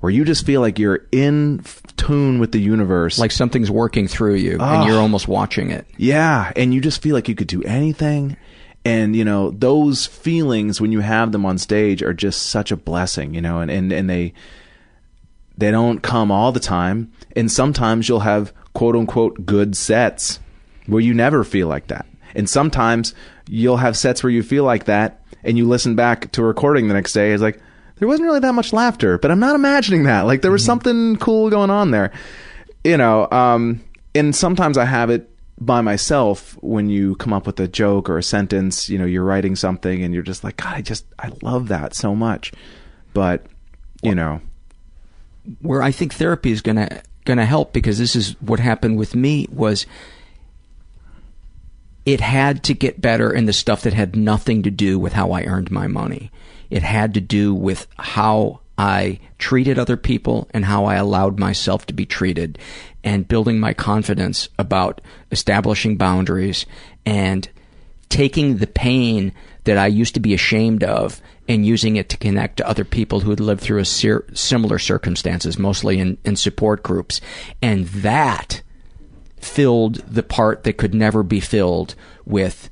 where 0.00 0.10
you 0.10 0.24
just 0.24 0.44
feel 0.46 0.60
like 0.60 0.78
you're 0.78 1.00
in 1.12 1.62
tune 1.96 2.38
with 2.38 2.52
the 2.52 2.60
universe, 2.60 3.18
like 3.18 3.30
something's 3.32 3.70
working 3.70 4.06
through 4.06 4.34
you 4.34 4.56
Ah. 4.60 4.80
and 4.82 4.88
you're 4.90 5.00
almost 5.00 5.26
watching 5.28 5.70
it. 5.70 5.86
yeah, 5.96 6.52
and 6.56 6.72
you 6.74 6.80
just 6.80 7.00
feel 7.02 7.14
like 7.14 7.28
you 7.28 7.34
could 7.34 7.46
do 7.48 7.62
anything. 7.64 8.36
And 8.86 9.16
you 9.16 9.24
know 9.24 9.50
those 9.50 10.06
feelings 10.06 10.80
when 10.80 10.92
you 10.92 11.00
have 11.00 11.32
them 11.32 11.46
on 11.46 11.56
stage 11.56 12.02
are 12.02 12.12
just 12.12 12.50
such 12.50 12.70
a 12.70 12.76
blessing, 12.76 13.34
you 13.34 13.40
know, 13.40 13.60
and 13.60 13.70
and, 13.70 13.92
and 13.92 14.10
they 14.10 14.34
they 15.56 15.70
don't 15.70 16.02
come 16.02 16.30
all 16.30 16.52
the 16.52 16.60
time, 16.60 17.10
and 17.34 17.50
sometimes 17.50 18.08
you'll 18.08 18.20
have 18.20 18.52
quote 18.74 18.94
unquote 18.94 19.46
good 19.46 19.76
sets 19.76 20.38
where 20.86 21.00
you 21.00 21.14
never 21.14 21.44
feel 21.44 21.66
like 21.66 21.86
that, 21.86 22.04
and 22.34 22.48
sometimes 22.48 23.14
you'll 23.48 23.78
have 23.78 23.96
sets 23.96 24.22
where 24.22 24.30
you 24.30 24.42
feel 24.42 24.64
like 24.64 24.84
that, 24.84 25.22
and 25.42 25.56
you 25.56 25.66
listen 25.66 25.94
back 25.94 26.30
to 26.32 26.42
a 26.42 26.44
recording 26.44 26.88
the 26.88 26.94
next 26.94 27.14
day, 27.14 27.32
it's 27.32 27.42
like 27.42 27.58
there 27.96 28.08
wasn't 28.08 28.26
really 28.26 28.40
that 28.40 28.52
much 28.52 28.72
laughter, 28.74 29.16
but 29.16 29.30
I'm 29.30 29.40
not 29.40 29.54
imagining 29.54 30.04
that, 30.04 30.22
like 30.22 30.42
there 30.42 30.50
was 30.50 30.64
something 30.64 31.16
cool 31.16 31.48
going 31.48 31.70
on 31.70 31.90
there, 31.90 32.12
you 32.82 32.98
know, 32.98 33.30
um, 33.30 33.82
and 34.14 34.36
sometimes 34.36 34.76
I 34.76 34.84
have 34.84 35.08
it 35.08 35.30
by 35.58 35.80
myself 35.80 36.56
when 36.62 36.88
you 36.88 37.14
come 37.16 37.32
up 37.32 37.46
with 37.46 37.60
a 37.60 37.68
joke 37.68 38.10
or 38.10 38.18
a 38.18 38.22
sentence, 38.22 38.88
you 38.88 38.98
know, 38.98 39.04
you're 39.04 39.24
writing 39.24 39.56
something 39.56 40.02
and 40.02 40.12
you're 40.12 40.22
just 40.22 40.44
like, 40.44 40.56
God, 40.56 40.74
I 40.74 40.80
just, 40.82 41.06
I 41.18 41.30
love 41.42 41.68
that 41.68 41.94
so 41.94 42.14
much. 42.14 42.52
But, 43.12 43.46
you 44.02 44.14
know, 44.14 44.40
where 45.60 45.82
I 45.82 45.90
think 45.90 46.14
therapy 46.14 46.50
is 46.50 46.62
gonna 46.62 47.02
gonna 47.24 47.46
help 47.46 47.72
because 47.72 47.98
this 47.98 48.16
is 48.16 48.32
what 48.40 48.60
happened 48.60 48.98
with 48.98 49.14
me 49.14 49.46
was 49.50 49.86
it 52.04 52.20
had 52.20 52.62
to 52.64 52.74
get 52.74 53.00
better 53.00 53.32
in 53.32 53.46
the 53.46 53.52
stuff 53.52 53.82
that 53.82 53.94
had 53.94 54.14
nothing 54.14 54.62
to 54.62 54.70
do 54.70 54.98
with 54.98 55.14
how 55.14 55.32
I 55.32 55.44
earned 55.44 55.70
my 55.70 55.86
money. 55.86 56.30
It 56.70 56.82
had 56.82 57.14
to 57.14 57.20
do 57.20 57.54
with 57.54 57.86
how 57.96 58.60
I 58.76 59.20
treated 59.38 59.78
other 59.78 59.96
people 59.96 60.48
and 60.52 60.64
how 60.64 60.84
I 60.84 60.96
allowed 60.96 61.38
myself 61.38 61.86
to 61.86 61.94
be 61.94 62.06
treated 62.06 62.58
and 63.04 63.28
building 63.28 63.60
my 63.60 63.74
confidence 63.74 64.48
about 64.58 65.00
establishing 65.30 65.96
boundaries 65.96 66.66
and 67.06 67.48
taking 68.08 68.56
the 68.56 68.66
pain 68.66 69.32
that 69.64 69.78
I 69.78 69.86
used 69.86 70.14
to 70.14 70.20
be 70.20 70.34
ashamed 70.34 70.84
of 70.84 71.20
and 71.48 71.66
using 71.66 71.96
it 71.96 72.08
to 72.10 72.16
connect 72.16 72.56
to 72.56 72.68
other 72.68 72.84
people 72.84 73.20
who 73.20 73.30
had 73.30 73.40
lived 73.40 73.60
through 73.60 73.80
a 73.80 73.84
ser- 73.84 74.24
similar 74.32 74.78
circumstances, 74.78 75.58
mostly 75.58 75.98
in, 75.98 76.18
in 76.24 76.36
support 76.36 76.82
groups. 76.82 77.20
And 77.60 77.86
that 77.88 78.62
filled 79.36 79.96
the 79.96 80.22
part 80.22 80.64
that 80.64 80.78
could 80.78 80.94
never 80.94 81.22
be 81.22 81.40
filled 81.40 81.94
with, 82.24 82.70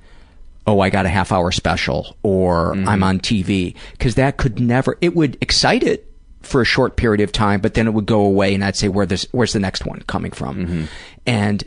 oh, 0.66 0.80
I 0.80 0.90
got 0.90 1.06
a 1.06 1.09
half 1.09 1.32
hour 1.32 1.51
special 1.52 2.16
or 2.22 2.74
mm-hmm. 2.74 2.89
I'm 2.89 3.02
on 3.02 3.20
TV. 3.20 3.74
Because 3.93 4.14
that 4.16 4.36
could 4.36 4.60
never, 4.60 4.97
it 5.01 5.14
would 5.14 5.36
excite 5.40 5.82
it 5.82 6.09
for 6.40 6.60
a 6.60 6.64
short 6.64 6.97
period 6.97 7.20
of 7.20 7.32
time, 7.32 7.60
but 7.60 7.74
then 7.74 7.86
it 7.86 7.94
would 7.94 8.06
go 8.06 8.24
away 8.24 8.55
and 8.55 8.64
I'd 8.64 8.76
say, 8.76 8.89
Where 8.89 9.06
this, 9.06 9.26
where's 9.32 9.52
the 9.52 9.60
next 9.60 9.86
one 9.86 10.01
coming 10.02 10.32
from? 10.32 10.66
Mm-hmm. 10.66 10.84
And 11.26 11.64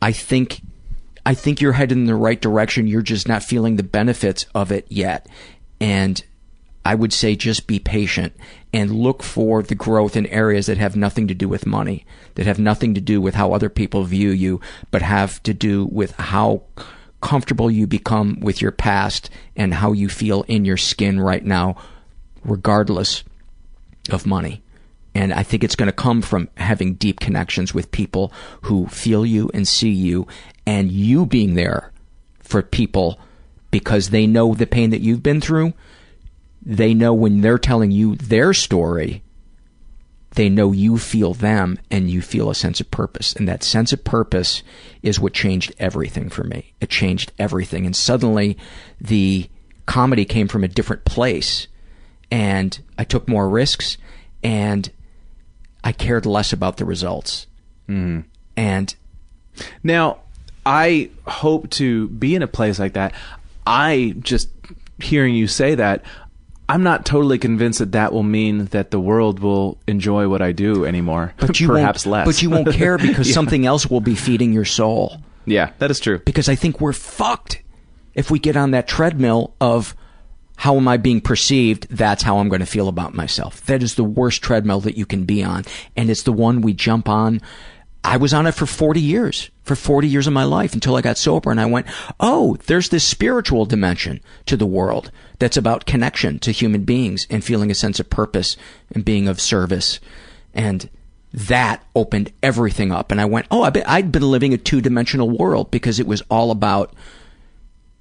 I 0.00 0.12
think 0.12 0.60
I 1.26 1.34
think 1.34 1.60
you're 1.60 1.72
headed 1.72 1.96
in 1.96 2.04
the 2.04 2.14
right 2.14 2.40
direction. 2.40 2.86
You're 2.86 3.02
just 3.02 3.26
not 3.28 3.42
feeling 3.42 3.76
the 3.76 3.82
benefits 3.82 4.46
of 4.54 4.70
it 4.70 4.86
yet. 4.90 5.26
And 5.80 6.22
I 6.84 6.94
would 6.94 7.12
say 7.12 7.34
just 7.34 7.66
be 7.66 7.78
patient 7.78 8.34
and 8.72 8.94
look 8.94 9.22
for 9.22 9.62
the 9.62 9.74
growth 9.74 10.16
in 10.16 10.26
areas 10.26 10.66
that 10.66 10.76
have 10.76 10.96
nothing 10.96 11.26
to 11.28 11.34
do 11.34 11.48
with 11.48 11.64
money, 11.64 12.04
that 12.34 12.46
have 12.46 12.58
nothing 12.58 12.92
to 12.94 13.00
do 13.00 13.22
with 13.22 13.34
how 13.34 13.52
other 13.52 13.70
people 13.70 14.04
view 14.04 14.30
you, 14.30 14.60
but 14.90 15.00
have 15.00 15.42
to 15.44 15.54
do 15.54 15.86
with 15.86 16.12
how 16.16 16.62
comfortable 17.24 17.70
you 17.70 17.86
become 17.86 18.38
with 18.40 18.60
your 18.60 18.70
past 18.70 19.30
and 19.56 19.72
how 19.72 19.92
you 19.92 20.10
feel 20.10 20.42
in 20.42 20.66
your 20.66 20.76
skin 20.76 21.18
right 21.18 21.44
now, 21.44 21.74
regardless 22.44 23.24
of 24.10 24.26
money. 24.26 24.62
And 25.14 25.32
I 25.32 25.42
think 25.42 25.64
it's 25.64 25.74
going 25.74 25.86
to 25.86 25.92
come 25.92 26.20
from 26.20 26.50
having 26.58 26.94
deep 26.94 27.20
connections 27.20 27.72
with 27.72 27.90
people 27.90 28.30
who 28.62 28.86
feel 28.88 29.24
you 29.24 29.50
and 29.54 29.66
see 29.66 29.90
you, 29.90 30.28
and 30.66 30.92
you 30.92 31.24
being 31.24 31.54
there 31.54 31.92
for 32.40 32.62
people 32.62 33.18
because 33.70 34.10
they 34.10 34.26
know 34.26 34.54
the 34.54 34.66
pain 34.66 34.90
that 34.90 35.00
you've 35.00 35.22
been 35.22 35.40
through. 35.40 35.72
They 36.62 36.92
know 36.92 37.14
when 37.14 37.40
they're 37.40 37.58
telling 37.58 37.90
you 37.90 38.16
their 38.16 38.52
story 38.52 39.23
they 40.34 40.48
know 40.48 40.72
you 40.72 40.98
feel 40.98 41.34
them 41.34 41.78
and 41.90 42.10
you 42.10 42.20
feel 42.20 42.50
a 42.50 42.54
sense 42.54 42.80
of 42.80 42.90
purpose. 42.90 43.32
And 43.34 43.48
that 43.48 43.62
sense 43.62 43.92
of 43.92 44.04
purpose 44.04 44.62
is 45.02 45.20
what 45.20 45.32
changed 45.32 45.74
everything 45.78 46.28
for 46.28 46.44
me. 46.44 46.72
It 46.80 46.90
changed 46.90 47.32
everything. 47.38 47.86
And 47.86 47.94
suddenly 47.94 48.56
the 49.00 49.48
comedy 49.86 50.24
came 50.24 50.48
from 50.48 50.64
a 50.64 50.68
different 50.68 51.04
place 51.04 51.68
and 52.30 52.78
I 52.98 53.04
took 53.04 53.28
more 53.28 53.48
risks 53.48 53.96
and 54.42 54.90
I 55.84 55.92
cared 55.92 56.26
less 56.26 56.52
about 56.52 56.78
the 56.78 56.84
results. 56.84 57.46
Mhm. 57.88 58.24
And 58.56 58.94
Now, 59.84 60.18
I 60.66 61.10
hope 61.26 61.70
to 61.70 62.08
be 62.08 62.34
in 62.34 62.42
a 62.42 62.48
place 62.48 62.80
like 62.80 62.94
that. 62.94 63.14
I 63.64 64.16
just 64.20 64.48
hearing 65.00 65.36
you 65.36 65.46
say 65.46 65.76
that, 65.76 66.02
I'm 66.68 66.82
not 66.82 67.04
totally 67.04 67.38
convinced 67.38 67.78
that 67.80 67.92
that 67.92 68.12
will 68.12 68.22
mean 68.22 68.66
that 68.66 68.90
the 68.90 68.98
world 69.00 69.38
will 69.40 69.78
enjoy 69.86 70.28
what 70.28 70.40
I 70.42 70.52
do 70.52 70.84
anymore. 70.84 71.34
but 71.38 71.60
you 71.60 71.68
perhaps 71.68 72.06
less. 72.06 72.26
But 72.26 72.40
you 72.42 72.50
won't 72.50 72.72
care 72.72 72.96
because 72.98 73.28
Yeah. 73.28 73.34
something 73.34 73.66
else 73.66 73.86
will 73.88 74.00
be 74.00 74.14
feeding 74.14 74.52
your 74.52 74.64
soul. 74.64 75.18
Yeah, 75.44 75.70
that 75.78 75.90
is 75.90 76.00
true. 76.00 76.20
Because 76.24 76.48
I 76.48 76.54
think 76.54 76.80
we're 76.80 76.94
fucked 76.94 77.60
if 78.14 78.30
we 78.30 78.38
get 78.38 78.56
on 78.56 78.70
that 78.70 78.88
treadmill 78.88 79.54
of 79.60 79.94
how 80.56 80.76
am 80.76 80.86
I 80.88 80.96
being 80.96 81.20
perceived? 81.20 81.88
That's 81.90 82.22
how 82.22 82.38
I'm 82.38 82.48
going 82.48 82.60
to 82.60 82.66
feel 82.66 82.88
about 82.88 83.12
myself. 83.12 83.60
That 83.66 83.82
is 83.82 83.96
the 83.96 84.04
worst 84.04 84.40
treadmill 84.40 84.80
that 84.80 84.96
you 84.96 85.04
can 85.04 85.24
be 85.24 85.42
on. 85.42 85.64
And 85.96 86.08
it's 86.08 86.22
the 86.22 86.32
one 86.32 86.60
we 86.62 86.72
jump 86.72 87.08
on. 87.08 87.42
I 88.04 88.18
was 88.18 88.34
on 88.34 88.46
it 88.46 88.52
for 88.52 88.66
40 88.66 89.00
years, 89.00 89.48
for 89.62 89.74
40 89.74 90.06
years 90.08 90.26
of 90.26 90.34
my 90.34 90.44
life 90.44 90.74
until 90.74 90.94
I 90.94 91.00
got 91.00 91.16
sober 91.16 91.50
and 91.50 91.58
I 91.60 91.64
went, 91.64 91.86
oh, 92.20 92.56
there's 92.66 92.90
this 92.90 93.02
spiritual 93.02 93.64
dimension 93.64 94.20
to 94.44 94.56
the 94.58 94.66
world 94.66 95.10
that's 95.38 95.56
about 95.56 95.86
connection 95.86 96.38
to 96.40 96.52
human 96.52 96.84
beings 96.84 97.26
and 97.30 97.42
feeling 97.42 97.70
a 97.70 97.74
sense 97.74 97.98
of 97.98 98.10
purpose 98.10 98.58
and 98.94 99.04
being 99.06 99.26
of 99.26 99.40
service. 99.40 100.00
And 100.52 100.90
that 101.32 101.82
opened 101.96 102.30
everything 102.42 102.92
up. 102.92 103.10
And 103.10 103.20
I 103.20 103.24
went, 103.24 103.46
oh, 103.50 103.68
been, 103.70 103.84
I'd 103.86 104.12
been 104.12 104.30
living 104.30 104.52
a 104.52 104.58
two 104.58 104.82
dimensional 104.82 105.30
world 105.30 105.70
because 105.70 105.98
it 105.98 106.06
was 106.06 106.22
all 106.30 106.50
about 106.50 106.92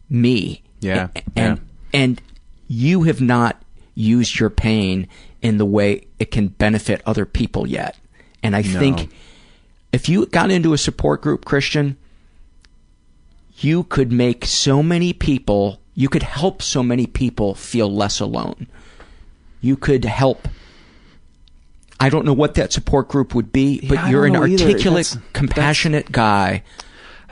me. 0.10 0.64
Yeah, 0.82 1.08
And, 1.36 1.62
and 1.94 2.22
you 2.68 3.04
have 3.04 3.22
not 3.22 3.62
used 3.96 4.38
your 4.38 4.50
pain 4.50 5.08
in 5.42 5.58
the 5.58 5.66
way 5.66 6.08
it 6.20 6.30
can 6.30 6.50
benefit 6.50 7.02
other 7.06 7.26
people 7.26 7.66
yet. 7.66 7.98
And 8.44 8.54
I 8.56 8.62
No. 8.64 8.80
think 8.80 9.10
if 9.94 10.10
you 10.10 10.26
got 10.26 10.52
into 10.52 10.74
a 10.74 10.78
support 10.78 11.22
group, 11.22 11.45
Christian, 11.45 11.95
you 13.57 13.84
could 13.84 14.11
make 14.11 14.44
so 14.45 14.84
many 14.84 15.14
people, 15.14 15.80
you 15.94 16.10
could 16.10 16.24
help 16.24 16.61
so 16.61 16.84
many 16.84 17.06
people 17.07 17.53
feel 17.56 17.94
less 17.94 18.20
alone. 18.20 18.68
You 19.61 19.78
could 19.78 20.03
help. 20.03 20.48
I 21.99 22.10
don't 22.10 22.26
know 22.26 22.34
what 22.34 22.56
that 22.56 22.74
support 22.74 23.07
group 23.07 23.34
would 23.34 23.53
be, 23.53 23.80
but 23.88 23.94
Yeah, 23.95 24.10
you're 24.10 24.26
an 24.26 24.36
articulate, 24.36 25.06
That's- 25.06 25.18
compassionate 25.32 26.11
guy. 26.11 26.64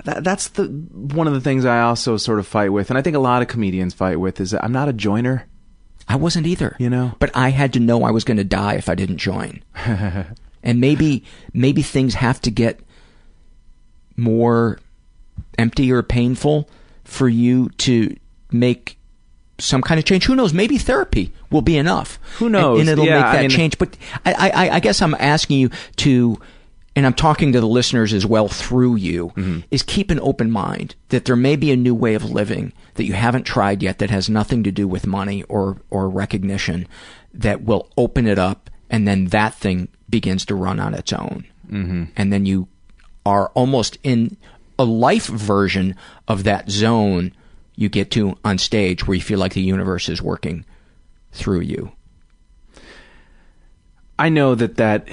That, 0.05 0.23
that's 0.23 0.47
the 0.49 0.65
one 0.65 1.27
of 1.27 1.33
the 1.33 1.41
things 1.41 1.65
I 1.65 1.81
also 1.81 2.17
sort 2.17 2.39
of 2.39 2.47
fight 2.47 2.69
with, 2.71 2.89
and 2.89 2.97
I 2.97 3.01
think 3.01 3.15
a 3.15 3.19
lot 3.19 3.41
of 3.41 3.47
comedians 3.47 3.93
fight 3.93 4.19
with, 4.19 4.39
is 4.39 4.51
that 4.51 4.63
I'm 4.63 4.71
not 4.71 4.87
a 4.87 4.93
joiner. 4.93 5.45
I 6.07 6.15
wasn't 6.15 6.47
either. 6.47 6.75
You 6.79 6.89
know, 6.89 7.13
but 7.19 7.29
I 7.35 7.49
had 7.49 7.73
to 7.73 7.79
know 7.79 8.03
I 8.03 8.11
was 8.11 8.23
going 8.23 8.37
to 8.37 8.43
die 8.43 8.75
if 8.75 8.89
I 8.89 8.95
didn't 8.95 9.17
join. 9.17 9.61
and 10.63 10.79
maybe 10.79 11.23
maybe 11.53 11.81
things 11.81 12.15
have 12.15 12.39
to 12.41 12.51
get 12.51 12.79
more 14.17 14.79
empty 15.57 15.91
or 15.91 16.03
painful 16.03 16.69
for 17.03 17.27
you 17.27 17.69
to 17.77 18.15
make 18.51 18.97
some 19.59 19.81
kind 19.81 19.99
of 19.99 20.05
change. 20.05 20.25
Who 20.25 20.35
knows? 20.35 20.53
Maybe 20.53 20.77
therapy 20.77 21.31
will 21.51 21.61
be 21.61 21.77
enough. 21.77 22.19
Who 22.37 22.49
knows? 22.49 22.79
And, 22.81 22.89
and 22.89 22.99
it'll 22.99 23.05
Yeah, 23.05 23.17
make 23.19 23.25
I 23.25 23.31
that 23.33 23.41
mean- 23.41 23.49
change. 23.49 23.77
But 23.77 23.97
I, 24.25 24.51
I, 24.53 24.69
I 24.75 24.79
guess 24.79 25.01
I'm 25.01 25.13
asking 25.15 25.59
you 25.59 25.69
to, 25.97 26.39
and 26.95 27.05
I'm 27.05 27.13
talking 27.13 27.51
to 27.53 27.59
the 27.59 27.67
listeners 27.67 28.11
as 28.13 28.25
well 28.25 28.47
through 28.47 28.95
you, 28.95 29.29
Mm-hmm. 29.35 29.59
is 29.69 29.83
keep 29.83 30.09
an 30.09 30.19
open 30.21 30.49
mind 30.49 30.95
that 31.09 31.25
there 31.25 31.35
may 31.35 31.55
be 31.55 31.71
a 31.71 31.75
new 31.77 31.93
way 31.93 32.15
of 32.15 32.23
living 32.31 32.73
that 32.95 33.03
you 33.05 33.13
haven't 33.13 33.43
tried 33.43 33.83
yet 33.83 33.99
that 33.99 34.09
has 34.09 34.29
nothing 34.29 34.63
to 34.63 34.71
do 34.71 34.87
with 34.87 35.05
money 35.05 35.43
or, 35.43 35.77
or 35.91 36.09
recognition 36.09 36.87
that 37.33 37.63
will 37.63 37.87
open 37.97 38.27
it 38.27 38.39
up 38.39 38.69
and 38.91 39.07
then 39.07 39.25
that 39.27 39.55
thing 39.55 39.87
begins 40.09 40.45
to 40.45 40.53
run 40.55 40.79
on 40.79 40.93
its 40.93 41.11
own. 41.13 41.45
Mhm. 41.71 42.09
And 42.15 42.31
then 42.31 42.45
you 42.45 42.67
are 43.25 43.47
almost 43.55 43.97
in 44.03 44.37
a 44.77 44.83
life 44.83 45.27
version 45.27 45.95
of 46.27 46.43
that 46.43 46.69
zone 46.69 47.31
you 47.75 47.89
get 47.89 48.11
to 48.11 48.37
on 48.43 48.57
stage 48.57 49.07
where 49.07 49.15
you 49.15 49.21
feel 49.21 49.39
like 49.39 49.53
the 49.53 49.61
universe 49.61 50.09
is 50.09 50.21
working 50.21 50.65
through 51.31 51.61
you. 51.61 51.91
I 54.19 54.29
know 54.29 54.53
that 54.53 54.77
that 54.77 55.07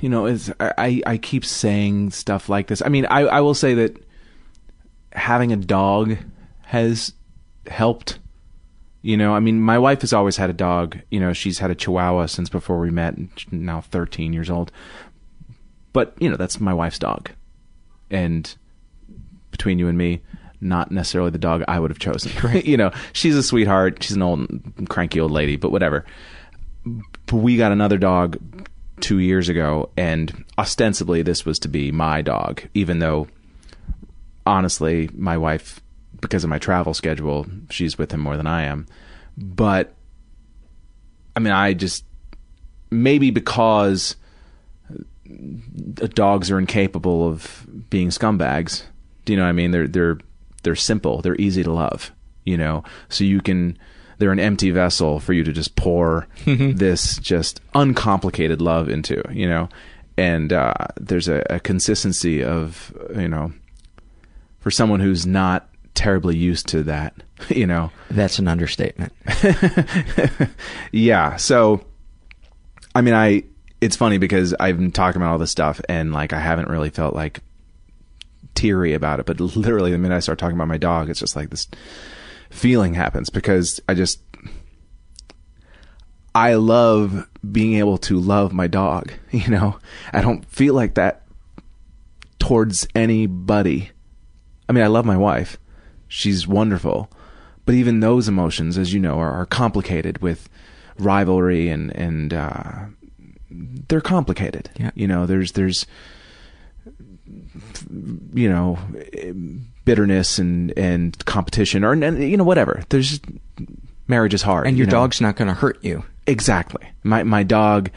you 0.00 0.08
know 0.08 0.26
is 0.26 0.52
I 0.60 1.02
I 1.04 1.18
keep 1.18 1.44
saying 1.44 2.12
stuff 2.12 2.48
like 2.48 2.68
this. 2.68 2.80
I 2.84 2.88
mean, 2.88 3.06
I 3.06 3.22
I 3.22 3.40
will 3.40 3.54
say 3.54 3.74
that 3.74 4.02
having 5.12 5.52
a 5.52 5.56
dog 5.56 6.16
has 6.62 7.12
helped. 7.66 8.18
You 9.04 9.16
know, 9.16 9.34
I 9.34 9.40
mean, 9.40 9.60
my 9.60 9.78
wife 9.78 10.00
has 10.00 10.12
always 10.12 10.36
had 10.36 10.50
a 10.50 10.54
dog. 10.54 10.98
You 11.10 11.20
know, 11.20 11.32
she's 11.32 11.58
had 11.58 11.70
a 11.70 11.74
Chihuahua 11.74 12.26
since 12.26 12.48
before 12.48 12.78
we 12.78 12.90
met. 12.90 13.16
Now 13.52 13.80
thirteen 13.80 14.32
years 14.32 14.50
old, 14.50 14.72
but 15.92 16.14
you 16.18 16.30
know 16.30 16.36
that's 16.36 16.58
my 16.58 16.72
wife's 16.72 16.98
dog, 16.98 17.30
and 18.10 18.54
between 19.50 19.78
you 19.78 19.88
and 19.88 19.98
me, 19.98 20.22
not 20.60 20.90
necessarily 20.90 21.30
the 21.30 21.38
dog 21.38 21.64
I 21.68 21.78
would 21.78 21.90
have 21.90 21.98
chosen. 21.98 22.32
you 22.64 22.76
know, 22.76 22.92
she's 23.12 23.36
a 23.36 23.42
sweetheart. 23.42 24.02
She's 24.02 24.16
an 24.16 24.22
old 24.22 24.48
cranky 24.88 25.20
old 25.20 25.32
lady, 25.32 25.56
but 25.56 25.70
whatever 25.70 26.04
but 26.84 27.36
we 27.36 27.56
got 27.56 27.72
another 27.72 27.98
dog 27.98 28.38
two 29.00 29.18
years 29.18 29.48
ago, 29.48 29.90
and 29.96 30.44
ostensibly 30.58 31.22
this 31.22 31.44
was 31.44 31.58
to 31.60 31.68
be 31.68 31.90
my 31.90 32.22
dog, 32.22 32.62
even 32.74 32.98
though 32.98 33.28
honestly, 34.46 35.08
my 35.14 35.36
wife, 35.36 35.80
because 36.24 36.44
of 36.44 36.50
my 36.50 36.58
travel 36.58 36.94
schedule, 36.94 37.46
she's 37.70 37.96
with 37.96 38.12
him 38.12 38.20
more 38.20 38.36
than 38.36 38.46
I 38.46 38.64
am. 38.64 38.86
But 39.36 39.94
I 41.36 41.40
mean, 41.40 41.52
I 41.52 41.74
just 41.74 42.04
maybe 42.90 43.30
because 43.30 44.16
dogs 46.14 46.50
are 46.50 46.58
incapable 46.58 47.26
of 47.26 47.66
being 47.90 48.08
scumbags. 48.08 48.82
Do 49.24 49.32
you 49.32 49.36
know 49.38 49.44
what 49.44 49.50
I 49.50 49.52
mean? 49.52 49.70
They're 49.70 49.88
they're 49.88 50.18
they're 50.62 50.76
simple. 50.76 51.20
They're 51.20 51.40
easy 51.40 51.62
to 51.62 51.72
love. 51.72 52.12
You 52.44 52.56
know, 52.56 52.84
so 53.08 53.24
you 53.24 53.40
can. 53.40 53.78
They're 54.18 54.32
an 54.32 54.38
empty 54.38 54.70
vessel 54.70 55.18
for 55.18 55.32
you 55.32 55.42
to 55.42 55.52
just 55.52 55.74
pour 55.74 56.28
this 56.46 57.18
just 57.18 57.60
uncomplicated 57.74 58.60
love 58.60 58.88
into. 58.88 59.22
You 59.30 59.48
know, 59.48 59.68
and 60.16 60.52
uh, 60.52 60.74
there's 60.96 61.28
a, 61.28 61.44
a 61.50 61.58
consistency 61.58 62.44
of 62.44 62.94
you 63.16 63.28
know, 63.28 63.52
for 64.60 64.70
someone 64.70 65.00
who's 65.00 65.26
not 65.26 65.68
terribly 65.94 66.36
used 66.36 66.68
to 66.68 66.82
that. 66.84 67.14
You 67.50 67.66
know, 67.66 67.90
That's 68.10 68.38
an 68.38 68.48
understatement. 68.48 69.12
yeah. 70.92 71.36
So, 71.36 71.84
I 72.94 73.02
mean, 73.02 73.12
I 73.12 73.42
it's 73.82 73.96
funny 73.96 74.16
because 74.16 74.54
I've 74.58 74.78
been 74.78 74.92
talking 74.92 75.20
about 75.20 75.32
all 75.32 75.38
this 75.38 75.50
stuff 75.50 75.78
and 75.90 76.10
like 76.10 76.32
I 76.32 76.40
haven't 76.40 76.68
really 76.68 76.88
felt 76.88 77.14
like 77.14 77.40
teary 78.54 78.94
about 78.94 79.20
it, 79.20 79.26
but 79.26 79.40
literally 79.56 79.90
the 79.90 79.98
minute 79.98 80.16
I 80.16 80.20
start 80.20 80.38
talking 80.38 80.56
about 80.56 80.68
my 80.68 80.78
dog, 80.78 81.10
it's 81.10 81.20
just 81.20 81.36
like 81.36 81.50
this 81.50 81.68
feeling 82.48 82.94
happens 82.94 83.28
because 83.28 83.78
I 83.88 83.94
just 83.94 84.20
I 86.34 86.54
love 86.54 87.28
being 87.52 87.74
able 87.74 87.98
to 87.98 88.18
love 88.18 88.52
my 88.54 88.66
dog, 88.66 89.12
you 89.32 89.48
know. 89.48 89.78
I 90.12 90.22
don't 90.22 90.44
feel 90.46 90.72
like 90.72 90.94
that 90.94 91.22
towards 92.38 92.88
anybody. 92.94 93.90
I 94.68 94.72
mean, 94.72 94.82
I 94.82 94.88
love 94.88 95.04
my 95.04 95.16
wife. 95.16 95.58
She's 96.14 96.46
wonderful. 96.46 97.10
But 97.66 97.74
even 97.74 97.98
those 97.98 98.28
emotions, 98.28 98.78
as 98.78 98.94
you 98.94 99.00
know, 99.00 99.18
are, 99.18 99.32
are 99.32 99.46
complicated 99.46 100.18
with 100.18 100.48
rivalry 100.96 101.68
and 101.68 101.94
and 101.96 102.32
uh, 102.32 102.84
they're 103.50 104.00
complicated. 104.00 104.70
Yeah. 104.78 104.92
You 104.94 105.08
know, 105.08 105.26
there's 105.26 105.52
there's 105.52 105.86
you 108.32 108.48
know 108.48 108.78
bitterness 109.84 110.38
and 110.38 110.72
and 110.78 111.24
competition 111.24 111.82
or 111.82 111.92
and, 111.92 112.22
you 112.22 112.36
know 112.36 112.44
whatever. 112.44 112.84
There's 112.90 113.18
marriage 114.06 114.34
is 114.34 114.42
hard. 114.42 114.68
And 114.68 114.76
your 114.76 114.84
you 114.84 114.92
know? 114.92 114.98
dog's 114.98 115.20
not 115.20 115.34
going 115.34 115.48
to 115.48 115.54
hurt 115.54 115.82
you. 115.82 116.04
Exactly. 116.28 116.86
My 117.02 117.24
my 117.24 117.42
dog 117.42 117.90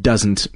doesn't 0.00 0.46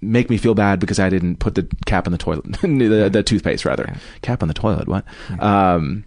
make 0.00 0.30
me 0.30 0.36
feel 0.36 0.54
bad 0.54 0.80
because 0.80 0.98
I 0.98 1.08
didn't 1.08 1.36
put 1.36 1.54
the 1.54 1.68
cap 1.86 2.06
on 2.06 2.12
the 2.12 2.18
toilet, 2.18 2.44
the, 2.62 3.08
the 3.12 3.22
toothpaste 3.22 3.64
rather. 3.64 3.94
Cap 4.22 4.42
on 4.42 4.48
the 4.48 4.54
toilet. 4.54 4.88
What? 4.88 5.04
Um, 5.40 6.04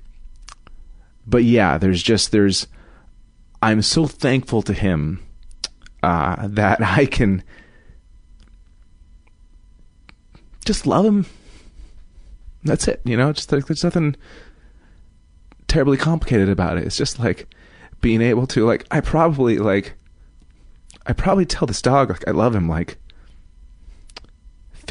but 1.25 1.43
yeah, 1.43 1.77
there's 1.77 2.01
just 2.01 2.31
there's. 2.31 2.67
I'm 3.61 3.81
so 3.81 4.07
thankful 4.07 4.63
to 4.63 4.73
him 4.73 5.23
uh, 6.01 6.47
that 6.47 6.81
I 6.97 7.05
can 7.05 7.43
just 10.65 10.85
love 10.85 11.05
him. 11.05 11.25
That's 12.63 12.87
it. 12.87 13.01
You 13.03 13.17
know, 13.17 13.33
just 13.33 13.51
like 13.51 13.65
there's 13.65 13.83
nothing 13.83 14.15
terribly 15.67 15.97
complicated 15.97 16.49
about 16.49 16.77
it. 16.77 16.83
It's 16.85 16.97
just 16.97 17.19
like 17.19 17.47
being 18.01 18.21
able 18.21 18.47
to 18.47 18.65
like 18.65 18.85
I 18.91 18.99
probably 18.99 19.57
like 19.57 19.93
I 21.05 21.13
probably 21.13 21.45
tell 21.45 21.65
this 21.65 21.81
dog 21.81 22.09
like 22.09 22.27
I 22.27 22.31
love 22.31 22.55
him 22.55 22.67
like 22.67 22.97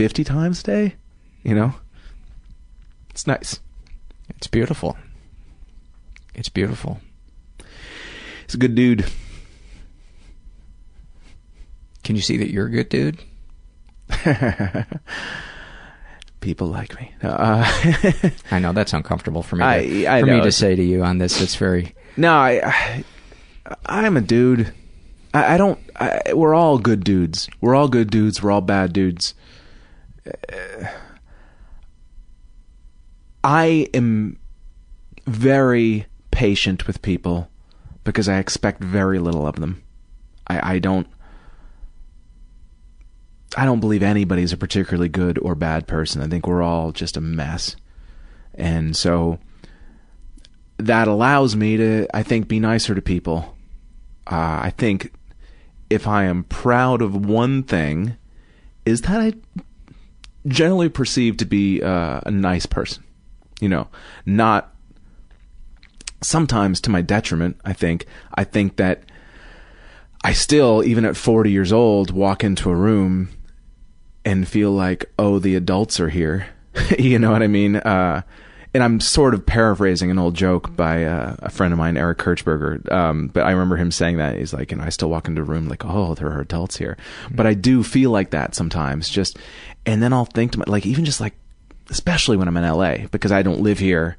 50 0.01 0.25
times 0.25 0.61
a 0.61 0.65
day, 0.65 0.95
you 1.43 1.55
know? 1.55 1.75
It's 3.11 3.27
nice. 3.27 3.61
It's 4.31 4.47
beautiful. 4.47 4.97
It's 6.35 6.49
beautiful. 6.49 7.03
He's 8.47 8.55
a 8.55 8.57
good 8.57 8.75
dude. 8.75 9.05
Can 12.03 12.17
you 12.17 12.23
see 12.23 12.39
that 12.39 12.51
you're 12.51 12.65
a 12.65 12.71
good 12.71 12.89
dude? 12.89 13.19
People 16.41 16.69
like 16.69 16.99
me. 16.99 17.13
Uh, 17.23 17.71
I 18.51 18.59
know 18.59 18.73
that's 18.73 18.95
uncomfortable 18.95 19.43
for 19.43 19.57
me. 19.57 19.65
To, 19.65 20.07
I- 20.07 20.17
I 20.17 20.21
for 20.21 20.27
know. 20.29 20.39
me 20.39 20.45
to 20.45 20.51
say 20.53 20.75
to 20.75 20.83
you 20.83 21.05
on 21.05 21.19
this, 21.19 21.43
it's 21.43 21.57
very. 21.57 21.95
no, 22.17 22.33
I, 22.33 22.63
I 22.67 23.05
I'm 23.85 24.17
a 24.17 24.23
dude. 24.23 24.73
I, 25.35 25.57
I 25.57 25.57
don't. 25.59 25.79
I, 25.97 26.33
we're 26.33 26.55
all 26.55 26.79
good 26.79 27.05
dudes. 27.05 27.51
We're 27.61 27.75
all 27.75 27.89
good 27.89 28.11
dudes. 28.11 28.43
We're 28.43 28.51
all 28.51 28.63
bad 28.63 28.95
dudes. 28.95 29.35
I 33.43 33.89
am 33.95 34.39
very 35.27 36.07
patient 36.31 36.87
with 36.87 37.03
people 37.03 37.51
because 38.05 38.29
I 38.29 38.39
expect 38.39 38.83
very 38.83 39.19
little 39.19 39.47
of 39.47 39.57
them. 39.57 39.83
I, 40.47 40.75
I 40.75 40.79
don't. 40.79 41.07
I 43.57 43.65
don't 43.65 43.81
believe 43.81 44.05
anybody's 44.05 44.53
a 44.53 44.57
particularly 44.57 45.09
good 45.09 45.37
or 45.39 45.57
bad 45.57 45.89
person. 45.89 46.23
I 46.23 46.29
think 46.29 46.47
we're 46.47 46.63
all 46.63 46.93
just 46.93 47.17
a 47.17 47.21
mess. 47.21 47.75
And 48.55 48.97
so 48.97 49.41
that 50.77 51.09
allows 51.09 51.57
me 51.57 51.77
to, 51.77 52.07
I 52.15 52.23
think, 52.23 52.47
be 52.47 52.61
nicer 52.61 52.95
to 52.95 53.03
people. 53.03 53.57
Uh, 54.25 54.61
I 54.63 54.73
think 54.79 55.13
if 55.89 56.07
I 56.07 56.25
am 56.25 56.45
proud 56.45 57.03
of 57.03 57.27
one 57.27 57.65
thing, 57.65 58.17
is 58.87 59.03
that 59.03 59.21
I 59.21 59.33
generally 60.47 60.89
perceived 60.89 61.39
to 61.41 61.45
be 61.45 61.83
uh, 61.83 62.21
a 62.25 62.31
nice 62.31 62.67
person. 62.67 63.05
You 63.61 63.69
know, 63.69 63.89
not 64.25 64.75
sometimes 66.23 66.81
to 66.83 66.91
my 66.91 67.03
detriment. 67.03 67.59
I 67.65 67.73
think. 67.73 68.07
I 68.35 68.45
think 68.45 68.77
that 68.77 69.03
I 70.23 70.33
still, 70.33 70.85
even 70.85 71.05
at 71.05 71.17
40 71.17 71.51
years 71.51 71.73
old, 71.73 72.11
walk 72.11 72.45
into 72.45 72.71
a 72.71 72.77
room 72.77 73.31
and 74.25 74.47
feel 74.47 74.71
like, 74.71 75.11
oh, 75.19 75.39
the 75.39 75.55
adults 75.55 75.99
are 75.99 76.11
here. 76.11 76.49
you 76.99 77.19
know 77.19 77.33
what 77.33 77.43
I 77.43 77.47
mean? 77.47 77.77
Uh, 77.77 78.23
and 78.73 78.85
I'm 78.85 79.01
sort 79.01 79.35
of 79.35 79.45
paraphrasing 79.45 80.11
an 80.11 80.19
old 80.19 80.35
joke 80.35 80.77
by 80.77 81.05
uh, 81.05 81.35
a 81.41 81.51
friend 81.51 81.73
of 81.73 81.79
mine, 81.79 81.97
Eric 81.97 82.19
Kirchberger. 82.19 82.91
Um, 82.91 83.29
but 83.29 83.45
I 83.45 83.51
remember 83.51 83.77
him 83.77 83.91
saying 83.91 84.19
that. 84.19 84.37
He's 84.37 84.53
like, 84.53 84.71
and 84.71 84.81
I 84.81 84.91
still 84.91 85.11
walk 85.11 85.27
into 85.27 85.41
a 85.41 85.45
room 85.45 85.69
like, 85.69 85.85
oh, 85.85 86.15
there 86.15 86.29
are 86.29 86.41
adults 86.41 86.77
here. 86.77 86.97
But 87.33 87.47
I 87.47 87.55
do 87.55 87.83
feel 87.83 88.11
like 88.11 88.31
that 88.31 88.55
sometimes. 88.55 89.09
Just, 89.09 89.39
and 89.85 90.03
then 90.03 90.13
I'll 90.13 90.25
think 90.25 90.53
to 90.53 90.59
my, 90.59 90.65
like, 90.69 90.87
even 90.87 91.05
just 91.05 91.21
like, 91.21 91.35
especially 91.89 92.37
when 92.37 92.47
I'm 92.47 92.57
in 92.57 92.65
LA, 92.65 93.09
because 93.11 93.33
I 93.33 93.43
don't 93.43 93.61
live 93.61 93.81
here, 93.81 94.17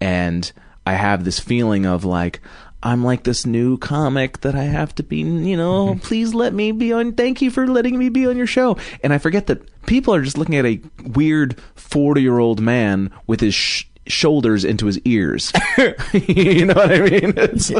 and 0.00 0.50
I 0.86 0.92
have 0.92 1.24
this 1.24 1.40
feeling 1.40 1.84
of 1.84 2.04
like, 2.04 2.40
I'm 2.82 3.04
like 3.04 3.24
this 3.24 3.44
new 3.44 3.76
comic 3.76 4.40
that 4.40 4.54
I 4.54 4.62
have 4.64 4.94
to 4.96 5.02
be, 5.02 5.18
you 5.18 5.56
know, 5.56 5.88
mm-hmm. 5.88 6.00
please 6.00 6.32
let 6.34 6.54
me 6.54 6.72
be 6.72 6.92
on, 6.92 7.12
thank 7.12 7.42
you 7.42 7.50
for 7.50 7.66
letting 7.66 7.98
me 7.98 8.08
be 8.08 8.26
on 8.26 8.36
your 8.36 8.46
show. 8.46 8.78
And 9.02 9.12
I 9.12 9.18
forget 9.18 9.48
that 9.48 9.62
people 9.86 10.14
are 10.14 10.22
just 10.22 10.38
looking 10.38 10.56
at 10.56 10.64
a 10.64 10.80
weird 11.04 11.60
40 11.74 12.22
year 12.22 12.38
old 12.38 12.60
man 12.60 13.10
with 13.26 13.40
his 13.40 13.54
sh- 13.54 13.84
shoulders 14.06 14.64
into 14.64 14.86
his 14.86 14.98
ears. 15.00 15.52
you 16.12 16.66
know 16.66 16.74
what 16.74 16.92
I 16.92 17.00
mean? 17.00 17.34
It's 17.36 17.70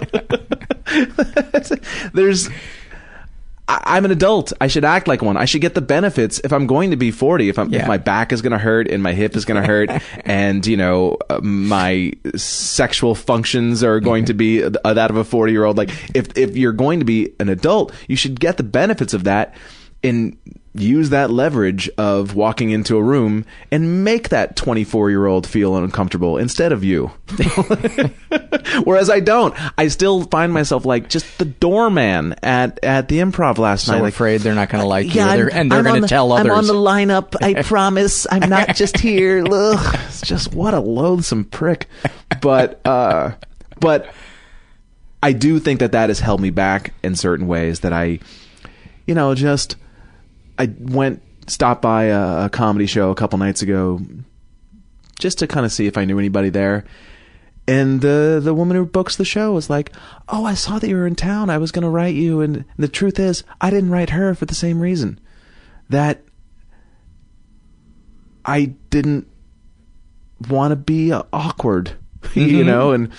there's, 2.13 2.49
I- 3.71 3.97
I'm 3.97 4.05
an 4.05 4.11
adult. 4.11 4.53
I 4.61 4.67
should 4.67 4.85
act 4.85 5.07
like 5.09 5.23
one. 5.23 5.37
I 5.37 5.45
should 5.45 5.61
get 5.61 5.75
the 5.75 5.81
benefits 5.81 6.41
if 6.43 6.53
I'm 6.53 6.67
going 6.67 6.91
to 6.91 6.97
be 6.97 7.11
40. 7.11 7.49
If 7.49 7.59
I'm, 7.59 7.73
if 7.73 7.87
my 7.87 7.99
back 7.99 8.33
is 8.33 8.43
going 8.43 8.53
to 8.53 8.59
hurt 8.59 8.89
and 8.89 9.03
my 9.03 9.13
hip 9.13 9.37
is 9.37 9.45
going 9.45 9.61
to 9.61 9.67
hurt, 9.67 9.91
and 10.25 10.67
you 10.67 10.77
know 10.77 11.17
uh, 11.29 11.41
my 11.43 12.13
sexual 12.37 13.15
functions 13.15 13.83
are 13.85 14.01
going 14.01 14.25
to 14.27 14.35
be 14.35 14.63
uh, 14.65 14.71
that 14.95 15.11
of 15.11 15.17
a 15.17 15.25
40 15.25 15.53
year 15.53 15.65
old. 15.65 15.77
Like 15.77 15.91
if 16.15 16.37
if 16.37 16.57
you're 16.57 16.73
going 16.73 16.99
to 16.99 17.05
be 17.05 17.33
an 17.39 17.49
adult, 17.49 17.93
you 18.09 18.17
should 18.17 18.41
get 18.41 18.57
the 18.57 18.63
benefits 18.65 19.15
of 19.15 19.25
that 19.25 19.55
and 20.03 20.37
use 20.73 21.11
that 21.11 21.31
leverage 21.31 21.91
of 21.99 22.37
walking 22.37 22.71
into 22.71 22.97
a 22.97 23.03
room 23.03 23.45
and 23.73 24.05
make 24.05 24.29
that 24.29 24.55
24 24.55 25.11
year 25.11 25.27
old 25.27 25.45
feel 25.47 25.77
uncomfortable 25.77 26.39
instead 26.39 26.71
of 26.71 26.85
you. 26.85 27.11
Whereas 28.85 29.11
I 29.11 29.21
don't. 29.21 29.55
I 29.79 29.89
still 29.89 30.23
find 30.25 30.53
myself 30.53 30.85
like 30.85 31.09
just 31.09 31.39
the 31.39 31.45
doorman 31.45 32.35
at 32.43 32.79
at 32.85 33.09
the 33.09 33.19
improv 33.19 33.59
last 33.59 33.87
So 33.87 33.93
night. 33.95 34.03
Like, 34.03 34.15
afraid 34.15 34.41
they're 34.43 34.55
not 34.55 34.69
going 34.69 34.83
to 34.83 34.87
like 34.89 35.07
you, 35.07 35.13
yeah, 35.21 35.37
They're- 35.37 35.51
and 35.53 35.71
they're 35.71 35.83
going 35.83 35.97
to 35.97 36.01
the- 36.03 36.09
tell 36.09 36.33
others. 36.33 36.53
I'm 36.53 36.59
on 36.59 36.67
the 36.67 36.73
lineup. 36.75 37.35
I 37.43 37.63
promise. 37.65 38.27
I'm 38.31 38.49
not 38.49 38.77
just 38.77 38.99
here. 38.99 39.45
Ugh, 39.51 39.99
it's 40.07 40.21
just 40.21 40.55
what 40.55 40.75
a 40.75 40.81
loathsome 40.81 41.45
prick. 41.47 41.87
But 42.41 42.81
uh, 42.87 43.33
but 43.81 44.13
I 45.23 45.33
do 45.33 45.59
think 45.59 45.81
that 45.81 45.93
that 45.93 46.11
has 46.11 46.21
held 46.21 46.41
me 46.41 46.51
back 46.51 46.93
in 47.03 47.17
certain 47.17 47.47
ways. 47.49 47.81
That 47.81 47.93
I, 47.93 48.21
you 49.07 49.15
know, 49.15 49.35
just 49.35 49.77
I 50.61 50.69
went 50.79 51.23
stopped 51.47 51.83
by 51.83 52.05
a, 52.05 52.45
a 52.47 52.49
comedy 52.51 52.87
show 52.87 53.11
a 53.11 53.15
couple 53.15 53.39
nights 53.39 53.63
ago, 53.63 54.01
just 55.19 55.39
to 55.39 55.47
kind 55.47 55.65
of 55.67 55.73
see 55.73 55.87
if 55.87 55.97
I 55.99 56.05
knew 56.05 56.19
anybody 56.19 56.51
there. 56.51 56.85
And 57.67 58.01
the 58.01 58.41
the 58.43 58.53
woman 58.55 58.77
who 58.77 58.85
books 58.85 59.17
the 59.17 59.25
show 59.25 59.53
was 59.53 59.71
like, 59.71 59.93
"Oh, 60.29 60.45
I 60.45 60.55
saw 60.55 60.79
that 60.79 60.89
you 60.89 60.97
were 60.97 61.07
in 61.07 61.15
town. 61.15 61.51
I 61.51 61.59
was 61.59 61.73
going 61.73 61.83
to 61.85 61.89
write 61.91 62.15
you." 62.15 62.41
And 62.41 62.65
the 62.77 62.89
truth 62.89 63.19
is, 63.19 63.45
I 63.61 63.71
didn't 63.71 63.91
write 63.91 64.11
her 64.11 64.35
for 64.35 64.45
the 64.47 64.55
same 64.55 64.81
reason 64.81 65.19
that 65.89 66.23
I 68.45 68.75
didn't 68.91 69.29
want 70.49 70.73
to 70.73 70.77
be 70.77 71.13
uh, 71.13 71.23
awkward, 71.33 71.93
you 72.35 72.65
Mhm. 72.65 72.67
know. 72.67 72.93
And 72.93 73.11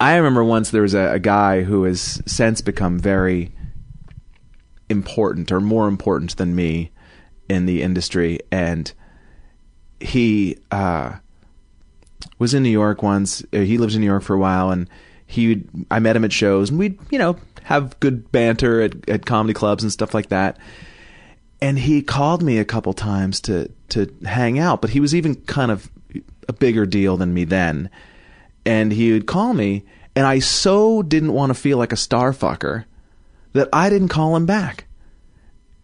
I 0.00 0.16
remember 0.16 0.44
once 0.44 0.70
there 0.70 0.82
was 0.82 0.94
a, 0.94 1.12
a 1.14 1.18
guy 1.18 1.62
who 1.62 1.84
has 1.84 2.20
since 2.26 2.60
become 2.60 2.98
very 2.98 3.52
important 4.88 5.50
or 5.52 5.60
more 5.60 5.88
important 5.88 6.36
than 6.36 6.54
me 6.54 6.90
in 7.48 7.66
the 7.66 7.82
industry, 7.82 8.40
and 8.50 8.92
he 10.00 10.58
uh, 10.70 11.14
was 12.38 12.54
in 12.54 12.62
New 12.62 12.70
York 12.70 13.02
once. 13.02 13.42
Uh, 13.52 13.60
He 13.60 13.78
lives 13.78 13.94
in 13.94 14.00
New 14.00 14.06
York 14.06 14.22
for 14.22 14.34
a 14.34 14.38
while, 14.38 14.70
and 14.70 14.88
he 15.26 15.64
I 15.90 15.98
met 15.98 16.16
him 16.16 16.24
at 16.24 16.32
shows, 16.32 16.70
and 16.70 16.78
we'd 16.78 16.98
you 17.10 17.18
know 17.18 17.36
have 17.62 17.98
good 18.00 18.30
banter 18.30 18.80
at, 18.80 19.08
at 19.08 19.26
comedy 19.26 19.54
clubs 19.54 19.82
and 19.82 19.92
stuff 19.92 20.14
like 20.14 20.28
that. 20.28 20.58
And 21.60 21.78
he 21.78 22.02
called 22.02 22.42
me 22.42 22.58
a 22.58 22.64
couple 22.64 22.92
times 22.92 23.40
to 23.42 23.70
to 23.88 24.12
hang 24.24 24.58
out, 24.58 24.80
but 24.80 24.90
he 24.90 25.00
was 25.00 25.14
even 25.14 25.34
kind 25.34 25.70
of 25.70 25.90
a 26.48 26.52
bigger 26.52 26.86
deal 26.86 27.16
than 27.16 27.34
me 27.34 27.44
then. 27.44 27.90
And 28.64 28.92
he 28.92 29.12
would 29.12 29.26
call 29.26 29.54
me, 29.54 29.84
and 30.14 30.26
I 30.26 30.40
so 30.40 31.02
didn't 31.02 31.32
want 31.32 31.50
to 31.50 31.54
feel 31.54 31.78
like 31.78 31.92
a 31.92 31.96
star 31.96 32.32
fucker 32.32 32.84
that 33.56 33.68
I 33.72 33.90
didn't 33.90 34.08
call 34.08 34.36
him 34.36 34.46
back. 34.46 34.86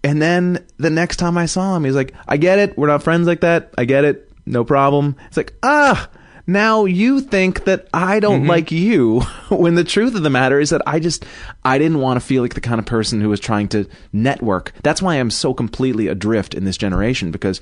And 0.05 0.21
then 0.21 0.67
the 0.79 0.91
next 0.91 1.17
time 1.17 1.39
I 1.39 1.47
saw 1.47 1.77
him, 1.77 1.85
he's 1.85 1.95
like, 1.95 2.15
I 2.27 2.37
get 2.37 2.59
it. 2.59 2.77
We're 2.77 2.89
not 2.89 3.03
friends 3.03 3.27
like 3.27 3.41
that. 3.41 3.73
I 3.79 3.85
get 3.85 4.05
it. 4.05 4.31
No 4.47 4.65
problem. 4.65 5.17
It's 5.29 5.37
like, 5.37 5.55
ah, 5.63 6.09
now 6.47 6.85
you 6.87 7.21
think 7.21 7.65
that 7.65 7.89
I 7.95 8.19
don't 8.19 8.47
like 8.47 8.73
you 8.73 9.21
when 9.49 9.77
the 9.77 9.85
truth 9.85 10.17
of 10.17 10.25
the 10.25 10.31
matter 10.31 10.59
is 10.59 10.71
that 10.71 10.83
I 10.87 10.99
just, 10.99 11.25
I 11.65 11.79
didn't 11.79 12.01
want 12.01 12.21
to 12.21 12.27
feel 12.27 12.43
like 12.43 12.55
the 12.55 12.61
kind 12.61 12.81
of 12.81 12.87
person 12.87 13.21
who 13.21 13.29
was 13.29 13.39
trying 13.39 13.69
to 13.69 13.89
network. 14.13 14.73
That's 14.83 15.01
why 15.01 15.15
I'm 15.15 15.31
so 15.31 15.55
completely 15.55 16.09
adrift 16.09 16.55
in 16.55 16.65
this 16.65 16.77
generation 16.77 17.31
because 17.31 17.61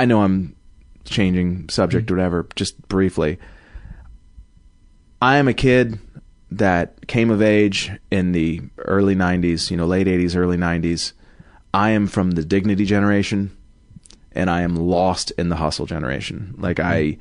I 0.00 0.04
know 0.04 0.22
I'm 0.22 0.56
changing 1.04 1.68
subject 1.68 2.10
or 2.10 2.16
whatever, 2.16 2.48
just 2.56 2.88
briefly. 2.88 3.38
I 5.22 5.36
am 5.36 5.46
a 5.46 5.54
kid 5.54 6.00
that 6.50 7.06
came 7.08 7.30
of 7.30 7.42
age 7.42 7.90
in 8.10 8.32
the 8.32 8.60
early 8.78 9.14
90s, 9.16 9.70
you 9.70 9.76
know, 9.76 9.86
late 9.86 10.06
80s, 10.06 10.36
early 10.36 10.56
90s. 10.56 11.12
I 11.74 11.90
am 11.90 12.06
from 12.06 12.32
the 12.32 12.44
dignity 12.44 12.84
generation 12.84 13.54
and 14.32 14.48
I 14.48 14.62
am 14.62 14.76
lost 14.76 15.30
in 15.32 15.48
the 15.48 15.56
hustle 15.56 15.86
generation. 15.86 16.54
Like 16.58 16.78
I 16.80 17.18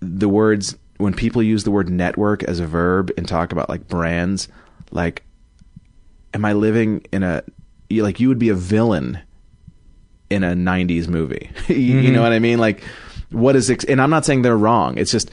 the 0.00 0.28
words 0.28 0.76
when 0.98 1.14
people 1.14 1.42
use 1.42 1.64
the 1.64 1.70
word 1.70 1.88
network 1.90 2.42
as 2.44 2.60
a 2.60 2.66
verb 2.66 3.10
and 3.16 3.26
talk 3.26 3.50
about 3.52 3.68
like 3.68 3.88
brands, 3.88 4.48
like 4.90 5.24
am 6.34 6.44
I 6.44 6.52
living 6.52 7.04
in 7.12 7.22
a 7.22 7.42
like 7.90 8.20
you 8.20 8.28
would 8.28 8.38
be 8.38 8.48
a 8.48 8.54
villain 8.54 9.18
in 10.30 10.44
a 10.44 10.52
90s 10.54 11.08
movie. 11.08 11.50
you, 11.68 11.74
Mhm. 12.00 12.12
know 12.12 12.22
what 12.22 12.32
I 12.32 12.38
mean? 12.38 12.58
Like 12.58 12.82
what 13.30 13.56
is 13.56 13.70
ex- 13.70 13.84
and 13.84 14.00
I'm 14.00 14.10
not 14.10 14.24
saying 14.24 14.42
they're 14.42 14.56
wrong. 14.56 14.96
It's 14.96 15.10
just 15.10 15.30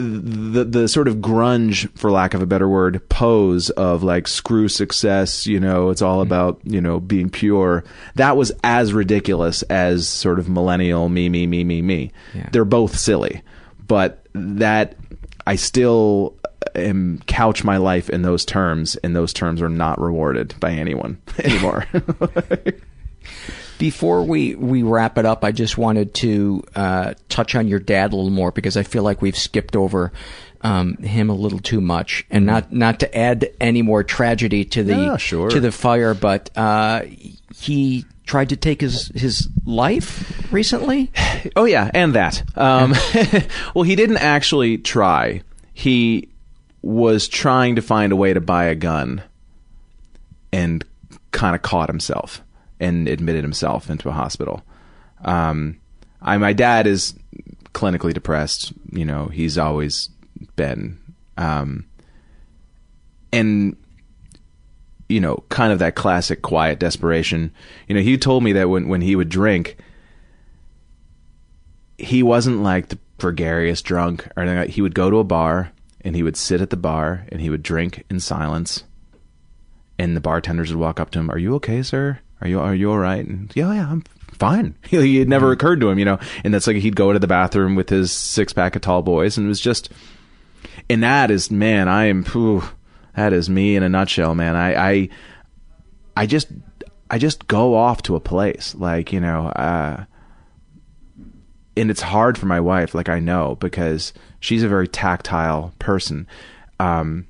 the 0.00 0.64
the 0.64 0.88
sort 0.88 1.08
of 1.08 1.16
grunge 1.16 1.90
for 1.96 2.10
lack 2.10 2.34
of 2.34 2.42
a 2.42 2.46
better 2.46 2.68
word 2.68 3.06
pose 3.08 3.70
of 3.70 4.02
like 4.02 4.26
screw 4.26 4.68
success, 4.68 5.46
you 5.46 5.60
know, 5.60 5.90
it's 5.90 6.02
all 6.02 6.18
mm-hmm. 6.18 6.32
about, 6.32 6.60
you 6.64 6.80
know, 6.80 7.00
being 7.00 7.30
pure. 7.30 7.84
That 8.16 8.36
was 8.36 8.52
as 8.64 8.92
ridiculous 8.92 9.62
as 9.62 10.08
sort 10.08 10.38
of 10.38 10.48
millennial 10.48 11.08
me 11.08 11.28
me 11.28 11.46
me 11.46 11.64
me 11.64 11.82
me. 11.82 12.12
Yeah. 12.34 12.48
They're 12.52 12.64
both 12.64 12.98
silly. 12.98 13.42
But 13.86 14.24
that 14.34 14.96
I 15.46 15.56
still 15.56 16.36
uh, 16.44 16.78
am 16.78 17.20
couch 17.26 17.64
my 17.64 17.76
life 17.76 18.10
in 18.10 18.22
those 18.22 18.44
terms, 18.44 18.96
and 18.96 19.16
those 19.16 19.32
terms 19.32 19.60
are 19.62 19.68
not 19.68 20.00
rewarded 20.00 20.54
by 20.60 20.72
anyone 20.72 21.20
anymore. 21.38 21.86
Before 23.80 24.22
we, 24.22 24.54
we 24.54 24.82
wrap 24.82 25.16
it 25.16 25.24
up, 25.24 25.42
I 25.42 25.52
just 25.52 25.78
wanted 25.78 26.12
to 26.16 26.62
uh, 26.76 27.14
touch 27.30 27.54
on 27.54 27.66
your 27.66 27.78
dad 27.78 28.12
a 28.12 28.16
little 28.16 28.30
more 28.30 28.52
because 28.52 28.76
I 28.76 28.82
feel 28.82 29.02
like 29.02 29.22
we've 29.22 29.36
skipped 29.36 29.74
over 29.74 30.12
um, 30.60 30.98
him 30.98 31.30
a 31.30 31.34
little 31.34 31.60
too 31.60 31.80
much, 31.80 32.26
and 32.30 32.44
not 32.44 32.70
not 32.70 33.00
to 33.00 33.16
add 33.16 33.48
any 33.58 33.80
more 33.80 34.04
tragedy 34.04 34.66
to 34.66 34.82
the 34.84 34.94
Yeah, 34.94 35.16
sure. 35.16 35.48
to 35.48 35.60
the 35.60 35.72
fire, 35.72 36.12
but 36.12 36.50
uh, 36.56 37.04
he 37.56 38.04
tried 38.26 38.50
to 38.50 38.56
take 38.56 38.82
his 38.82 39.08
his 39.14 39.48
life 39.64 40.52
recently. 40.52 41.10
Oh 41.56 41.64
yeah, 41.64 41.90
and 41.94 42.14
that. 42.14 42.42
Um, 42.58 42.94
well, 43.74 43.84
he 43.84 43.96
didn't 43.96 44.18
actually 44.18 44.76
try. 44.76 45.40
He 45.72 46.28
was 46.82 47.28
trying 47.28 47.76
to 47.76 47.82
find 47.82 48.12
a 48.12 48.16
way 48.16 48.34
to 48.34 48.40
buy 48.42 48.64
a 48.64 48.74
gun, 48.74 49.22
and 50.52 50.84
kind 51.32 51.54
of 51.54 51.62
caught 51.62 51.88
himself 51.88 52.42
and 52.80 53.06
admitted 53.08 53.44
himself 53.44 53.90
into 53.90 54.08
a 54.08 54.12
hospital. 54.12 54.62
Um, 55.24 55.80
I 56.20 56.36
my 56.38 56.52
dad 56.52 56.86
is 56.86 57.14
clinically 57.72 58.12
depressed. 58.12 58.72
You 58.90 59.04
know, 59.04 59.26
he's 59.26 59.58
always 59.58 60.08
been, 60.56 60.98
um, 61.36 61.86
and 63.32 63.76
you 65.08 65.20
know, 65.20 65.44
kind 65.48 65.72
of 65.72 65.78
that 65.80 65.94
classic 65.94 66.42
quiet 66.42 66.78
desperation. 66.78 67.52
You 67.86 67.94
know, 67.94 68.00
he 68.00 68.16
told 68.16 68.42
me 68.42 68.52
that 68.54 68.68
when 68.68 68.88
when 68.88 69.00
he 69.02 69.14
would 69.14 69.28
drink 69.28 69.76
he 72.00 72.22
wasn't 72.22 72.62
like 72.62 72.88
the 72.88 72.98
gregarious 73.18 73.82
drunk 73.82 74.26
or 74.36 74.42
anything. 74.42 74.70
He 74.70 74.82
would 74.82 74.94
go 74.94 75.10
to 75.10 75.18
a 75.18 75.24
bar 75.24 75.72
and 76.00 76.16
he 76.16 76.22
would 76.22 76.36
sit 76.36 76.60
at 76.60 76.70
the 76.70 76.76
bar 76.76 77.26
and 77.30 77.40
he 77.40 77.50
would 77.50 77.62
drink 77.62 78.04
in 78.10 78.20
silence. 78.20 78.84
And 79.98 80.16
the 80.16 80.20
bartenders 80.20 80.72
would 80.72 80.80
walk 80.80 80.98
up 80.98 81.10
to 81.10 81.18
him, 81.18 81.30
"Are 81.30 81.38
you 81.38 81.54
okay, 81.56 81.82
sir? 81.82 82.20
Are 82.40 82.48
you 82.48 82.60
are 82.60 82.74
you 82.74 82.90
all 82.90 82.98
right?" 82.98 83.26
And 83.26 83.50
yeah, 83.54 83.72
yeah, 83.72 83.90
I'm 83.90 84.02
fine. 84.32 84.74
it 84.90 85.28
never 85.28 85.52
occurred 85.52 85.80
to 85.80 85.90
him, 85.90 85.98
you 85.98 86.04
know. 86.04 86.18
And 86.44 86.52
that's 86.52 86.66
like 86.66 86.76
he'd 86.76 86.96
go 86.96 87.12
to 87.12 87.18
the 87.18 87.26
bathroom 87.26 87.74
with 87.74 87.88
his 87.88 88.12
six 88.12 88.52
pack 88.52 88.76
of 88.76 88.82
tall 88.82 89.02
boys, 89.02 89.36
and 89.36 89.46
it 89.46 89.48
was 89.48 89.60
just. 89.60 89.90
And 90.88 91.02
that 91.02 91.30
is, 91.30 91.50
man, 91.50 91.88
I 91.88 92.06
am. 92.06 92.24
Whew, 92.24 92.62
that 93.14 93.32
is 93.32 93.48
me 93.48 93.76
in 93.76 93.82
a 93.82 93.88
nutshell, 93.88 94.34
man. 94.34 94.56
I, 94.56 94.90
I, 94.90 95.08
I 96.16 96.26
just, 96.26 96.48
I 97.10 97.18
just 97.18 97.46
go 97.48 97.74
off 97.74 98.02
to 98.02 98.16
a 98.16 98.20
place, 98.20 98.74
like 98.74 99.12
you 99.12 99.20
know. 99.20 99.46
uh 99.48 100.04
and 101.76 101.90
it's 101.90 102.02
hard 102.02 102.36
for 102.36 102.46
my 102.46 102.60
wife, 102.60 102.94
like 102.94 103.08
I 103.08 103.20
know, 103.20 103.56
because 103.56 104.12
she's 104.38 104.62
a 104.62 104.68
very 104.68 104.88
tactile 104.88 105.72
person. 105.78 106.26
Um, 106.78 107.26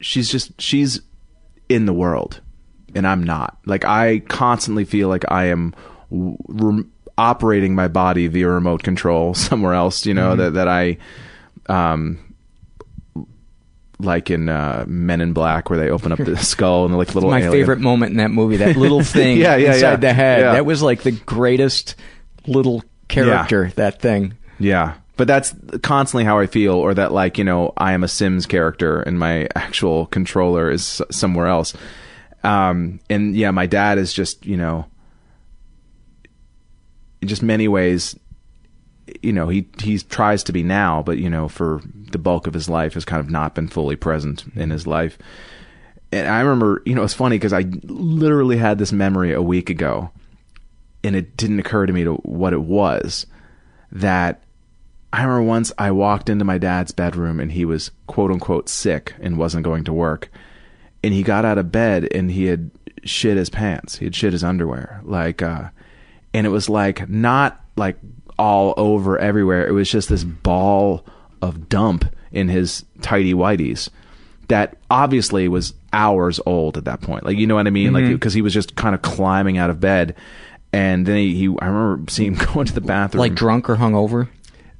she's 0.00 0.30
just 0.30 0.60
she's 0.60 1.00
in 1.68 1.86
the 1.86 1.92
world, 1.92 2.40
and 2.96 3.06
I'm 3.06 3.22
not. 3.22 3.56
Like 3.66 3.84
I 3.84 4.20
constantly 4.20 4.84
feel 4.84 5.08
like 5.08 5.24
I 5.30 5.46
am 5.46 5.74
rem- 6.10 6.90
operating 7.18 7.74
my 7.74 7.88
body 7.88 8.26
via 8.26 8.48
remote 8.48 8.82
control 8.82 9.34
somewhere 9.48 9.74
else. 9.74 10.04
You 10.06 10.14
know 10.14 10.34
Mhm. 10.34 10.36
that 10.38 10.54
that 10.54 10.68
I, 10.68 10.98
um, 11.68 12.18
like 13.98 14.30
in 14.30 14.48
uh, 14.48 14.84
Men 14.86 15.20
in 15.20 15.32
Black, 15.32 15.70
where 15.70 15.78
they 15.78 15.88
open 15.90 16.12
up 16.12 16.18
the 16.18 16.36
skull 16.42 16.84
and 16.84 16.92
the 16.92 16.98
like 16.98 17.14
little. 17.14 17.30
my 17.30 17.38
alien- 17.38 17.52
favorite 17.52 17.80
moment 17.80 18.10
in 18.10 18.18
that 18.18 18.30
movie, 18.30 18.58
that 18.58 18.76
little 18.76 19.02
thing 19.04 19.38
Yeah, 19.38 19.56
yeah, 19.56 19.74
inside 19.74 19.80
yeah. 19.90 19.96
the 19.96 20.12
head. 20.12 20.40
Yeah. 20.40 20.52
That 20.52 20.66
was 20.66 20.82
like 20.82 21.02
the 21.02 21.12
greatest 21.12 21.94
little 22.46 22.82
character. 23.08 23.72
That 23.76 24.00
thing. 24.02 24.34
Yeah. 24.58 24.94
But 25.16 25.26
that's 25.28 25.54
constantly 25.82 26.24
how 26.24 26.38
I 26.40 26.46
feel, 26.46 26.74
or 26.74 26.92
that 26.92 27.10
like, 27.10 27.38
you 27.38 27.44
know, 27.44 27.72
I 27.78 27.92
am 27.94 28.04
a 28.04 28.08
Sims 28.08 28.44
character 28.44 29.00
and 29.00 29.18
my 29.18 29.48
actual 29.56 30.04
controller 30.06 30.70
is 30.70 31.00
somewhere 31.10 31.46
else. 31.46 31.72
Um, 32.46 33.00
and 33.10 33.34
yeah, 33.34 33.50
my 33.50 33.66
dad 33.66 33.98
is 33.98 34.12
just, 34.12 34.46
you 34.46 34.56
know, 34.56 34.86
in 37.20 37.26
just 37.26 37.42
many 37.42 37.66
ways, 37.66 38.16
you 39.20 39.32
know, 39.32 39.48
he, 39.48 39.68
he 39.82 39.98
tries 39.98 40.44
to 40.44 40.52
be 40.52 40.62
now, 40.62 41.02
but 41.02 41.18
you 41.18 41.28
know, 41.28 41.48
for 41.48 41.82
the 42.12 42.18
bulk 42.18 42.46
of 42.46 42.54
his 42.54 42.68
life 42.68 42.94
has 42.94 43.04
kind 43.04 43.18
of 43.18 43.28
not 43.28 43.56
been 43.56 43.66
fully 43.66 43.96
present 43.96 44.44
in 44.54 44.70
his 44.70 44.86
life. 44.86 45.18
And 46.12 46.28
I 46.28 46.40
remember, 46.40 46.82
you 46.86 46.94
know, 46.94 47.02
it's 47.02 47.14
funny 47.14 47.36
because 47.36 47.52
I 47.52 47.64
literally 47.82 48.58
had 48.58 48.78
this 48.78 48.92
memory 48.92 49.32
a 49.32 49.42
week 49.42 49.68
ago 49.68 50.10
and 51.02 51.16
it 51.16 51.36
didn't 51.36 51.58
occur 51.58 51.84
to 51.84 51.92
me 51.92 52.04
to 52.04 52.14
what 52.14 52.52
it 52.52 52.62
was 52.62 53.26
that 53.90 54.44
I 55.12 55.24
remember 55.24 55.48
once 55.48 55.72
I 55.78 55.90
walked 55.90 56.28
into 56.28 56.44
my 56.44 56.58
dad's 56.58 56.92
bedroom 56.92 57.40
and 57.40 57.50
he 57.50 57.64
was 57.64 57.90
quote 58.06 58.30
unquote 58.30 58.68
sick 58.68 59.14
and 59.20 59.36
wasn't 59.36 59.64
going 59.64 59.82
to 59.84 59.92
work. 59.92 60.30
And 61.06 61.14
he 61.14 61.22
got 61.22 61.44
out 61.44 61.56
of 61.58 61.70
bed 61.70 62.08
and 62.12 62.30
he 62.30 62.46
had 62.46 62.70
shit 63.04 63.36
his 63.36 63.48
pants. 63.50 63.96
He 63.96 64.06
had 64.06 64.14
shit 64.14 64.32
his 64.32 64.42
underwear. 64.44 65.00
Like, 65.04 65.40
uh, 65.42 65.68
and 66.34 66.46
it 66.46 66.50
was 66.50 66.68
like 66.68 67.08
not 67.08 67.64
like 67.76 67.96
all 68.38 68.74
over 68.76 69.18
everywhere. 69.18 69.66
It 69.66 69.72
was 69.72 69.90
just 69.90 70.08
this 70.08 70.24
ball 70.24 71.06
of 71.40 71.68
dump 71.68 72.04
in 72.32 72.48
his 72.48 72.84
tidy 73.02 73.32
whities 73.34 73.88
that 74.48 74.76
obviously 74.90 75.48
was 75.48 75.74
hours 75.92 76.40
old 76.46 76.76
at 76.76 76.84
that 76.84 77.00
point. 77.00 77.24
Like, 77.24 77.38
you 77.38 77.46
know 77.46 77.54
what 77.54 77.66
I 77.66 77.70
mean? 77.70 77.92
Like, 77.92 78.04
Mhm. 78.04 78.12
because 78.12 78.34
he 78.34 78.42
was 78.42 78.52
just 78.54 78.74
kind 78.76 78.94
of 78.94 79.02
climbing 79.02 79.58
out 79.58 79.70
of 79.70 79.80
bed. 79.80 80.14
And 80.72 81.06
then 81.06 81.16
he, 81.16 81.34
he, 81.34 81.56
I 81.60 81.66
remember 81.66 82.10
seeing 82.10 82.34
him 82.34 82.46
go 82.54 82.60
into 82.60 82.72
the 82.74 82.80
bathroom. 82.80 83.20
Like 83.20 83.34
drunk 83.34 83.70
or 83.70 83.76
hungover. 83.76 84.28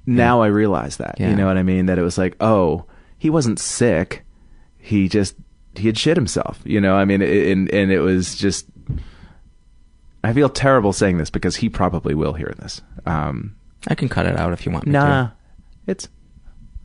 Now 0.07 0.43
I 0.43 0.49
realize 0.49 0.99
that. 0.99 1.17
Yeah. 1.19 1.31
You 1.31 1.37
know 1.37 1.47
what 1.47 1.57
I 1.57 1.63
mean? 1.63 1.87
That 1.87 1.99
it 1.99 2.03
was 2.03 2.19
like, 2.19 2.37
oh, 2.41 2.85
he 3.19 3.31
wasn't 3.31 3.59
sick. 3.59 4.25
He 4.79 5.09
just 5.09 5.35
he 5.79 5.87
had 5.87 5.99
shit 5.99 6.17
himself. 6.17 6.61
You 6.65 6.81
know, 6.81 6.97
I 6.97 7.05
mean, 7.05 7.23
and 7.23 7.73
and 7.73 7.91
it 7.91 8.01
was 8.01 8.37
just. 8.37 8.67
I 10.25 10.33
feel 10.33 10.49
terrible 10.49 10.93
saying 10.93 11.19
this 11.19 11.31
because 11.31 11.57
he 11.57 11.69
probably 11.69 12.15
will 12.15 12.33
hear 12.33 12.53
this. 12.59 12.83
Um, 13.05 13.55
I 13.87 13.95
can 13.95 14.09
cut 14.09 14.27
it 14.27 14.37
out 14.37 14.53
if 14.53 14.67
you 14.67 14.73
want 14.73 14.87
me 14.87 14.93
nah, 14.93 15.27
to. 15.27 15.33
it's 15.87 16.09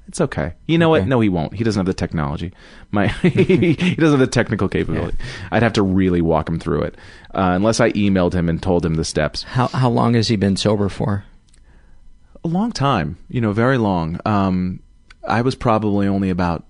it's 0.08 0.22
okay. 0.22 0.54
You 0.68 0.78
know 0.78 0.90
what? 0.90 1.08
No, 1.08 1.20
he 1.22 1.30
won't. 1.30 1.56
He 1.56 1.64
doesn't 1.64 1.80
have 1.80 1.88
the 1.88 1.94
technology. 1.94 2.54
My 2.92 3.08
he 3.24 3.96
doesn't 3.96 4.20
have 4.20 4.28
the 4.28 4.28
technical 4.28 4.70
capability. 4.70 5.18
I'd 5.52 5.64
have 5.64 5.74
to 5.74 5.82
really 5.82 6.22
walk 6.22 6.48
him 6.48 6.60
through 6.60 6.84
it, 6.84 6.96
uh, 7.34 7.54
unless 7.56 7.80
I 7.80 7.92
emailed 7.94 8.34
him 8.34 8.48
and 8.48 8.62
told 8.62 8.86
him 8.86 8.96
the 8.96 9.06
steps. 9.06 9.44
How 9.44 9.68
how 9.68 9.90
long 9.90 10.14
has 10.14 10.28
he 10.28 10.36
been 10.36 10.56
sober 10.56 10.90
for? 10.90 11.26
a 12.44 12.48
long 12.48 12.72
time, 12.72 13.18
you 13.30 13.42
know, 13.42 13.52
very 13.52 13.78
long. 13.78 14.20
Um, 14.26 14.82
I 15.28 15.42
was 15.42 15.56
probably 15.56 16.08
only 16.08 16.30
about 16.30 16.66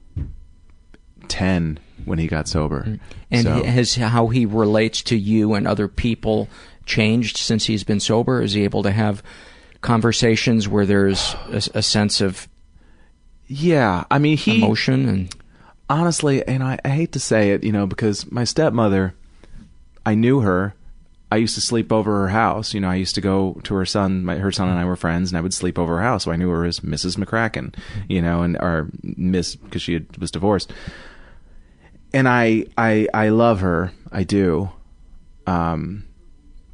ten 1.27 1.79
when 2.05 2.19
he 2.19 2.27
got 2.27 2.47
sober. 2.47 2.83
Mm. 2.83 2.99
And 3.29 3.43
So- 3.43 3.63
has 3.63 3.95
how 3.95 4.27
he 4.27 4.45
relates 4.45 5.01
to 5.03 5.17
you 5.17 5.53
and 5.53 5.67
other 5.67 5.87
people 5.87 6.49
changed 6.85 7.37
since 7.37 7.65
he's 7.65 7.83
been 7.83 7.99
sober? 7.99 8.41
Is 8.41 8.53
he 8.53 8.63
able 8.63 8.83
to 8.83 8.91
have 8.91 9.23
conversations 9.81 10.67
where 10.67 10.85
there's 10.85 11.35
a, 11.49 11.79
a 11.79 11.81
sense 11.81 12.21
of 12.21 12.47
yeah, 13.47 14.05
I 14.09 14.17
mean, 14.17 14.37
he 14.37 14.59
emotion 14.59 15.09
and 15.09 15.35
honestly, 15.89 16.47
and 16.47 16.63
I, 16.63 16.79
I 16.85 16.89
hate 16.89 17.11
to 17.11 17.19
say 17.19 17.51
it, 17.51 17.63
you 17.65 17.73
know, 17.73 17.85
because 17.85 18.31
my 18.31 18.45
stepmother, 18.45 19.13
I 20.05 20.15
knew 20.15 20.39
her. 20.39 20.73
I 21.29 21.37
used 21.37 21.55
to 21.55 21.61
sleep 21.61 21.91
over 21.91 22.21
her 22.21 22.29
house. 22.29 22.73
You 22.73 22.79
know, 22.81 22.89
I 22.89 22.95
used 22.95 23.15
to 23.15 23.21
go 23.21 23.59
to 23.63 23.75
her 23.75 23.85
son. 23.85 24.25
My, 24.25 24.35
her 24.35 24.51
son 24.51 24.69
and 24.69 24.79
I 24.79 24.85
were 24.85 24.95
friends, 24.95 25.31
and 25.31 25.37
I 25.37 25.41
would 25.41 25.53
sleep 25.53 25.77
over 25.77 25.97
her 25.97 26.03
house. 26.03 26.23
So 26.25 26.31
I 26.31 26.35
knew 26.35 26.49
her 26.49 26.65
as 26.65 26.79
Mrs. 26.81 27.17
McCracken, 27.17 27.73
you 28.09 28.21
know, 28.21 28.41
and 28.41 28.57
or 28.57 28.89
Miss 29.01 29.55
because 29.55 29.81
she 29.81 29.93
had, 29.93 30.17
was 30.17 30.31
divorced. 30.31 30.73
And 32.13 32.27
I, 32.27 32.65
I, 32.77 33.07
I 33.13 33.29
love 33.29 33.61
her. 33.61 33.91
I 34.11 34.23
do. 34.23 34.69
Um, 35.47 36.05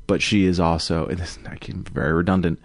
but 0.08 0.22
she 0.22 0.46
is 0.46 0.60
also, 0.60 1.06
and 1.08 1.20
this, 1.20 1.38
I 1.48 1.56
can 1.56 1.84
very 1.84 2.14
redundant, 2.14 2.60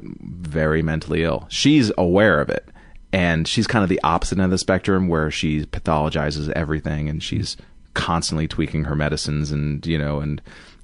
very 0.00 0.82
mentally 0.82 1.24
ill. 1.24 1.46
She's 1.48 1.92
aware 1.98 2.40
of 2.40 2.48
it. 2.48 2.66
And 3.12 3.48
she's 3.48 3.66
kind 3.66 3.82
of 3.82 3.88
the 3.88 4.00
opposite 4.04 4.38
end 4.38 4.44
of 4.44 4.50
the 4.52 4.58
spectrum 4.58 5.08
where 5.08 5.32
she 5.32 5.66
pathologizes 5.66 6.48
everything 6.50 7.08
and 7.08 7.20
she's 7.20 7.56
constantly 7.94 8.46
tweaking 8.46 8.84
her 8.84 8.94
medicines 8.94 9.50
and, 9.50 9.84
you 9.84 9.98
know, 9.98 10.20
and 10.20 10.40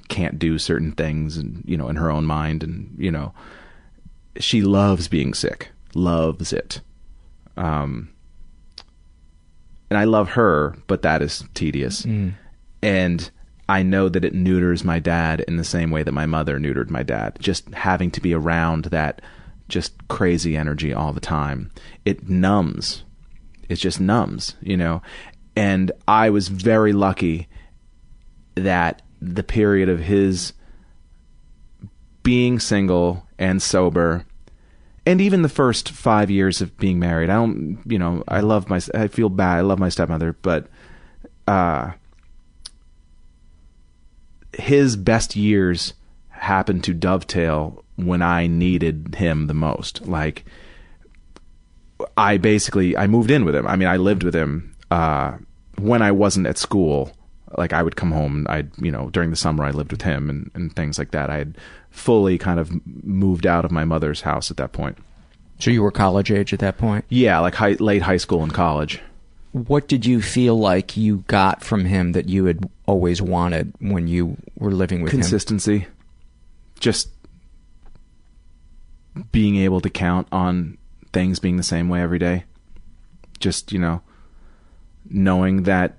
can't 0.08 0.36
do 0.36 0.58
certain 0.58 0.90
things 0.90 1.36
and, 1.36 1.62
you 1.66 1.76
know, 1.76 1.88
in 1.88 1.94
her 1.94 2.10
own 2.10 2.24
mind. 2.24 2.64
And, 2.64 2.92
you 2.98 3.12
know, 3.12 3.32
she 4.40 4.62
loves 4.62 5.06
being 5.06 5.34
sick, 5.34 5.70
loves 5.94 6.52
it. 6.52 6.80
Um, 7.56 8.08
and 9.90 9.98
I 9.98 10.04
love 10.04 10.30
her, 10.30 10.76
but 10.86 11.02
that 11.02 11.22
is 11.22 11.44
tedious. 11.54 12.02
Mm. 12.02 12.34
And 12.82 13.30
I 13.68 13.82
know 13.82 14.08
that 14.08 14.24
it 14.24 14.34
neuters 14.34 14.84
my 14.84 14.98
dad 14.98 15.40
in 15.40 15.56
the 15.56 15.64
same 15.64 15.90
way 15.90 16.02
that 16.02 16.12
my 16.12 16.26
mother 16.26 16.58
neutered 16.58 16.90
my 16.90 17.02
dad. 17.02 17.36
Just 17.40 17.72
having 17.74 18.10
to 18.12 18.20
be 18.20 18.34
around 18.34 18.86
that 18.86 19.22
just 19.68 20.06
crazy 20.08 20.56
energy 20.56 20.92
all 20.92 21.12
the 21.12 21.20
time. 21.20 21.70
It 22.04 22.28
numbs. 22.28 23.04
It 23.68 23.76
just 23.76 24.00
numbs, 24.00 24.54
you 24.60 24.76
know. 24.76 25.02
And 25.56 25.90
I 26.06 26.30
was 26.30 26.48
very 26.48 26.92
lucky 26.92 27.48
that 28.54 29.02
the 29.20 29.42
period 29.42 29.88
of 29.88 30.00
his 30.00 30.52
being 32.22 32.58
single 32.58 33.26
and 33.38 33.60
sober 33.62 34.26
and 35.06 35.20
even 35.20 35.42
the 35.42 35.48
first 35.48 35.90
five 35.90 36.30
years 36.30 36.60
of 36.60 36.76
being 36.78 36.98
married, 36.98 37.30
I 37.30 37.34
don't, 37.34 37.78
you 37.86 37.98
know, 37.98 38.24
I 38.26 38.40
love 38.40 38.68
my, 38.68 38.80
I 38.92 39.06
feel 39.06 39.28
bad. 39.28 39.58
I 39.58 39.60
love 39.60 39.78
my 39.78 39.88
stepmother, 39.88 40.32
but, 40.42 40.66
uh, 41.46 41.92
his 44.52 44.96
best 44.96 45.36
years 45.36 45.94
happened 46.30 46.82
to 46.84 46.92
dovetail 46.92 47.84
when 47.94 48.20
I 48.20 48.48
needed 48.48 49.14
him 49.14 49.46
the 49.46 49.54
most. 49.54 50.06
Like, 50.06 50.44
I 52.16 52.36
basically, 52.36 52.96
I 52.96 53.06
moved 53.06 53.30
in 53.30 53.44
with 53.44 53.54
him. 53.54 53.66
I 53.66 53.76
mean, 53.76 53.88
I 53.88 53.96
lived 53.98 54.24
with 54.24 54.34
him, 54.34 54.74
uh, 54.90 55.36
when 55.78 56.02
I 56.02 56.10
wasn't 56.10 56.48
at 56.48 56.58
school. 56.58 57.15
Like, 57.56 57.72
I 57.72 57.82
would 57.82 57.96
come 57.96 58.12
home, 58.12 58.46
I'd, 58.50 58.70
you 58.78 58.90
know, 58.90 59.10
during 59.10 59.30
the 59.30 59.36
summer, 59.36 59.64
I 59.64 59.70
lived 59.70 59.90
with 59.90 60.02
him 60.02 60.28
and, 60.28 60.50
and 60.54 60.74
things 60.74 60.98
like 60.98 61.10
that. 61.12 61.30
I 61.30 61.38
had 61.38 61.56
fully 61.90 62.36
kind 62.38 62.60
of 62.60 62.70
moved 63.04 63.46
out 63.46 63.64
of 63.64 63.70
my 63.70 63.84
mother's 63.84 64.20
house 64.20 64.50
at 64.50 64.58
that 64.58 64.72
point. 64.72 64.98
So 65.58 65.70
you 65.70 65.82
were 65.82 65.90
college 65.90 66.30
age 66.30 66.52
at 66.52 66.58
that 66.58 66.76
point? 66.76 67.06
Yeah, 67.08 67.38
like 67.40 67.54
high, 67.54 67.72
late 67.80 68.02
high 68.02 68.18
school 68.18 68.42
and 68.42 68.52
college. 68.52 69.00
What 69.52 69.88
did 69.88 70.04
you 70.04 70.20
feel 70.20 70.58
like 70.58 70.98
you 70.98 71.24
got 71.28 71.64
from 71.64 71.86
him 71.86 72.12
that 72.12 72.28
you 72.28 72.44
had 72.44 72.68
always 72.84 73.22
wanted 73.22 73.72
when 73.78 74.06
you 74.06 74.36
were 74.58 74.70
living 74.70 75.00
with 75.00 75.14
him? 75.14 75.20
Consistency. 75.20 75.86
Just 76.78 77.08
being 79.32 79.56
able 79.56 79.80
to 79.80 79.88
count 79.88 80.28
on 80.30 80.76
things 81.12 81.38
being 81.38 81.56
the 81.56 81.62
same 81.62 81.88
way 81.88 82.02
every 82.02 82.18
day. 82.18 82.44
Just, 83.40 83.72
you 83.72 83.78
know, 83.78 84.02
knowing 85.08 85.62
that 85.62 85.96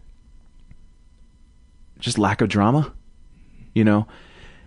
just 1.99 2.17
lack 2.17 2.41
of 2.41 2.49
drama, 2.49 2.93
you 3.73 3.83
know. 3.83 4.07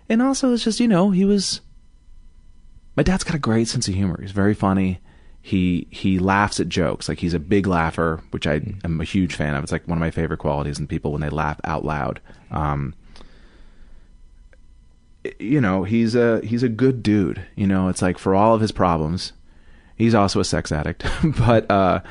And 0.09 0.21
also 0.21 0.53
it's 0.53 0.63
just, 0.63 0.79
you 0.79 0.87
know, 0.87 1.11
he 1.11 1.25
was 1.25 1.61
my 2.95 3.03
dad's 3.03 3.23
got 3.23 3.35
a 3.35 3.39
great 3.39 3.67
sense 3.67 3.87
of 3.87 3.93
humor. 3.93 4.19
He's 4.21 4.31
very 4.31 4.53
funny. 4.53 4.99
He 5.41 5.87
he 5.89 6.19
laughs 6.19 6.59
at 6.59 6.69
jokes. 6.69 7.09
Like 7.09 7.19
he's 7.19 7.33
a 7.33 7.39
big 7.39 7.65
laugher, 7.65 8.21
which 8.31 8.45
I 8.45 8.61
am 8.83 9.01
a 9.01 9.05
huge 9.05 9.35
fan 9.35 9.55
of. 9.55 9.63
It's 9.63 9.71
like 9.71 9.87
one 9.87 9.97
of 9.97 10.01
my 10.01 10.11
favorite 10.11 10.37
qualities 10.37 10.79
in 10.79 10.87
people 10.87 11.11
when 11.11 11.21
they 11.21 11.29
laugh 11.29 11.59
out 11.63 11.83
loud. 11.83 12.19
Um, 12.51 12.93
you 15.39 15.61
know, 15.61 15.83
he's 15.83 16.15
a 16.15 16.41
he's 16.43 16.63
a 16.63 16.69
good 16.69 17.01
dude. 17.01 17.43
You 17.55 17.65
know, 17.65 17.87
it's 17.87 18.01
like 18.01 18.17
for 18.17 18.35
all 18.35 18.53
of 18.53 18.61
his 18.61 18.71
problems, 18.71 19.33
he's 19.95 20.13
also 20.13 20.39
a 20.39 20.45
sex 20.45 20.71
addict. 20.71 21.05
but 21.23 21.69
uh, 21.71 22.01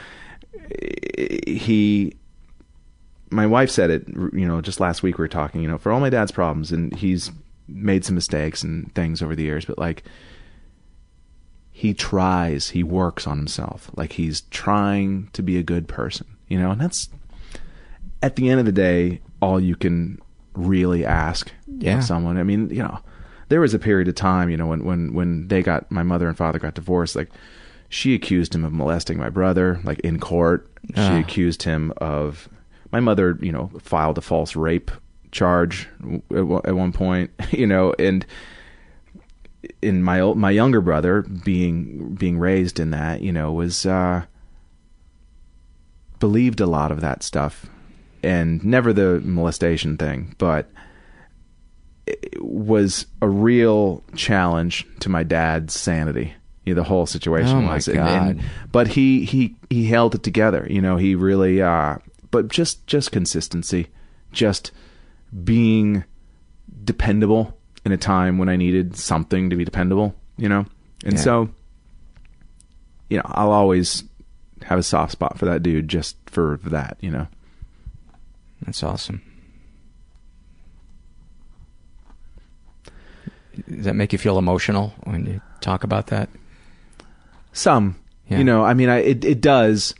he, 1.46 2.14
my 3.30 3.46
wife 3.46 3.70
said 3.70 3.90
it. 3.90 4.08
You 4.08 4.46
know, 4.46 4.60
just 4.60 4.80
last 4.80 5.02
week 5.02 5.18
we 5.18 5.22
were 5.22 5.28
talking. 5.28 5.62
You 5.62 5.68
know, 5.68 5.78
for 5.78 5.92
all 5.92 6.00
my 6.00 6.10
dad's 6.10 6.32
problems, 6.32 6.72
and 6.72 6.94
he's 6.96 7.30
made 7.68 8.04
some 8.04 8.14
mistakes 8.16 8.62
and 8.62 8.92
things 8.94 9.22
over 9.22 9.34
the 9.36 9.44
years, 9.44 9.64
but 9.64 9.78
like 9.78 10.02
he 11.70 11.94
tries, 11.94 12.70
he 12.70 12.82
works 12.82 13.26
on 13.26 13.38
himself. 13.38 13.90
Like 13.96 14.12
he's 14.12 14.42
trying 14.50 15.28
to 15.32 15.42
be 15.42 15.56
a 15.56 15.62
good 15.62 15.88
person, 15.88 16.26
you 16.48 16.58
know, 16.58 16.70
and 16.72 16.80
that's 16.80 17.08
at 18.22 18.36
the 18.36 18.50
end 18.50 18.60
of 18.60 18.66
the 18.66 18.72
day 18.72 19.20
all 19.40 19.58
you 19.60 19.76
can 19.76 20.18
really 20.54 21.04
ask 21.06 21.50
Yeah. 21.78 21.98
of 21.98 22.04
someone. 22.04 22.36
I 22.36 22.42
mean, 22.42 22.68
you 22.70 22.82
know, 22.82 22.98
there 23.48 23.60
was 23.60 23.72
a 23.72 23.78
period 23.78 24.08
of 24.08 24.14
time, 24.14 24.50
you 24.50 24.56
know, 24.56 24.66
when 24.66 24.84
when 24.84 25.14
when 25.14 25.48
they 25.48 25.62
got 25.62 25.90
my 25.90 26.02
mother 26.02 26.28
and 26.28 26.36
father 26.36 26.58
got 26.58 26.74
divorced, 26.74 27.16
like 27.16 27.30
she 27.88 28.14
accused 28.14 28.54
him 28.54 28.64
of 28.64 28.72
molesting 28.72 29.16
my 29.16 29.30
brother, 29.30 29.80
like 29.84 30.00
in 30.00 30.18
court. 30.20 30.66
She 30.94 31.00
Ah. 31.00 31.18
accused 31.20 31.62
him 31.62 31.92
of 31.98 32.48
my 32.92 33.00
mother, 33.00 33.38
you 33.40 33.52
know, 33.52 33.70
filed 33.80 34.18
a 34.18 34.20
false 34.20 34.56
rape 34.56 34.90
charge 35.32 35.88
at 36.34 36.46
one- 36.46 36.62
at 36.64 36.74
one 36.74 36.92
point, 36.92 37.30
you 37.50 37.66
know, 37.66 37.94
and 37.98 38.24
in 39.82 40.02
my 40.02 40.20
my 40.34 40.50
younger 40.50 40.80
brother 40.80 41.22
being 41.22 42.14
being 42.14 42.38
raised 42.38 42.80
in 42.80 42.90
that, 42.90 43.20
you 43.22 43.32
know, 43.32 43.52
was 43.52 43.84
uh 43.86 44.24
believed 46.18 46.60
a 46.60 46.66
lot 46.66 46.92
of 46.92 47.00
that 47.00 47.22
stuff 47.22 47.66
and 48.22 48.62
never 48.64 48.92
the 48.92 49.20
molestation 49.20 49.96
thing, 49.96 50.34
but 50.38 50.68
it 52.06 52.42
was 52.42 53.06
a 53.22 53.28
real 53.28 54.02
challenge 54.16 54.86
to 55.00 55.08
my 55.08 55.22
dad's 55.22 55.72
sanity. 55.74 56.34
You 56.66 56.74
know, 56.74 56.82
the 56.82 56.88
whole 56.88 57.06
situation 57.06 57.64
Oh, 57.64 57.72
was, 57.72 57.88
And- 57.88 57.98
and- 58.00 58.40
but 58.72 58.88
he 58.88 59.24
he 59.24 59.56
he 59.70 59.86
held 59.86 60.14
it 60.14 60.22
together. 60.22 60.66
You 60.68 60.80
know, 60.82 60.96
he 60.96 61.14
really. 61.14 61.62
uh 61.62 61.96
But 62.30 62.48
just 62.48 62.86
just 62.86 63.10
consistency, 63.12 63.88
just 64.32 64.70
being 65.44 66.04
dependable 66.84 67.56
in 67.84 67.92
a 67.92 67.96
time 67.96 68.38
when 68.38 68.48
I 68.48 68.56
needed 68.56 68.96
something 68.96 69.50
to 69.50 69.56
be 69.56 69.64
dependable. 69.64 70.14
You 70.36 70.48
know, 70.48 70.66
and 71.04 71.14
Yeah. 71.14 71.20
so 71.20 71.48
you 73.08 73.16
know, 73.16 73.24
I'll 73.26 73.50
always 73.50 74.04
have 74.62 74.78
a 74.78 74.82
soft 74.82 75.12
spot 75.12 75.38
for 75.38 75.46
that 75.46 75.62
dude 75.62 75.88
just 75.88 76.16
for 76.26 76.60
that. 76.64 76.96
You 77.00 77.10
know. 77.10 77.26
That's 78.62 78.82
awesome. 78.82 79.22
Does 83.68 83.84
that 83.84 83.94
make 83.96 84.12
you 84.12 84.18
feel 84.18 84.38
emotional 84.38 84.94
when 85.04 85.26
you 85.26 85.40
talk 85.60 85.84
about 85.84 86.06
that? 86.08 86.28
Some, 87.52 87.96
Yeah. 88.28 88.38
you 88.38 88.44
know, 88.44 88.64
I 88.64 88.74
mean, 88.74 88.88
I 88.88 88.98
it 88.98 89.24
it 89.24 89.40
does. 89.40 89.94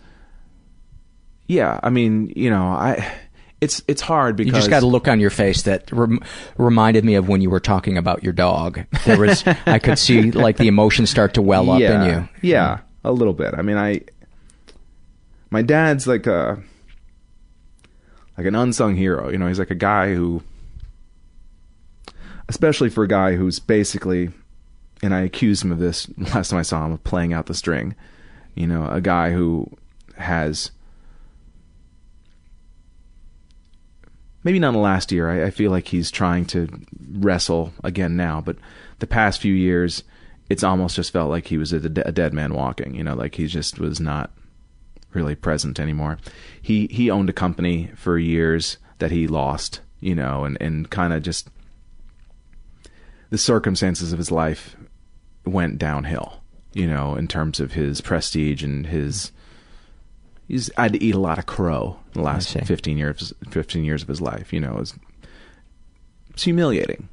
Yeah, 1.50 1.80
I 1.82 1.90
mean, 1.90 2.32
you 2.36 2.48
know, 2.48 2.62
I 2.62 3.12
it's 3.60 3.82
it's 3.88 4.00
hard 4.00 4.36
because 4.36 4.52
You 4.52 4.58
just 4.58 4.70
got 4.70 4.84
a 4.84 4.86
look 4.86 5.08
on 5.08 5.18
your 5.18 5.30
face 5.30 5.62
that 5.62 5.90
rem- 5.90 6.22
reminded 6.56 7.04
me 7.04 7.16
of 7.16 7.28
when 7.28 7.40
you 7.40 7.50
were 7.50 7.58
talking 7.58 7.98
about 7.98 8.22
your 8.22 8.32
dog. 8.32 8.84
There 9.04 9.18
was, 9.18 9.44
I 9.66 9.80
could 9.80 9.98
see 9.98 10.30
like 10.30 10.58
the 10.58 10.68
emotions 10.68 11.10
start 11.10 11.34
to 11.34 11.42
well 11.42 11.68
up 11.70 11.80
yeah, 11.80 12.04
in 12.04 12.08
you. 12.08 12.28
Yeah, 12.40 12.78
a 13.02 13.10
little 13.10 13.32
bit. 13.32 13.54
I 13.54 13.62
mean, 13.62 13.76
I 13.76 14.02
my 15.50 15.60
dad's 15.60 16.06
like 16.06 16.28
a 16.28 16.62
like 18.38 18.46
an 18.46 18.54
unsung 18.54 18.94
hero. 18.94 19.28
You 19.28 19.38
know, 19.38 19.48
he's 19.48 19.58
like 19.58 19.72
a 19.72 19.74
guy 19.74 20.14
who, 20.14 20.44
especially 22.48 22.90
for 22.90 23.02
a 23.02 23.08
guy 23.08 23.34
who's 23.34 23.58
basically, 23.58 24.30
and 25.02 25.12
I 25.12 25.22
accused 25.22 25.64
him 25.64 25.72
of 25.72 25.80
this 25.80 26.08
last 26.32 26.50
time 26.50 26.60
I 26.60 26.62
saw 26.62 26.86
him 26.86 26.92
of 26.92 27.02
playing 27.02 27.32
out 27.32 27.46
the 27.46 27.54
string. 27.54 27.96
You 28.54 28.68
know, 28.68 28.86
a 28.86 29.00
guy 29.00 29.32
who 29.32 29.66
has 30.16 30.70
maybe 34.44 34.58
not 34.58 34.72
the 34.72 34.78
last 34.78 35.12
year. 35.12 35.30
I, 35.30 35.46
I 35.46 35.50
feel 35.50 35.70
like 35.70 35.88
he's 35.88 36.10
trying 36.10 36.46
to 36.46 36.68
wrestle 37.12 37.72
again 37.84 38.16
now, 38.16 38.40
but 38.40 38.56
the 38.98 39.06
past 39.06 39.40
few 39.40 39.54
years, 39.54 40.04
it's 40.48 40.64
almost 40.64 40.96
just 40.96 41.12
felt 41.12 41.30
like 41.30 41.46
he 41.46 41.58
was 41.58 41.72
a, 41.72 41.80
de- 41.80 42.08
a 42.08 42.12
dead 42.12 42.32
man 42.32 42.54
walking. 42.54 42.94
You 42.94 43.04
know, 43.04 43.14
like 43.14 43.34
he 43.34 43.46
just 43.46 43.78
was 43.78 44.00
not 44.00 44.30
really 45.12 45.34
present 45.34 45.80
anymore. 45.80 46.18
He 46.60 46.86
he 46.90 47.10
owned 47.10 47.30
a 47.30 47.34
company 47.34 47.90
for 47.96 48.18
years 48.18 48.78
that 48.98 49.10
he 49.10 49.26
lost. 49.26 49.80
You 50.00 50.14
know, 50.14 50.44
and 50.44 50.56
and 50.60 50.88
kind 50.88 51.12
of 51.12 51.22
just 51.22 51.48
the 53.28 53.38
circumstances 53.38 54.12
of 54.12 54.18
his 54.18 54.30
life 54.30 54.76
went 55.44 55.78
downhill. 55.78 56.42
You 56.72 56.86
know, 56.86 57.16
in 57.16 57.26
terms 57.28 57.60
of 57.60 57.72
his 57.72 58.00
prestige 58.00 58.62
and 58.62 58.86
his. 58.86 59.32
He's 60.50 60.68
had 60.76 60.94
to 60.94 61.02
eat 61.02 61.14
a 61.14 61.20
lot 61.20 61.38
of 61.38 61.46
crow 61.46 61.96
in 62.12 62.22
the 62.22 62.26
last 62.26 62.52
fifteen 62.66 62.98
years. 62.98 63.32
Fifteen 63.50 63.84
years 63.84 64.02
of 64.02 64.08
his 64.08 64.20
life, 64.20 64.52
you 64.52 64.58
know, 64.58 64.78
it's, 64.80 64.94
it's 66.30 66.42
humiliating, 66.42 67.08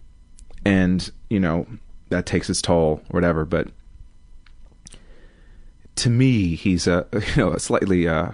and 0.65 1.11
you 1.29 1.39
know 1.39 1.67
that 2.09 2.25
takes 2.25 2.49
its 2.49 2.63
toll, 2.63 2.99
or 3.11 3.17
whatever. 3.17 3.45
But 3.45 3.67
to 5.97 6.09
me, 6.09 6.55
he's 6.55 6.87
a 6.87 7.05
you 7.13 7.21
know 7.37 7.51
a 7.51 7.59
slightly 7.59 8.07
uh, 8.07 8.31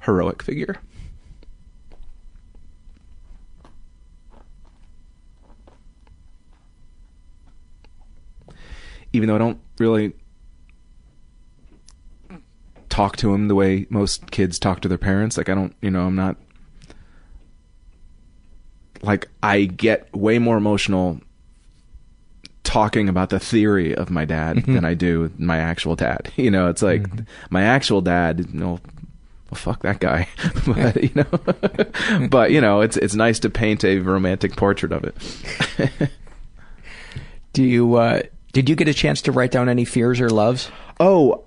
heroic 0.00 0.42
figure. 0.42 0.80
Even 9.12 9.28
though 9.28 9.36
I 9.36 9.38
don't 9.38 9.60
really 9.78 10.14
talk 12.94 13.16
to 13.16 13.34
him 13.34 13.48
the 13.48 13.56
way 13.56 13.86
most 13.90 14.30
kids 14.30 14.56
talk 14.58 14.80
to 14.80 14.88
their 14.88 14.98
parents, 14.98 15.36
like 15.36 15.48
I 15.48 15.54
don't, 15.54 15.74
you 15.80 15.90
know, 15.90 16.06
I'm 16.06 16.14
not 16.14 16.36
like 19.02 19.28
I 19.42 19.64
get 19.64 20.14
way 20.14 20.38
more 20.38 20.56
emotional 20.56 21.20
talking 22.62 23.08
about 23.08 23.30
the 23.30 23.40
theory 23.40 23.94
of 23.94 24.10
my 24.10 24.24
dad 24.24 24.56
Mm-hmm. 24.58 24.74
than 24.74 24.84
I 24.84 24.94
do 24.94 25.30
my 25.38 25.58
actual 25.58 25.96
dad. 25.96 26.32
You 26.36 26.50
know, 26.52 26.68
it's 26.68 26.82
like 26.82 27.04
my 27.50 27.62
actual 27.62 28.00
dad, 28.00 28.46
you 28.52 28.58
know, 28.60 28.78
well, 29.50 29.56
fuck 29.56 29.82
that 29.82 29.98
guy. 29.98 30.28
but 30.66 31.02
you 31.02 31.10
know, 31.14 32.26
but 32.28 32.52
you 32.52 32.60
know, 32.60 32.80
it's 32.80 32.96
it's 32.96 33.14
nice 33.16 33.40
to 33.40 33.50
paint 33.50 33.84
a 33.84 33.98
romantic 33.98 34.54
portrait 34.56 34.92
of 34.92 35.02
it. 35.04 36.10
Do 37.52 37.62
you 37.64 37.94
uh, 37.96 38.22
Did 38.54 38.68
you 38.68 38.76
get 38.76 38.86
a 38.86 38.94
chance 38.94 39.20
to 39.22 39.32
write 39.32 39.50
down 39.50 39.68
any 39.68 39.84
fears 39.84 40.20
or 40.20 40.30
loves? 40.30 40.70
Oh, 41.00 41.42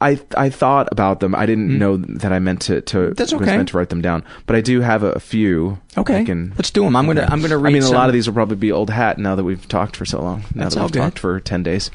I 0.00 0.18
I 0.34 0.48
thought 0.48 0.88
about 0.90 1.20
them. 1.20 1.34
I 1.34 1.44
didn't 1.44 1.78
know 1.78 1.98
that 1.98 2.32
I 2.32 2.38
meant 2.38 2.62
to 2.62 2.80
to. 2.80 3.12
That's 3.12 3.34
was 3.34 3.42
okay. 3.42 3.54
meant 3.56 3.68
to 3.68 3.76
write 3.76 3.90
them 3.90 4.00
down, 4.00 4.24
but 4.46 4.56
I 4.56 4.62
do 4.62 4.80
have 4.80 5.02
a, 5.02 5.12
a 5.12 5.20
few. 5.20 5.78
Okay. 5.98 6.24
Can, 6.24 6.54
Let's 6.56 6.70
do 6.70 6.84
them. 6.84 6.96
I'm 6.96 7.06
gonna- 7.06 7.28
I'm 7.30 7.42
gonna 7.42 7.58
Read 7.58 7.70
I 7.70 7.74
mean, 7.74 7.82
a 7.82 7.90
lot 7.90 8.08
of 8.08 8.14
these 8.14 8.26
will 8.26 8.34
probably 8.34 8.56
be 8.56 8.72
old 8.72 8.88
hat 8.88 9.18
now 9.18 9.34
that 9.34 9.44
we've 9.44 9.68
talked 9.68 9.94
for 9.94 10.06
so 10.06 10.22
long. 10.22 10.40
Now 10.54 10.64
That's 10.64 10.74
that 10.74 10.80
all 10.80 10.86
we've 10.86 10.92
good. 10.92 11.00
talked 11.00 11.18
for 11.18 11.38
ten 11.38 11.62
days. 11.62 11.90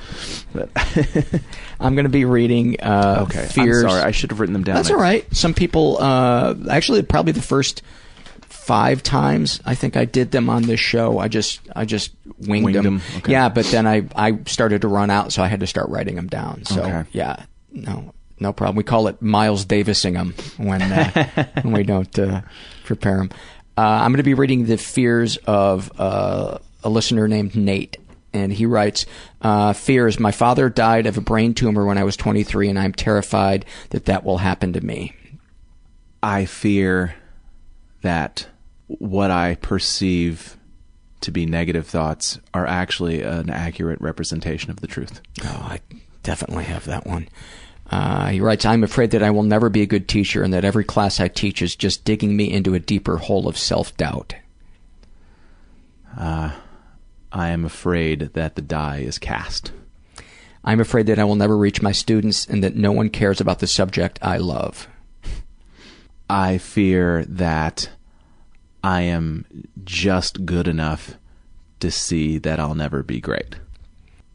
I'm 1.80 1.96
going 1.96 2.06
to 2.06 2.10
be 2.10 2.26
reading 2.26 2.80
uh, 2.80 3.26
okay, 3.28 3.48
fears. 3.48 3.84
I'm 3.84 3.90
sorry. 3.90 4.02
I 4.04 4.12
should 4.12 4.30
have 4.30 4.40
written 4.40 4.54
them 4.54 4.64
down. 4.64 4.76
That's 4.76 4.92
all 4.92 4.98
right. 4.98 5.26
Some 5.36 5.54
people, 5.54 5.98
uh, 6.00 6.54
actually, 6.70 7.02
probably 7.02 7.34
the 7.34 7.42
first 7.42 7.82
five 8.66 9.04
times 9.04 9.60
I 9.66 9.76
think 9.76 9.96
I 9.98 10.06
did 10.06 10.32
them 10.32 10.50
on 10.50 10.64
this 10.64 10.80
show. 10.80 11.20
I 11.20 11.28
just, 11.28 11.60
I 11.76 11.86
just 11.86 12.12
winged, 12.40 12.66
Winged 12.66 12.76
them. 12.78 12.84
them, 13.00 13.02
okay. 13.18 13.32
Yeah, 13.32 13.50
but 13.50 13.66
then 13.68 13.86
I, 13.88 14.08
I 14.16 14.40
started 14.46 14.82
to 14.82 14.88
run 14.88 15.10
out, 15.10 15.32
so 15.34 15.44
I 15.44 15.48
had 15.48 15.60
to 15.60 15.68
start 15.68 15.90
writing 15.90 16.16
them 16.16 16.28
down. 16.28 16.66
So 16.66 16.82
Okay. 16.82 17.04
yeah, 17.12 17.46
no, 17.72 18.14
no 18.40 18.54
problem. 18.54 18.76
We 18.76 18.84
call 18.84 19.08
it 19.08 19.22
Miles 19.22 19.66
Davising 19.66 20.14
them 20.14 20.34
when 20.58 20.82
uh, 20.82 21.48
when 21.62 21.74
we 21.74 21.84
don't 21.84 22.18
uh, 22.20 22.42
prepare 22.86 23.18
them. 23.18 23.30
Uh, 23.78 23.82
I'm 23.82 24.12
going 24.12 24.18
to 24.18 24.24
be 24.24 24.34
reading 24.34 24.66
the 24.66 24.78
fears 24.78 25.38
of 25.38 25.92
uh, 26.00 26.60
a 26.84 26.90
listener 26.90 27.28
named 27.28 27.56
Nate. 27.56 27.98
And 28.36 28.52
he 28.52 28.66
writes, 28.66 29.06
uh, 29.42 29.74
fears. 29.74 30.20
My 30.20 30.32
father 30.32 30.68
died 30.68 31.06
of 31.06 31.18
a 31.18 31.22
brain 31.22 31.54
tumor 31.54 31.86
when 31.86 32.00
I 32.00 32.04
was 32.04 32.18
23, 32.18 32.68
and 32.70 32.80
I'm 32.80 32.92
terrified 32.94 33.64
that 33.92 34.06
that 34.06 34.24
will 34.24 34.40
happen 34.40 34.74
to 34.74 34.82
me. 34.82 35.14
I 36.24 36.46
fear 36.46 37.14
that 38.02 38.48
what 38.88 39.32
I 39.32 39.56
perceive 39.56 40.58
to 41.22 41.32
be 41.32 41.46
negative 41.46 41.88
thoughts 41.88 42.40
are 42.54 42.68
actually 42.68 43.22
an 43.22 43.50
accurate 43.50 44.02
representation 44.02 44.70
of 44.70 44.82
the 44.82 44.88
truth. 44.88 45.22
Oh, 45.44 45.68
I 45.70 45.80
definitely 46.22 46.66
have 46.66 46.86
that 46.86 47.06
one. 47.06 47.30
Uh, 47.90 48.30
he 48.30 48.40
writes, 48.40 48.66
I'm 48.66 48.84
afraid 48.84 49.12
that 49.12 49.24
I 49.24 49.32
will 49.32 49.44
never 49.44 49.70
be 49.70 49.82
a 49.82 49.88
good 49.88 50.08
teacher 50.08 50.44
and 50.44 50.54
that 50.54 50.66
every 50.66 50.84
class 50.84 51.20
I 51.20 51.28
teach 51.28 51.62
is 51.62 51.76
just 51.76 52.06
digging 52.06 52.36
me 52.36 52.52
into 52.52 52.74
a 52.74 52.80
deeper 52.80 53.18
hole 53.18 53.48
of 53.48 53.58
self 53.58 53.96
doubt. 53.98 54.36
Uh, 56.18 56.52
I 57.32 57.50
am 57.50 57.66
afraid 57.66 58.32
that 58.34 58.56
the 58.56 58.62
die 58.62 59.00
is 59.00 59.18
cast. 59.18 59.72
I'm 60.64 60.80
afraid 60.80 61.08
that 61.08 61.20
I 61.20 61.24
will 61.24 61.36
never 61.36 61.58
reach 61.58 61.82
my 61.82 61.92
students 61.92 62.46
and 62.46 62.64
that 62.64 62.76
no 62.76 62.92
one 62.92 63.10
cares 63.10 63.42
about 63.42 63.60
the 63.60 63.68
subject 63.68 64.20
I 64.22 64.38
love. 64.38 64.88
I 66.30 66.58
fear 66.58 67.26
that 67.26 67.90
I 68.84 69.02
am 69.02 69.46
just 69.84 70.46
good 70.46 70.68
enough 70.68 71.16
to 71.80 71.90
see 71.90 72.38
that 72.40 72.60
I'll 72.60 72.76
never 72.76 73.02
be 73.02 73.22
great. 73.22 73.56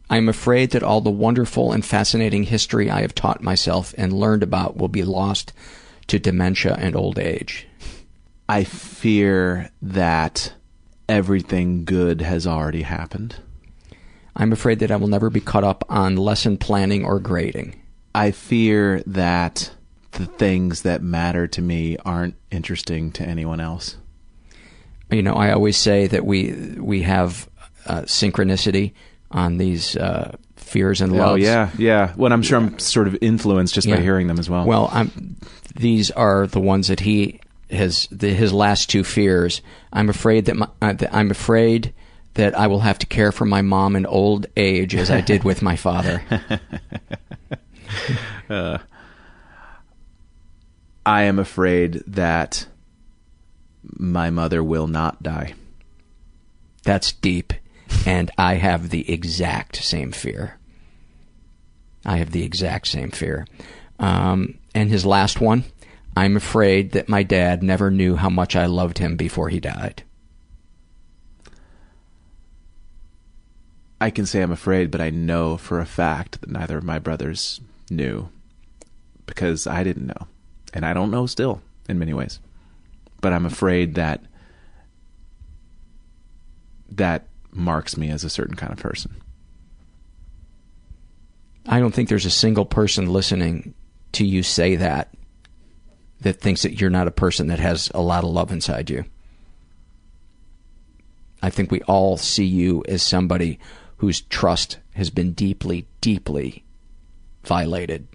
I 0.09 0.17
am 0.17 0.27
afraid 0.27 0.71
that 0.71 0.81
all 0.81 1.01
the 1.01 1.11
wonderful 1.11 1.71
and 1.71 1.85
fascinating 1.85 2.43
history 2.43 2.89
I 2.89 3.01
have 3.01 3.13
taught 3.13 3.43
myself 3.43 3.93
and 3.95 4.11
learned 4.11 4.41
about 4.41 4.75
will 4.75 4.87
be 4.87 5.03
lost 5.03 5.53
to 6.07 6.17
dementia 6.17 6.75
and 6.79 6.95
old 6.95 7.19
age. 7.19 7.67
I 8.47 8.63
fear 8.63 9.69
that 9.83 10.53
everything 11.07 11.85
good 11.85 12.21
has 12.21 12.47
already 12.47 12.81
happened. 12.81 13.35
I'm 14.35 14.51
afraid 14.51 14.79
that 14.79 14.89
I 14.89 14.95
will 14.95 15.07
never 15.07 15.29
be 15.29 15.41
caught 15.41 15.63
up 15.63 15.83
on 15.89 16.15
lesson 16.15 16.57
planning 16.57 17.05
or 17.05 17.19
grading. 17.19 17.79
I 18.15 18.31
fear 18.31 19.03
that 19.05 19.71
the 20.11 20.25
things 20.25 20.81
that 20.81 21.03
matter 21.03 21.47
to 21.47 21.61
me 21.61 21.97
aren't 21.97 22.35
interesting 22.49 23.11
to 23.11 23.23
anyone 23.23 23.59
else. 23.59 23.97
You 25.11 25.23
know, 25.23 25.33
I 25.33 25.51
always 25.51 25.77
say 25.77 26.07
that 26.07 26.25
we 26.25 26.53
we 26.77 27.01
have 27.01 27.49
uh, 27.85 28.01
synchronicity 28.01 28.93
on 29.31 29.57
these 29.57 29.95
uh, 29.95 30.35
fears 30.55 31.01
and 31.01 31.15
loves. 31.15 31.31
Oh 31.31 31.35
yeah, 31.35 31.71
yeah. 31.77 32.13
When 32.13 32.31
I'm 32.31 32.43
sure 32.43 32.59
I'm 32.59 32.77
sort 32.79 33.07
of 33.07 33.17
influenced 33.21 33.73
just 33.73 33.89
by 33.89 33.97
hearing 33.97 34.27
them 34.27 34.39
as 34.39 34.49
well. 34.49 34.65
Well, 34.65 34.89
I'm, 34.91 35.37
these 35.75 36.11
are 36.11 36.47
the 36.47 36.59
ones 36.59 36.87
that 36.87 36.99
he 36.99 37.39
has. 37.71 38.07
The, 38.11 38.29
his 38.29 38.53
last 38.53 38.89
two 38.89 39.03
fears. 39.03 39.61
I'm 39.91 40.09
afraid 40.09 40.45
that, 40.45 40.55
my, 40.55 40.67
uh, 40.81 40.93
that 40.93 41.13
I'm 41.13 41.31
afraid 41.31 41.93
that 42.35 42.57
I 42.57 42.67
will 42.67 42.79
have 42.79 42.99
to 42.99 43.07
care 43.07 43.31
for 43.31 43.45
my 43.45 43.61
mom 43.61 43.95
in 43.95 44.05
old 44.05 44.45
age 44.55 44.95
as 44.95 45.09
I 45.09 45.21
did 45.21 45.43
with 45.43 45.61
my 45.61 45.75
father. 45.75 46.21
uh, 48.49 48.77
I 51.05 51.23
am 51.23 51.39
afraid 51.39 52.03
that 52.07 52.67
my 53.83 54.29
mother 54.29 54.63
will 54.63 54.87
not 54.87 55.23
die. 55.23 55.53
That's 56.83 57.11
deep, 57.11 57.53
and 58.05 58.31
I 58.37 58.55
have 58.55 58.89
the 58.89 59.11
exact 59.11 59.83
same 59.83 60.11
fear. 60.11 60.57
I 62.05 62.17
have 62.17 62.31
the 62.31 62.43
exact 62.43 62.87
same 62.87 63.11
fear. 63.11 63.45
Um, 63.99 64.57
and 64.73 64.89
his 64.89 65.05
last 65.05 65.41
one, 65.41 65.65
I'm 66.15 66.37
afraid 66.37 66.91
that 66.91 67.09
my 67.09 67.23
dad 67.23 67.61
never 67.61 67.91
knew 67.91 68.15
how 68.15 68.29
much 68.29 68.55
I 68.55 68.65
loved 68.65 68.97
him 68.97 69.15
before 69.15 69.49
he 69.49 69.59
died. 69.59 70.03
I 74.01 74.09
can 74.09 74.25
say 74.25 74.41
I'm 74.41 74.51
afraid, 74.51 74.91
but 74.91 75.01
I 75.01 75.09
know 75.09 75.57
for 75.57 75.79
a 75.79 75.85
fact 75.85 76.39
that 76.41 76.49
neither 76.49 76.77
of 76.77 76.85
my 76.85 76.99
brothers 76.99 77.59
knew 77.89 78.29
because 79.25 79.67
I 79.67 79.83
didn't 79.83 80.07
know. 80.07 80.27
And 80.73 80.85
I 80.85 80.93
don't 80.93 81.11
know 81.11 81.25
still 81.25 81.61
in 81.89 81.99
many 81.99 82.13
ways. 82.13 82.39
But 83.21 83.33
I'm 83.33 83.45
afraid 83.45 83.95
that 83.95 84.23
that 86.91 87.27
marks 87.51 87.97
me 87.97 88.09
as 88.09 88.23
a 88.23 88.29
certain 88.29 88.55
kind 88.55 88.71
of 88.71 88.79
person. 88.79 89.15
I 91.67 91.79
don't 91.79 91.93
think 91.93 92.09
there's 92.09 92.25
a 92.25 92.31
single 92.31 92.65
person 92.65 93.11
listening 93.11 93.73
to 94.13 94.25
you 94.25 94.43
say 94.43 94.75
that 94.77 95.13
that 96.21 96.39
thinks 96.39 96.63
that 96.63 96.79
you're 96.79 96.89
not 96.89 97.07
a 97.07 97.11
person 97.11 97.47
that 97.47 97.59
has 97.59 97.91
a 97.93 98.01
lot 98.01 98.23
of 98.23 98.31
love 98.31 98.51
inside 98.51 98.89
you. 98.89 99.05
I 101.41 101.49
think 101.49 101.71
we 101.71 101.81
all 101.83 102.17
see 102.17 102.45
you 102.45 102.83
as 102.87 103.01
somebody 103.01 103.59
whose 103.97 104.21
trust 104.21 104.79
has 104.95 105.09
been 105.09 105.33
deeply, 105.33 105.85
deeply 106.01 106.63
violated 107.43 108.07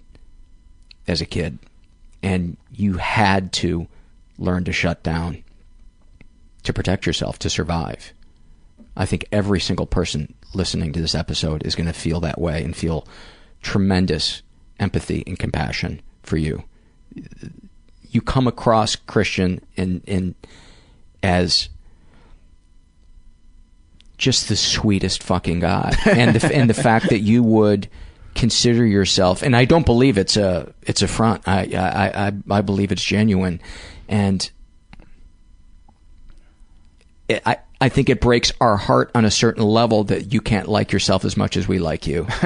as 1.07 1.21
a 1.21 1.25
kid. 1.25 1.57
And 2.21 2.57
you 2.71 2.93
had 2.97 3.51
to 3.53 3.87
learn 4.37 4.63
to 4.65 4.71
shut 4.71 5.03
down 5.03 5.43
to 6.63 6.73
protect 6.73 7.05
yourself, 7.05 7.39
to 7.39 7.49
survive. 7.49 8.13
I 8.97 9.05
think 9.05 9.25
every 9.31 9.59
single 9.59 9.85
person 9.85 10.33
listening 10.53 10.93
to 10.93 11.01
this 11.01 11.15
episode 11.15 11.65
is 11.65 11.75
going 11.75 11.87
to 11.87 11.93
feel 11.93 12.19
that 12.21 12.39
way 12.39 12.63
and 12.63 12.75
feel 12.75 13.07
tremendous 13.61 14.41
empathy 14.79 15.23
and 15.27 15.37
compassion 15.37 16.01
for 16.23 16.37
you. 16.37 16.63
You 18.09 18.21
come 18.21 18.47
across 18.47 18.95
Christian 18.95 19.61
in 19.75 20.01
in 20.05 20.35
as 21.21 21.69
just 24.17 24.47
the 24.47 24.55
sweetest 24.55 25.23
fucking 25.23 25.59
guy, 25.59 25.95
and 26.05 26.35
the 26.35 26.55
and 26.55 26.69
the 26.69 26.73
fact 26.73 27.09
that 27.09 27.19
you 27.19 27.43
would 27.43 27.89
consider 28.33 28.85
yourself, 28.85 29.41
and 29.43 29.55
I 29.55 29.65
don't 29.65 29.85
believe 29.85 30.17
it's 30.17 30.37
a 30.37 30.73
it's 30.83 31.01
a 31.01 31.07
front. 31.07 31.47
I 31.47 31.69
I 31.73 32.27
I, 32.27 32.33
I 32.49 32.61
believe 32.61 32.91
it's 32.91 33.03
genuine, 33.03 33.61
and 34.07 34.49
it, 37.27 37.41
I 37.45 37.57
I 37.81 37.89
think 37.89 38.09
it 38.09 38.21
breaks 38.21 38.51
our 38.61 38.77
heart 38.77 39.11
on 39.13 39.25
a 39.25 39.31
certain 39.31 39.63
level 39.63 40.05
that 40.05 40.33
you 40.33 40.41
can't 40.41 40.67
like 40.67 40.91
yourself 40.91 41.25
as 41.25 41.35
much 41.35 41.57
as 41.57 41.67
we 41.67 41.79
like 41.79 42.07
you. 42.07 42.27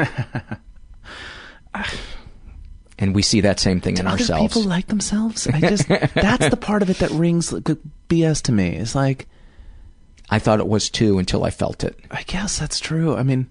and 2.97 3.13
we 3.15 3.21
see 3.21 3.41
that 3.41 3.59
same 3.59 3.79
thing 3.79 3.97
in 3.97 4.05
Do 4.05 4.09
other 4.09 4.19
ourselves. 4.19 4.53
people 4.53 4.69
like 4.69 4.87
themselves? 4.87 5.47
I 5.47 5.59
just 5.59 5.87
that's 6.15 6.49
the 6.49 6.57
part 6.57 6.81
of 6.81 6.89
it 6.89 6.97
that 6.99 7.11
rings 7.11 7.53
like 7.53 7.65
BS 8.09 8.41
to 8.43 8.51
me. 8.51 8.75
It's 8.75 8.95
like 8.95 9.27
I 10.29 10.39
thought 10.39 10.59
it 10.59 10.67
was 10.67 10.89
too 10.89 11.19
until 11.19 11.43
I 11.43 11.49
felt 11.49 11.83
it. 11.83 11.97
I 12.11 12.23
guess 12.23 12.59
that's 12.59 12.79
true. 12.79 13.15
I 13.15 13.23
mean, 13.23 13.47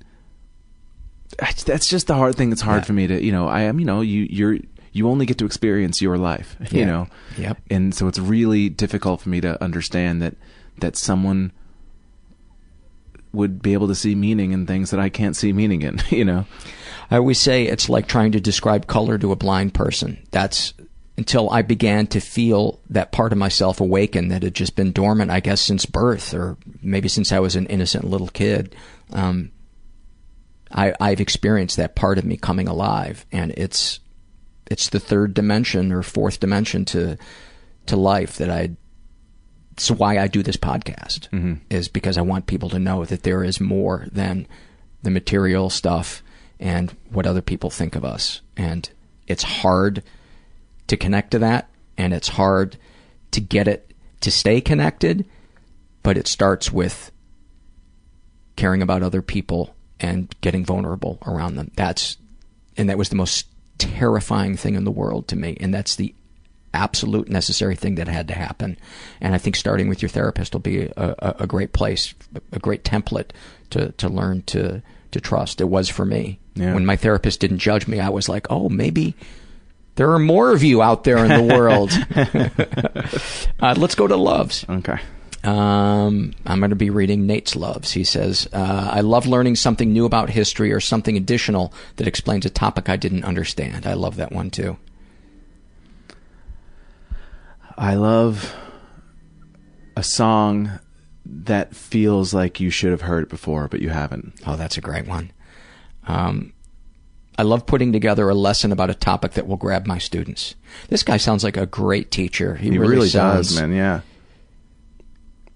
that's 1.38 1.88
just 1.88 2.06
the 2.06 2.14
hard 2.14 2.36
thing. 2.36 2.52
It's 2.52 2.60
hard 2.60 2.86
for 2.86 2.92
me 2.92 3.06
to, 3.06 3.22
you 3.22 3.32
know, 3.32 3.48
I 3.48 3.62
am, 3.62 3.78
you 3.78 3.84
know, 3.86 4.00
you 4.00 4.26
you're 4.30 4.58
you 4.98 5.08
only 5.08 5.24
get 5.24 5.38
to 5.38 5.46
experience 5.46 6.02
your 6.02 6.18
life, 6.18 6.56
you 6.70 6.84
know. 6.84 7.06
Yep. 7.38 7.58
And 7.70 7.94
so 7.94 8.08
it's 8.08 8.18
really 8.18 8.68
difficult 8.68 9.20
for 9.20 9.28
me 9.28 9.40
to 9.40 9.62
understand 9.62 10.20
that 10.22 10.34
that 10.78 10.96
someone 10.96 11.52
would 13.32 13.62
be 13.62 13.72
able 13.72 13.88
to 13.88 13.94
see 13.94 14.14
meaning 14.14 14.52
in 14.52 14.66
things 14.66 14.90
that 14.90 15.00
I 15.00 15.08
can't 15.08 15.36
see 15.36 15.52
meaning 15.52 15.82
in, 15.82 16.00
you 16.10 16.24
know. 16.24 16.46
I 17.10 17.16
always 17.16 17.40
say 17.40 17.64
it's 17.64 17.88
like 17.88 18.06
trying 18.06 18.32
to 18.32 18.40
describe 18.40 18.86
color 18.86 19.16
to 19.18 19.32
a 19.32 19.36
blind 19.36 19.72
person. 19.72 20.26
That's 20.30 20.74
until 21.16 21.50
I 21.50 21.62
began 21.62 22.06
to 22.08 22.20
feel 22.20 22.80
that 22.90 23.10
part 23.10 23.32
of 23.32 23.38
myself 23.38 23.80
awaken 23.80 24.28
that 24.28 24.42
had 24.42 24.54
just 24.54 24.76
been 24.76 24.92
dormant, 24.92 25.30
I 25.30 25.40
guess, 25.40 25.60
since 25.60 25.84
birth, 25.84 26.32
or 26.32 26.56
maybe 26.80 27.08
since 27.08 27.32
I 27.32 27.40
was 27.40 27.56
an 27.56 27.66
innocent 27.66 28.04
little 28.04 28.28
kid. 28.28 28.76
Um, 29.12 29.50
I, 30.70 30.94
I've 31.00 31.20
experienced 31.20 31.76
that 31.76 31.96
part 31.96 32.18
of 32.18 32.24
me 32.24 32.36
coming 32.36 32.68
alive, 32.68 33.26
and 33.32 33.52
it's 33.52 34.00
it's 34.70 34.88
the 34.90 35.00
third 35.00 35.34
dimension 35.34 35.92
or 35.92 36.02
fourth 36.02 36.40
dimension 36.40 36.84
to 36.86 37.16
to 37.86 37.96
life 37.96 38.36
that 38.36 38.50
I. 38.50 38.70
It's 39.72 39.90
why 39.90 40.18
I 40.18 40.26
do 40.26 40.42
this 40.42 40.56
podcast 40.56 41.28
Mm-hmm. 41.30 41.54
is 41.70 41.86
because 41.88 42.18
I 42.18 42.22
want 42.22 42.46
people 42.46 42.68
to 42.70 42.80
know 42.80 43.04
that 43.04 43.22
there 43.22 43.44
is 43.44 43.60
more 43.60 44.06
than 44.10 44.46
the 45.04 45.10
material 45.10 45.70
stuff 45.70 46.20
and 46.58 46.90
what 47.10 47.26
other 47.26 47.40
people 47.42 47.70
think 47.70 47.94
of 47.94 48.04
us. 48.04 48.40
And 48.56 48.90
it's 49.28 49.44
hard 49.44 50.02
to 50.88 50.96
connect 50.96 51.30
to 51.30 51.38
that, 51.38 51.70
and 51.96 52.12
it's 52.12 52.28
hard 52.28 52.76
to 53.30 53.40
get 53.40 53.68
it 53.68 53.92
to 54.22 54.32
stay 54.32 54.60
connected, 54.60 55.26
but 56.02 56.18
it 56.18 56.26
starts 56.26 56.72
with 56.72 57.12
caring 58.56 58.82
about 58.82 59.04
other 59.04 59.22
people 59.22 59.76
and 60.00 60.34
getting 60.40 60.64
vulnerable 60.64 61.18
around 61.24 61.54
them. 61.54 61.70
That's 61.76 62.16
and 62.76 62.88
that 62.88 62.98
was 62.98 63.10
the 63.10 63.16
most 63.16 63.46
terrifying 63.78 64.56
thing 64.56 64.74
in 64.74 64.84
the 64.84 64.90
world 64.90 65.28
to 65.28 65.36
me, 65.36 65.56
and 65.60 65.72
that's 65.72 65.96
the 65.96 66.14
absolute 66.74 67.28
necessary 67.28 67.74
thing 67.74 67.94
that 67.96 68.08
had 68.08 68.28
to 68.28 68.34
happen. 68.34 68.76
And 69.20 69.34
I 69.34 69.38
think 69.38 69.56
starting 69.56 69.88
with 69.88 70.02
your 70.02 70.08
therapist 70.08 70.52
will 70.52 70.60
be 70.60 70.82
a, 70.82 70.92
a, 70.96 71.36
a 71.40 71.46
great 71.46 71.72
place, 71.72 72.14
a 72.52 72.58
great 72.58 72.84
template 72.84 73.30
to 73.70 73.92
to 73.92 74.08
learn 74.08 74.42
to 74.42 74.82
to 75.10 75.20
trust. 75.20 75.60
It 75.60 75.68
was 75.68 75.88
for 75.88 76.04
me. 76.04 76.38
Yeah. 76.54 76.74
When 76.74 76.86
my 76.86 76.96
therapist 76.96 77.40
didn't 77.40 77.58
judge 77.58 77.86
me, 77.86 78.00
I 78.00 78.08
was 78.08 78.28
like, 78.28 78.46
oh, 78.50 78.68
maybe 78.68 79.14
there 79.94 80.10
are 80.12 80.18
more 80.18 80.52
of 80.52 80.62
you 80.62 80.82
out 80.82 81.04
there 81.04 81.18
in 81.24 81.28
the 81.28 81.54
world. 81.54 81.90
uh, 83.60 83.74
let's 83.76 83.94
go 83.94 84.06
to 84.06 84.16
loves. 84.16 84.64
Okay. 84.68 84.98
Um, 85.44 86.34
I'm 86.46 86.58
going 86.58 86.70
to 86.70 86.76
be 86.76 86.90
reading 86.90 87.26
Nate's 87.26 87.54
loves. 87.54 87.92
He 87.92 88.04
says, 88.04 88.48
uh, 88.52 88.90
I 88.92 89.00
love 89.00 89.26
learning 89.26 89.56
something 89.56 89.92
new 89.92 90.04
about 90.04 90.30
history 90.30 90.72
or 90.72 90.80
something 90.80 91.16
additional 91.16 91.72
that 91.96 92.08
explains 92.08 92.44
a 92.44 92.50
topic 92.50 92.88
I 92.88 92.96
didn't 92.96 93.24
understand. 93.24 93.86
I 93.86 93.94
love 93.94 94.16
that 94.16 94.32
one 94.32 94.50
too. 94.50 94.78
I 97.76 97.94
love 97.94 98.54
a 99.96 100.02
song 100.02 100.80
that 101.24 101.76
feels 101.76 102.34
like 102.34 102.58
you 102.58 102.70
should 102.70 102.90
have 102.90 103.02
heard 103.02 103.24
it 103.24 103.28
before, 103.28 103.68
but 103.68 103.80
you 103.80 103.90
haven't. 103.90 104.34
Oh, 104.46 104.56
that's 104.56 104.76
a 104.76 104.80
great 104.80 105.06
one. 105.06 105.30
Um, 106.06 106.52
I 107.38 107.42
love 107.42 107.66
putting 107.66 107.92
together 107.92 108.28
a 108.28 108.34
lesson 108.34 108.72
about 108.72 108.90
a 108.90 108.94
topic 108.94 109.32
that 109.32 109.46
will 109.46 109.56
grab 109.56 109.86
my 109.86 109.98
students. 109.98 110.56
This 110.88 111.04
guy 111.04 111.18
sounds 111.18 111.44
like 111.44 111.56
a 111.56 111.66
great 111.66 112.10
teacher. 112.10 112.56
He, 112.56 112.70
He, 112.70 112.78
really, 112.78 112.96
really, 112.96 113.08
sounds, 113.08 113.50
does, 113.50 113.60
man. 113.60 113.72
Yeah. 113.72 114.00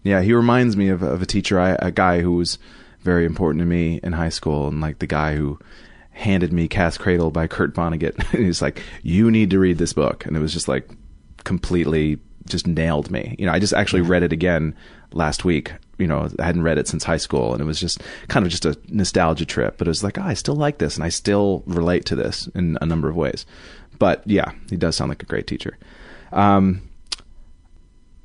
Yeah, 0.02 0.22
he 0.22 0.32
reminds 0.32 0.76
me 0.76 0.88
of, 0.88 1.02
of 1.02 1.22
a 1.22 1.26
teacher, 1.26 1.60
I, 1.60 1.76
a 1.78 1.90
guy 1.90 2.20
who 2.20 2.32
was 2.32 2.58
very 3.00 3.24
important 3.24 3.60
to 3.60 3.66
me 3.66 4.00
in 4.02 4.12
high 4.12 4.28
school, 4.28 4.68
and 4.68 4.80
like 4.80 4.98
the 4.98 5.06
guy 5.06 5.36
who 5.36 5.58
handed 6.10 6.52
me 6.52 6.68
Cat's 6.68 6.98
Cradle 6.98 7.30
by 7.30 7.46
Kurt 7.46 7.74
Vonnegut. 7.74 8.16
and 8.34 8.44
he's 8.46 8.62
like, 8.62 8.82
"You 9.02 9.30
need 9.30 9.50
to 9.50 9.58
read 9.58 9.78
this 9.78 9.92
book," 9.92 10.26
and 10.26 10.36
it 10.36 10.40
was 10.40 10.52
just 10.52 10.68
like 10.68 10.90
completely 11.44 12.18
just 12.46 12.66
nailed 12.66 13.10
me. 13.10 13.36
You 13.38 13.46
know, 13.46 13.52
I 13.52 13.58
just 13.58 13.72
actually 13.72 14.02
read 14.02 14.22
it 14.22 14.32
again 14.32 14.74
last 15.12 15.44
week. 15.44 15.72
You 15.98 16.06
know, 16.06 16.28
I 16.38 16.44
hadn't 16.44 16.62
read 16.62 16.78
it 16.78 16.88
since 16.88 17.04
high 17.04 17.16
school, 17.16 17.52
and 17.52 17.60
it 17.60 17.64
was 17.64 17.80
just 17.80 18.02
kind 18.28 18.44
of 18.44 18.50
just 18.50 18.64
a 18.66 18.76
nostalgia 18.88 19.46
trip. 19.46 19.78
But 19.78 19.86
it 19.86 19.90
was 19.90 20.02
like, 20.02 20.18
oh, 20.18 20.22
I 20.22 20.34
still 20.34 20.56
like 20.56 20.78
this, 20.78 20.96
and 20.96 21.04
I 21.04 21.08
still 21.08 21.62
relate 21.66 22.04
to 22.06 22.16
this 22.16 22.48
in 22.54 22.78
a 22.80 22.86
number 22.86 23.08
of 23.08 23.16
ways. 23.16 23.46
But 23.98 24.22
yeah, 24.26 24.52
he 24.68 24.76
does 24.76 24.96
sound 24.96 25.10
like 25.10 25.22
a 25.22 25.26
great 25.26 25.46
teacher. 25.46 25.78
Um, 26.32 26.88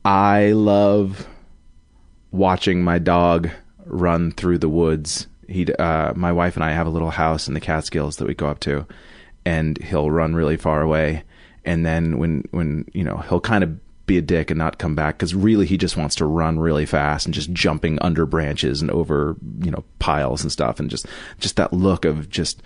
I 0.03 0.53
love 0.53 1.27
watching 2.31 2.83
my 2.83 2.99
dog 2.99 3.49
run 3.85 4.31
through 4.31 4.57
the 4.59 4.69
woods. 4.69 5.27
He, 5.47 5.65
uh, 5.73 6.13
my 6.15 6.31
wife 6.31 6.55
and 6.55 6.63
I 6.63 6.71
have 6.71 6.87
a 6.87 6.91
little 6.91 7.11
house 7.11 7.47
in 7.47 7.53
the 7.53 7.59
Catskills 7.59 8.17
that 8.17 8.27
we 8.27 8.33
go 8.33 8.47
up 8.47 8.59
to, 8.61 8.85
and 9.45 9.77
he'll 9.81 10.11
run 10.11 10.35
really 10.35 10.57
far 10.57 10.81
away. 10.81 11.23
And 11.63 11.85
then 11.85 12.17
when, 12.17 12.43
when 12.51 12.85
you 12.93 13.03
know, 13.03 13.17
he'll 13.17 13.41
kind 13.41 13.63
of 13.63 13.77
be 14.07 14.17
a 14.17 14.21
dick 14.21 14.49
and 14.49 14.57
not 14.57 14.77
come 14.77 14.95
back 14.95 15.17
because 15.17 15.35
really 15.35 15.65
he 15.65 15.77
just 15.77 15.97
wants 15.97 16.15
to 16.15 16.25
run 16.25 16.57
really 16.57 16.85
fast 16.85 17.25
and 17.25 17.35
just 17.35 17.51
jumping 17.51 17.99
under 18.01 18.25
branches 18.25 18.81
and 18.81 18.89
over 18.89 19.35
you 19.59 19.69
know 19.69 19.83
piles 19.99 20.41
and 20.41 20.51
stuff 20.51 20.79
and 20.79 20.89
just 20.89 21.05
just 21.39 21.57
that 21.57 21.73
look 21.73 22.05
of 22.05 22.29
just 22.29 22.63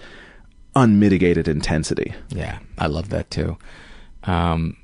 unmitigated 0.76 1.48
intensity. 1.48 2.14
Yeah, 2.30 2.60
I 2.78 2.88
love 2.88 3.10
that 3.10 3.30
too. 3.32 3.58
Um, 4.24 4.78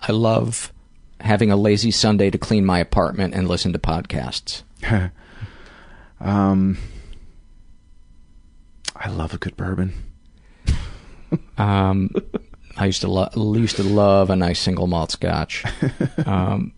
I 0.00 0.12
love 0.12 0.72
having 1.20 1.50
a 1.50 1.56
lazy 1.56 1.90
Sunday 1.90 2.30
to 2.30 2.38
clean 2.38 2.64
my 2.64 2.78
apartment 2.78 3.34
and 3.34 3.48
listen 3.48 3.72
to 3.72 3.78
podcasts. 3.78 4.62
um, 6.20 6.78
I 8.96 9.08
love 9.10 9.34
a 9.34 9.38
good 9.38 9.56
bourbon. 9.56 9.92
Um, 11.58 12.10
I 12.78 12.86
used 12.86 13.02
to 13.02 13.08
lo- 13.08 13.28
used 13.54 13.76
to 13.76 13.82
love 13.82 14.30
a 14.30 14.36
nice 14.36 14.58
single 14.60 14.86
malt 14.86 15.10
scotch. 15.10 15.62
Um, 16.24 16.72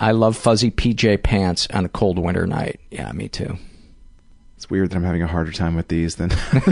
I 0.00 0.10
love 0.10 0.36
fuzzy 0.36 0.70
PJ 0.70 1.22
pants 1.22 1.68
on 1.72 1.84
a 1.84 1.88
cold 1.88 2.18
winter 2.18 2.46
night. 2.46 2.80
Yeah, 2.90 3.10
me 3.12 3.28
too. 3.28 3.56
It's 4.58 4.68
weird 4.68 4.90
that 4.90 4.96
I'm 4.96 5.04
having 5.04 5.22
a 5.22 5.28
harder 5.28 5.52
time 5.52 5.76
with 5.76 5.86
these 5.86 6.16
than. 6.16 6.30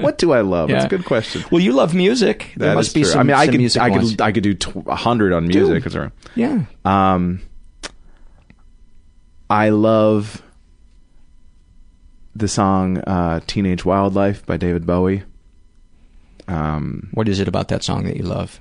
what 0.00 0.16
do 0.16 0.32
I 0.32 0.40
love? 0.40 0.70
That's 0.70 0.86
a 0.86 0.88
good 0.88 1.04
question. 1.04 1.44
Well, 1.50 1.60
you 1.60 1.74
love 1.74 1.94
music. 1.94 2.54
There 2.56 2.70
That 2.70 2.76
must 2.76 2.88
is 2.88 2.94
be 2.94 3.02
true. 3.02 3.10
some. 3.10 3.20
I 3.20 3.22
mean, 3.24 3.36
I 3.36 3.44
could, 3.44 3.58
music 3.58 3.82
I 3.82 3.90
ones. 3.90 4.12
could, 4.12 4.20
I 4.22 4.32
could 4.32 4.42
do 4.42 4.56
a 4.86 4.96
hundred 4.96 5.34
on 5.34 5.46
music. 5.46 5.94
Or, 5.94 6.12
Yeah. 6.34 6.62
Um, 6.86 7.42
I 9.50 9.68
love 9.68 10.40
the 12.34 12.48
song 12.48 12.96
uh, 13.00 13.40
"Teenage 13.46 13.84
Wildlife" 13.84 14.46
by 14.46 14.56
David 14.56 14.86
Bowie. 14.86 15.24
Um, 16.48 17.10
what 17.12 17.28
is 17.28 17.38
it 17.38 17.48
about 17.48 17.68
that 17.68 17.84
song 17.84 18.04
that 18.04 18.16
you 18.16 18.22
love? 18.22 18.60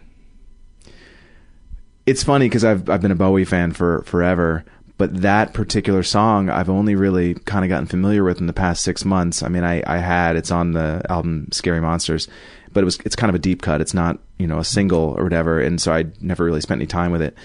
It's 2.05 2.25
funny 2.25 2.49
because 2.49 2.65
I've 2.65 2.89
I've 2.89 3.01
been 3.01 3.11
a 3.11 3.15
Bowie 3.15 3.45
fan 3.45 3.71
for 3.71 4.01
forever, 4.03 4.65
but 5.03 5.21
that 5.21 5.53
particular 5.53 6.01
song 6.01 6.49
I've 6.49 6.69
only 6.69 6.95
really 6.95 7.33
kind 7.33 7.65
of 7.65 7.69
gotten 7.69 7.87
familiar 7.87 8.23
with 8.23 8.39
in 8.39 8.47
the 8.47 8.53
past 8.53 8.85
six 8.85 9.03
months. 9.03 9.43
I 9.43 9.49
mean, 9.49 9.65
I, 9.65 9.83
I 9.85 9.97
had 9.97 10.37
it's 10.37 10.49
on 10.49 10.71
the 10.71 11.01
album 11.09 11.49
Scary 11.51 11.81
Monsters, 11.81 12.29
but 12.71 12.83
it 12.83 12.85
was 12.85 12.97
it's 13.03 13.17
kind 13.17 13.27
of 13.27 13.35
a 13.35 13.39
deep 13.39 13.61
cut. 13.61 13.81
It's 13.81 13.93
not 13.93 14.19
you 14.37 14.47
know 14.47 14.59
a 14.59 14.63
single 14.63 15.13
or 15.17 15.25
whatever, 15.25 15.59
and 15.59 15.81
so 15.81 15.91
I 15.91 16.05
never 16.21 16.45
really 16.45 16.61
spent 16.61 16.79
any 16.79 16.87
time 16.87 17.11
with 17.11 17.21
it. 17.21 17.35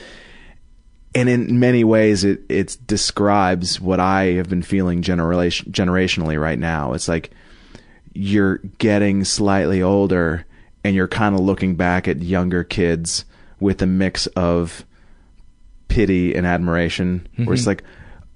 And 1.17 1.29
in 1.29 1.59
many 1.59 1.83
ways, 1.83 2.23
it 2.23 2.43
it 2.49 2.77
describes 2.87 3.81
what 3.81 3.99
I 3.99 4.35
have 4.35 4.49
been 4.49 4.63
feeling 4.63 5.03
generation 5.03 5.73
generationally 5.73 6.41
right 6.41 6.61
now. 6.61 6.93
It's 6.93 7.09
like 7.09 7.33
you're 8.13 8.59
getting 8.79 9.25
slightly 9.25 9.83
older, 9.83 10.47
and 10.85 10.95
you're 10.95 11.09
kind 11.09 11.35
of 11.35 11.41
looking 11.41 11.75
back 11.75 12.07
at 12.07 12.23
younger 12.23 12.63
kids 12.63 13.25
with 13.59 13.83
a 13.83 13.87
mix 13.87 14.29
of 14.29 14.85
pity 15.89 16.35
and 16.35 16.47
admiration 16.47 17.27
where 17.37 17.55
it's 17.55 17.65
Mhm. 17.65 17.67
like 17.69 17.85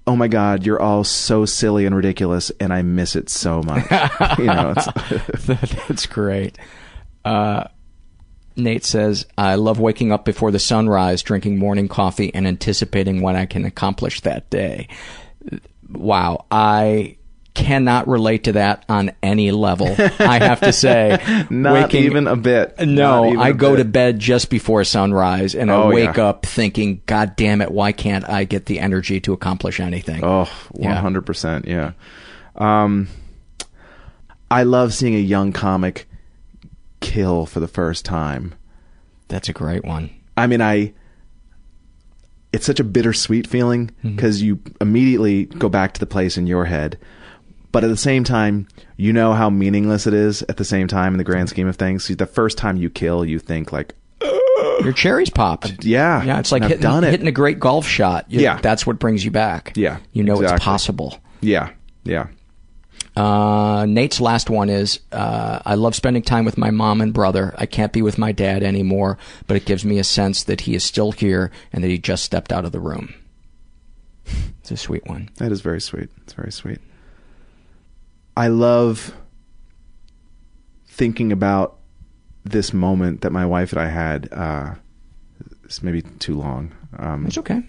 oh 0.05 0.15
my 0.15 0.27
god 0.27 0.65
you're 0.65 0.81
all 0.81 1.03
so 1.03 1.45
silly 1.45 1.85
and 1.85 1.95
ridiculous 1.95 2.51
and 2.59 2.73
i 2.73 2.81
miss 2.81 3.15
it 3.15 3.29
so 3.29 3.61
much 3.63 3.85
you 4.37 4.45
know 4.45 4.73
That's 5.87 6.05
great. 6.07 6.57
Uh, 7.23 7.65
Nate 8.55 8.83
says, 8.85 9.25
I 9.37 9.55
love 9.55 9.79
waking 9.79 10.11
up 10.11 10.25
before 10.25 10.51
the 10.51 10.59
sunrise, 10.59 11.23
drinking 11.23 11.57
morning 11.57 11.87
coffee, 11.87 12.31
and 12.35 12.45
anticipating 12.47 13.21
what 13.21 13.35
I 13.35 13.45
can 13.47 13.65
accomplish 13.65 14.21
that 14.21 14.47
day. 14.51 14.89
Wow. 15.89 16.45
I 16.51 17.17
cannot 17.53 18.07
relate 18.07 18.45
to 18.45 18.53
that 18.53 18.83
on 18.89 19.11
any 19.21 19.51
level. 19.51 19.87
I 20.19 20.39
have 20.39 20.59
to 20.61 20.73
say. 20.73 21.45
Not 21.49 21.93
even 21.93 22.27
a 22.27 22.35
bit. 22.35 22.79
No, 22.79 23.39
I 23.39 23.51
go 23.51 23.71
bit. 23.75 23.83
to 23.83 23.85
bed 23.85 24.19
just 24.19 24.49
before 24.49 24.83
sunrise 24.83 25.53
and 25.53 25.71
I 25.71 25.75
Oh, 25.75 25.89
wake 25.89 26.17
yeah. 26.17 26.25
up 26.29 26.45
thinking, 26.45 27.01
God 27.05 27.35
damn 27.35 27.61
it, 27.61 27.69
why 27.71 27.91
can't 27.91 28.27
I 28.27 28.43
get 28.45 28.65
the 28.65 28.79
energy 28.79 29.19
to 29.21 29.33
accomplish 29.33 29.79
anything? 29.79 30.23
Oh, 30.23 30.49
100%. 30.75 31.67
Yeah. 31.67 31.91
Um, 32.55 33.07
I 34.49 34.63
love 34.63 34.93
seeing 34.93 35.15
a 35.15 35.19
young 35.19 35.51
comic 35.53 36.07
kill 37.01 37.45
for 37.45 37.59
the 37.59 37.67
first 37.67 38.03
time. 38.05 38.55
That's 39.27 39.49
a 39.49 39.53
great 39.53 39.83
one. 39.83 40.09
I 40.37 40.47
mean, 40.47 40.61
I. 40.61 40.93
It's 42.51 42.65
such 42.67 42.79
a 42.79 42.83
bittersweet 42.83 43.47
feeling 43.47 43.87
Mm-hmm. 44.03 44.15
because 44.15 44.41
you 44.43 44.59
immediately 44.79 45.45
go 45.45 45.69
back 45.69 45.93
to 45.93 45.99
the 45.99 46.05
place 46.05 46.37
in 46.37 46.45
your 46.45 46.65
head, 46.65 46.99
but 47.73 47.83
at 47.83 47.87
the 47.87 47.97
same 47.97 48.23
time, 48.23 48.67
you 48.95 49.11
know 49.11 49.33
how 49.33 49.49
meaningless 49.49 50.07
it 50.07 50.13
is. 50.13 50.41
At 50.43 50.55
the 50.55 50.63
same 50.63 50.87
time, 50.87 51.13
in 51.13 51.17
the 51.17 51.23
grand 51.25 51.49
scheme 51.49 51.67
of 51.67 51.75
things, 51.75 52.07
the 52.07 52.25
first 52.25 52.57
time 52.57 52.77
you 52.77 52.89
kill, 52.89 53.25
you 53.25 53.37
think 53.39 53.73
like, 53.73 53.93
Your 54.21 54.93
cherries 54.93 55.29
popped. 55.29 55.83
yeah, 55.83 56.23
Yeah, 56.23 56.39
it's 56.39 56.51
like 56.53 56.63
hitting, 56.63 56.85
it. 57.03 57.03
hitting 57.11 57.27
a 57.27 57.31
great 57.31 57.59
golf 57.59 57.85
shot. 57.85 58.25
You- 58.29 58.39
Yeah. 58.39 58.59
That's 58.61 58.87
what 58.87 58.97
brings 58.99 59.25
you 59.25 59.31
back. 59.31 59.73
Yeah, 59.75 59.97
You 60.13 60.23
know 60.23 60.41
it's 60.41 60.63
possible. 60.63 61.19
Yeah, 61.41 61.71
yeah. 62.05 62.27
Uh, 63.15 63.85
Nate's 63.87 64.19
last 64.19 64.49
one 64.49 64.69
is 64.69 64.99
uh, 65.11 65.59
I 65.65 65.75
love 65.75 65.93
spending 65.93 66.23
time 66.23 66.45
with 66.45 66.57
my 66.57 66.71
mom 66.71 66.99
and 67.01 67.13
brother. 67.13 67.53
I 67.57 67.65
can't 67.67 67.93
be 67.93 68.01
with 68.01 68.17
my 68.17 68.31
dad 68.31 68.63
anymore, 68.63 69.17
but 69.45 69.55
it 69.57 69.65
gives 69.65 69.85
me 69.85 69.99
a 69.99 70.03
sense 70.03 70.43
that 70.45 70.61
he 70.61 70.73
is 70.73 70.83
still 70.83 71.11
here 71.11 71.51
and 71.71 71.83
that 71.83 71.89
he 71.89 71.99
just 71.99 72.23
stepped 72.23 72.51
out 72.51 72.65
of 72.65 72.71
the 72.71 72.79
room. 72.79 73.13
It's 74.61 74.71
a 74.71 74.77
sweet 74.77 75.05
one. 75.07 75.29
That 75.37 75.51
is 75.51 75.61
very 75.61 75.81
sweet. 75.81 76.09
It's 76.23 76.33
very 76.33 76.51
sweet. 76.51 76.79
I 78.35 78.47
love 78.47 79.15
thinking 80.87 81.31
about 81.31 81.77
this 82.43 82.73
moment 82.73 83.21
that 83.21 83.31
my 83.31 83.45
wife 83.45 83.71
and 83.71 83.81
I 83.81 83.87
had. 83.87 84.29
Uh, 84.31 84.75
it's 85.63 85.81
maybe 85.81 86.01
too 86.01 86.35
long. 86.37 86.71
Um, 86.97 87.25
It's 87.25 87.37
okay. 87.37 87.63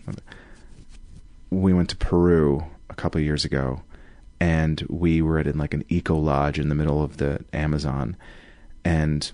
we 1.51 1.73
went 1.73 1.91
to 1.91 1.97
Peru 1.97 2.65
a 2.91 2.95
couple 2.95 3.19
of 3.19 3.25
years 3.25 3.45
ago, 3.45 3.83
and 4.41 4.85
we 4.89 5.23
were 5.23 5.39
at 5.39 5.47
in 5.47 5.59
like 5.59 5.75
an 5.75 5.85
eco 5.89 6.17
lodge 6.17 6.59
in 6.59 6.69
the 6.69 6.75
middle 6.75 7.03
of 7.03 7.19
the 7.19 7.45
Amazon, 7.53 8.17
and 8.85 9.31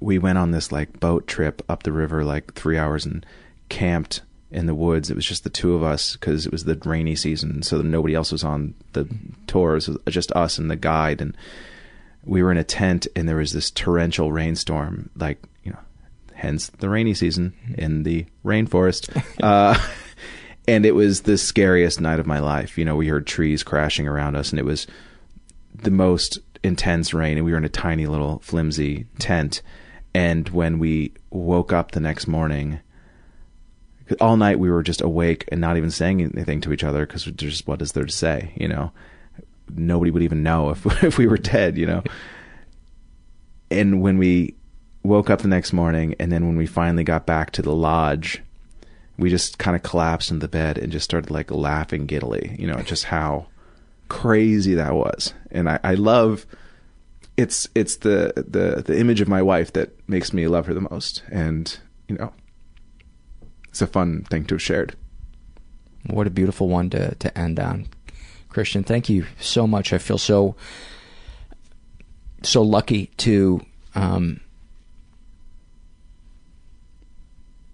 we 0.00 0.18
went 0.18 0.38
on 0.38 0.50
this 0.52 0.70
like 0.72 1.00
boat 1.00 1.26
trip 1.26 1.62
up 1.68 1.82
the 1.82 1.92
river, 1.92 2.24
like 2.24 2.54
three 2.54 2.78
hours, 2.78 3.04
and 3.04 3.24
camped 3.68 4.22
in 4.54 4.66
the 4.66 4.74
woods. 4.74 5.10
It 5.10 5.16
was 5.16 5.26
just 5.26 5.44
the 5.44 5.50
two 5.50 5.74
of 5.74 5.82
us 5.82 6.12
because 6.12 6.46
it 6.46 6.52
was 6.52 6.64
the 6.64 6.80
rainy 6.84 7.16
season, 7.16 7.62
so 7.62 7.82
nobody 7.82 8.14
else 8.14 8.32
was 8.32 8.44
on 8.44 8.74
the 8.92 9.08
tour. 9.46 9.76
It 9.76 10.10
just 10.10 10.32
us 10.32 10.58
and 10.58 10.70
the 10.70 10.76
guide, 10.76 11.20
and 11.20 11.36
we 12.24 12.42
were 12.42 12.52
in 12.52 12.56
a 12.56 12.64
tent, 12.64 13.06
and 13.16 13.28
there 13.28 13.36
was 13.36 13.52
this 13.52 13.70
torrential 13.70 14.32
rainstorm, 14.32 15.10
like 15.16 15.42
you 15.64 15.72
know, 15.72 15.78
hence 16.34 16.68
the 16.78 16.88
rainy 16.88 17.14
season 17.14 17.52
in 17.76 18.04
the 18.04 18.26
rainforest. 18.44 19.22
uh, 19.42 19.78
and 20.68 20.86
it 20.86 20.94
was 20.94 21.22
the 21.22 21.36
scariest 21.36 22.00
night 22.00 22.20
of 22.20 22.26
my 22.26 22.38
life. 22.38 22.78
You 22.78 22.84
know, 22.84 22.96
we 22.96 23.08
heard 23.08 23.26
trees 23.26 23.64
crashing 23.64 24.06
around 24.06 24.36
us, 24.36 24.50
and 24.50 24.60
it 24.60 24.64
was 24.64 24.86
the 25.74 25.90
most 25.90 26.38
intense 26.62 27.12
rain, 27.12 27.36
and 27.36 27.44
we 27.44 27.50
were 27.50 27.58
in 27.58 27.64
a 27.64 27.68
tiny 27.68 28.06
little 28.06 28.38
flimsy 28.38 29.06
tent. 29.18 29.62
And 30.14 30.48
when 30.50 30.78
we 30.78 31.12
woke 31.30 31.72
up 31.72 31.90
the 31.90 31.98
next 31.98 32.28
morning, 32.28 32.78
all 34.20 34.36
night 34.36 34.58
we 34.58 34.70
were 34.70 34.82
just 34.82 35.00
awake 35.00 35.44
and 35.48 35.60
not 35.60 35.76
even 35.76 35.90
saying 35.90 36.20
anything 36.20 36.60
to 36.62 36.72
each 36.72 36.84
other 36.84 37.06
because 37.06 37.24
just 37.24 37.66
what 37.66 37.80
is 37.80 37.92
there 37.92 38.04
to 38.04 38.12
say, 38.12 38.52
you 38.56 38.68
know? 38.68 38.92
Nobody 39.74 40.10
would 40.10 40.22
even 40.22 40.42
know 40.42 40.70
if 40.70 40.84
if 41.02 41.18
we 41.18 41.26
were 41.26 41.38
dead, 41.38 41.78
you 41.78 41.86
know. 41.86 42.02
And 43.70 44.02
when 44.02 44.18
we 44.18 44.54
woke 45.02 45.30
up 45.30 45.40
the 45.40 45.48
next 45.48 45.72
morning, 45.72 46.14
and 46.18 46.30
then 46.30 46.46
when 46.46 46.56
we 46.56 46.66
finally 46.66 47.04
got 47.04 47.26
back 47.26 47.50
to 47.52 47.62
the 47.62 47.74
lodge, 47.74 48.42
we 49.18 49.30
just 49.30 49.58
kind 49.58 49.76
of 49.76 49.82
collapsed 49.82 50.30
in 50.30 50.40
the 50.40 50.48
bed 50.48 50.78
and 50.78 50.92
just 50.92 51.04
started 51.04 51.30
like 51.30 51.50
laughing 51.50 52.06
giddily, 52.06 52.56
you 52.58 52.66
know, 52.66 52.80
just 52.82 53.04
how 53.04 53.46
crazy 54.08 54.74
that 54.74 54.94
was. 54.94 55.32
And 55.50 55.68
I, 55.68 55.78
I 55.82 55.94
love 55.94 56.46
it's 57.36 57.68
it's 57.74 57.96
the, 57.96 58.32
the 58.36 58.82
the 58.82 58.98
image 58.98 59.20
of 59.20 59.28
my 59.28 59.42
wife 59.42 59.72
that 59.72 59.90
makes 60.08 60.32
me 60.32 60.46
love 60.46 60.66
her 60.66 60.74
the 60.74 60.80
most. 60.80 61.22
And, 61.30 61.76
you 62.08 62.16
know, 62.16 62.32
it's 63.74 63.82
a 63.82 63.88
fun 63.88 64.22
thing 64.30 64.44
to 64.44 64.54
have 64.54 64.62
shared. 64.62 64.94
What 66.06 66.28
a 66.28 66.30
beautiful 66.30 66.68
one 66.68 66.90
to, 66.90 67.16
to 67.16 67.36
end 67.36 67.58
on. 67.58 67.88
Christian, 68.48 68.84
thank 68.84 69.08
you 69.08 69.26
so 69.40 69.66
much. 69.66 69.92
I 69.92 69.98
feel 69.98 70.16
so 70.16 70.54
so 72.44 72.62
lucky 72.62 73.06
to 73.16 73.66
um, 73.96 74.38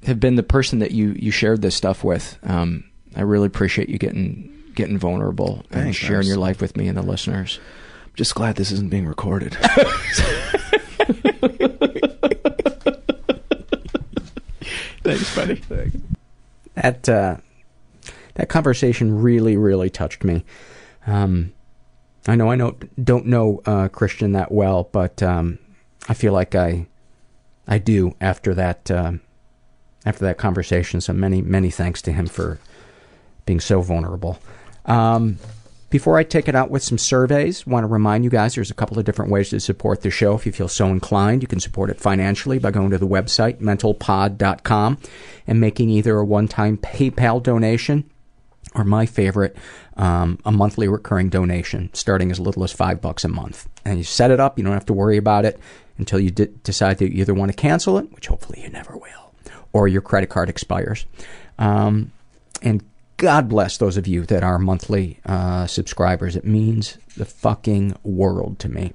have 0.07 0.19
been 0.19 0.37
the 0.37 0.43
person 0.43 0.79
that 0.79 0.93
you, 0.93 1.11
you 1.19 1.31
shared 1.31 1.61
this 1.61 1.75
stuff 1.75 2.03
with. 2.03 2.39
Um, 2.45 2.85
I 3.15 3.21
really 3.21 3.49
appreciate 3.49 3.91
you 3.91 3.99
getting 3.99 4.57
getting 4.75 4.97
vulnerable 4.97 5.67
and 5.71 5.83
Thanks, 5.83 5.99
sharing 5.99 6.15
Ernest. 6.21 6.29
your 6.31 6.39
life 6.39 6.63
with 6.63 6.79
me 6.79 6.89
and 6.89 6.97
the 6.97 7.03
listeners. 7.03 7.61
I'm 8.07 8.13
just 8.15 8.35
glad 8.35 8.57
this 8.57 8.73
isn't 8.73 8.89
being 8.89 9.07
recorded. 9.07 9.55
Thanks, 15.03 15.35
buddy. 15.35 15.63
That 16.75 17.09
uh, 17.09 17.37
that 18.35 18.49
conversation 18.49 19.23
really, 19.23 19.57
really 19.57 19.91
touched 19.91 20.25
me. 20.25 20.45
Um, 21.07 21.53
I 22.27 22.37
know 22.37 22.51
I 22.51 22.57
know 22.57 22.77
don't 23.03 23.27
know 23.27 23.63
uh, 23.67 23.89
Christian 23.89 24.33
that 24.33 24.53
well, 24.53 24.89
but 24.93 25.23
um, 25.23 25.59
I 26.09 26.15
feel 26.15 26.33
like 26.33 26.55
I 26.55 26.87
I 27.67 27.79
do 27.79 28.15
after 28.21 28.55
that 28.55 28.91
um 28.91 29.21
after 30.05 30.25
that 30.25 30.39
conversation. 30.39 31.01
So 31.01 31.13
many 31.13 31.43
many 31.43 31.71
thanks 31.71 32.03
to 32.03 32.13
him 32.13 32.27
for 32.27 32.59
being 33.47 33.61
so 33.61 33.81
vulnerable. 33.81 34.39
Um, 34.85 35.39
before 35.91 36.19
I 36.19 36.23
take 36.23 36.49
it 36.49 36.55
out 36.55 36.71
with 36.71 36.85
some 36.85 36.99
surveys, 36.99 37.67
want 37.67 37.83
to 37.83 37.89
remind 37.89 38.23
you 38.23 38.31
guys 38.31 38.55
there's 38.55 38.71
a 38.71 38.75
couple 38.75 38.99
of 38.99 39.05
different 39.05 39.31
ways 39.31 39.51
to 39.51 39.59
support 39.59 40.03
the 40.03 40.11
show 40.11 40.35
if 40.35 40.47
you 40.47 40.53
feel 40.53 40.69
so 40.69 40.87
inclined. 40.87 41.43
You 41.43 41.49
can 41.49 41.59
support 41.59 41.91
it 41.91 42.01
financially 42.01 42.61
by 42.61 42.71
going 42.71 42.91
to 42.91 42.99
the 42.99 43.09
website 43.09 43.59
mentalpod.com 43.59 44.99
and 45.49 45.61
making 45.61 45.91
either 45.91 46.17
a 46.17 46.25
one-time 46.25 46.79
PayPal 46.79 47.43
donation 47.43 48.09
or 48.77 48.85
my 48.85 49.05
favorite, 49.05 49.57
um, 49.97 50.39
a 50.45 50.53
monthly 50.53 50.87
recurring 50.87 51.29
donation 51.29 51.91
starting 51.93 52.31
as 52.31 52.39
little 52.39 52.62
as 52.62 52.71
five 52.73 53.01
bucks 53.01 53.25
a 53.25 53.29
month. 53.29 53.69
And 53.85 53.99
you 53.99 54.05
set 54.05 54.31
it 54.31 54.39
up, 54.39 54.59
you 54.59 54.65
don't 54.65 54.75
have 54.75 54.87
to 54.87 54.93
worry 54.93 55.17
about 55.17 55.45
it 55.45 55.59
until 55.99 56.21
you 56.21 56.31
d- 56.31 56.49
decide 56.62 56.99
that 56.99 57.12
you 57.12 57.21
either 57.21 57.35
want 57.35 57.51
to 57.51 57.57
cancel 57.57 57.99
it, 57.99 58.12
which 58.12 58.29
hopefully 58.29 58.62
you 58.62 58.69
never 58.69 58.97
will, 58.97 59.35
or 59.73 59.89
your 59.89 60.03
credit 60.03 60.31
card 60.31 60.49
expires. 60.49 61.05
Um, 61.59 62.12
and 62.62 62.85
God 63.21 63.51
bless 63.51 63.77
those 63.77 63.99
of 63.99 64.07
you 64.07 64.25
that 64.25 64.43
are 64.43 64.59
monthly 64.59 65.21
uh, 65.27 65.67
subscribers. 65.67 66.37
It 66.37 66.47
means 66.47 66.97
the 67.19 67.27
fucking 67.27 67.95
world 68.03 68.59
to 68.61 68.71
me. 68.71 68.95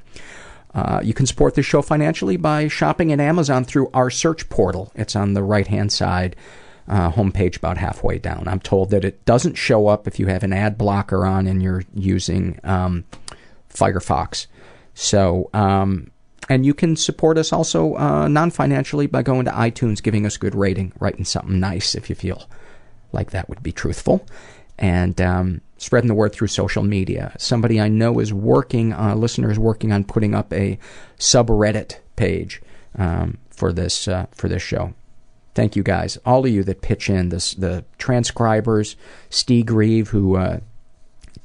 Uh, 0.74 1.00
you 1.04 1.14
can 1.14 1.28
support 1.28 1.54
the 1.54 1.62
show 1.62 1.84
financially 1.84 2.36
by 2.36 2.68
shopping 2.68 3.12
at 3.12 3.20
Amazon 3.20 3.64
through 3.64 3.92
our 3.94 4.10
search 4.10 4.50
portal. 4.50 4.92
It's 4.96 5.16
on 5.16 5.34
the 5.34 5.44
right 5.44 5.68
hand 5.68 5.92
side 5.92 6.36
uh, 6.88 7.12
homepage 7.12 7.58
about 7.58 7.78
halfway 7.78 8.18
down. 8.18 8.48
I'm 8.48 8.60
told 8.60 8.90
that 8.90 9.06
it 9.06 9.24
doesn't 9.26 9.60
show 9.60 9.86
up 9.90 10.08
if 10.08 10.18
you 10.18 10.26
have 10.26 10.42
an 10.42 10.54
ad 10.54 10.76
blocker 10.76 11.24
on 11.24 11.46
and 11.46 11.62
you're 11.62 11.84
using 11.94 12.60
um, 12.64 13.06
Firefox. 13.72 14.48
So, 14.96 15.52
um, 15.54 16.10
and 16.50 16.66
you 16.66 16.74
can 16.74 16.96
support 16.96 17.38
us 17.38 17.54
also 17.54 17.94
uh, 17.94 18.28
non 18.28 18.50
financially 18.50 19.06
by 19.06 19.22
going 19.22 19.46
to 19.46 19.52
iTunes, 19.52 20.02
giving 20.02 20.26
us 20.26 20.36
good 20.36 20.56
rating, 20.56 20.94
writing 21.00 21.26
something 21.26 21.60
nice 21.60 21.94
if 21.94 22.10
you 22.10 22.16
feel 22.16 22.50
like 23.16 23.32
that 23.32 23.50
would 23.50 23.64
be 23.64 23.72
truthful, 23.72 24.28
and 24.78 25.20
um, 25.20 25.62
spreading 25.78 26.08
the 26.08 26.14
word 26.14 26.34
through 26.34 26.48
social 26.48 26.84
media. 26.84 27.34
Somebody 27.38 27.82
I 27.82 27.88
know 27.88 28.20
is 28.20 28.34
working, 28.34 28.94
uh, 28.94 29.16
listener 29.16 29.50
is 29.50 29.58
working 29.58 29.92
on 29.92 30.04
putting 30.04 30.36
up 30.36 30.54
a 30.54 30.78
subreddit 31.18 31.98
page 32.16 32.62
um, 32.98 33.38
for 33.50 33.74
this 33.74 34.08
uh, 34.08 34.28
for 34.32 34.48
this 34.48 34.62
show. 34.62 34.94
Thank 35.56 35.76
you 35.76 35.84
guys, 35.84 36.18
all 36.26 36.46
of 36.46 36.52
you 36.52 36.64
that 36.64 36.82
pitch 36.82 37.10
in. 37.10 37.30
This 37.30 37.54
the 37.54 37.86
transcribers, 37.98 38.96
Steve 39.30 39.68
Grieve 39.68 40.10
who 40.10 40.36
uh, 40.36 40.60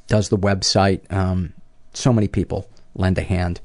does 0.08 0.28
the 0.28 0.38
website. 0.38 1.00
Um, 1.12 1.54
so 1.94 2.12
many 2.12 2.28
people 2.28 2.68
lend 2.94 3.18
a 3.18 3.22
hand 3.22 3.60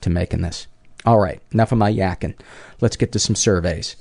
to 0.00 0.10
making 0.10 0.42
this. 0.42 0.66
All 1.04 1.18
right, 1.18 1.40
enough 1.52 1.72
of 1.72 1.78
my 1.78 1.92
yakking. 1.92 2.34
Let's 2.80 2.96
get 2.96 3.12
to 3.12 3.18
some 3.18 3.36
surveys. 3.36 3.96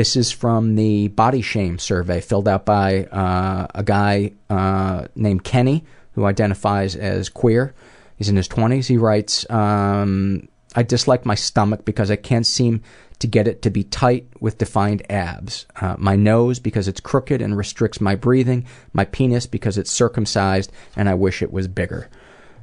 This 0.00 0.16
is 0.16 0.32
from 0.32 0.76
the 0.76 1.08
body 1.08 1.42
shame 1.42 1.78
survey 1.78 2.22
filled 2.22 2.48
out 2.48 2.64
by 2.64 3.04
uh, 3.04 3.66
a 3.74 3.82
guy 3.82 4.32
uh, 4.48 5.08
named 5.14 5.44
Kenny 5.44 5.84
who 6.12 6.24
identifies 6.24 6.96
as 6.96 7.28
queer. 7.28 7.74
He's 8.16 8.30
in 8.30 8.36
his 8.36 8.48
20s. 8.48 8.86
He 8.86 8.96
writes, 8.96 9.44
um, 9.50 10.48
I 10.74 10.84
dislike 10.84 11.26
my 11.26 11.34
stomach 11.34 11.84
because 11.84 12.10
I 12.10 12.16
can't 12.16 12.46
seem 12.46 12.80
to 13.18 13.26
get 13.26 13.46
it 13.46 13.60
to 13.60 13.68
be 13.68 13.84
tight 13.84 14.26
with 14.40 14.56
defined 14.56 15.02
abs. 15.10 15.66
Uh, 15.78 15.96
my 15.98 16.16
nose 16.16 16.60
because 16.60 16.88
it's 16.88 17.00
crooked 17.00 17.42
and 17.42 17.54
restricts 17.54 18.00
my 18.00 18.14
breathing. 18.14 18.64
My 18.94 19.04
penis 19.04 19.44
because 19.44 19.76
it's 19.76 19.90
circumcised 19.90 20.72
and 20.96 21.10
I 21.10 21.14
wish 21.14 21.42
it 21.42 21.52
was 21.52 21.68
bigger. 21.68 22.08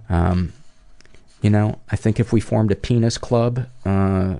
Um, 0.10 0.54
you 1.44 1.52
know, 1.52 1.82
I 1.92 1.98
think 1.98 2.20
if 2.20 2.34
we 2.34 2.40
formed 2.40 2.72
a 2.72 2.76
penis 2.76 3.20
club 3.20 3.68
uh, 3.86 4.38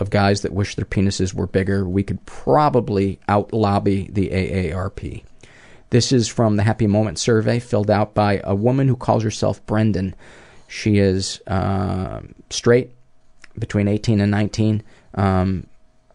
of 0.00 0.10
guys 0.10 0.42
that 0.42 0.52
wish 0.52 0.74
their 0.74 0.84
penises 0.84 1.34
were 1.34 1.46
bigger, 1.46 1.88
we 1.88 2.02
could 2.02 2.24
probably 2.26 3.20
out 3.28 3.52
lobby 3.52 4.08
the 4.12 4.28
AARP. 4.28 5.24
This 5.90 6.12
is 6.12 6.28
from 6.28 6.56
the 6.56 6.62
Happy 6.62 6.86
Moment 6.86 7.18
survey 7.18 7.58
filled 7.58 7.90
out 7.90 8.14
by 8.14 8.40
a 8.44 8.54
woman 8.54 8.88
who 8.88 8.96
calls 8.96 9.22
herself 9.22 9.64
Brendan. 9.66 10.14
She 10.66 10.98
is 10.98 11.40
uh, 11.46 12.20
straight, 12.50 12.92
between 13.58 13.88
18 13.88 14.20
and 14.20 14.30
19. 14.30 14.82
Um, 15.14 15.66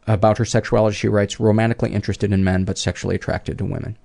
about 0.05 0.37
her 0.37 0.45
sexuality, 0.45 0.95
she 0.95 1.07
writes, 1.07 1.39
romantically 1.39 1.93
interested 1.93 2.33
in 2.33 2.43
men 2.43 2.65
but 2.65 2.77
sexually 2.77 3.15
attracted 3.15 3.57
to 3.57 3.65
women. 3.65 3.97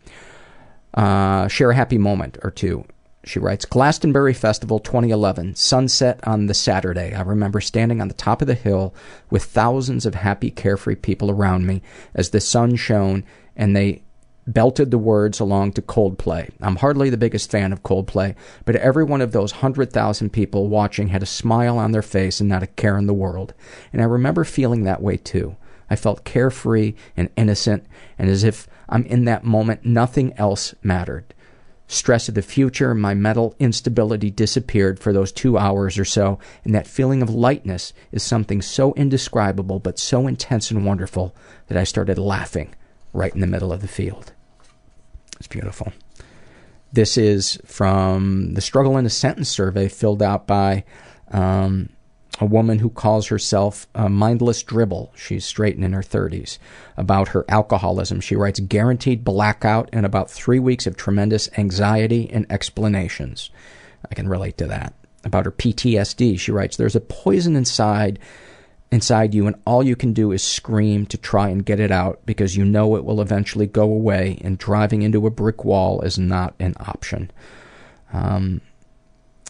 Uh, 0.95 1.49
share 1.49 1.71
a 1.71 1.75
happy 1.75 1.99
moment 1.99 2.39
or 2.43 2.51
two. 2.51 2.85
She 3.24 3.39
writes, 3.39 3.65
Glastonbury 3.65 4.32
Festival 4.32 4.78
2011, 4.78 5.57
sunset 5.57 6.20
on 6.23 6.47
the 6.47 6.55
Saturday. 6.55 7.15
I 7.15 7.23
remember 7.23 7.61
standing 7.61 8.01
on 8.01 8.09
the 8.09 8.15
top 8.15 8.40
of 8.40 8.49
the 8.49 8.55
hill 8.55 8.95
with 9.28 9.45
thousands 9.45 10.07
of 10.07 10.15
happy, 10.15 10.51
carefree 10.51 10.97
people 10.97 11.31
around 11.31 11.66
me 11.66 11.82
as 12.15 12.31
the 12.31 12.40
sun 12.40 12.77
shone 12.77 13.24
and 13.57 13.74
they 13.74 14.03
belted 14.47 14.90
the 14.90 14.99
words 14.99 15.40
along 15.40 15.73
to 15.73 15.82
Coldplay. 15.82 16.51
I'm 16.62 16.77
hardly 16.77 17.11
the 17.11 17.19
biggest 17.19 17.51
fan 17.51 17.73
of 17.73 17.82
Coldplay, 17.82 18.35
but 18.65 18.77
every 18.77 19.05
one 19.05 19.20
of 19.20 19.32
those 19.32 19.53
100,000 19.53 20.31
people 20.31 20.69
watching 20.69 21.09
had 21.09 21.23
a 21.23 21.27
smile 21.27 21.77
on 21.77 21.93
their 21.93 22.03
face 22.03 22.40
and 22.40 22.49
not 22.49 22.62
a 22.62 22.69
care 22.69 22.97
in 22.97 23.07
the 23.07 23.12
world. 23.12 23.53
And 23.93 24.01
I 24.01 24.07
remember 24.07 24.45
feeling 24.45 24.85
that 24.85 25.03
way 25.03 25.19
too. 25.19 25.57
I 25.90 25.97
felt 25.97 26.24
carefree 26.24 26.95
and 27.16 27.31
innocent, 27.36 27.85
and 28.19 28.31
as 28.31 28.45
if 28.45 28.69
I'm 28.89 29.05
in 29.05 29.24
that 29.24 29.45
moment, 29.45 29.85
nothing 29.85 30.32
else 30.39 30.74
mattered. 30.82 31.35
Stress 31.90 32.28
of 32.28 32.35
the 32.35 32.43
future, 32.43 32.94
my 32.94 33.15
mental 33.15 33.55
instability 33.59 34.31
disappeared 34.31 35.01
for 35.01 35.10
those 35.10 35.32
two 35.32 35.56
hours 35.56 35.98
or 35.98 36.05
so, 36.05 36.39
and 36.62 36.74
that 36.74 36.86
feeling 36.86 37.23
of 37.23 37.31
lightness 37.31 37.94
is 38.12 38.23
something 38.23 38.60
so 38.60 38.93
indescribable 38.93 39.78
but 39.78 39.98
so 39.98 40.27
intense 40.27 40.70
and 40.70 40.85
wonderful 40.85 41.35
that 41.69 41.78
I 41.78 41.85
started 41.85 42.19
laughing 42.19 42.74
right 43.15 43.35
in 43.35 43.40
the 43.40 43.47
middle 43.47 43.73
of 43.73 43.81
the 43.81 43.89
field. 43.89 44.32
It's 45.39 45.48
beautiful. 45.48 45.94
This 46.93 47.16
is 47.16 47.59
from 47.65 48.52
the 48.52 48.60
Struggle 48.60 48.98
in 48.98 49.06
a 49.06 49.10
Sentence 49.10 49.48
survey 49.48 49.89
filled 49.89 50.23
out 50.23 50.47
by 50.47 50.85
um, 51.31 51.89
a 52.40 52.47
woman 52.47 52.78
who 52.78 52.90
calls 52.90 53.28
herself 53.28 53.86
a 53.94 54.09
mindless 54.09 54.62
dribble. 54.62 55.12
She's 55.16 55.44
straight 55.44 55.77
and 55.77 55.85
in 55.85 55.93
her 55.93 56.02
30s. 56.02 56.59
About 56.97 57.28
her 57.28 57.44
alcoholism, 57.48 58.20
she 58.20 58.36
writes 58.36 58.60
guaranteed 58.60 59.24
blackout 59.24 59.89
and 59.93 60.06
about 60.06 60.31
three 60.31 60.59
weeks 60.59 60.86
of 60.86 60.97
tremendous 60.97 61.48
anxiety 61.59 62.31
and 62.31 62.47
explanations. 62.51 63.51
I 64.10 64.15
can 64.15 64.28
relate 64.28 64.56
to 64.59 64.66
that. 64.66 64.94
About 65.24 65.47
her 65.47 65.52
PTSD, 65.52 66.39
she 66.39 66.52
writes 66.52 66.77
there's 66.77 66.97
a 66.97 67.01
poison 67.01 67.56
inside 67.56 68.19
inside 68.90 69.35
you 69.35 69.47
and 69.47 69.56
all 69.66 69.82
you 69.82 69.94
can 69.94 70.15
do 70.15 70.32
is 70.32 70.43
scream 70.43 71.05
to 71.05 71.19
try 71.19 71.51
and 71.51 71.66
get 71.66 71.78
it 71.78 71.90
out 71.90 72.24
because 72.24 72.56
you 72.56 72.65
know 72.65 72.97
it 72.97 73.05
will 73.05 73.20
eventually 73.20 73.66
go 73.66 73.82
away 73.82 74.39
and 74.43 74.56
driving 74.56 75.02
into 75.02 75.27
a 75.27 75.31
brick 75.31 75.62
wall 75.62 76.01
is 76.01 76.19
not 76.19 76.55
an 76.59 76.74
option. 76.81 77.31
Um, 78.15 78.62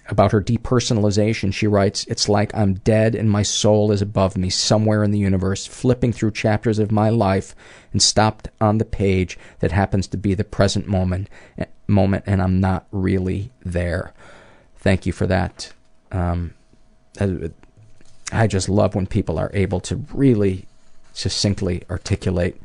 about 0.09 0.33
her 0.33 0.43
depersonalization, 0.43 1.53
she 1.53 1.67
writes, 1.67 2.05
It's 2.07 2.29
like 2.29 2.55
I'm 2.55 2.75
dead 2.75 3.15
and 3.15 3.31
my 3.31 3.43
soul 3.43 3.93
is 3.93 4.01
above 4.01 4.37
me 4.37 4.51
somewhere 4.51 5.05
in 5.05 5.11
the 5.11 5.19
universe, 5.19 5.67
flipping 5.67 6.13
through 6.13 6.31
chapters 6.33 6.79
of 6.79 6.91
my 6.91 7.11
life 7.11 7.55
and 7.93 8.03
stopped 8.03 8.49
on 8.61 8.79
the 8.79 8.85
page 8.85 9.39
that 9.61 9.73
happens 9.73 10.07
to 10.09 10.17
be 10.17 10.35
the 10.35 10.45
present 10.45 10.87
moment, 10.87 11.29
moment 11.87 12.25
and 12.27 12.41
I'm 12.41 12.61
not 12.61 12.87
really 12.91 13.51
there. 13.65 14.13
Thank 14.77 15.05
you 15.05 15.13
for 15.13 15.27
that. 15.27 15.73
Um, 16.11 16.55
I 18.33 18.47
just 18.47 18.69
love 18.69 18.95
when 18.95 19.07
people 19.07 19.39
are 19.39 19.51
able 19.53 19.81
to 19.81 19.97
really 20.15 20.67
succinctly 21.13 21.83
articulate 21.91 22.61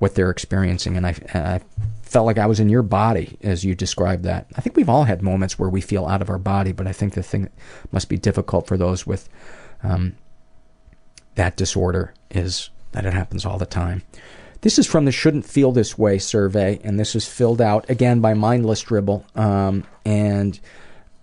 what 0.00 0.14
they're 0.14 0.30
experiencing. 0.30 0.96
And 0.96 1.06
I, 1.06 1.14
I 1.32 1.60
felt 2.02 2.26
like 2.26 2.38
I 2.38 2.46
was 2.46 2.58
in 2.58 2.68
your 2.68 2.82
body 2.82 3.38
as 3.42 3.64
you 3.64 3.74
described 3.74 4.24
that. 4.24 4.46
I 4.56 4.60
think 4.60 4.74
we've 4.74 4.88
all 4.88 5.04
had 5.04 5.22
moments 5.22 5.58
where 5.58 5.68
we 5.68 5.80
feel 5.80 6.06
out 6.06 6.22
of 6.22 6.30
our 6.30 6.38
body, 6.38 6.72
but 6.72 6.88
I 6.88 6.92
think 6.92 7.14
the 7.14 7.22
thing 7.22 7.42
that 7.42 7.52
must 7.92 8.08
be 8.08 8.16
difficult 8.16 8.66
for 8.66 8.76
those 8.76 9.06
with 9.06 9.28
um, 9.84 10.16
that 11.36 11.56
disorder 11.56 12.14
is 12.30 12.70
that 12.92 13.06
it 13.06 13.12
happens 13.12 13.44
all 13.44 13.58
the 13.58 13.66
time. 13.66 14.02
This 14.62 14.78
is 14.78 14.86
from 14.86 15.04
the 15.04 15.12
Shouldn't 15.12 15.46
Feel 15.46 15.70
This 15.70 15.96
Way 15.96 16.18
survey, 16.18 16.80
and 16.82 16.98
this 16.98 17.14
is 17.14 17.26
filled 17.26 17.60
out 17.60 17.88
again 17.88 18.20
by 18.20 18.34
Mindless 18.34 18.82
Dribble. 18.82 19.24
Um, 19.34 19.84
and 20.04 20.58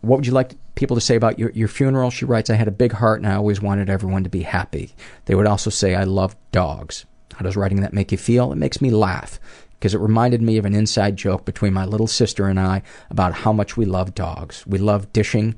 what 0.01 0.17
would 0.17 0.27
you 0.27 0.33
like 0.33 0.53
people 0.75 0.95
to 0.95 1.01
say 1.01 1.15
about 1.15 1.37
your, 1.37 1.49
your 1.51 1.67
funeral? 1.67 2.11
She 2.11 2.25
writes, 2.25 2.49
I 2.49 2.55
had 2.55 2.67
a 2.67 2.71
big 2.71 2.93
heart 2.93 3.19
and 3.19 3.27
I 3.27 3.35
always 3.35 3.61
wanted 3.61 3.89
everyone 3.89 4.23
to 4.23 4.29
be 4.29 4.43
happy. 4.43 4.93
They 5.25 5.35
would 5.35 5.47
also 5.47 5.69
say, 5.69 5.95
I 5.95 6.03
love 6.03 6.35
dogs. 6.51 7.05
How 7.35 7.43
does 7.43 7.55
writing 7.55 7.81
that 7.81 7.93
make 7.93 8.11
you 8.11 8.17
feel? 8.17 8.51
It 8.51 8.57
makes 8.57 8.81
me 8.81 8.89
laugh 8.89 9.39
because 9.79 9.93
it 9.93 9.99
reminded 9.99 10.41
me 10.41 10.57
of 10.57 10.65
an 10.65 10.73
inside 10.73 11.15
joke 11.15 11.45
between 11.45 11.73
my 11.73 11.85
little 11.85 12.07
sister 12.07 12.47
and 12.47 12.59
I 12.59 12.81
about 13.09 13.33
how 13.33 13.53
much 13.53 13.77
we 13.77 13.85
love 13.85 14.15
dogs. 14.15 14.65
We 14.65 14.79
love 14.79 15.13
dishing 15.13 15.55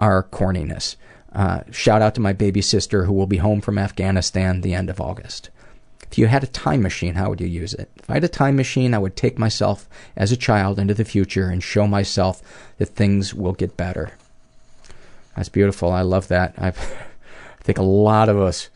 our 0.00 0.22
corniness. 0.22 0.96
Uh, 1.32 1.60
shout 1.70 2.00
out 2.00 2.14
to 2.14 2.20
my 2.20 2.32
baby 2.32 2.62
sister 2.62 3.04
who 3.04 3.12
will 3.12 3.26
be 3.26 3.36
home 3.36 3.60
from 3.60 3.78
Afghanistan 3.78 4.62
the 4.62 4.74
end 4.74 4.88
of 4.88 5.00
August. 5.00 5.50
If 6.10 6.16
you 6.16 6.26
had 6.26 6.42
a 6.42 6.48
time 6.48 6.80
machine, 6.82 7.14
how 7.16 7.28
would 7.28 7.40
you 7.40 7.46
use 7.46 7.74
it? 7.74 7.90
If 7.96 8.08
I 8.08 8.14
had 8.14 8.24
a 8.24 8.28
time 8.28 8.56
machine, 8.56 8.94
I 8.94 8.98
would 8.98 9.14
take 9.14 9.38
myself 9.38 9.86
as 10.16 10.32
a 10.32 10.36
child 10.36 10.78
into 10.78 10.94
the 10.94 11.04
future 11.04 11.50
and 11.50 11.62
show 11.62 11.86
myself 11.86 12.40
that 12.78 12.86
things 12.86 13.34
will 13.34 13.52
get 13.52 13.76
better. 13.76 14.12
That's 15.36 15.50
beautiful. 15.50 15.92
I 15.92 16.00
love 16.00 16.28
that. 16.28 16.54
I've, 16.56 16.78
I 17.60 17.62
think 17.62 17.76
a 17.76 17.82
lot 17.82 18.30
of 18.30 18.38
us 18.40 18.70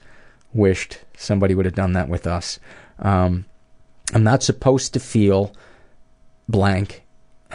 wished 0.53 0.99
somebody 1.23 1.55
would 1.55 1.67
have 1.67 1.75
done 1.75 1.93
that 1.93 2.09
with 2.09 2.27
us. 2.27 2.59
Um, 2.99 3.47
I'm 4.15 4.25
not 4.25 4.43
supposed 4.43 4.93
to 4.95 5.01
feel 5.01 5.53
blank, 6.49 7.05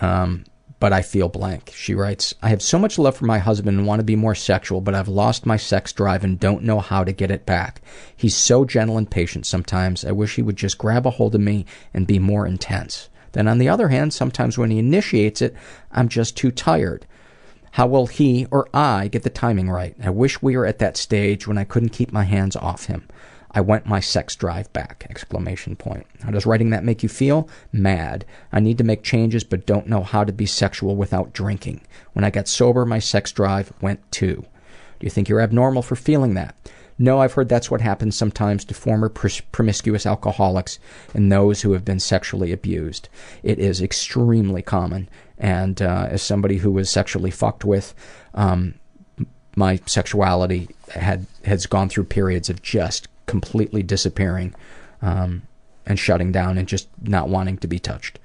um, 0.02 0.46
but 0.80 0.94
I 0.94 1.02
feel 1.02 1.30
blank. 1.30 1.72
She 1.76 1.96
writes, 1.96 2.34
I 2.42 2.50
have 2.50 2.62
so 2.62 2.78
much 2.78 3.00
love 3.00 3.18
for 3.18 3.26
my 3.26 3.40
husband 3.40 3.78
and 3.78 3.88
want 3.88 4.00
to 4.00 4.06
be 4.06 4.16
more 4.16 4.36
sexual, 4.36 4.82
but 4.82 4.96
I've 4.96 5.08
lost 5.08 5.46
my 5.46 5.58
sex 5.58 5.92
drive 5.92 6.24
and 6.24 6.40
don't 6.40 6.64
know 6.64 6.80
how 6.80 7.04
to 7.04 7.12
get 7.12 7.32
it 7.32 7.46
back. 7.46 7.82
He's 8.16 8.36
so 8.36 8.66
gentle 8.66 8.98
and 8.98 9.10
patient 9.10 9.46
sometimes. 9.46 10.06
I 10.06 10.12
wish 10.12 10.36
he 10.36 10.42
would 10.42 10.56
just 10.56 10.78
grab 10.78 11.06
a 11.06 11.12
hold 11.12 11.36
of 11.36 11.42
me 11.42 11.66
and 11.94 12.08
be 12.08 12.20
more 12.20 12.46
intense. 12.46 13.10
Then, 13.34 13.48
on 13.48 13.58
the 13.58 13.70
other 13.70 13.90
hand, 13.90 14.14
sometimes 14.14 14.58
when 14.58 14.72
he 14.72 14.80
initiates 14.80 15.42
it, 15.42 15.56
I'm 15.92 16.10
just 16.10 16.38
too 16.38 16.52
tired. 16.52 17.06
How 17.72 17.86
will 17.86 18.08
he 18.08 18.48
or 18.50 18.68
I 18.74 19.08
get 19.08 19.24
the 19.24 19.30
timing 19.30 19.70
right? 19.70 19.96
I 20.02 20.10
wish 20.10 20.42
we 20.42 20.58
were 20.58 20.66
at 20.66 20.80
that 20.80 20.98
stage 20.98 21.48
when 21.48 21.58
I 21.58 21.64
couldn't 21.64 21.90
keep 21.90 22.12
my 22.12 22.24
hands 22.24 22.56
off 22.56 22.86
him. 22.86 23.08
I 23.52 23.62
went 23.62 23.86
my 23.86 24.00
sex 24.00 24.36
drive 24.36 24.72
back! 24.74 25.08
Exclamation 25.10 25.76
point. 25.76 26.06
How 26.24 26.32
does 26.32 26.46
writing 26.46 26.70
that 26.72 26.84
make 26.84 27.04
you 27.04 27.10
feel? 27.10 27.48
Mad. 27.72 28.26
I 28.52 28.60
need 28.60 28.78
to 28.78 28.84
make 28.84 29.04
changes 29.04 29.44
but 29.44 29.66
don't 29.66 29.88
know 29.88 30.04
how 30.04 30.24
to 30.24 30.34
be 30.34 30.46
sexual 30.46 30.96
without 30.96 31.34
drinking. 31.34 31.82
When 32.14 32.26
I 32.26 32.30
got 32.30 32.48
sober, 32.48 32.86
my 32.86 33.00
sex 33.00 33.32
drive 33.32 33.72
went 33.82 34.12
too. 34.12 34.46
Do 35.00 35.06
you 35.06 35.10
think 35.10 35.30
you're 35.30 35.42
abnormal 35.42 35.82
for 35.82 35.96
feeling 35.96 36.34
that? 36.34 36.56
No, 37.00 37.20
I've 37.20 37.34
heard 37.34 37.48
that's 37.48 37.70
what 37.70 37.82
happens 37.82 38.16
sometimes 38.16 38.66
to 38.66 38.74
former 38.74 39.10
pr- 39.10 39.28
promiscuous 39.52 40.06
alcoholics 40.06 40.80
and 41.14 41.32
those 41.32 41.62
who 41.62 41.74
have 41.74 41.86
been 41.86 42.00
sexually 42.00 42.52
abused. 42.52 43.08
It 43.44 43.60
is 43.60 43.82
extremely 43.82 44.64
common. 44.64 45.08
And 45.38 45.82
uh, 45.82 46.08
as 46.10 46.24
somebody 46.24 46.58
who 46.58 46.72
was 46.72 46.90
sexually 46.90 47.30
fucked 47.30 47.64
with, 47.64 47.94
um, 48.34 48.74
my 49.56 49.80
sexuality 49.86 50.70
had 50.90 51.26
has 51.46 51.66
gone 51.66 51.90
through 51.90 52.06
periods 52.06 52.50
of 52.50 52.62
just 52.62 53.08
completely 53.28 53.84
disappearing 53.84 54.56
um, 55.02 55.44
and 55.86 56.00
shutting 56.00 56.32
down 56.32 56.58
and 56.58 56.68
just 56.68 56.90
not 57.02 57.30
wanting 57.30 57.58
to 57.60 57.68
be 57.68 57.80
touched. 57.80 58.20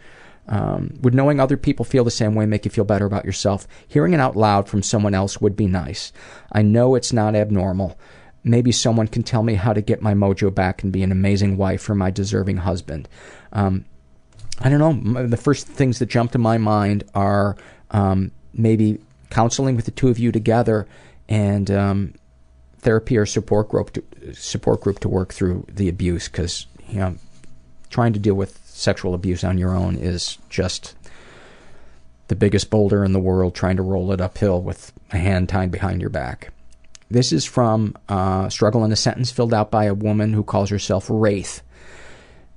Um, 0.49 0.99
would 1.03 1.15
knowing 1.15 1.39
other 1.39 1.57
people 1.57 1.85
feel 1.85 2.05
the 2.05 2.11
same 2.11 2.35
way 2.35 2.47
make 2.47 2.65
you 2.65 2.71
feel 2.71 2.85
better 2.85 3.07
about 3.07 3.25
yourself? 3.25 3.69
Hearing 3.87 4.13
it 4.13 4.21
out 4.21 4.37
loud 4.37 4.69
from 4.69 4.83
someone 4.83 5.15
else 5.15 5.41
would 5.41 5.57
be 5.57 5.67
nice. 5.67 6.13
I 6.51 6.63
know 6.63 6.95
it's 6.95 7.13
not 7.13 7.37
abnormal. 7.37 7.99
Maybe 8.43 8.73
someone 8.73 9.07
can 9.07 9.23
tell 9.23 9.45
me 9.45 9.55
how 9.55 9.73
to 9.73 9.81
get 9.81 10.03
my 10.03 10.15
mojo 10.15 10.53
back 10.53 10.83
and 10.83 10.93
be 10.93 11.05
an 11.05 11.13
amazing 11.13 11.57
wife 11.57 11.81
for 11.81 11.95
my 11.95 12.11
deserving 12.11 12.59
husband. 12.59 13.09
Um, 13.53 13.85
I 14.61 14.69
don't 14.69 14.81
know. 14.81 15.27
The 15.27 15.37
first 15.37 15.69
things 15.69 16.01
that 16.01 16.07
jump 16.07 16.33
to 16.33 16.39
my 16.39 16.59
mind 16.59 17.05
are 17.15 17.57
um, 17.93 18.33
maybe 18.53 18.99
counseling 19.31 19.77
with 19.77 19.85
the 19.85 19.91
two 19.93 20.09
of 20.09 20.19
you 20.19 20.33
together 20.33 20.87
and 21.29 21.71
um, 21.71 22.15
therapy 22.83 23.17
or 23.17 23.25
support 23.25 23.69
group 23.71 23.93
to, 23.93 24.35
support 24.35 24.81
group 24.81 24.99
to 25.01 25.09
work 25.09 25.33
through 25.33 25.65
the 25.69 25.89
abuse 25.89 26.29
because 26.29 26.67
you 26.89 26.99
know 26.99 27.17
trying 27.91 28.13
to 28.13 28.19
deal 28.19 28.35
with 28.35 28.61
sexual 28.65 29.15
abuse 29.15 29.45
on 29.45 29.59
your 29.59 29.75
own 29.75 29.97
is 29.97 30.39
just 30.51 30.95
the 32.29 32.37
biggest 32.37 32.71
boulder 32.71 33.05
in 33.05 33.13
the 33.13 33.21
world 33.21 33.55
trying 33.55 33.77
to 33.77 33.83
roll 33.83 34.13
it 34.13 34.21
uphill 34.21 34.61
with 34.61 34.93
a 35.13 35.19
hand 35.19 35.49
tied 35.49 35.71
behind 35.71 36.01
your 36.01 36.11
back. 36.11 36.53
This 37.11 37.31
is 37.31 37.45
from 37.45 37.95
uh, 38.09 38.49
Struggle 38.49 38.85
in 38.85 38.93
a 38.93 38.97
Sentence 38.97 39.31
filled 39.31 39.53
out 39.53 39.71
by 39.71 39.85
a 39.85 39.95
woman 39.95 40.33
who 40.33 40.43
calls 40.43 40.71
herself 40.71 41.09
Wraith. 41.11 41.63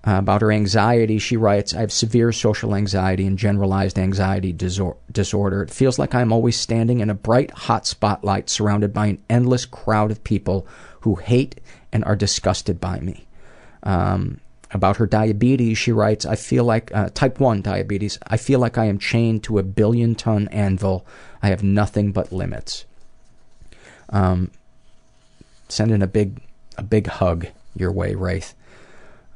Uh, 0.07 0.19
about 0.19 0.41
her 0.41 0.52
anxiety, 0.52 1.18
she 1.18 1.36
writes, 1.36 1.73
I 1.73 1.80
have 1.80 1.91
severe 1.91 2.32
social 2.32 2.76
anxiety 2.76 3.26
and 3.26 3.40
generalized 3.40 3.98
anxiety 3.98 4.53
disor- 4.53 4.98
disorder. 5.11 5.64
It 5.64 5.72
feels 5.72 5.98
like 5.98 6.14
I'm 6.14 6.32
always 6.32 6.56
standing 6.56 6.99
in 6.99 7.10
a 7.10 7.15
bright, 7.15 7.49
hot 7.49 7.88
spotlight 7.88 8.48
surrounded 8.48 8.94
by 8.94 9.07
an 9.07 9.23
endless 9.32 9.65
crowd 9.65 10.11
of 10.11 10.23
people 10.23 10.68
who 11.02 11.15
hate 11.15 11.60
and 11.91 12.06
are 12.06 12.15
disgusted 12.15 12.80
by 12.80 12.99
me. 12.99 13.26
Um, 13.82 14.40
about 14.69 14.98
her 14.98 15.07
diabetes, 15.07 15.80
she 15.80 15.91
writes, 15.91 16.23
I 16.23 16.36
feel 16.36 16.65
like, 16.65 16.94
uh, 16.94 17.10
type 17.14 17.40
1 17.40 17.61
diabetes, 17.61 18.19
I 18.27 18.38
feel 18.38 18.60
like 18.60 18.77
I 18.77 18.86
am 18.86 18.99
chained 18.99 19.44
to 19.45 19.57
a 19.57 19.64
billion 19.64 20.14
ton 20.14 20.48
anvil. 20.49 21.03
I 21.41 21.48
have 21.48 21.64
nothing 21.64 22.11
but 22.11 22.32
limits. 22.32 22.86
Um, 24.10 24.52
sending 25.68 26.03
a 26.03 26.07
big, 26.07 26.41
a 26.77 26.84
big 26.84 27.07
hug 27.07 27.48
your 27.76 27.91
way, 27.91 28.14
Wraith. 28.14 28.53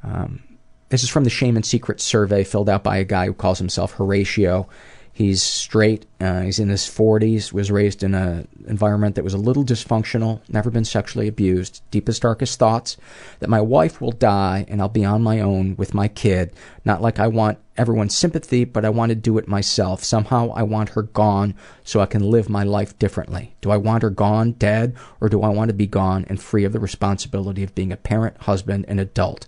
Um, 0.04 0.42
this 0.90 1.02
is 1.02 1.08
from 1.08 1.24
the 1.24 1.30
Shame 1.30 1.56
and 1.56 1.64
Secret 1.64 2.00
survey 2.00 2.44
filled 2.44 2.68
out 2.68 2.84
by 2.84 2.98
a 2.98 3.04
guy 3.04 3.26
who 3.26 3.32
calls 3.32 3.58
himself 3.58 3.94
Horatio. 3.94 4.68
He's 5.12 5.42
straight. 5.42 6.06
Uh, 6.20 6.42
he's 6.42 6.58
in 6.58 6.68
his 6.68 6.82
40s. 6.82 7.52
Was 7.52 7.70
raised 7.70 8.02
in 8.02 8.14
an 8.14 8.48
environment 8.66 9.16
that 9.16 9.24
was 9.24 9.34
a 9.34 9.38
little 9.38 9.64
dysfunctional. 9.64 10.40
Never 10.48 10.70
been 10.70 10.84
sexually 10.84 11.28
abused. 11.28 11.82
Deepest, 11.90 12.22
darkest 12.22 12.58
thoughts 12.58 12.96
that 13.40 13.50
my 13.50 13.60
wife 13.60 14.00
will 14.00 14.12
die 14.12 14.64
and 14.66 14.80
I'll 14.80 14.88
be 14.88 15.04
on 15.04 15.22
my 15.22 15.40
own 15.40 15.76
with 15.76 15.94
my 15.94 16.08
kid. 16.08 16.52
Not 16.84 17.02
like 17.02 17.18
I 17.18 17.26
want 17.26 17.58
everyone's 17.76 18.16
sympathy, 18.16 18.64
but 18.64 18.84
I 18.84 18.88
want 18.88 19.10
to 19.10 19.14
do 19.14 19.36
it 19.38 19.46
myself. 19.46 20.02
Somehow 20.02 20.50
I 20.54 20.62
want 20.62 20.90
her 20.90 21.02
gone 21.02 21.54
so 21.84 22.00
I 22.00 22.06
can 22.06 22.30
live 22.30 22.48
my 22.48 22.62
life 22.62 22.98
differently. 22.98 23.54
Do 23.60 23.70
I 23.70 23.76
want 23.76 24.02
her 24.02 24.10
gone, 24.10 24.52
dead, 24.52 24.96
or 25.20 25.28
do 25.28 25.42
I 25.42 25.50
want 25.50 25.68
to 25.68 25.74
be 25.74 25.86
gone 25.86 26.24
and 26.28 26.40
free 26.40 26.64
of 26.64 26.72
the 26.72 26.80
responsibility 26.80 27.62
of 27.62 27.74
being 27.74 27.92
a 27.92 27.96
parent, 27.96 28.38
husband, 28.42 28.86
and 28.88 28.98
adult? 28.98 29.46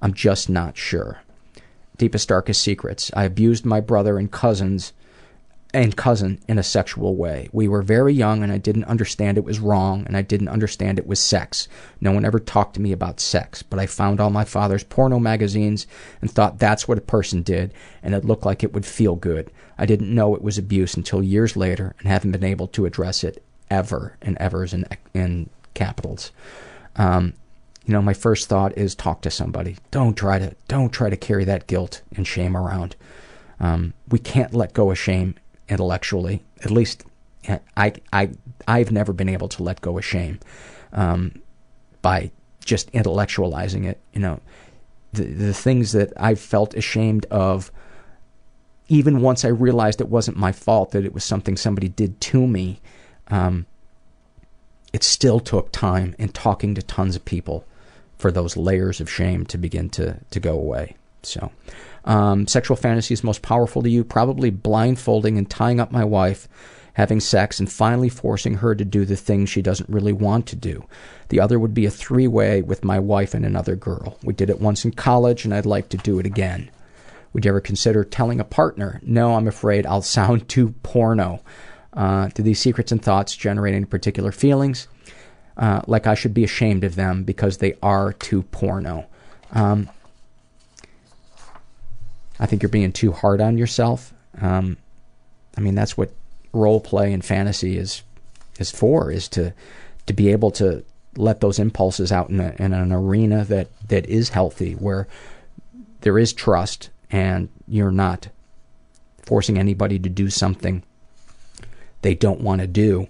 I'm 0.00 0.14
just 0.14 0.48
not 0.48 0.76
sure. 0.76 1.20
Deepest, 1.96 2.28
darkest 2.28 2.62
secrets. 2.62 3.10
I 3.14 3.24
abused 3.24 3.64
my 3.64 3.80
brother 3.80 4.18
and 4.18 4.30
cousins 4.30 4.92
and 5.74 5.96
cousin 5.96 6.40
in 6.48 6.58
a 6.58 6.62
sexual 6.62 7.14
way. 7.14 7.48
We 7.52 7.68
were 7.68 7.82
very 7.82 8.14
young 8.14 8.42
and 8.42 8.50
I 8.50 8.58
didn't 8.58 8.84
understand 8.84 9.36
it 9.36 9.44
was 9.44 9.58
wrong 9.60 10.04
and 10.06 10.16
I 10.16 10.22
didn't 10.22 10.48
understand 10.48 10.98
it 10.98 11.06
was 11.06 11.20
sex. 11.20 11.68
No 12.00 12.12
one 12.12 12.24
ever 12.24 12.38
talked 12.38 12.74
to 12.74 12.80
me 12.80 12.92
about 12.92 13.20
sex, 13.20 13.62
but 13.62 13.78
I 13.78 13.86
found 13.86 14.20
all 14.20 14.30
my 14.30 14.44
father's 14.44 14.84
porno 14.84 15.18
magazines 15.18 15.86
and 16.22 16.30
thought 16.30 16.58
that's 16.58 16.88
what 16.88 16.98
a 16.98 17.02
person 17.02 17.42
did 17.42 17.74
and 18.02 18.14
it 18.14 18.24
looked 18.24 18.46
like 18.46 18.64
it 18.64 18.72
would 18.72 18.86
feel 18.86 19.16
good. 19.16 19.50
I 19.76 19.84
didn't 19.84 20.14
know 20.14 20.34
it 20.34 20.42
was 20.42 20.56
abuse 20.56 20.94
until 20.94 21.22
years 21.22 21.56
later 21.56 21.94
and 21.98 22.08
haven't 22.08 22.32
been 22.32 22.44
able 22.44 22.68
to 22.68 22.86
address 22.86 23.22
it 23.22 23.42
ever 23.70 24.16
and 24.22 24.38
ever 24.38 24.64
in, 24.64 24.86
in 25.12 25.50
capitals. 25.74 26.32
Um, 26.96 27.34
you 27.88 27.94
know, 27.94 28.02
my 28.02 28.12
first 28.12 28.50
thought 28.50 28.76
is 28.76 28.94
talk 28.94 29.22
to 29.22 29.30
somebody. 29.30 29.78
Don't 29.90 30.14
try 30.14 30.38
to 30.38 30.54
don't 30.68 30.90
try 30.90 31.08
to 31.08 31.16
carry 31.16 31.46
that 31.46 31.66
guilt 31.66 32.02
and 32.14 32.26
shame 32.26 32.54
around. 32.54 32.96
Um, 33.60 33.94
we 34.10 34.18
can't 34.18 34.52
let 34.52 34.74
go 34.74 34.90
of 34.90 34.98
shame 34.98 35.36
intellectually. 35.70 36.44
At 36.62 36.70
least 36.70 37.04
I, 37.78 37.94
I, 38.12 38.30
I've 38.68 38.92
never 38.92 39.14
been 39.14 39.30
able 39.30 39.48
to 39.48 39.62
let 39.62 39.80
go 39.80 39.96
of 39.96 40.04
shame 40.04 40.38
um, 40.92 41.40
by 42.02 42.30
just 42.62 42.92
intellectualizing 42.92 43.86
it. 43.86 43.98
You 44.12 44.20
know, 44.20 44.40
the 45.14 45.24
the 45.24 45.54
things 45.54 45.92
that 45.92 46.12
I've 46.18 46.40
felt 46.40 46.74
ashamed 46.74 47.24
of, 47.30 47.72
even 48.88 49.22
once 49.22 49.46
I 49.46 49.48
realized 49.48 50.02
it 50.02 50.10
wasn't 50.10 50.36
my 50.36 50.52
fault, 50.52 50.90
that 50.90 51.06
it 51.06 51.14
was 51.14 51.24
something 51.24 51.56
somebody 51.56 51.88
did 51.88 52.20
to 52.20 52.46
me. 52.46 52.82
Um, 53.28 53.64
it 54.92 55.02
still 55.02 55.40
took 55.40 55.72
time 55.72 56.14
and 56.18 56.34
talking 56.34 56.74
to 56.74 56.82
tons 56.82 57.16
of 57.16 57.24
people 57.24 57.64
for 58.18 58.30
those 58.30 58.56
layers 58.56 59.00
of 59.00 59.10
shame 59.10 59.46
to 59.46 59.58
begin 59.58 59.88
to 59.90 60.18
to 60.30 60.40
go 60.40 60.58
away. 60.58 60.96
So, 61.22 61.50
um, 62.04 62.46
sexual 62.46 62.76
fantasies 62.76 63.24
most 63.24 63.42
powerful 63.42 63.82
to 63.82 63.90
you? 63.90 64.04
Probably 64.04 64.50
blindfolding 64.50 65.38
and 65.38 65.48
tying 65.48 65.80
up 65.80 65.90
my 65.90 66.04
wife, 66.04 66.48
having 66.94 67.20
sex, 67.20 67.58
and 67.58 67.70
finally 67.70 68.08
forcing 68.08 68.54
her 68.54 68.74
to 68.74 68.84
do 68.84 69.04
the 69.04 69.16
thing 69.16 69.46
she 69.46 69.62
doesn't 69.62 69.88
really 69.88 70.12
want 70.12 70.46
to 70.46 70.56
do. 70.56 70.84
The 71.28 71.40
other 71.40 71.58
would 71.58 71.74
be 71.74 71.86
a 71.86 71.90
three 71.90 72.28
way 72.28 72.62
with 72.62 72.84
my 72.84 72.98
wife 72.98 73.34
and 73.34 73.44
another 73.44 73.76
girl. 73.76 74.18
We 74.22 74.32
did 74.32 74.50
it 74.50 74.60
once 74.60 74.84
in 74.84 74.92
college, 74.92 75.44
and 75.44 75.52
I'd 75.52 75.66
like 75.66 75.88
to 75.90 75.96
do 75.96 76.18
it 76.18 76.26
again. 76.26 76.70
Would 77.32 77.44
you 77.44 77.50
ever 77.50 77.60
consider 77.60 78.04
telling 78.04 78.40
a 78.40 78.44
partner? 78.44 79.00
No, 79.04 79.34
I'm 79.34 79.48
afraid 79.48 79.86
I'll 79.86 80.02
sound 80.02 80.48
too 80.48 80.74
porno. 80.82 81.42
Uh, 81.92 82.28
do 82.28 82.42
these 82.42 82.60
secrets 82.60 82.92
and 82.92 83.02
thoughts 83.02 83.36
generate 83.36 83.74
any 83.74 83.84
particular 83.84 84.32
feelings? 84.32 84.88
Uh, 85.58 85.82
like 85.86 86.06
I 86.06 86.14
should 86.14 86.34
be 86.34 86.44
ashamed 86.44 86.84
of 86.84 86.94
them 86.94 87.24
because 87.24 87.58
they 87.58 87.74
are 87.82 88.12
too 88.12 88.42
porno. 88.42 89.06
Um, 89.52 89.90
I 92.38 92.46
think 92.46 92.62
you're 92.62 92.68
being 92.68 92.92
too 92.92 93.10
hard 93.10 93.40
on 93.40 93.58
yourself. 93.58 94.12
Um, 94.40 94.76
I 95.56 95.60
mean, 95.60 95.74
that's 95.74 95.96
what 95.96 96.12
role 96.52 96.80
play 96.80 97.12
and 97.12 97.24
fantasy 97.24 97.76
is 97.76 98.02
is 98.58 98.70
for 98.70 99.10
is 99.10 99.28
to 99.28 99.52
to 100.06 100.12
be 100.12 100.30
able 100.30 100.50
to 100.50 100.84
let 101.16 101.40
those 101.40 101.58
impulses 101.58 102.10
out 102.12 102.30
in, 102.30 102.40
a, 102.40 102.54
in 102.58 102.72
an 102.72 102.92
arena 102.92 103.44
that 103.44 103.68
that 103.88 104.06
is 104.06 104.30
healthy 104.30 104.74
where 104.74 105.08
there 106.02 106.18
is 106.18 106.32
trust 106.32 106.90
and 107.10 107.48
you're 107.66 107.90
not 107.90 108.28
forcing 109.22 109.58
anybody 109.58 109.98
to 109.98 110.08
do 110.08 110.30
something 110.30 110.82
they 112.02 112.14
don't 112.14 112.40
want 112.40 112.60
to 112.60 112.66
do. 112.66 113.08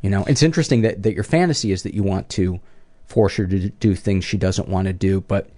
You 0.00 0.10
know, 0.10 0.24
it's 0.24 0.42
interesting 0.42 0.82
that, 0.82 1.02
that 1.02 1.14
your 1.14 1.24
fantasy 1.24 1.72
is 1.72 1.82
that 1.82 1.94
you 1.94 2.02
want 2.02 2.28
to 2.30 2.60
force 3.06 3.36
her 3.36 3.46
to 3.46 3.70
do 3.70 3.94
things 3.94 4.24
she 4.24 4.36
doesn't 4.36 4.68
want 4.68 4.86
to 4.86 4.92
do, 4.92 5.20
but 5.22 5.48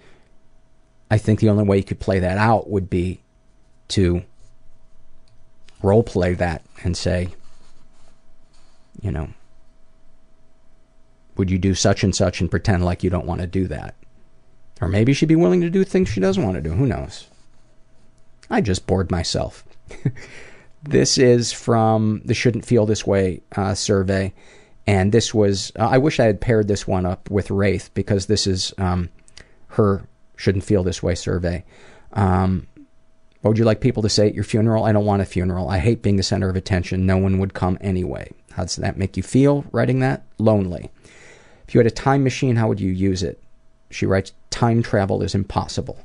I 1.11 1.19
think 1.19 1.41
the 1.41 1.49
only 1.49 1.65
way 1.65 1.77
you 1.79 1.83
could 1.83 2.01
play 2.01 2.21
that 2.21 2.39
out 2.39 2.71
would 2.71 2.89
be 2.89 3.21
to 3.89 4.23
role 5.83 6.03
play 6.03 6.35
that 6.35 6.63
and 6.85 6.97
say, 6.97 7.29
you 9.03 9.11
know, 9.11 9.29
would 11.37 11.51
you 11.51 11.59
do 11.59 11.75
such 11.75 12.05
and 12.05 12.15
such 12.15 12.41
and 12.41 12.51
pretend 12.51 12.85
like 12.85 13.03
you 13.03 13.11
don't 13.11 13.27
want 13.27 13.41
to 13.41 13.47
do 13.47 13.67
that? 13.67 13.95
Or 14.81 14.89
maybe 14.89 15.13
she'd 15.13 15.27
be 15.27 15.37
willing 15.37 15.61
to 15.61 15.71
do 15.71 15.85
things 15.85 16.09
she 16.09 16.21
doesn't 16.21 16.43
want 16.43 16.57
to 16.57 16.63
do. 16.63 16.73
Who 16.73 16.87
knows? 16.87 17.27
I 18.49 18.61
just 18.61 18.87
bored 18.87 19.11
myself. 19.11 19.65
this 20.83 21.19
is 21.19 21.53
from 21.53 22.23
the 22.25 22.35
Shouldn't 22.35 22.65
Feel 22.65 22.87
This 22.87 23.07
Way 23.07 23.43
uh, 23.57 23.75
survey. 23.75 24.33
And 24.87 25.13
this 25.13 25.35
was, 25.35 25.73
uh, 25.79 25.89
I 25.89 25.99
wish 25.99 26.19
I 26.19 26.25
had 26.25 26.41
paired 26.41 26.69
this 26.69 26.87
one 26.87 27.07
up 27.07 27.31
with 27.31 27.51
Wraith 27.51 27.91
because 27.95 28.27
this 28.27 28.47
is 28.47 28.73
um, 28.79 29.09
her 29.69 30.03
Shouldn't 30.37 30.65
Feel 30.65 30.83
This 30.83 31.03
Way 31.03 31.15
survey. 31.15 31.65
Um, 32.15 32.67
what 33.43 33.51
would 33.51 33.59
you 33.59 33.65
like 33.65 33.81
people 33.81 34.03
to 34.03 34.09
say 34.09 34.27
at 34.27 34.35
your 34.35 34.45
funeral? 34.45 34.85
I 34.85 34.93
don't 34.93 35.05
want 35.05 35.23
a 35.23 35.27
funeral. 35.27 35.69
I 35.69 35.79
hate 35.79 36.03
being 36.03 36.17
the 36.17 36.23
center 36.23 36.49
of 36.49 36.57
attention. 36.57 37.07
No 37.07 37.17
one 37.17 37.39
would 37.39 37.55
come 37.55 37.79
anyway. 37.81 38.31
How 38.53 38.65
does 38.65 38.77
that 38.77 38.97
make 38.99 39.17
you 39.17 39.23
feel 39.23 39.65
writing 39.73 40.01
that? 40.01 40.25
Lonely. 40.39 40.91
If 41.67 41.75
you 41.75 41.79
had 41.79 41.87
a 41.87 41.91
time 41.91 42.25
machine, 42.25 42.57
how 42.57 42.69
would 42.69 42.81
you 42.81 42.91
use 42.91 43.23
it? 43.23 43.41
She 43.91 44.07
writes, 44.07 44.33
time 44.51 44.83
travel 44.83 45.23
is 45.23 45.35
impossible. 45.35 45.99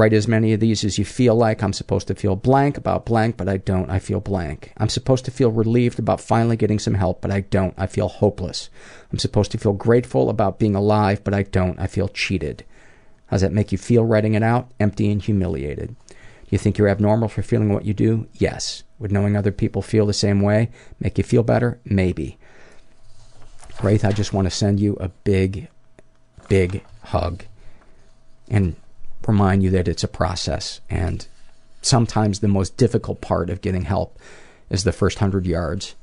Write 0.00 0.14
as 0.14 0.26
many 0.26 0.54
of 0.54 0.60
these 0.60 0.82
as 0.82 0.98
you 0.98 1.04
feel 1.04 1.34
like. 1.34 1.62
I'm 1.62 1.74
supposed 1.74 2.08
to 2.08 2.14
feel 2.14 2.34
blank 2.34 2.78
about 2.78 3.04
blank, 3.04 3.36
but 3.36 3.50
I 3.50 3.58
don't. 3.58 3.90
I 3.90 3.98
feel 3.98 4.18
blank. 4.18 4.72
I'm 4.78 4.88
supposed 4.88 5.26
to 5.26 5.30
feel 5.30 5.50
relieved 5.50 5.98
about 5.98 6.22
finally 6.22 6.56
getting 6.56 6.78
some 6.78 6.94
help, 6.94 7.20
but 7.20 7.30
I 7.30 7.40
don't. 7.40 7.74
I 7.76 7.86
feel 7.86 8.08
hopeless. 8.08 8.70
I'm 9.12 9.18
supposed 9.18 9.52
to 9.52 9.58
feel 9.58 9.74
grateful 9.74 10.30
about 10.30 10.58
being 10.58 10.74
alive, 10.74 11.22
but 11.22 11.34
I 11.34 11.42
don't. 11.42 11.78
I 11.78 11.86
feel 11.86 12.08
cheated. 12.08 12.64
How 13.26 13.34
does 13.34 13.42
that 13.42 13.52
make 13.52 13.72
you 13.72 13.76
feel 13.76 14.02
writing 14.02 14.32
it 14.32 14.42
out? 14.42 14.70
Empty 14.80 15.12
and 15.12 15.20
humiliated. 15.20 15.94
Do 16.08 16.14
you 16.48 16.56
think 16.56 16.78
you're 16.78 16.88
abnormal 16.88 17.28
for 17.28 17.42
feeling 17.42 17.70
what 17.70 17.84
you 17.84 17.92
do? 17.92 18.26
Yes. 18.32 18.84
Would 19.00 19.12
knowing 19.12 19.36
other 19.36 19.52
people 19.52 19.82
feel 19.82 20.06
the 20.06 20.14
same 20.14 20.40
way 20.40 20.70
make 20.98 21.18
you 21.18 21.24
feel 21.24 21.42
better? 21.42 21.78
Maybe. 21.84 22.38
Wraith, 23.82 24.06
I 24.06 24.12
just 24.12 24.32
want 24.32 24.46
to 24.46 24.50
send 24.50 24.80
you 24.80 24.94
a 24.94 25.10
big, 25.10 25.68
big 26.48 26.84
hug 27.02 27.44
and 28.48 28.76
remind 29.26 29.62
you 29.62 29.70
that 29.70 29.88
it's 29.88 30.04
a 30.04 30.08
process. 30.08 30.80
And 30.88 31.26
sometimes 31.82 32.40
the 32.40 32.48
most 32.48 32.76
difficult 32.76 33.20
part 33.20 33.50
of 33.50 33.60
getting 33.60 33.82
help 33.82 34.18
is 34.68 34.84
the 34.84 34.92
first 34.92 35.18
hundred 35.18 35.46
yards. 35.46 35.94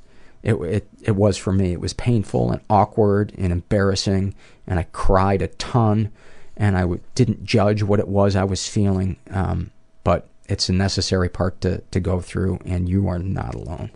It, 0.43 0.53
it, 0.55 0.87
it 1.01 1.15
was 1.15 1.37
for 1.37 1.51
me. 1.51 1.73
It 1.73 1.81
was 1.81 1.93
painful 1.93 2.51
and 2.51 2.61
awkward 2.69 3.33
and 3.37 3.51
embarrassing, 3.51 4.35
and 4.65 4.79
I 4.79 4.83
cried 4.91 5.41
a 5.41 5.47
ton 5.47 6.11
and 6.55 6.77
I 6.77 6.81
w- 6.81 7.01
didn't 7.15 7.43
judge 7.43 7.83
what 7.83 7.99
it 7.99 8.07
was 8.07 8.35
I 8.35 8.43
was 8.43 8.67
feeling. 8.67 9.17
Um, 9.31 9.71
but 10.03 10.27
it's 10.47 10.69
a 10.69 10.73
necessary 10.73 11.29
part 11.29 11.61
to, 11.61 11.79
to 11.91 11.99
go 11.99 12.21
through, 12.21 12.59
and 12.65 12.87
you 12.87 13.07
are 13.07 13.19
not 13.19 13.55
alone. 13.55 13.91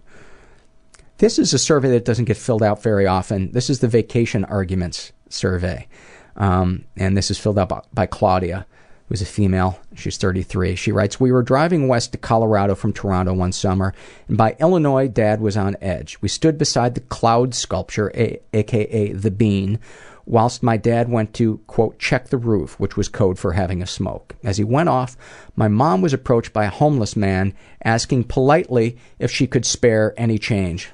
This 1.17 1.39
is 1.39 1.53
a 1.53 1.59
survey 1.59 1.89
that 1.91 2.05
doesn't 2.05 2.25
get 2.25 2.37
filled 2.37 2.63
out 2.63 2.81
very 2.81 3.07
often. 3.07 3.51
This 3.51 3.69
is 3.69 3.79
the 3.79 3.87
Vacation 3.87 4.43
Arguments 4.45 5.11
survey. 5.29 5.87
Um, 6.35 6.85
and 6.97 7.15
this 7.15 7.31
is 7.31 7.37
filled 7.37 7.59
out 7.59 7.69
by, 7.69 7.81
by 7.93 8.05
Claudia, 8.05 8.65
who's 9.11 9.21
a 9.21 9.25
female. 9.25 9.77
She's 9.93 10.15
33. 10.15 10.77
She 10.77 10.93
writes 10.93 11.19
We 11.19 11.33
were 11.33 11.43
driving 11.43 11.89
west 11.89 12.13
to 12.13 12.17
Colorado 12.17 12.75
from 12.75 12.93
Toronto 12.93 13.33
one 13.33 13.51
summer, 13.51 13.93
and 14.29 14.37
by 14.37 14.55
Illinois, 14.57 15.09
Dad 15.09 15.41
was 15.41 15.57
on 15.57 15.75
edge. 15.81 16.17
We 16.21 16.29
stood 16.29 16.57
beside 16.57 16.95
the 16.95 17.01
cloud 17.01 17.53
sculpture, 17.53 18.09
a- 18.15 18.39
aka 18.53 19.11
the 19.11 19.29
bean, 19.29 19.79
whilst 20.25 20.63
my 20.63 20.77
dad 20.77 21.09
went 21.09 21.33
to, 21.33 21.57
quote, 21.67 21.99
check 21.99 22.29
the 22.29 22.37
roof, 22.37 22.79
which 22.79 22.95
was 22.95 23.09
code 23.09 23.37
for 23.37 23.51
having 23.51 23.81
a 23.81 23.85
smoke. 23.85 24.33
As 24.45 24.57
he 24.57 24.63
went 24.63 24.87
off, 24.87 25.17
my 25.57 25.67
mom 25.67 26.01
was 26.01 26.13
approached 26.13 26.53
by 26.53 26.63
a 26.63 26.69
homeless 26.69 27.17
man 27.17 27.53
asking 27.83 28.23
politely 28.23 28.97
if 29.19 29.29
she 29.29 29.45
could 29.45 29.65
spare 29.65 30.13
any 30.15 30.37
change. 30.37 30.89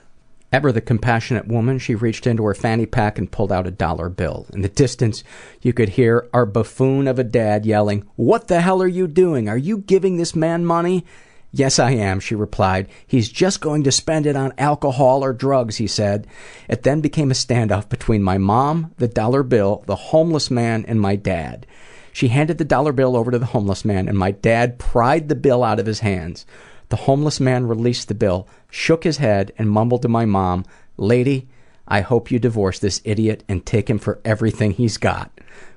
Ever 0.51 0.71
the 0.71 0.79
compassionate 0.79 1.47
woman, 1.47 1.77
she 1.77 1.93
reached 1.93 2.25
into 2.25 2.45
her 2.45 2.53
fanny 2.53 2.85
pack 2.85 3.17
and 3.17 3.29
pulled 3.29 3.51
out 3.51 3.67
a 3.67 3.71
dollar 3.71 4.07
bill. 4.07 4.45
In 4.53 4.61
the 4.61 4.69
distance, 4.69 5.23
you 5.61 5.73
could 5.73 5.89
hear 5.89 6.29
our 6.33 6.45
buffoon 6.45 7.07
of 7.07 7.19
a 7.19 7.23
dad 7.23 7.65
yelling, 7.65 8.07
What 8.15 8.47
the 8.47 8.61
hell 8.61 8.81
are 8.81 8.87
you 8.87 9.07
doing? 9.07 9.49
Are 9.49 9.57
you 9.57 9.79
giving 9.79 10.15
this 10.15 10.35
man 10.35 10.65
money? 10.65 11.03
Yes, 11.51 11.79
I 11.79 11.91
am, 11.91 12.19
she 12.19 12.35
replied. 12.35 12.87
He's 13.05 13.29
just 13.29 13.59
going 13.59 13.83
to 13.83 13.91
spend 13.91 14.25
it 14.25 14.35
on 14.37 14.53
alcohol 14.57 15.23
or 15.23 15.33
drugs, 15.33 15.77
he 15.77 15.87
said. 15.87 16.27
It 16.69 16.83
then 16.83 17.01
became 17.01 17.31
a 17.31 17.33
standoff 17.33 17.89
between 17.89 18.23
my 18.23 18.37
mom, 18.37 18.93
the 18.97 19.07
dollar 19.07 19.43
bill, 19.43 19.83
the 19.85 19.95
homeless 19.95 20.49
man, 20.49 20.85
and 20.87 20.99
my 20.99 21.15
dad. 21.15 21.65
She 22.13 22.29
handed 22.29 22.57
the 22.57 22.65
dollar 22.65 22.93
bill 22.93 23.15
over 23.15 23.31
to 23.31 23.39
the 23.39 23.45
homeless 23.47 23.85
man, 23.85 24.07
and 24.07 24.17
my 24.17 24.31
dad 24.31 24.79
pried 24.79 25.29
the 25.29 25.35
bill 25.35 25.63
out 25.63 25.79
of 25.79 25.85
his 25.85 25.99
hands. 25.99 26.45
The 26.89 26.95
homeless 26.95 27.39
man 27.39 27.67
released 27.67 28.07
the 28.07 28.15
bill, 28.15 28.47
shook 28.69 29.03
his 29.03 29.17
head, 29.17 29.51
and 29.57 29.69
mumbled 29.69 30.01
to 30.03 30.07
my 30.07 30.25
mom, 30.25 30.65
Lady, 30.97 31.47
I 31.87 32.01
hope 32.01 32.31
you 32.31 32.39
divorce 32.39 32.79
this 32.79 33.01
idiot 33.03 33.43
and 33.47 33.65
take 33.65 33.89
him 33.89 33.97
for 33.99 34.19
everything 34.25 34.71
he's 34.71 34.97
got. 34.97 35.31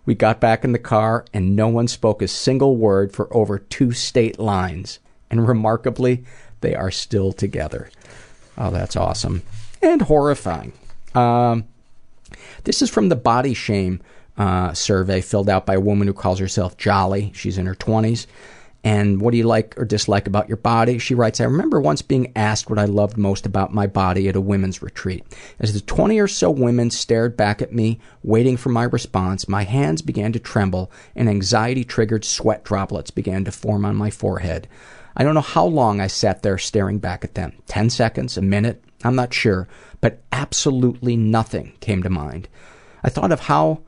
We 0.04 0.14
got 0.14 0.40
back 0.40 0.64
in 0.64 0.72
the 0.72 0.78
car, 0.78 1.24
and 1.32 1.54
no 1.54 1.68
one 1.68 1.88
spoke 1.88 2.20
a 2.22 2.28
single 2.28 2.76
word 2.76 3.12
for 3.12 3.34
over 3.34 3.58
two 3.58 3.92
state 3.92 4.38
lines. 4.38 4.98
And 5.30 5.46
remarkably, 5.46 6.24
they 6.62 6.74
are 6.74 6.90
still 6.90 7.32
together. 7.32 7.90
Oh, 8.58 8.70
that's 8.70 8.96
awesome. 8.96 9.42
And 9.80 10.02
horrifying. 10.02 10.72
Um, 11.14 11.64
this 12.64 12.82
is 12.82 12.90
from 12.90 13.08
the 13.08 13.16
body 13.16 13.54
shame 13.54 14.00
uh, 14.36 14.72
survey 14.72 15.20
filled 15.20 15.48
out 15.48 15.66
by 15.66 15.74
a 15.74 15.80
woman 15.80 16.08
who 16.08 16.14
calls 16.14 16.38
herself 16.38 16.76
Jolly. 16.76 17.30
She's 17.34 17.58
in 17.58 17.66
her 17.66 17.74
20s. 17.74 18.26
And 18.82 19.20
what 19.20 19.32
do 19.32 19.36
you 19.36 19.44
like 19.44 19.74
or 19.78 19.84
dislike 19.84 20.26
about 20.26 20.48
your 20.48 20.56
body? 20.56 20.98
She 20.98 21.14
writes, 21.14 21.40
I 21.40 21.44
remember 21.44 21.80
once 21.80 22.00
being 22.00 22.32
asked 22.34 22.70
what 22.70 22.78
I 22.78 22.86
loved 22.86 23.18
most 23.18 23.44
about 23.44 23.74
my 23.74 23.86
body 23.86 24.28
at 24.28 24.36
a 24.36 24.40
women's 24.40 24.80
retreat. 24.80 25.24
As 25.58 25.74
the 25.74 25.80
20 25.82 26.18
or 26.18 26.26
so 26.26 26.50
women 26.50 26.90
stared 26.90 27.36
back 27.36 27.60
at 27.60 27.74
me, 27.74 28.00
waiting 28.22 28.56
for 28.56 28.70
my 28.70 28.84
response, 28.84 29.48
my 29.48 29.64
hands 29.64 30.00
began 30.00 30.32
to 30.32 30.38
tremble 30.38 30.90
and 31.14 31.28
anxiety 31.28 31.84
triggered 31.84 32.24
sweat 32.24 32.64
droplets 32.64 33.10
began 33.10 33.44
to 33.44 33.52
form 33.52 33.84
on 33.84 33.96
my 33.96 34.10
forehead. 34.10 34.66
I 35.14 35.24
don't 35.24 35.34
know 35.34 35.40
how 35.40 35.66
long 35.66 36.00
I 36.00 36.06
sat 36.06 36.42
there 36.42 36.56
staring 36.56 36.98
back 36.98 37.24
at 37.24 37.34
them 37.34 37.52
10 37.66 37.90
seconds, 37.90 38.38
a 38.38 38.42
minute, 38.42 38.82
I'm 39.04 39.16
not 39.16 39.34
sure, 39.34 39.68
but 40.00 40.22
absolutely 40.32 41.16
nothing 41.16 41.72
came 41.80 42.02
to 42.02 42.10
mind. 42.10 42.48
I 43.02 43.10
thought 43.10 43.32
of 43.32 43.40
how 43.40 43.80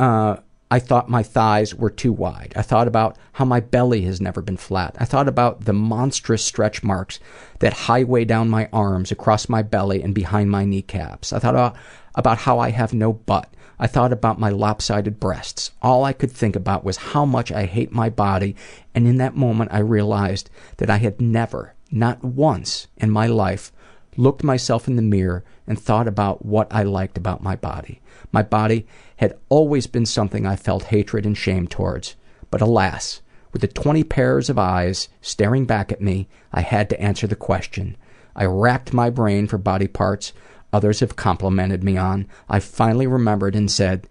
uh, 0.00 0.36
I 0.70 0.78
thought 0.78 1.08
my 1.08 1.22
thighs 1.22 1.74
were 1.74 1.90
too 1.90 2.12
wide. 2.12 2.52
I 2.54 2.62
thought 2.62 2.88
about 2.88 3.16
how 3.32 3.44
my 3.46 3.60
belly 3.60 4.02
has 4.02 4.20
never 4.20 4.42
been 4.42 4.58
flat. 4.58 4.96
I 4.98 5.06
thought 5.06 5.28
about 5.28 5.64
the 5.64 5.72
monstrous 5.72 6.44
stretch 6.44 6.82
marks 6.82 7.18
that 7.60 7.72
highway 7.72 8.24
down 8.26 8.50
my 8.50 8.68
arms, 8.72 9.10
across 9.10 9.48
my 9.48 9.62
belly, 9.62 10.02
and 10.02 10.14
behind 10.14 10.50
my 10.50 10.64
kneecaps. 10.66 11.32
I 11.32 11.38
thought 11.38 11.54
about, 11.54 11.76
about 12.14 12.38
how 12.38 12.58
I 12.58 12.70
have 12.70 12.92
no 12.92 13.14
butt. 13.14 13.48
I 13.78 13.86
thought 13.86 14.12
about 14.12 14.40
my 14.40 14.50
lopsided 14.50 15.18
breasts. 15.20 15.70
All 15.80 16.04
I 16.04 16.12
could 16.12 16.32
think 16.32 16.56
about 16.56 16.84
was 16.84 16.96
how 16.96 17.24
much 17.24 17.50
I 17.52 17.64
hate 17.64 17.92
my 17.92 18.10
body, 18.10 18.56
and 18.94 19.06
in 19.06 19.16
that 19.18 19.36
moment 19.36 19.72
I 19.72 19.78
realized 19.78 20.50
that 20.78 20.90
I 20.90 20.96
had 20.96 21.20
never, 21.20 21.74
not 21.90 22.22
once 22.22 22.88
in 22.96 23.10
my 23.10 23.26
life, 23.26 23.72
looked 24.18 24.44
myself 24.44 24.88
in 24.88 24.96
the 24.96 25.02
mirror 25.02 25.44
and 25.66 25.78
thought 25.78 26.08
about 26.08 26.44
what 26.44 26.66
I 26.70 26.82
liked 26.82 27.16
about 27.16 27.42
my 27.42 27.56
body. 27.56 28.02
My 28.32 28.42
body 28.42 28.86
had 29.16 29.38
always 29.48 29.86
been 29.86 30.06
something 30.06 30.44
I 30.44 30.56
felt 30.56 30.84
hatred 30.84 31.24
and 31.24 31.38
shame 31.38 31.68
towards. 31.68 32.16
But 32.50 32.60
alas, 32.60 33.22
with 33.52 33.62
the 33.62 33.68
20 33.68 34.04
pairs 34.04 34.50
of 34.50 34.58
eyes 34.58 35.08
staring 35.22 35.64
back 35.64 35.92
at 35.92 36.02
me, 36.02 36.28
I 36.52 36.60
had 36.60 36.90
to 36.90 37.00
answer 37.00 37.26
the 37.26 37.36
question. 37.36 37.96
I 38.34 38.44
racked 38.44 38.92
my 38.92 39.08
brain 39.08 39.46
for 39.46 39.58
body 39.58 39.86
parts 39.88 40.32
others 40.72 41.00
have 41.00 41.16
complimented 41.16 41.82
me 41.82 41.96
on. 41.96 42.26
I 42.48 42.60
finally 42.60 43.06
remembered 43.06 43.56
and 43.56 43.70
said, 43.70 44.08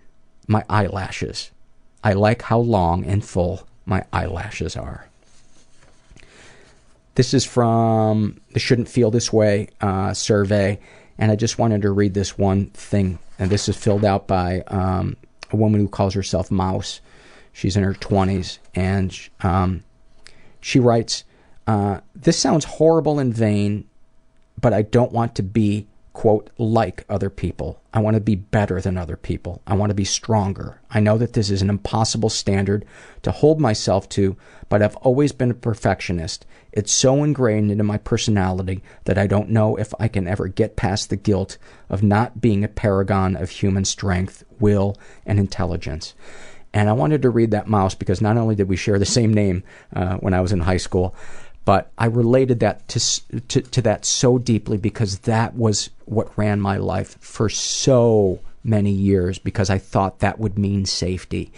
My 0.48 0.64
eyelashes. 0.70 1.52
I 2.04 2.14
like 2.14 2.44
how 2.44 2.60
long 2.60 3.06
and 3.06 3.24
full 3.24 3.68
my 3.86 4.04
eyelashes 4.12 4.76
are. 4.76 5.07
This 7.18 7.34
is 7.34 7.44
from 7.44 8.40
the 8.54 8.60
Shouldn't 8.60 8.88
Feel 8.88 9.10
This 9.10 9.34
Way 9.34 9.70
uh, 9.82 10.14
survey, 10.14 10.80
and 11.18 11.32
I 11.32 11.36
just 11.36 11.58
wanted 11.58 11.82
to 11.82 11.90
read 11.90 12.14
this 12.14 12.38
one 12.38 12.68
thing. 12.68 13.18
And 13.40 13.50
this 13.50 13.68
is 13.68 13.76
filled 13.76 14.06
out 14.06 14.28
by 14.28 14.62
um, 14.68 15.18
a 15.50 15.56
woman 15.56 15.82
who 15.82 15.88
calls 15.88 16.14
herself 16.14 16.52
Mouse. 16.52 17.02
She's 17.54 17.76
in 17.76 17.82
her 17.82 17.96
20s, 17.96 18.60
and 18.76 19.20
um, 19.42 19.84
she 20.62 20.80
writes, 20.80 21.24
uh, 21.66 22.02
This 22.14 22.38
sounds 22.38 22.66
horrible 22.66 23.18
and 23.18 23.34
vain, 23.34 23.88
but 24.62 24.72
I 24.72 24.84
don't 24.84 25.12
want 25.12 25.34
to 25.38 25.42
be 25.44 25.88
quote, 26.18 26.50
like 26.58 27.06
other 27.08 27.30
people. 27.30 27.80
I 27.94 28.00
want 28.00 28.16
to 28.16 28.20
be 28.20 28.34
better 28.34 28.82
than 28.82 28.98
other 28.98 29.16
people. 29.16 29.62
I 29.68 29.76
want 29.76 29.92
to 29.92 29.94
be 29.94 30.04
stronger. 30.04 30.82
I 30.90 31.00
know 31.00 31.16
that 31.20 31.34
this 31.34 31.52
is 31.52 31.62
an 31.62 31.70
impossible 31.70 32.30
standard 32.30 32.86
to 33.22 33.30
hold 33.30 33.62
myself 33.62 34.10
to, 34.10 34.36
but 34.68 34.82
I've 34.82 34.96
always 34.96 35.32
been 35.32 35.52
a 35.52 35.54
perfectionist. 35.54 36.48
It's 36.72 36.92
so 36.92 37.24
ingrained 37.24 37.70
into 37.70 37.84
my 37.84 38.00
personality 38.00 38.82
that 39.04 39.20
I 39.20 39.28
don't 39.28 39.52
know 39.52 39.76
if 39.76 39.94
I 40.00 40.08
can 40.08 40.28
ever 40.28 40.48
get 40.48 40.76
past 40.76 41.12
the 41.12 41.18
guilt 41.18 41.60
of 41.88 42.02
not 42.02 42.42
being 42.42 42.64
a 42.64 42.68
paragon 42.68 43.36
of 43.36 43.52
human 43.52 43.86
strength, 43.86 44.44
will, 44.60 44.98
and 45.24 45.38
intelligence. 45.38 46.16
And 46.74 46.90
I 46.90 46.94
wanted 46.94 47.22
to 47.22 47.30
read 47.30 47.52
that 47.52 47.68
mouse 47.68 47.94
because 47.94 48.22
not 48.22 48.38
only 48.38 48.56
did 48.56 48.68
we 48.68 48.76
share 48.76 48.98
the 48.98 49.06
same 49.06 49.34
name 49.36 49.64
uh, 49.96 50.18
when 50.18 50.34
I 50.34 50.42
was 50.42 50.52
in 50.52 50.62
high 50.62 50.78
school, 50.78 51.16
but 51.68 51.92
I 51.98 52.06
related 52.06 52.62
that 52.62 52.88
to, 52.88 53.42
to, 53.50 53.62
to 53.62 53.82
that 53.82 54.06
so 54.06 54.38
deeply 54.38 54.78
because 54.78 55.20
that 55.20 55.54
was 55.54 55.90
what 56.06 56.38
ran 56.38 56.62
my 56.62 56.78
life 56.78 57.18
for 57.20 57.50
so 57.50 58.40
many 58.64 58.92
years 58.92 59.38
because 59.38 59.70
I 59.70 59.78
thought 59.78 60.20
that 60.20 60.40
would 60.40 60.58
mean 60.58 60.86
safety. 60.86 61.52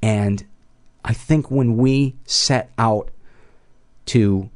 And 0.00 0.46
I 1.04 1.14
think 1.14 1.50
when 1.50 1.78
we 1.78 2.14
set 2.26 2.70
out 2.78 3.10
to 4.04 4.50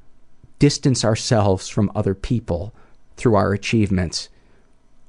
distance 0.61 1.05
ourselves 1.05 1.69
from 1.69 1.91
other 1.97 2.15
people 2.15 2.73
through 3.17 3.35
our 3.35 3.53
achievements, 3.53 4.29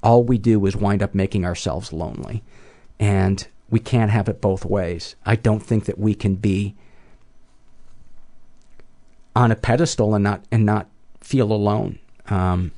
all 0.01 0.23
we 0.23 0.39
do 0.39 0.65
is 0.65 0.75
wind 0.75 1.03
up 1.03 1.13
making 1.13 1.45
ourselves 1.45 1.93
lonely. 1.93 2.41
And 2.99 3.47
we 3.69 3.79
can't 3.79 4.09
have 4.09 4.27
it 4.27 4.41
both 4.41 4.65
ways. 4.65 5.15
I 5.27 5.35
don't 5.35 5.61
think 5.61 5.85
that 5.85 5.99
we 5.99 6.15
can 6.15 6.37
be 6.37 6.73
on 9.35 9.51
a 9.51 9.55
pedestal 9.55 10.15
and 10.15 10.23
not 10.23 10.43
and 10.51 10.65
not 10.65 10.89
feel 11.21 11.51
alone. 11.51 11.99
Um, 12.29 12.71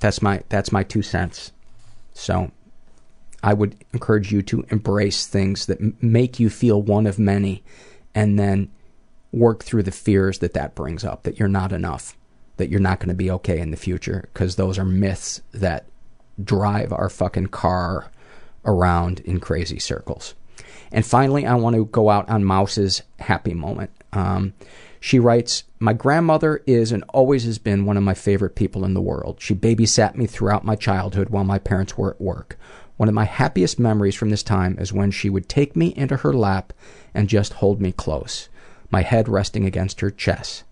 that's 0.00 0.22
my 0.22 0.42
that's 0.48 0.72
my 0.72 0.82
two 0.82 1.02
cents. 1.02 1.52
So 2.12 2.50
I 3.42 3.54
would 3.54 3.76
encourage 3.92 4.32
you 4.32 4.42
to 4.42 4.64
embrace 4.70 5.26
things 5.26 5.66
that 5.66 5.80
m- 5.80 5.96
make 6.00 6.38
you 6.38 6.50
feel 6.50 6.80
one 6.80 7.06
of 7.06 7.18
many, 7.18 7.62
and 8.14 8.38
then 8.38 8.70
work 9.32 9.64
through 9.64 9.82
the 9.82 9.90
fears 9.90 10.38
that 10.40 10.54
that 10.54 10.74
brings 10.74 11.04
up. 11.04 11.24
That 11.24 11.38
you're 11.38 11.48
not 11.48 11.72
enough. 11.72 12.16
That 12.58 12.68
you're 12.68 12.80
not 12.80 13.00
going 13.00 13.08
to 13.08 13.14
be 13.14 13.30
okay 13.30 13.58
in 13.58 13.70
the 13.70 13.76
future 13.76 14.28
because 14.32 14.56
those 14.56 14.78
are 14.78 14.84
myths 14.84 15.40
that 15.52 15.86
drive 16.42 16.92
our 16.92 17.08
fucking 17.08 17.48
car 17.48 18.10
around 18.64 19.20
in 19.20 19.40
crazy 19.40 19.78
circles. 19.78 20.34
And 20.92 21.04
finally, 21.04 21.46
I 21.46 21.54
want 21.54 21.74
to 21.76 21.86
go 21.86 22.10
out 22.10 22.28
on 22.28 22.44
Mouse's 22.44 23.02
happy 23.18 23.54
moment. 23.54 23.90
Um, 24.12 24.52
she 25.04 25.18
writes, 25.18 25.64
My 25.80 25.94
grandmother 25.94 26.62
is 26.64 26.92
and 26.92 27.02
always 27.08 27.42
has 27.42 27.58
been 27.58 27.84
one 27.84 27.96
of 27.96 28.04
my 28.04 28.14
favorite 28.14 28.54
people 28.54 28.84
in 28.84 28.94
the 28.94 29.00
world. 29.00 29.38
She 29.40 29.52
babysat 29.52 30.14
me 30.14 30.26
throughout 30.26 30.64
my 30.64 30.76
childhood 30.76 31.30
while 31.30 31.42
my 31.42 31.58
parents 31.58 31.98
were 31.98 32.10
at 32.10 32.20
work. 32.20 32.56
One 32.98 33.08
of 33.08 33.14
my 33.14 33.24
happiest 33.24 33.80
memories 33.80 34.14
from 34.14 34.30
this 34.30 34.44
time 34.44 34.78
is 34.78 34.92
when 34.92 35.10
she 35.10 35.28
would 35.28 35.48
take 35.48 35.74
me 35.74 35.92
into 35.96 36.18
her 36.18 36.32
lap 36.32 36.72
and 37.12 37.28
just 37.28 37.54
hold 37.54 37.80
me 37.80 37.90
close, 37.90 38.48
my 38.92 39.02
head 39.02 39.28
resting 39.28 39.64
against 39.64 39.98
her 40.02 40.10
chest. 40.10 40.62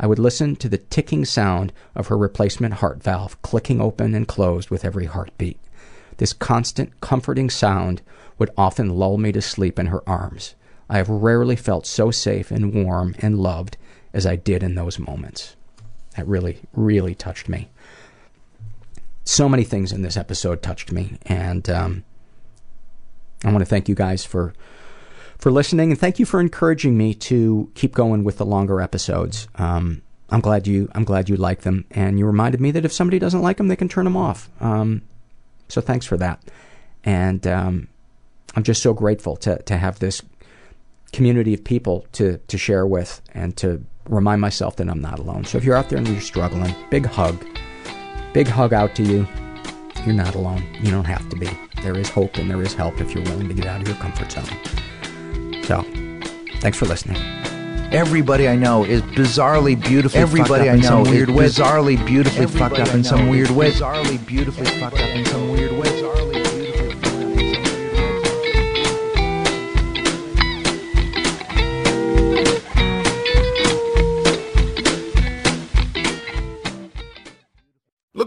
I 0.00 0.06
would 0.06 0.18
listen 0.18 0.56
to 0.56 0.68
the 0.70 0.78
ticking 0.78 1.26
sound 1.26 1.70
of 1.94 2.06
her 2.06 2.16
replacement 2.16 2.74
heart 2.74 3.02
valve 3.02 3.40
clicking 3.42 3.82
open 3.82 4.14
and 4.14 4.26
closed 4.26 4.70
with 4.70 4.86
every 4.86 5.04
heartbeat. 5.04 5.60
This 6.16 6.32
constant, 6.32 7.02
comforting 7.02 7.50
sound 7.50 8.00
would 8.38 8.50
often 8.56 8.96
lull 8.96 9.18
me 9.18 9.30
to 9.32 9.42
sleep 9.42 9.78
in 9.78 9.88
her 9.88 10.02
arms. 10.08 10.54
I 10.94 10.98
have 10.98 11.08
rarely 11.08 11.56
felt 11.56 11.88
so 11.88 12.12
safe 12.12 12.52
and 12.52 12.72
warm 12.72 13.16
and 13.18 13.40
loved 13.40 13.76
as 14.12 14.26
I 14.26 14.36
did 14.36 14.62
in 14.62 14.76
those 14.76 14.96
moments. 14.96 15.56
That 16.16 16.24
really, 16.28 16.60
really 16.72 17.16
touched 17.16 17.48
me. 17.48 17.68
So 19.24 19.48
many 19.48 19.64
things 19.64 19.90
in 19.90 20.02
this 20.02 20.16
episode 20.16 20.62
touched 20.62 20.92
me, 20.92 21.18
and 21.26 21.68
um, 21.68 22.04
I 23.44 23.50
want 23.50 23.58
to 23.58 23.64
thank 23.64 23.88
you 23.88 23.96
guys 23.96 24.24
for 24.24 24.54
for 25.36 25.50
listening, 25.50 25.90
and 25.90 25.98
thank 25.98 26.20
you 26.20 26.26
for 26.26 26.38
encouraging 26.38 26.96
me 26.96 27.12
to 27.14 27.72
keep 27.74 27.92
going 27.92 28.22
with 28.22 28.38
the 28.38 28.46
longer 28.46 28.80
episodes. 28.80 29.48
Um, 29.56 30.00
I'm 30.30 30.40
glad 30.40 30.68
you 30.68 30.88
I'm 30.94 31.02
glad 31.02 31.28
you 31.28 31.34
like 31.34 31.62
them, 31.62 31.86
and 31.90 32.20
you 32.20 32.26
reminded 32.26 32.60
me 32.60 32.70
that 32.70 32.84
if 32.84 32.92
somebody 32.92 33.18
doesn't 33.18 33.42
like 33.42 33.56
them, 33.56 33.66
they 33.66 33.74
can 33.74 33.88
turn 33.88 34.04
them 34.04 34.16
off. 34.16 34.48
Um, 34.60 35.02
so 35.68 35.80
thanks 35.80 36.06
for 36.06 36.16
that, 36.18 36.40
and 37.02 37.44
um, 37.48 37.88
I'm 38.54 38.62
just 38.62 38.80
so 38.80 38.92
grateful 38.92 39.34
to 39.38 39.60
to 39.62 39.76
have 39.76 39.98
this 39.98 40.22
community 41.14 41.54
of 41.54 41.62
people 41.64 42.06
to 42.12 42.38
to 42.38 42.58
share 42.58 42.86
with 42.86 43.22
and 43.32 43.56
to 43.56 43.84
remind 44.08 44.40
myself 44.40 44.76
that 44.76 44.88
I'm 44.88 45.00
not 45.00 45.18
alone. 45.18 45.44
So 45.44 45.56
if 45.58 45.64
you're 45.64 45.76
out 45.76 45.88
there 45.88 45.98
and 45.98 46.08
you're 46.08 46.20
struggling, 46.20 46.74
big 46.90 47.06
hug. 47.06 47.44
Big 48.32 48.48
hug 48.48 48.72
out 48.72 48.94
to 48.96 49.02
you. 49.02 49.26
You're 50.04 50.14
not 50.14 50.34
alone. 50.34 50.62
You 50.82 50.90
don't 50.90 51.04
have 51.04 51.28
to 51.30 51.36
be. 51.36 51.48
There 51.82 51.96
is 51.96 52.08
hope 52.08 52.36
and 52.36 52.50
there 52.50 52.60
is 52.60 52.74
help 52.74 53.00
if 53.00 53.14
you're 53.14 53.24
willing 53.24 53.48
to 53.48 53.54
get 53.54 53.66
out 53.66 53.80
of 53.80 53.88
your 53.88 53.96
comfort 53.96 54.32
zone. 54.32 55.62
So, 55.62 55.82
thanks 56.60 56.76
for 56.76 56.86
listening. 56.86 57.16
Everybody 57.92 58.48
I 58.48 58.56
know 58.56 58.84
is 58.84 59.02
bizarrely 59.02 59.80
beautifully 59.80 60.20
Everybody 60.20 60.48
fucked 60.48 60.60
up 60.62 60.68
I 60.68 60.74
in 60.74 60.82
some 60.82 61.04
know 61.04 61.10
weird 61.10 61.30
is 61.30 61.36
bizarrely 61.36 62.06
beautifully 62.06 62.42
Everybody 62.42 62.76
fucked 62.76 62.88
up 62.88 62.94
in 62.94 63.04
some 63.04 63.28
weird 63.28 63.50
way. 63.50 63.70
Bizarrely 63.70 64.26
beautifully 64.26 64.66
fucked 64.66 65.00
up 65.00 65.10
in 65.10 65.24
some 65.26 65.52
weird 65.52 65.72
way. 65.72 66.33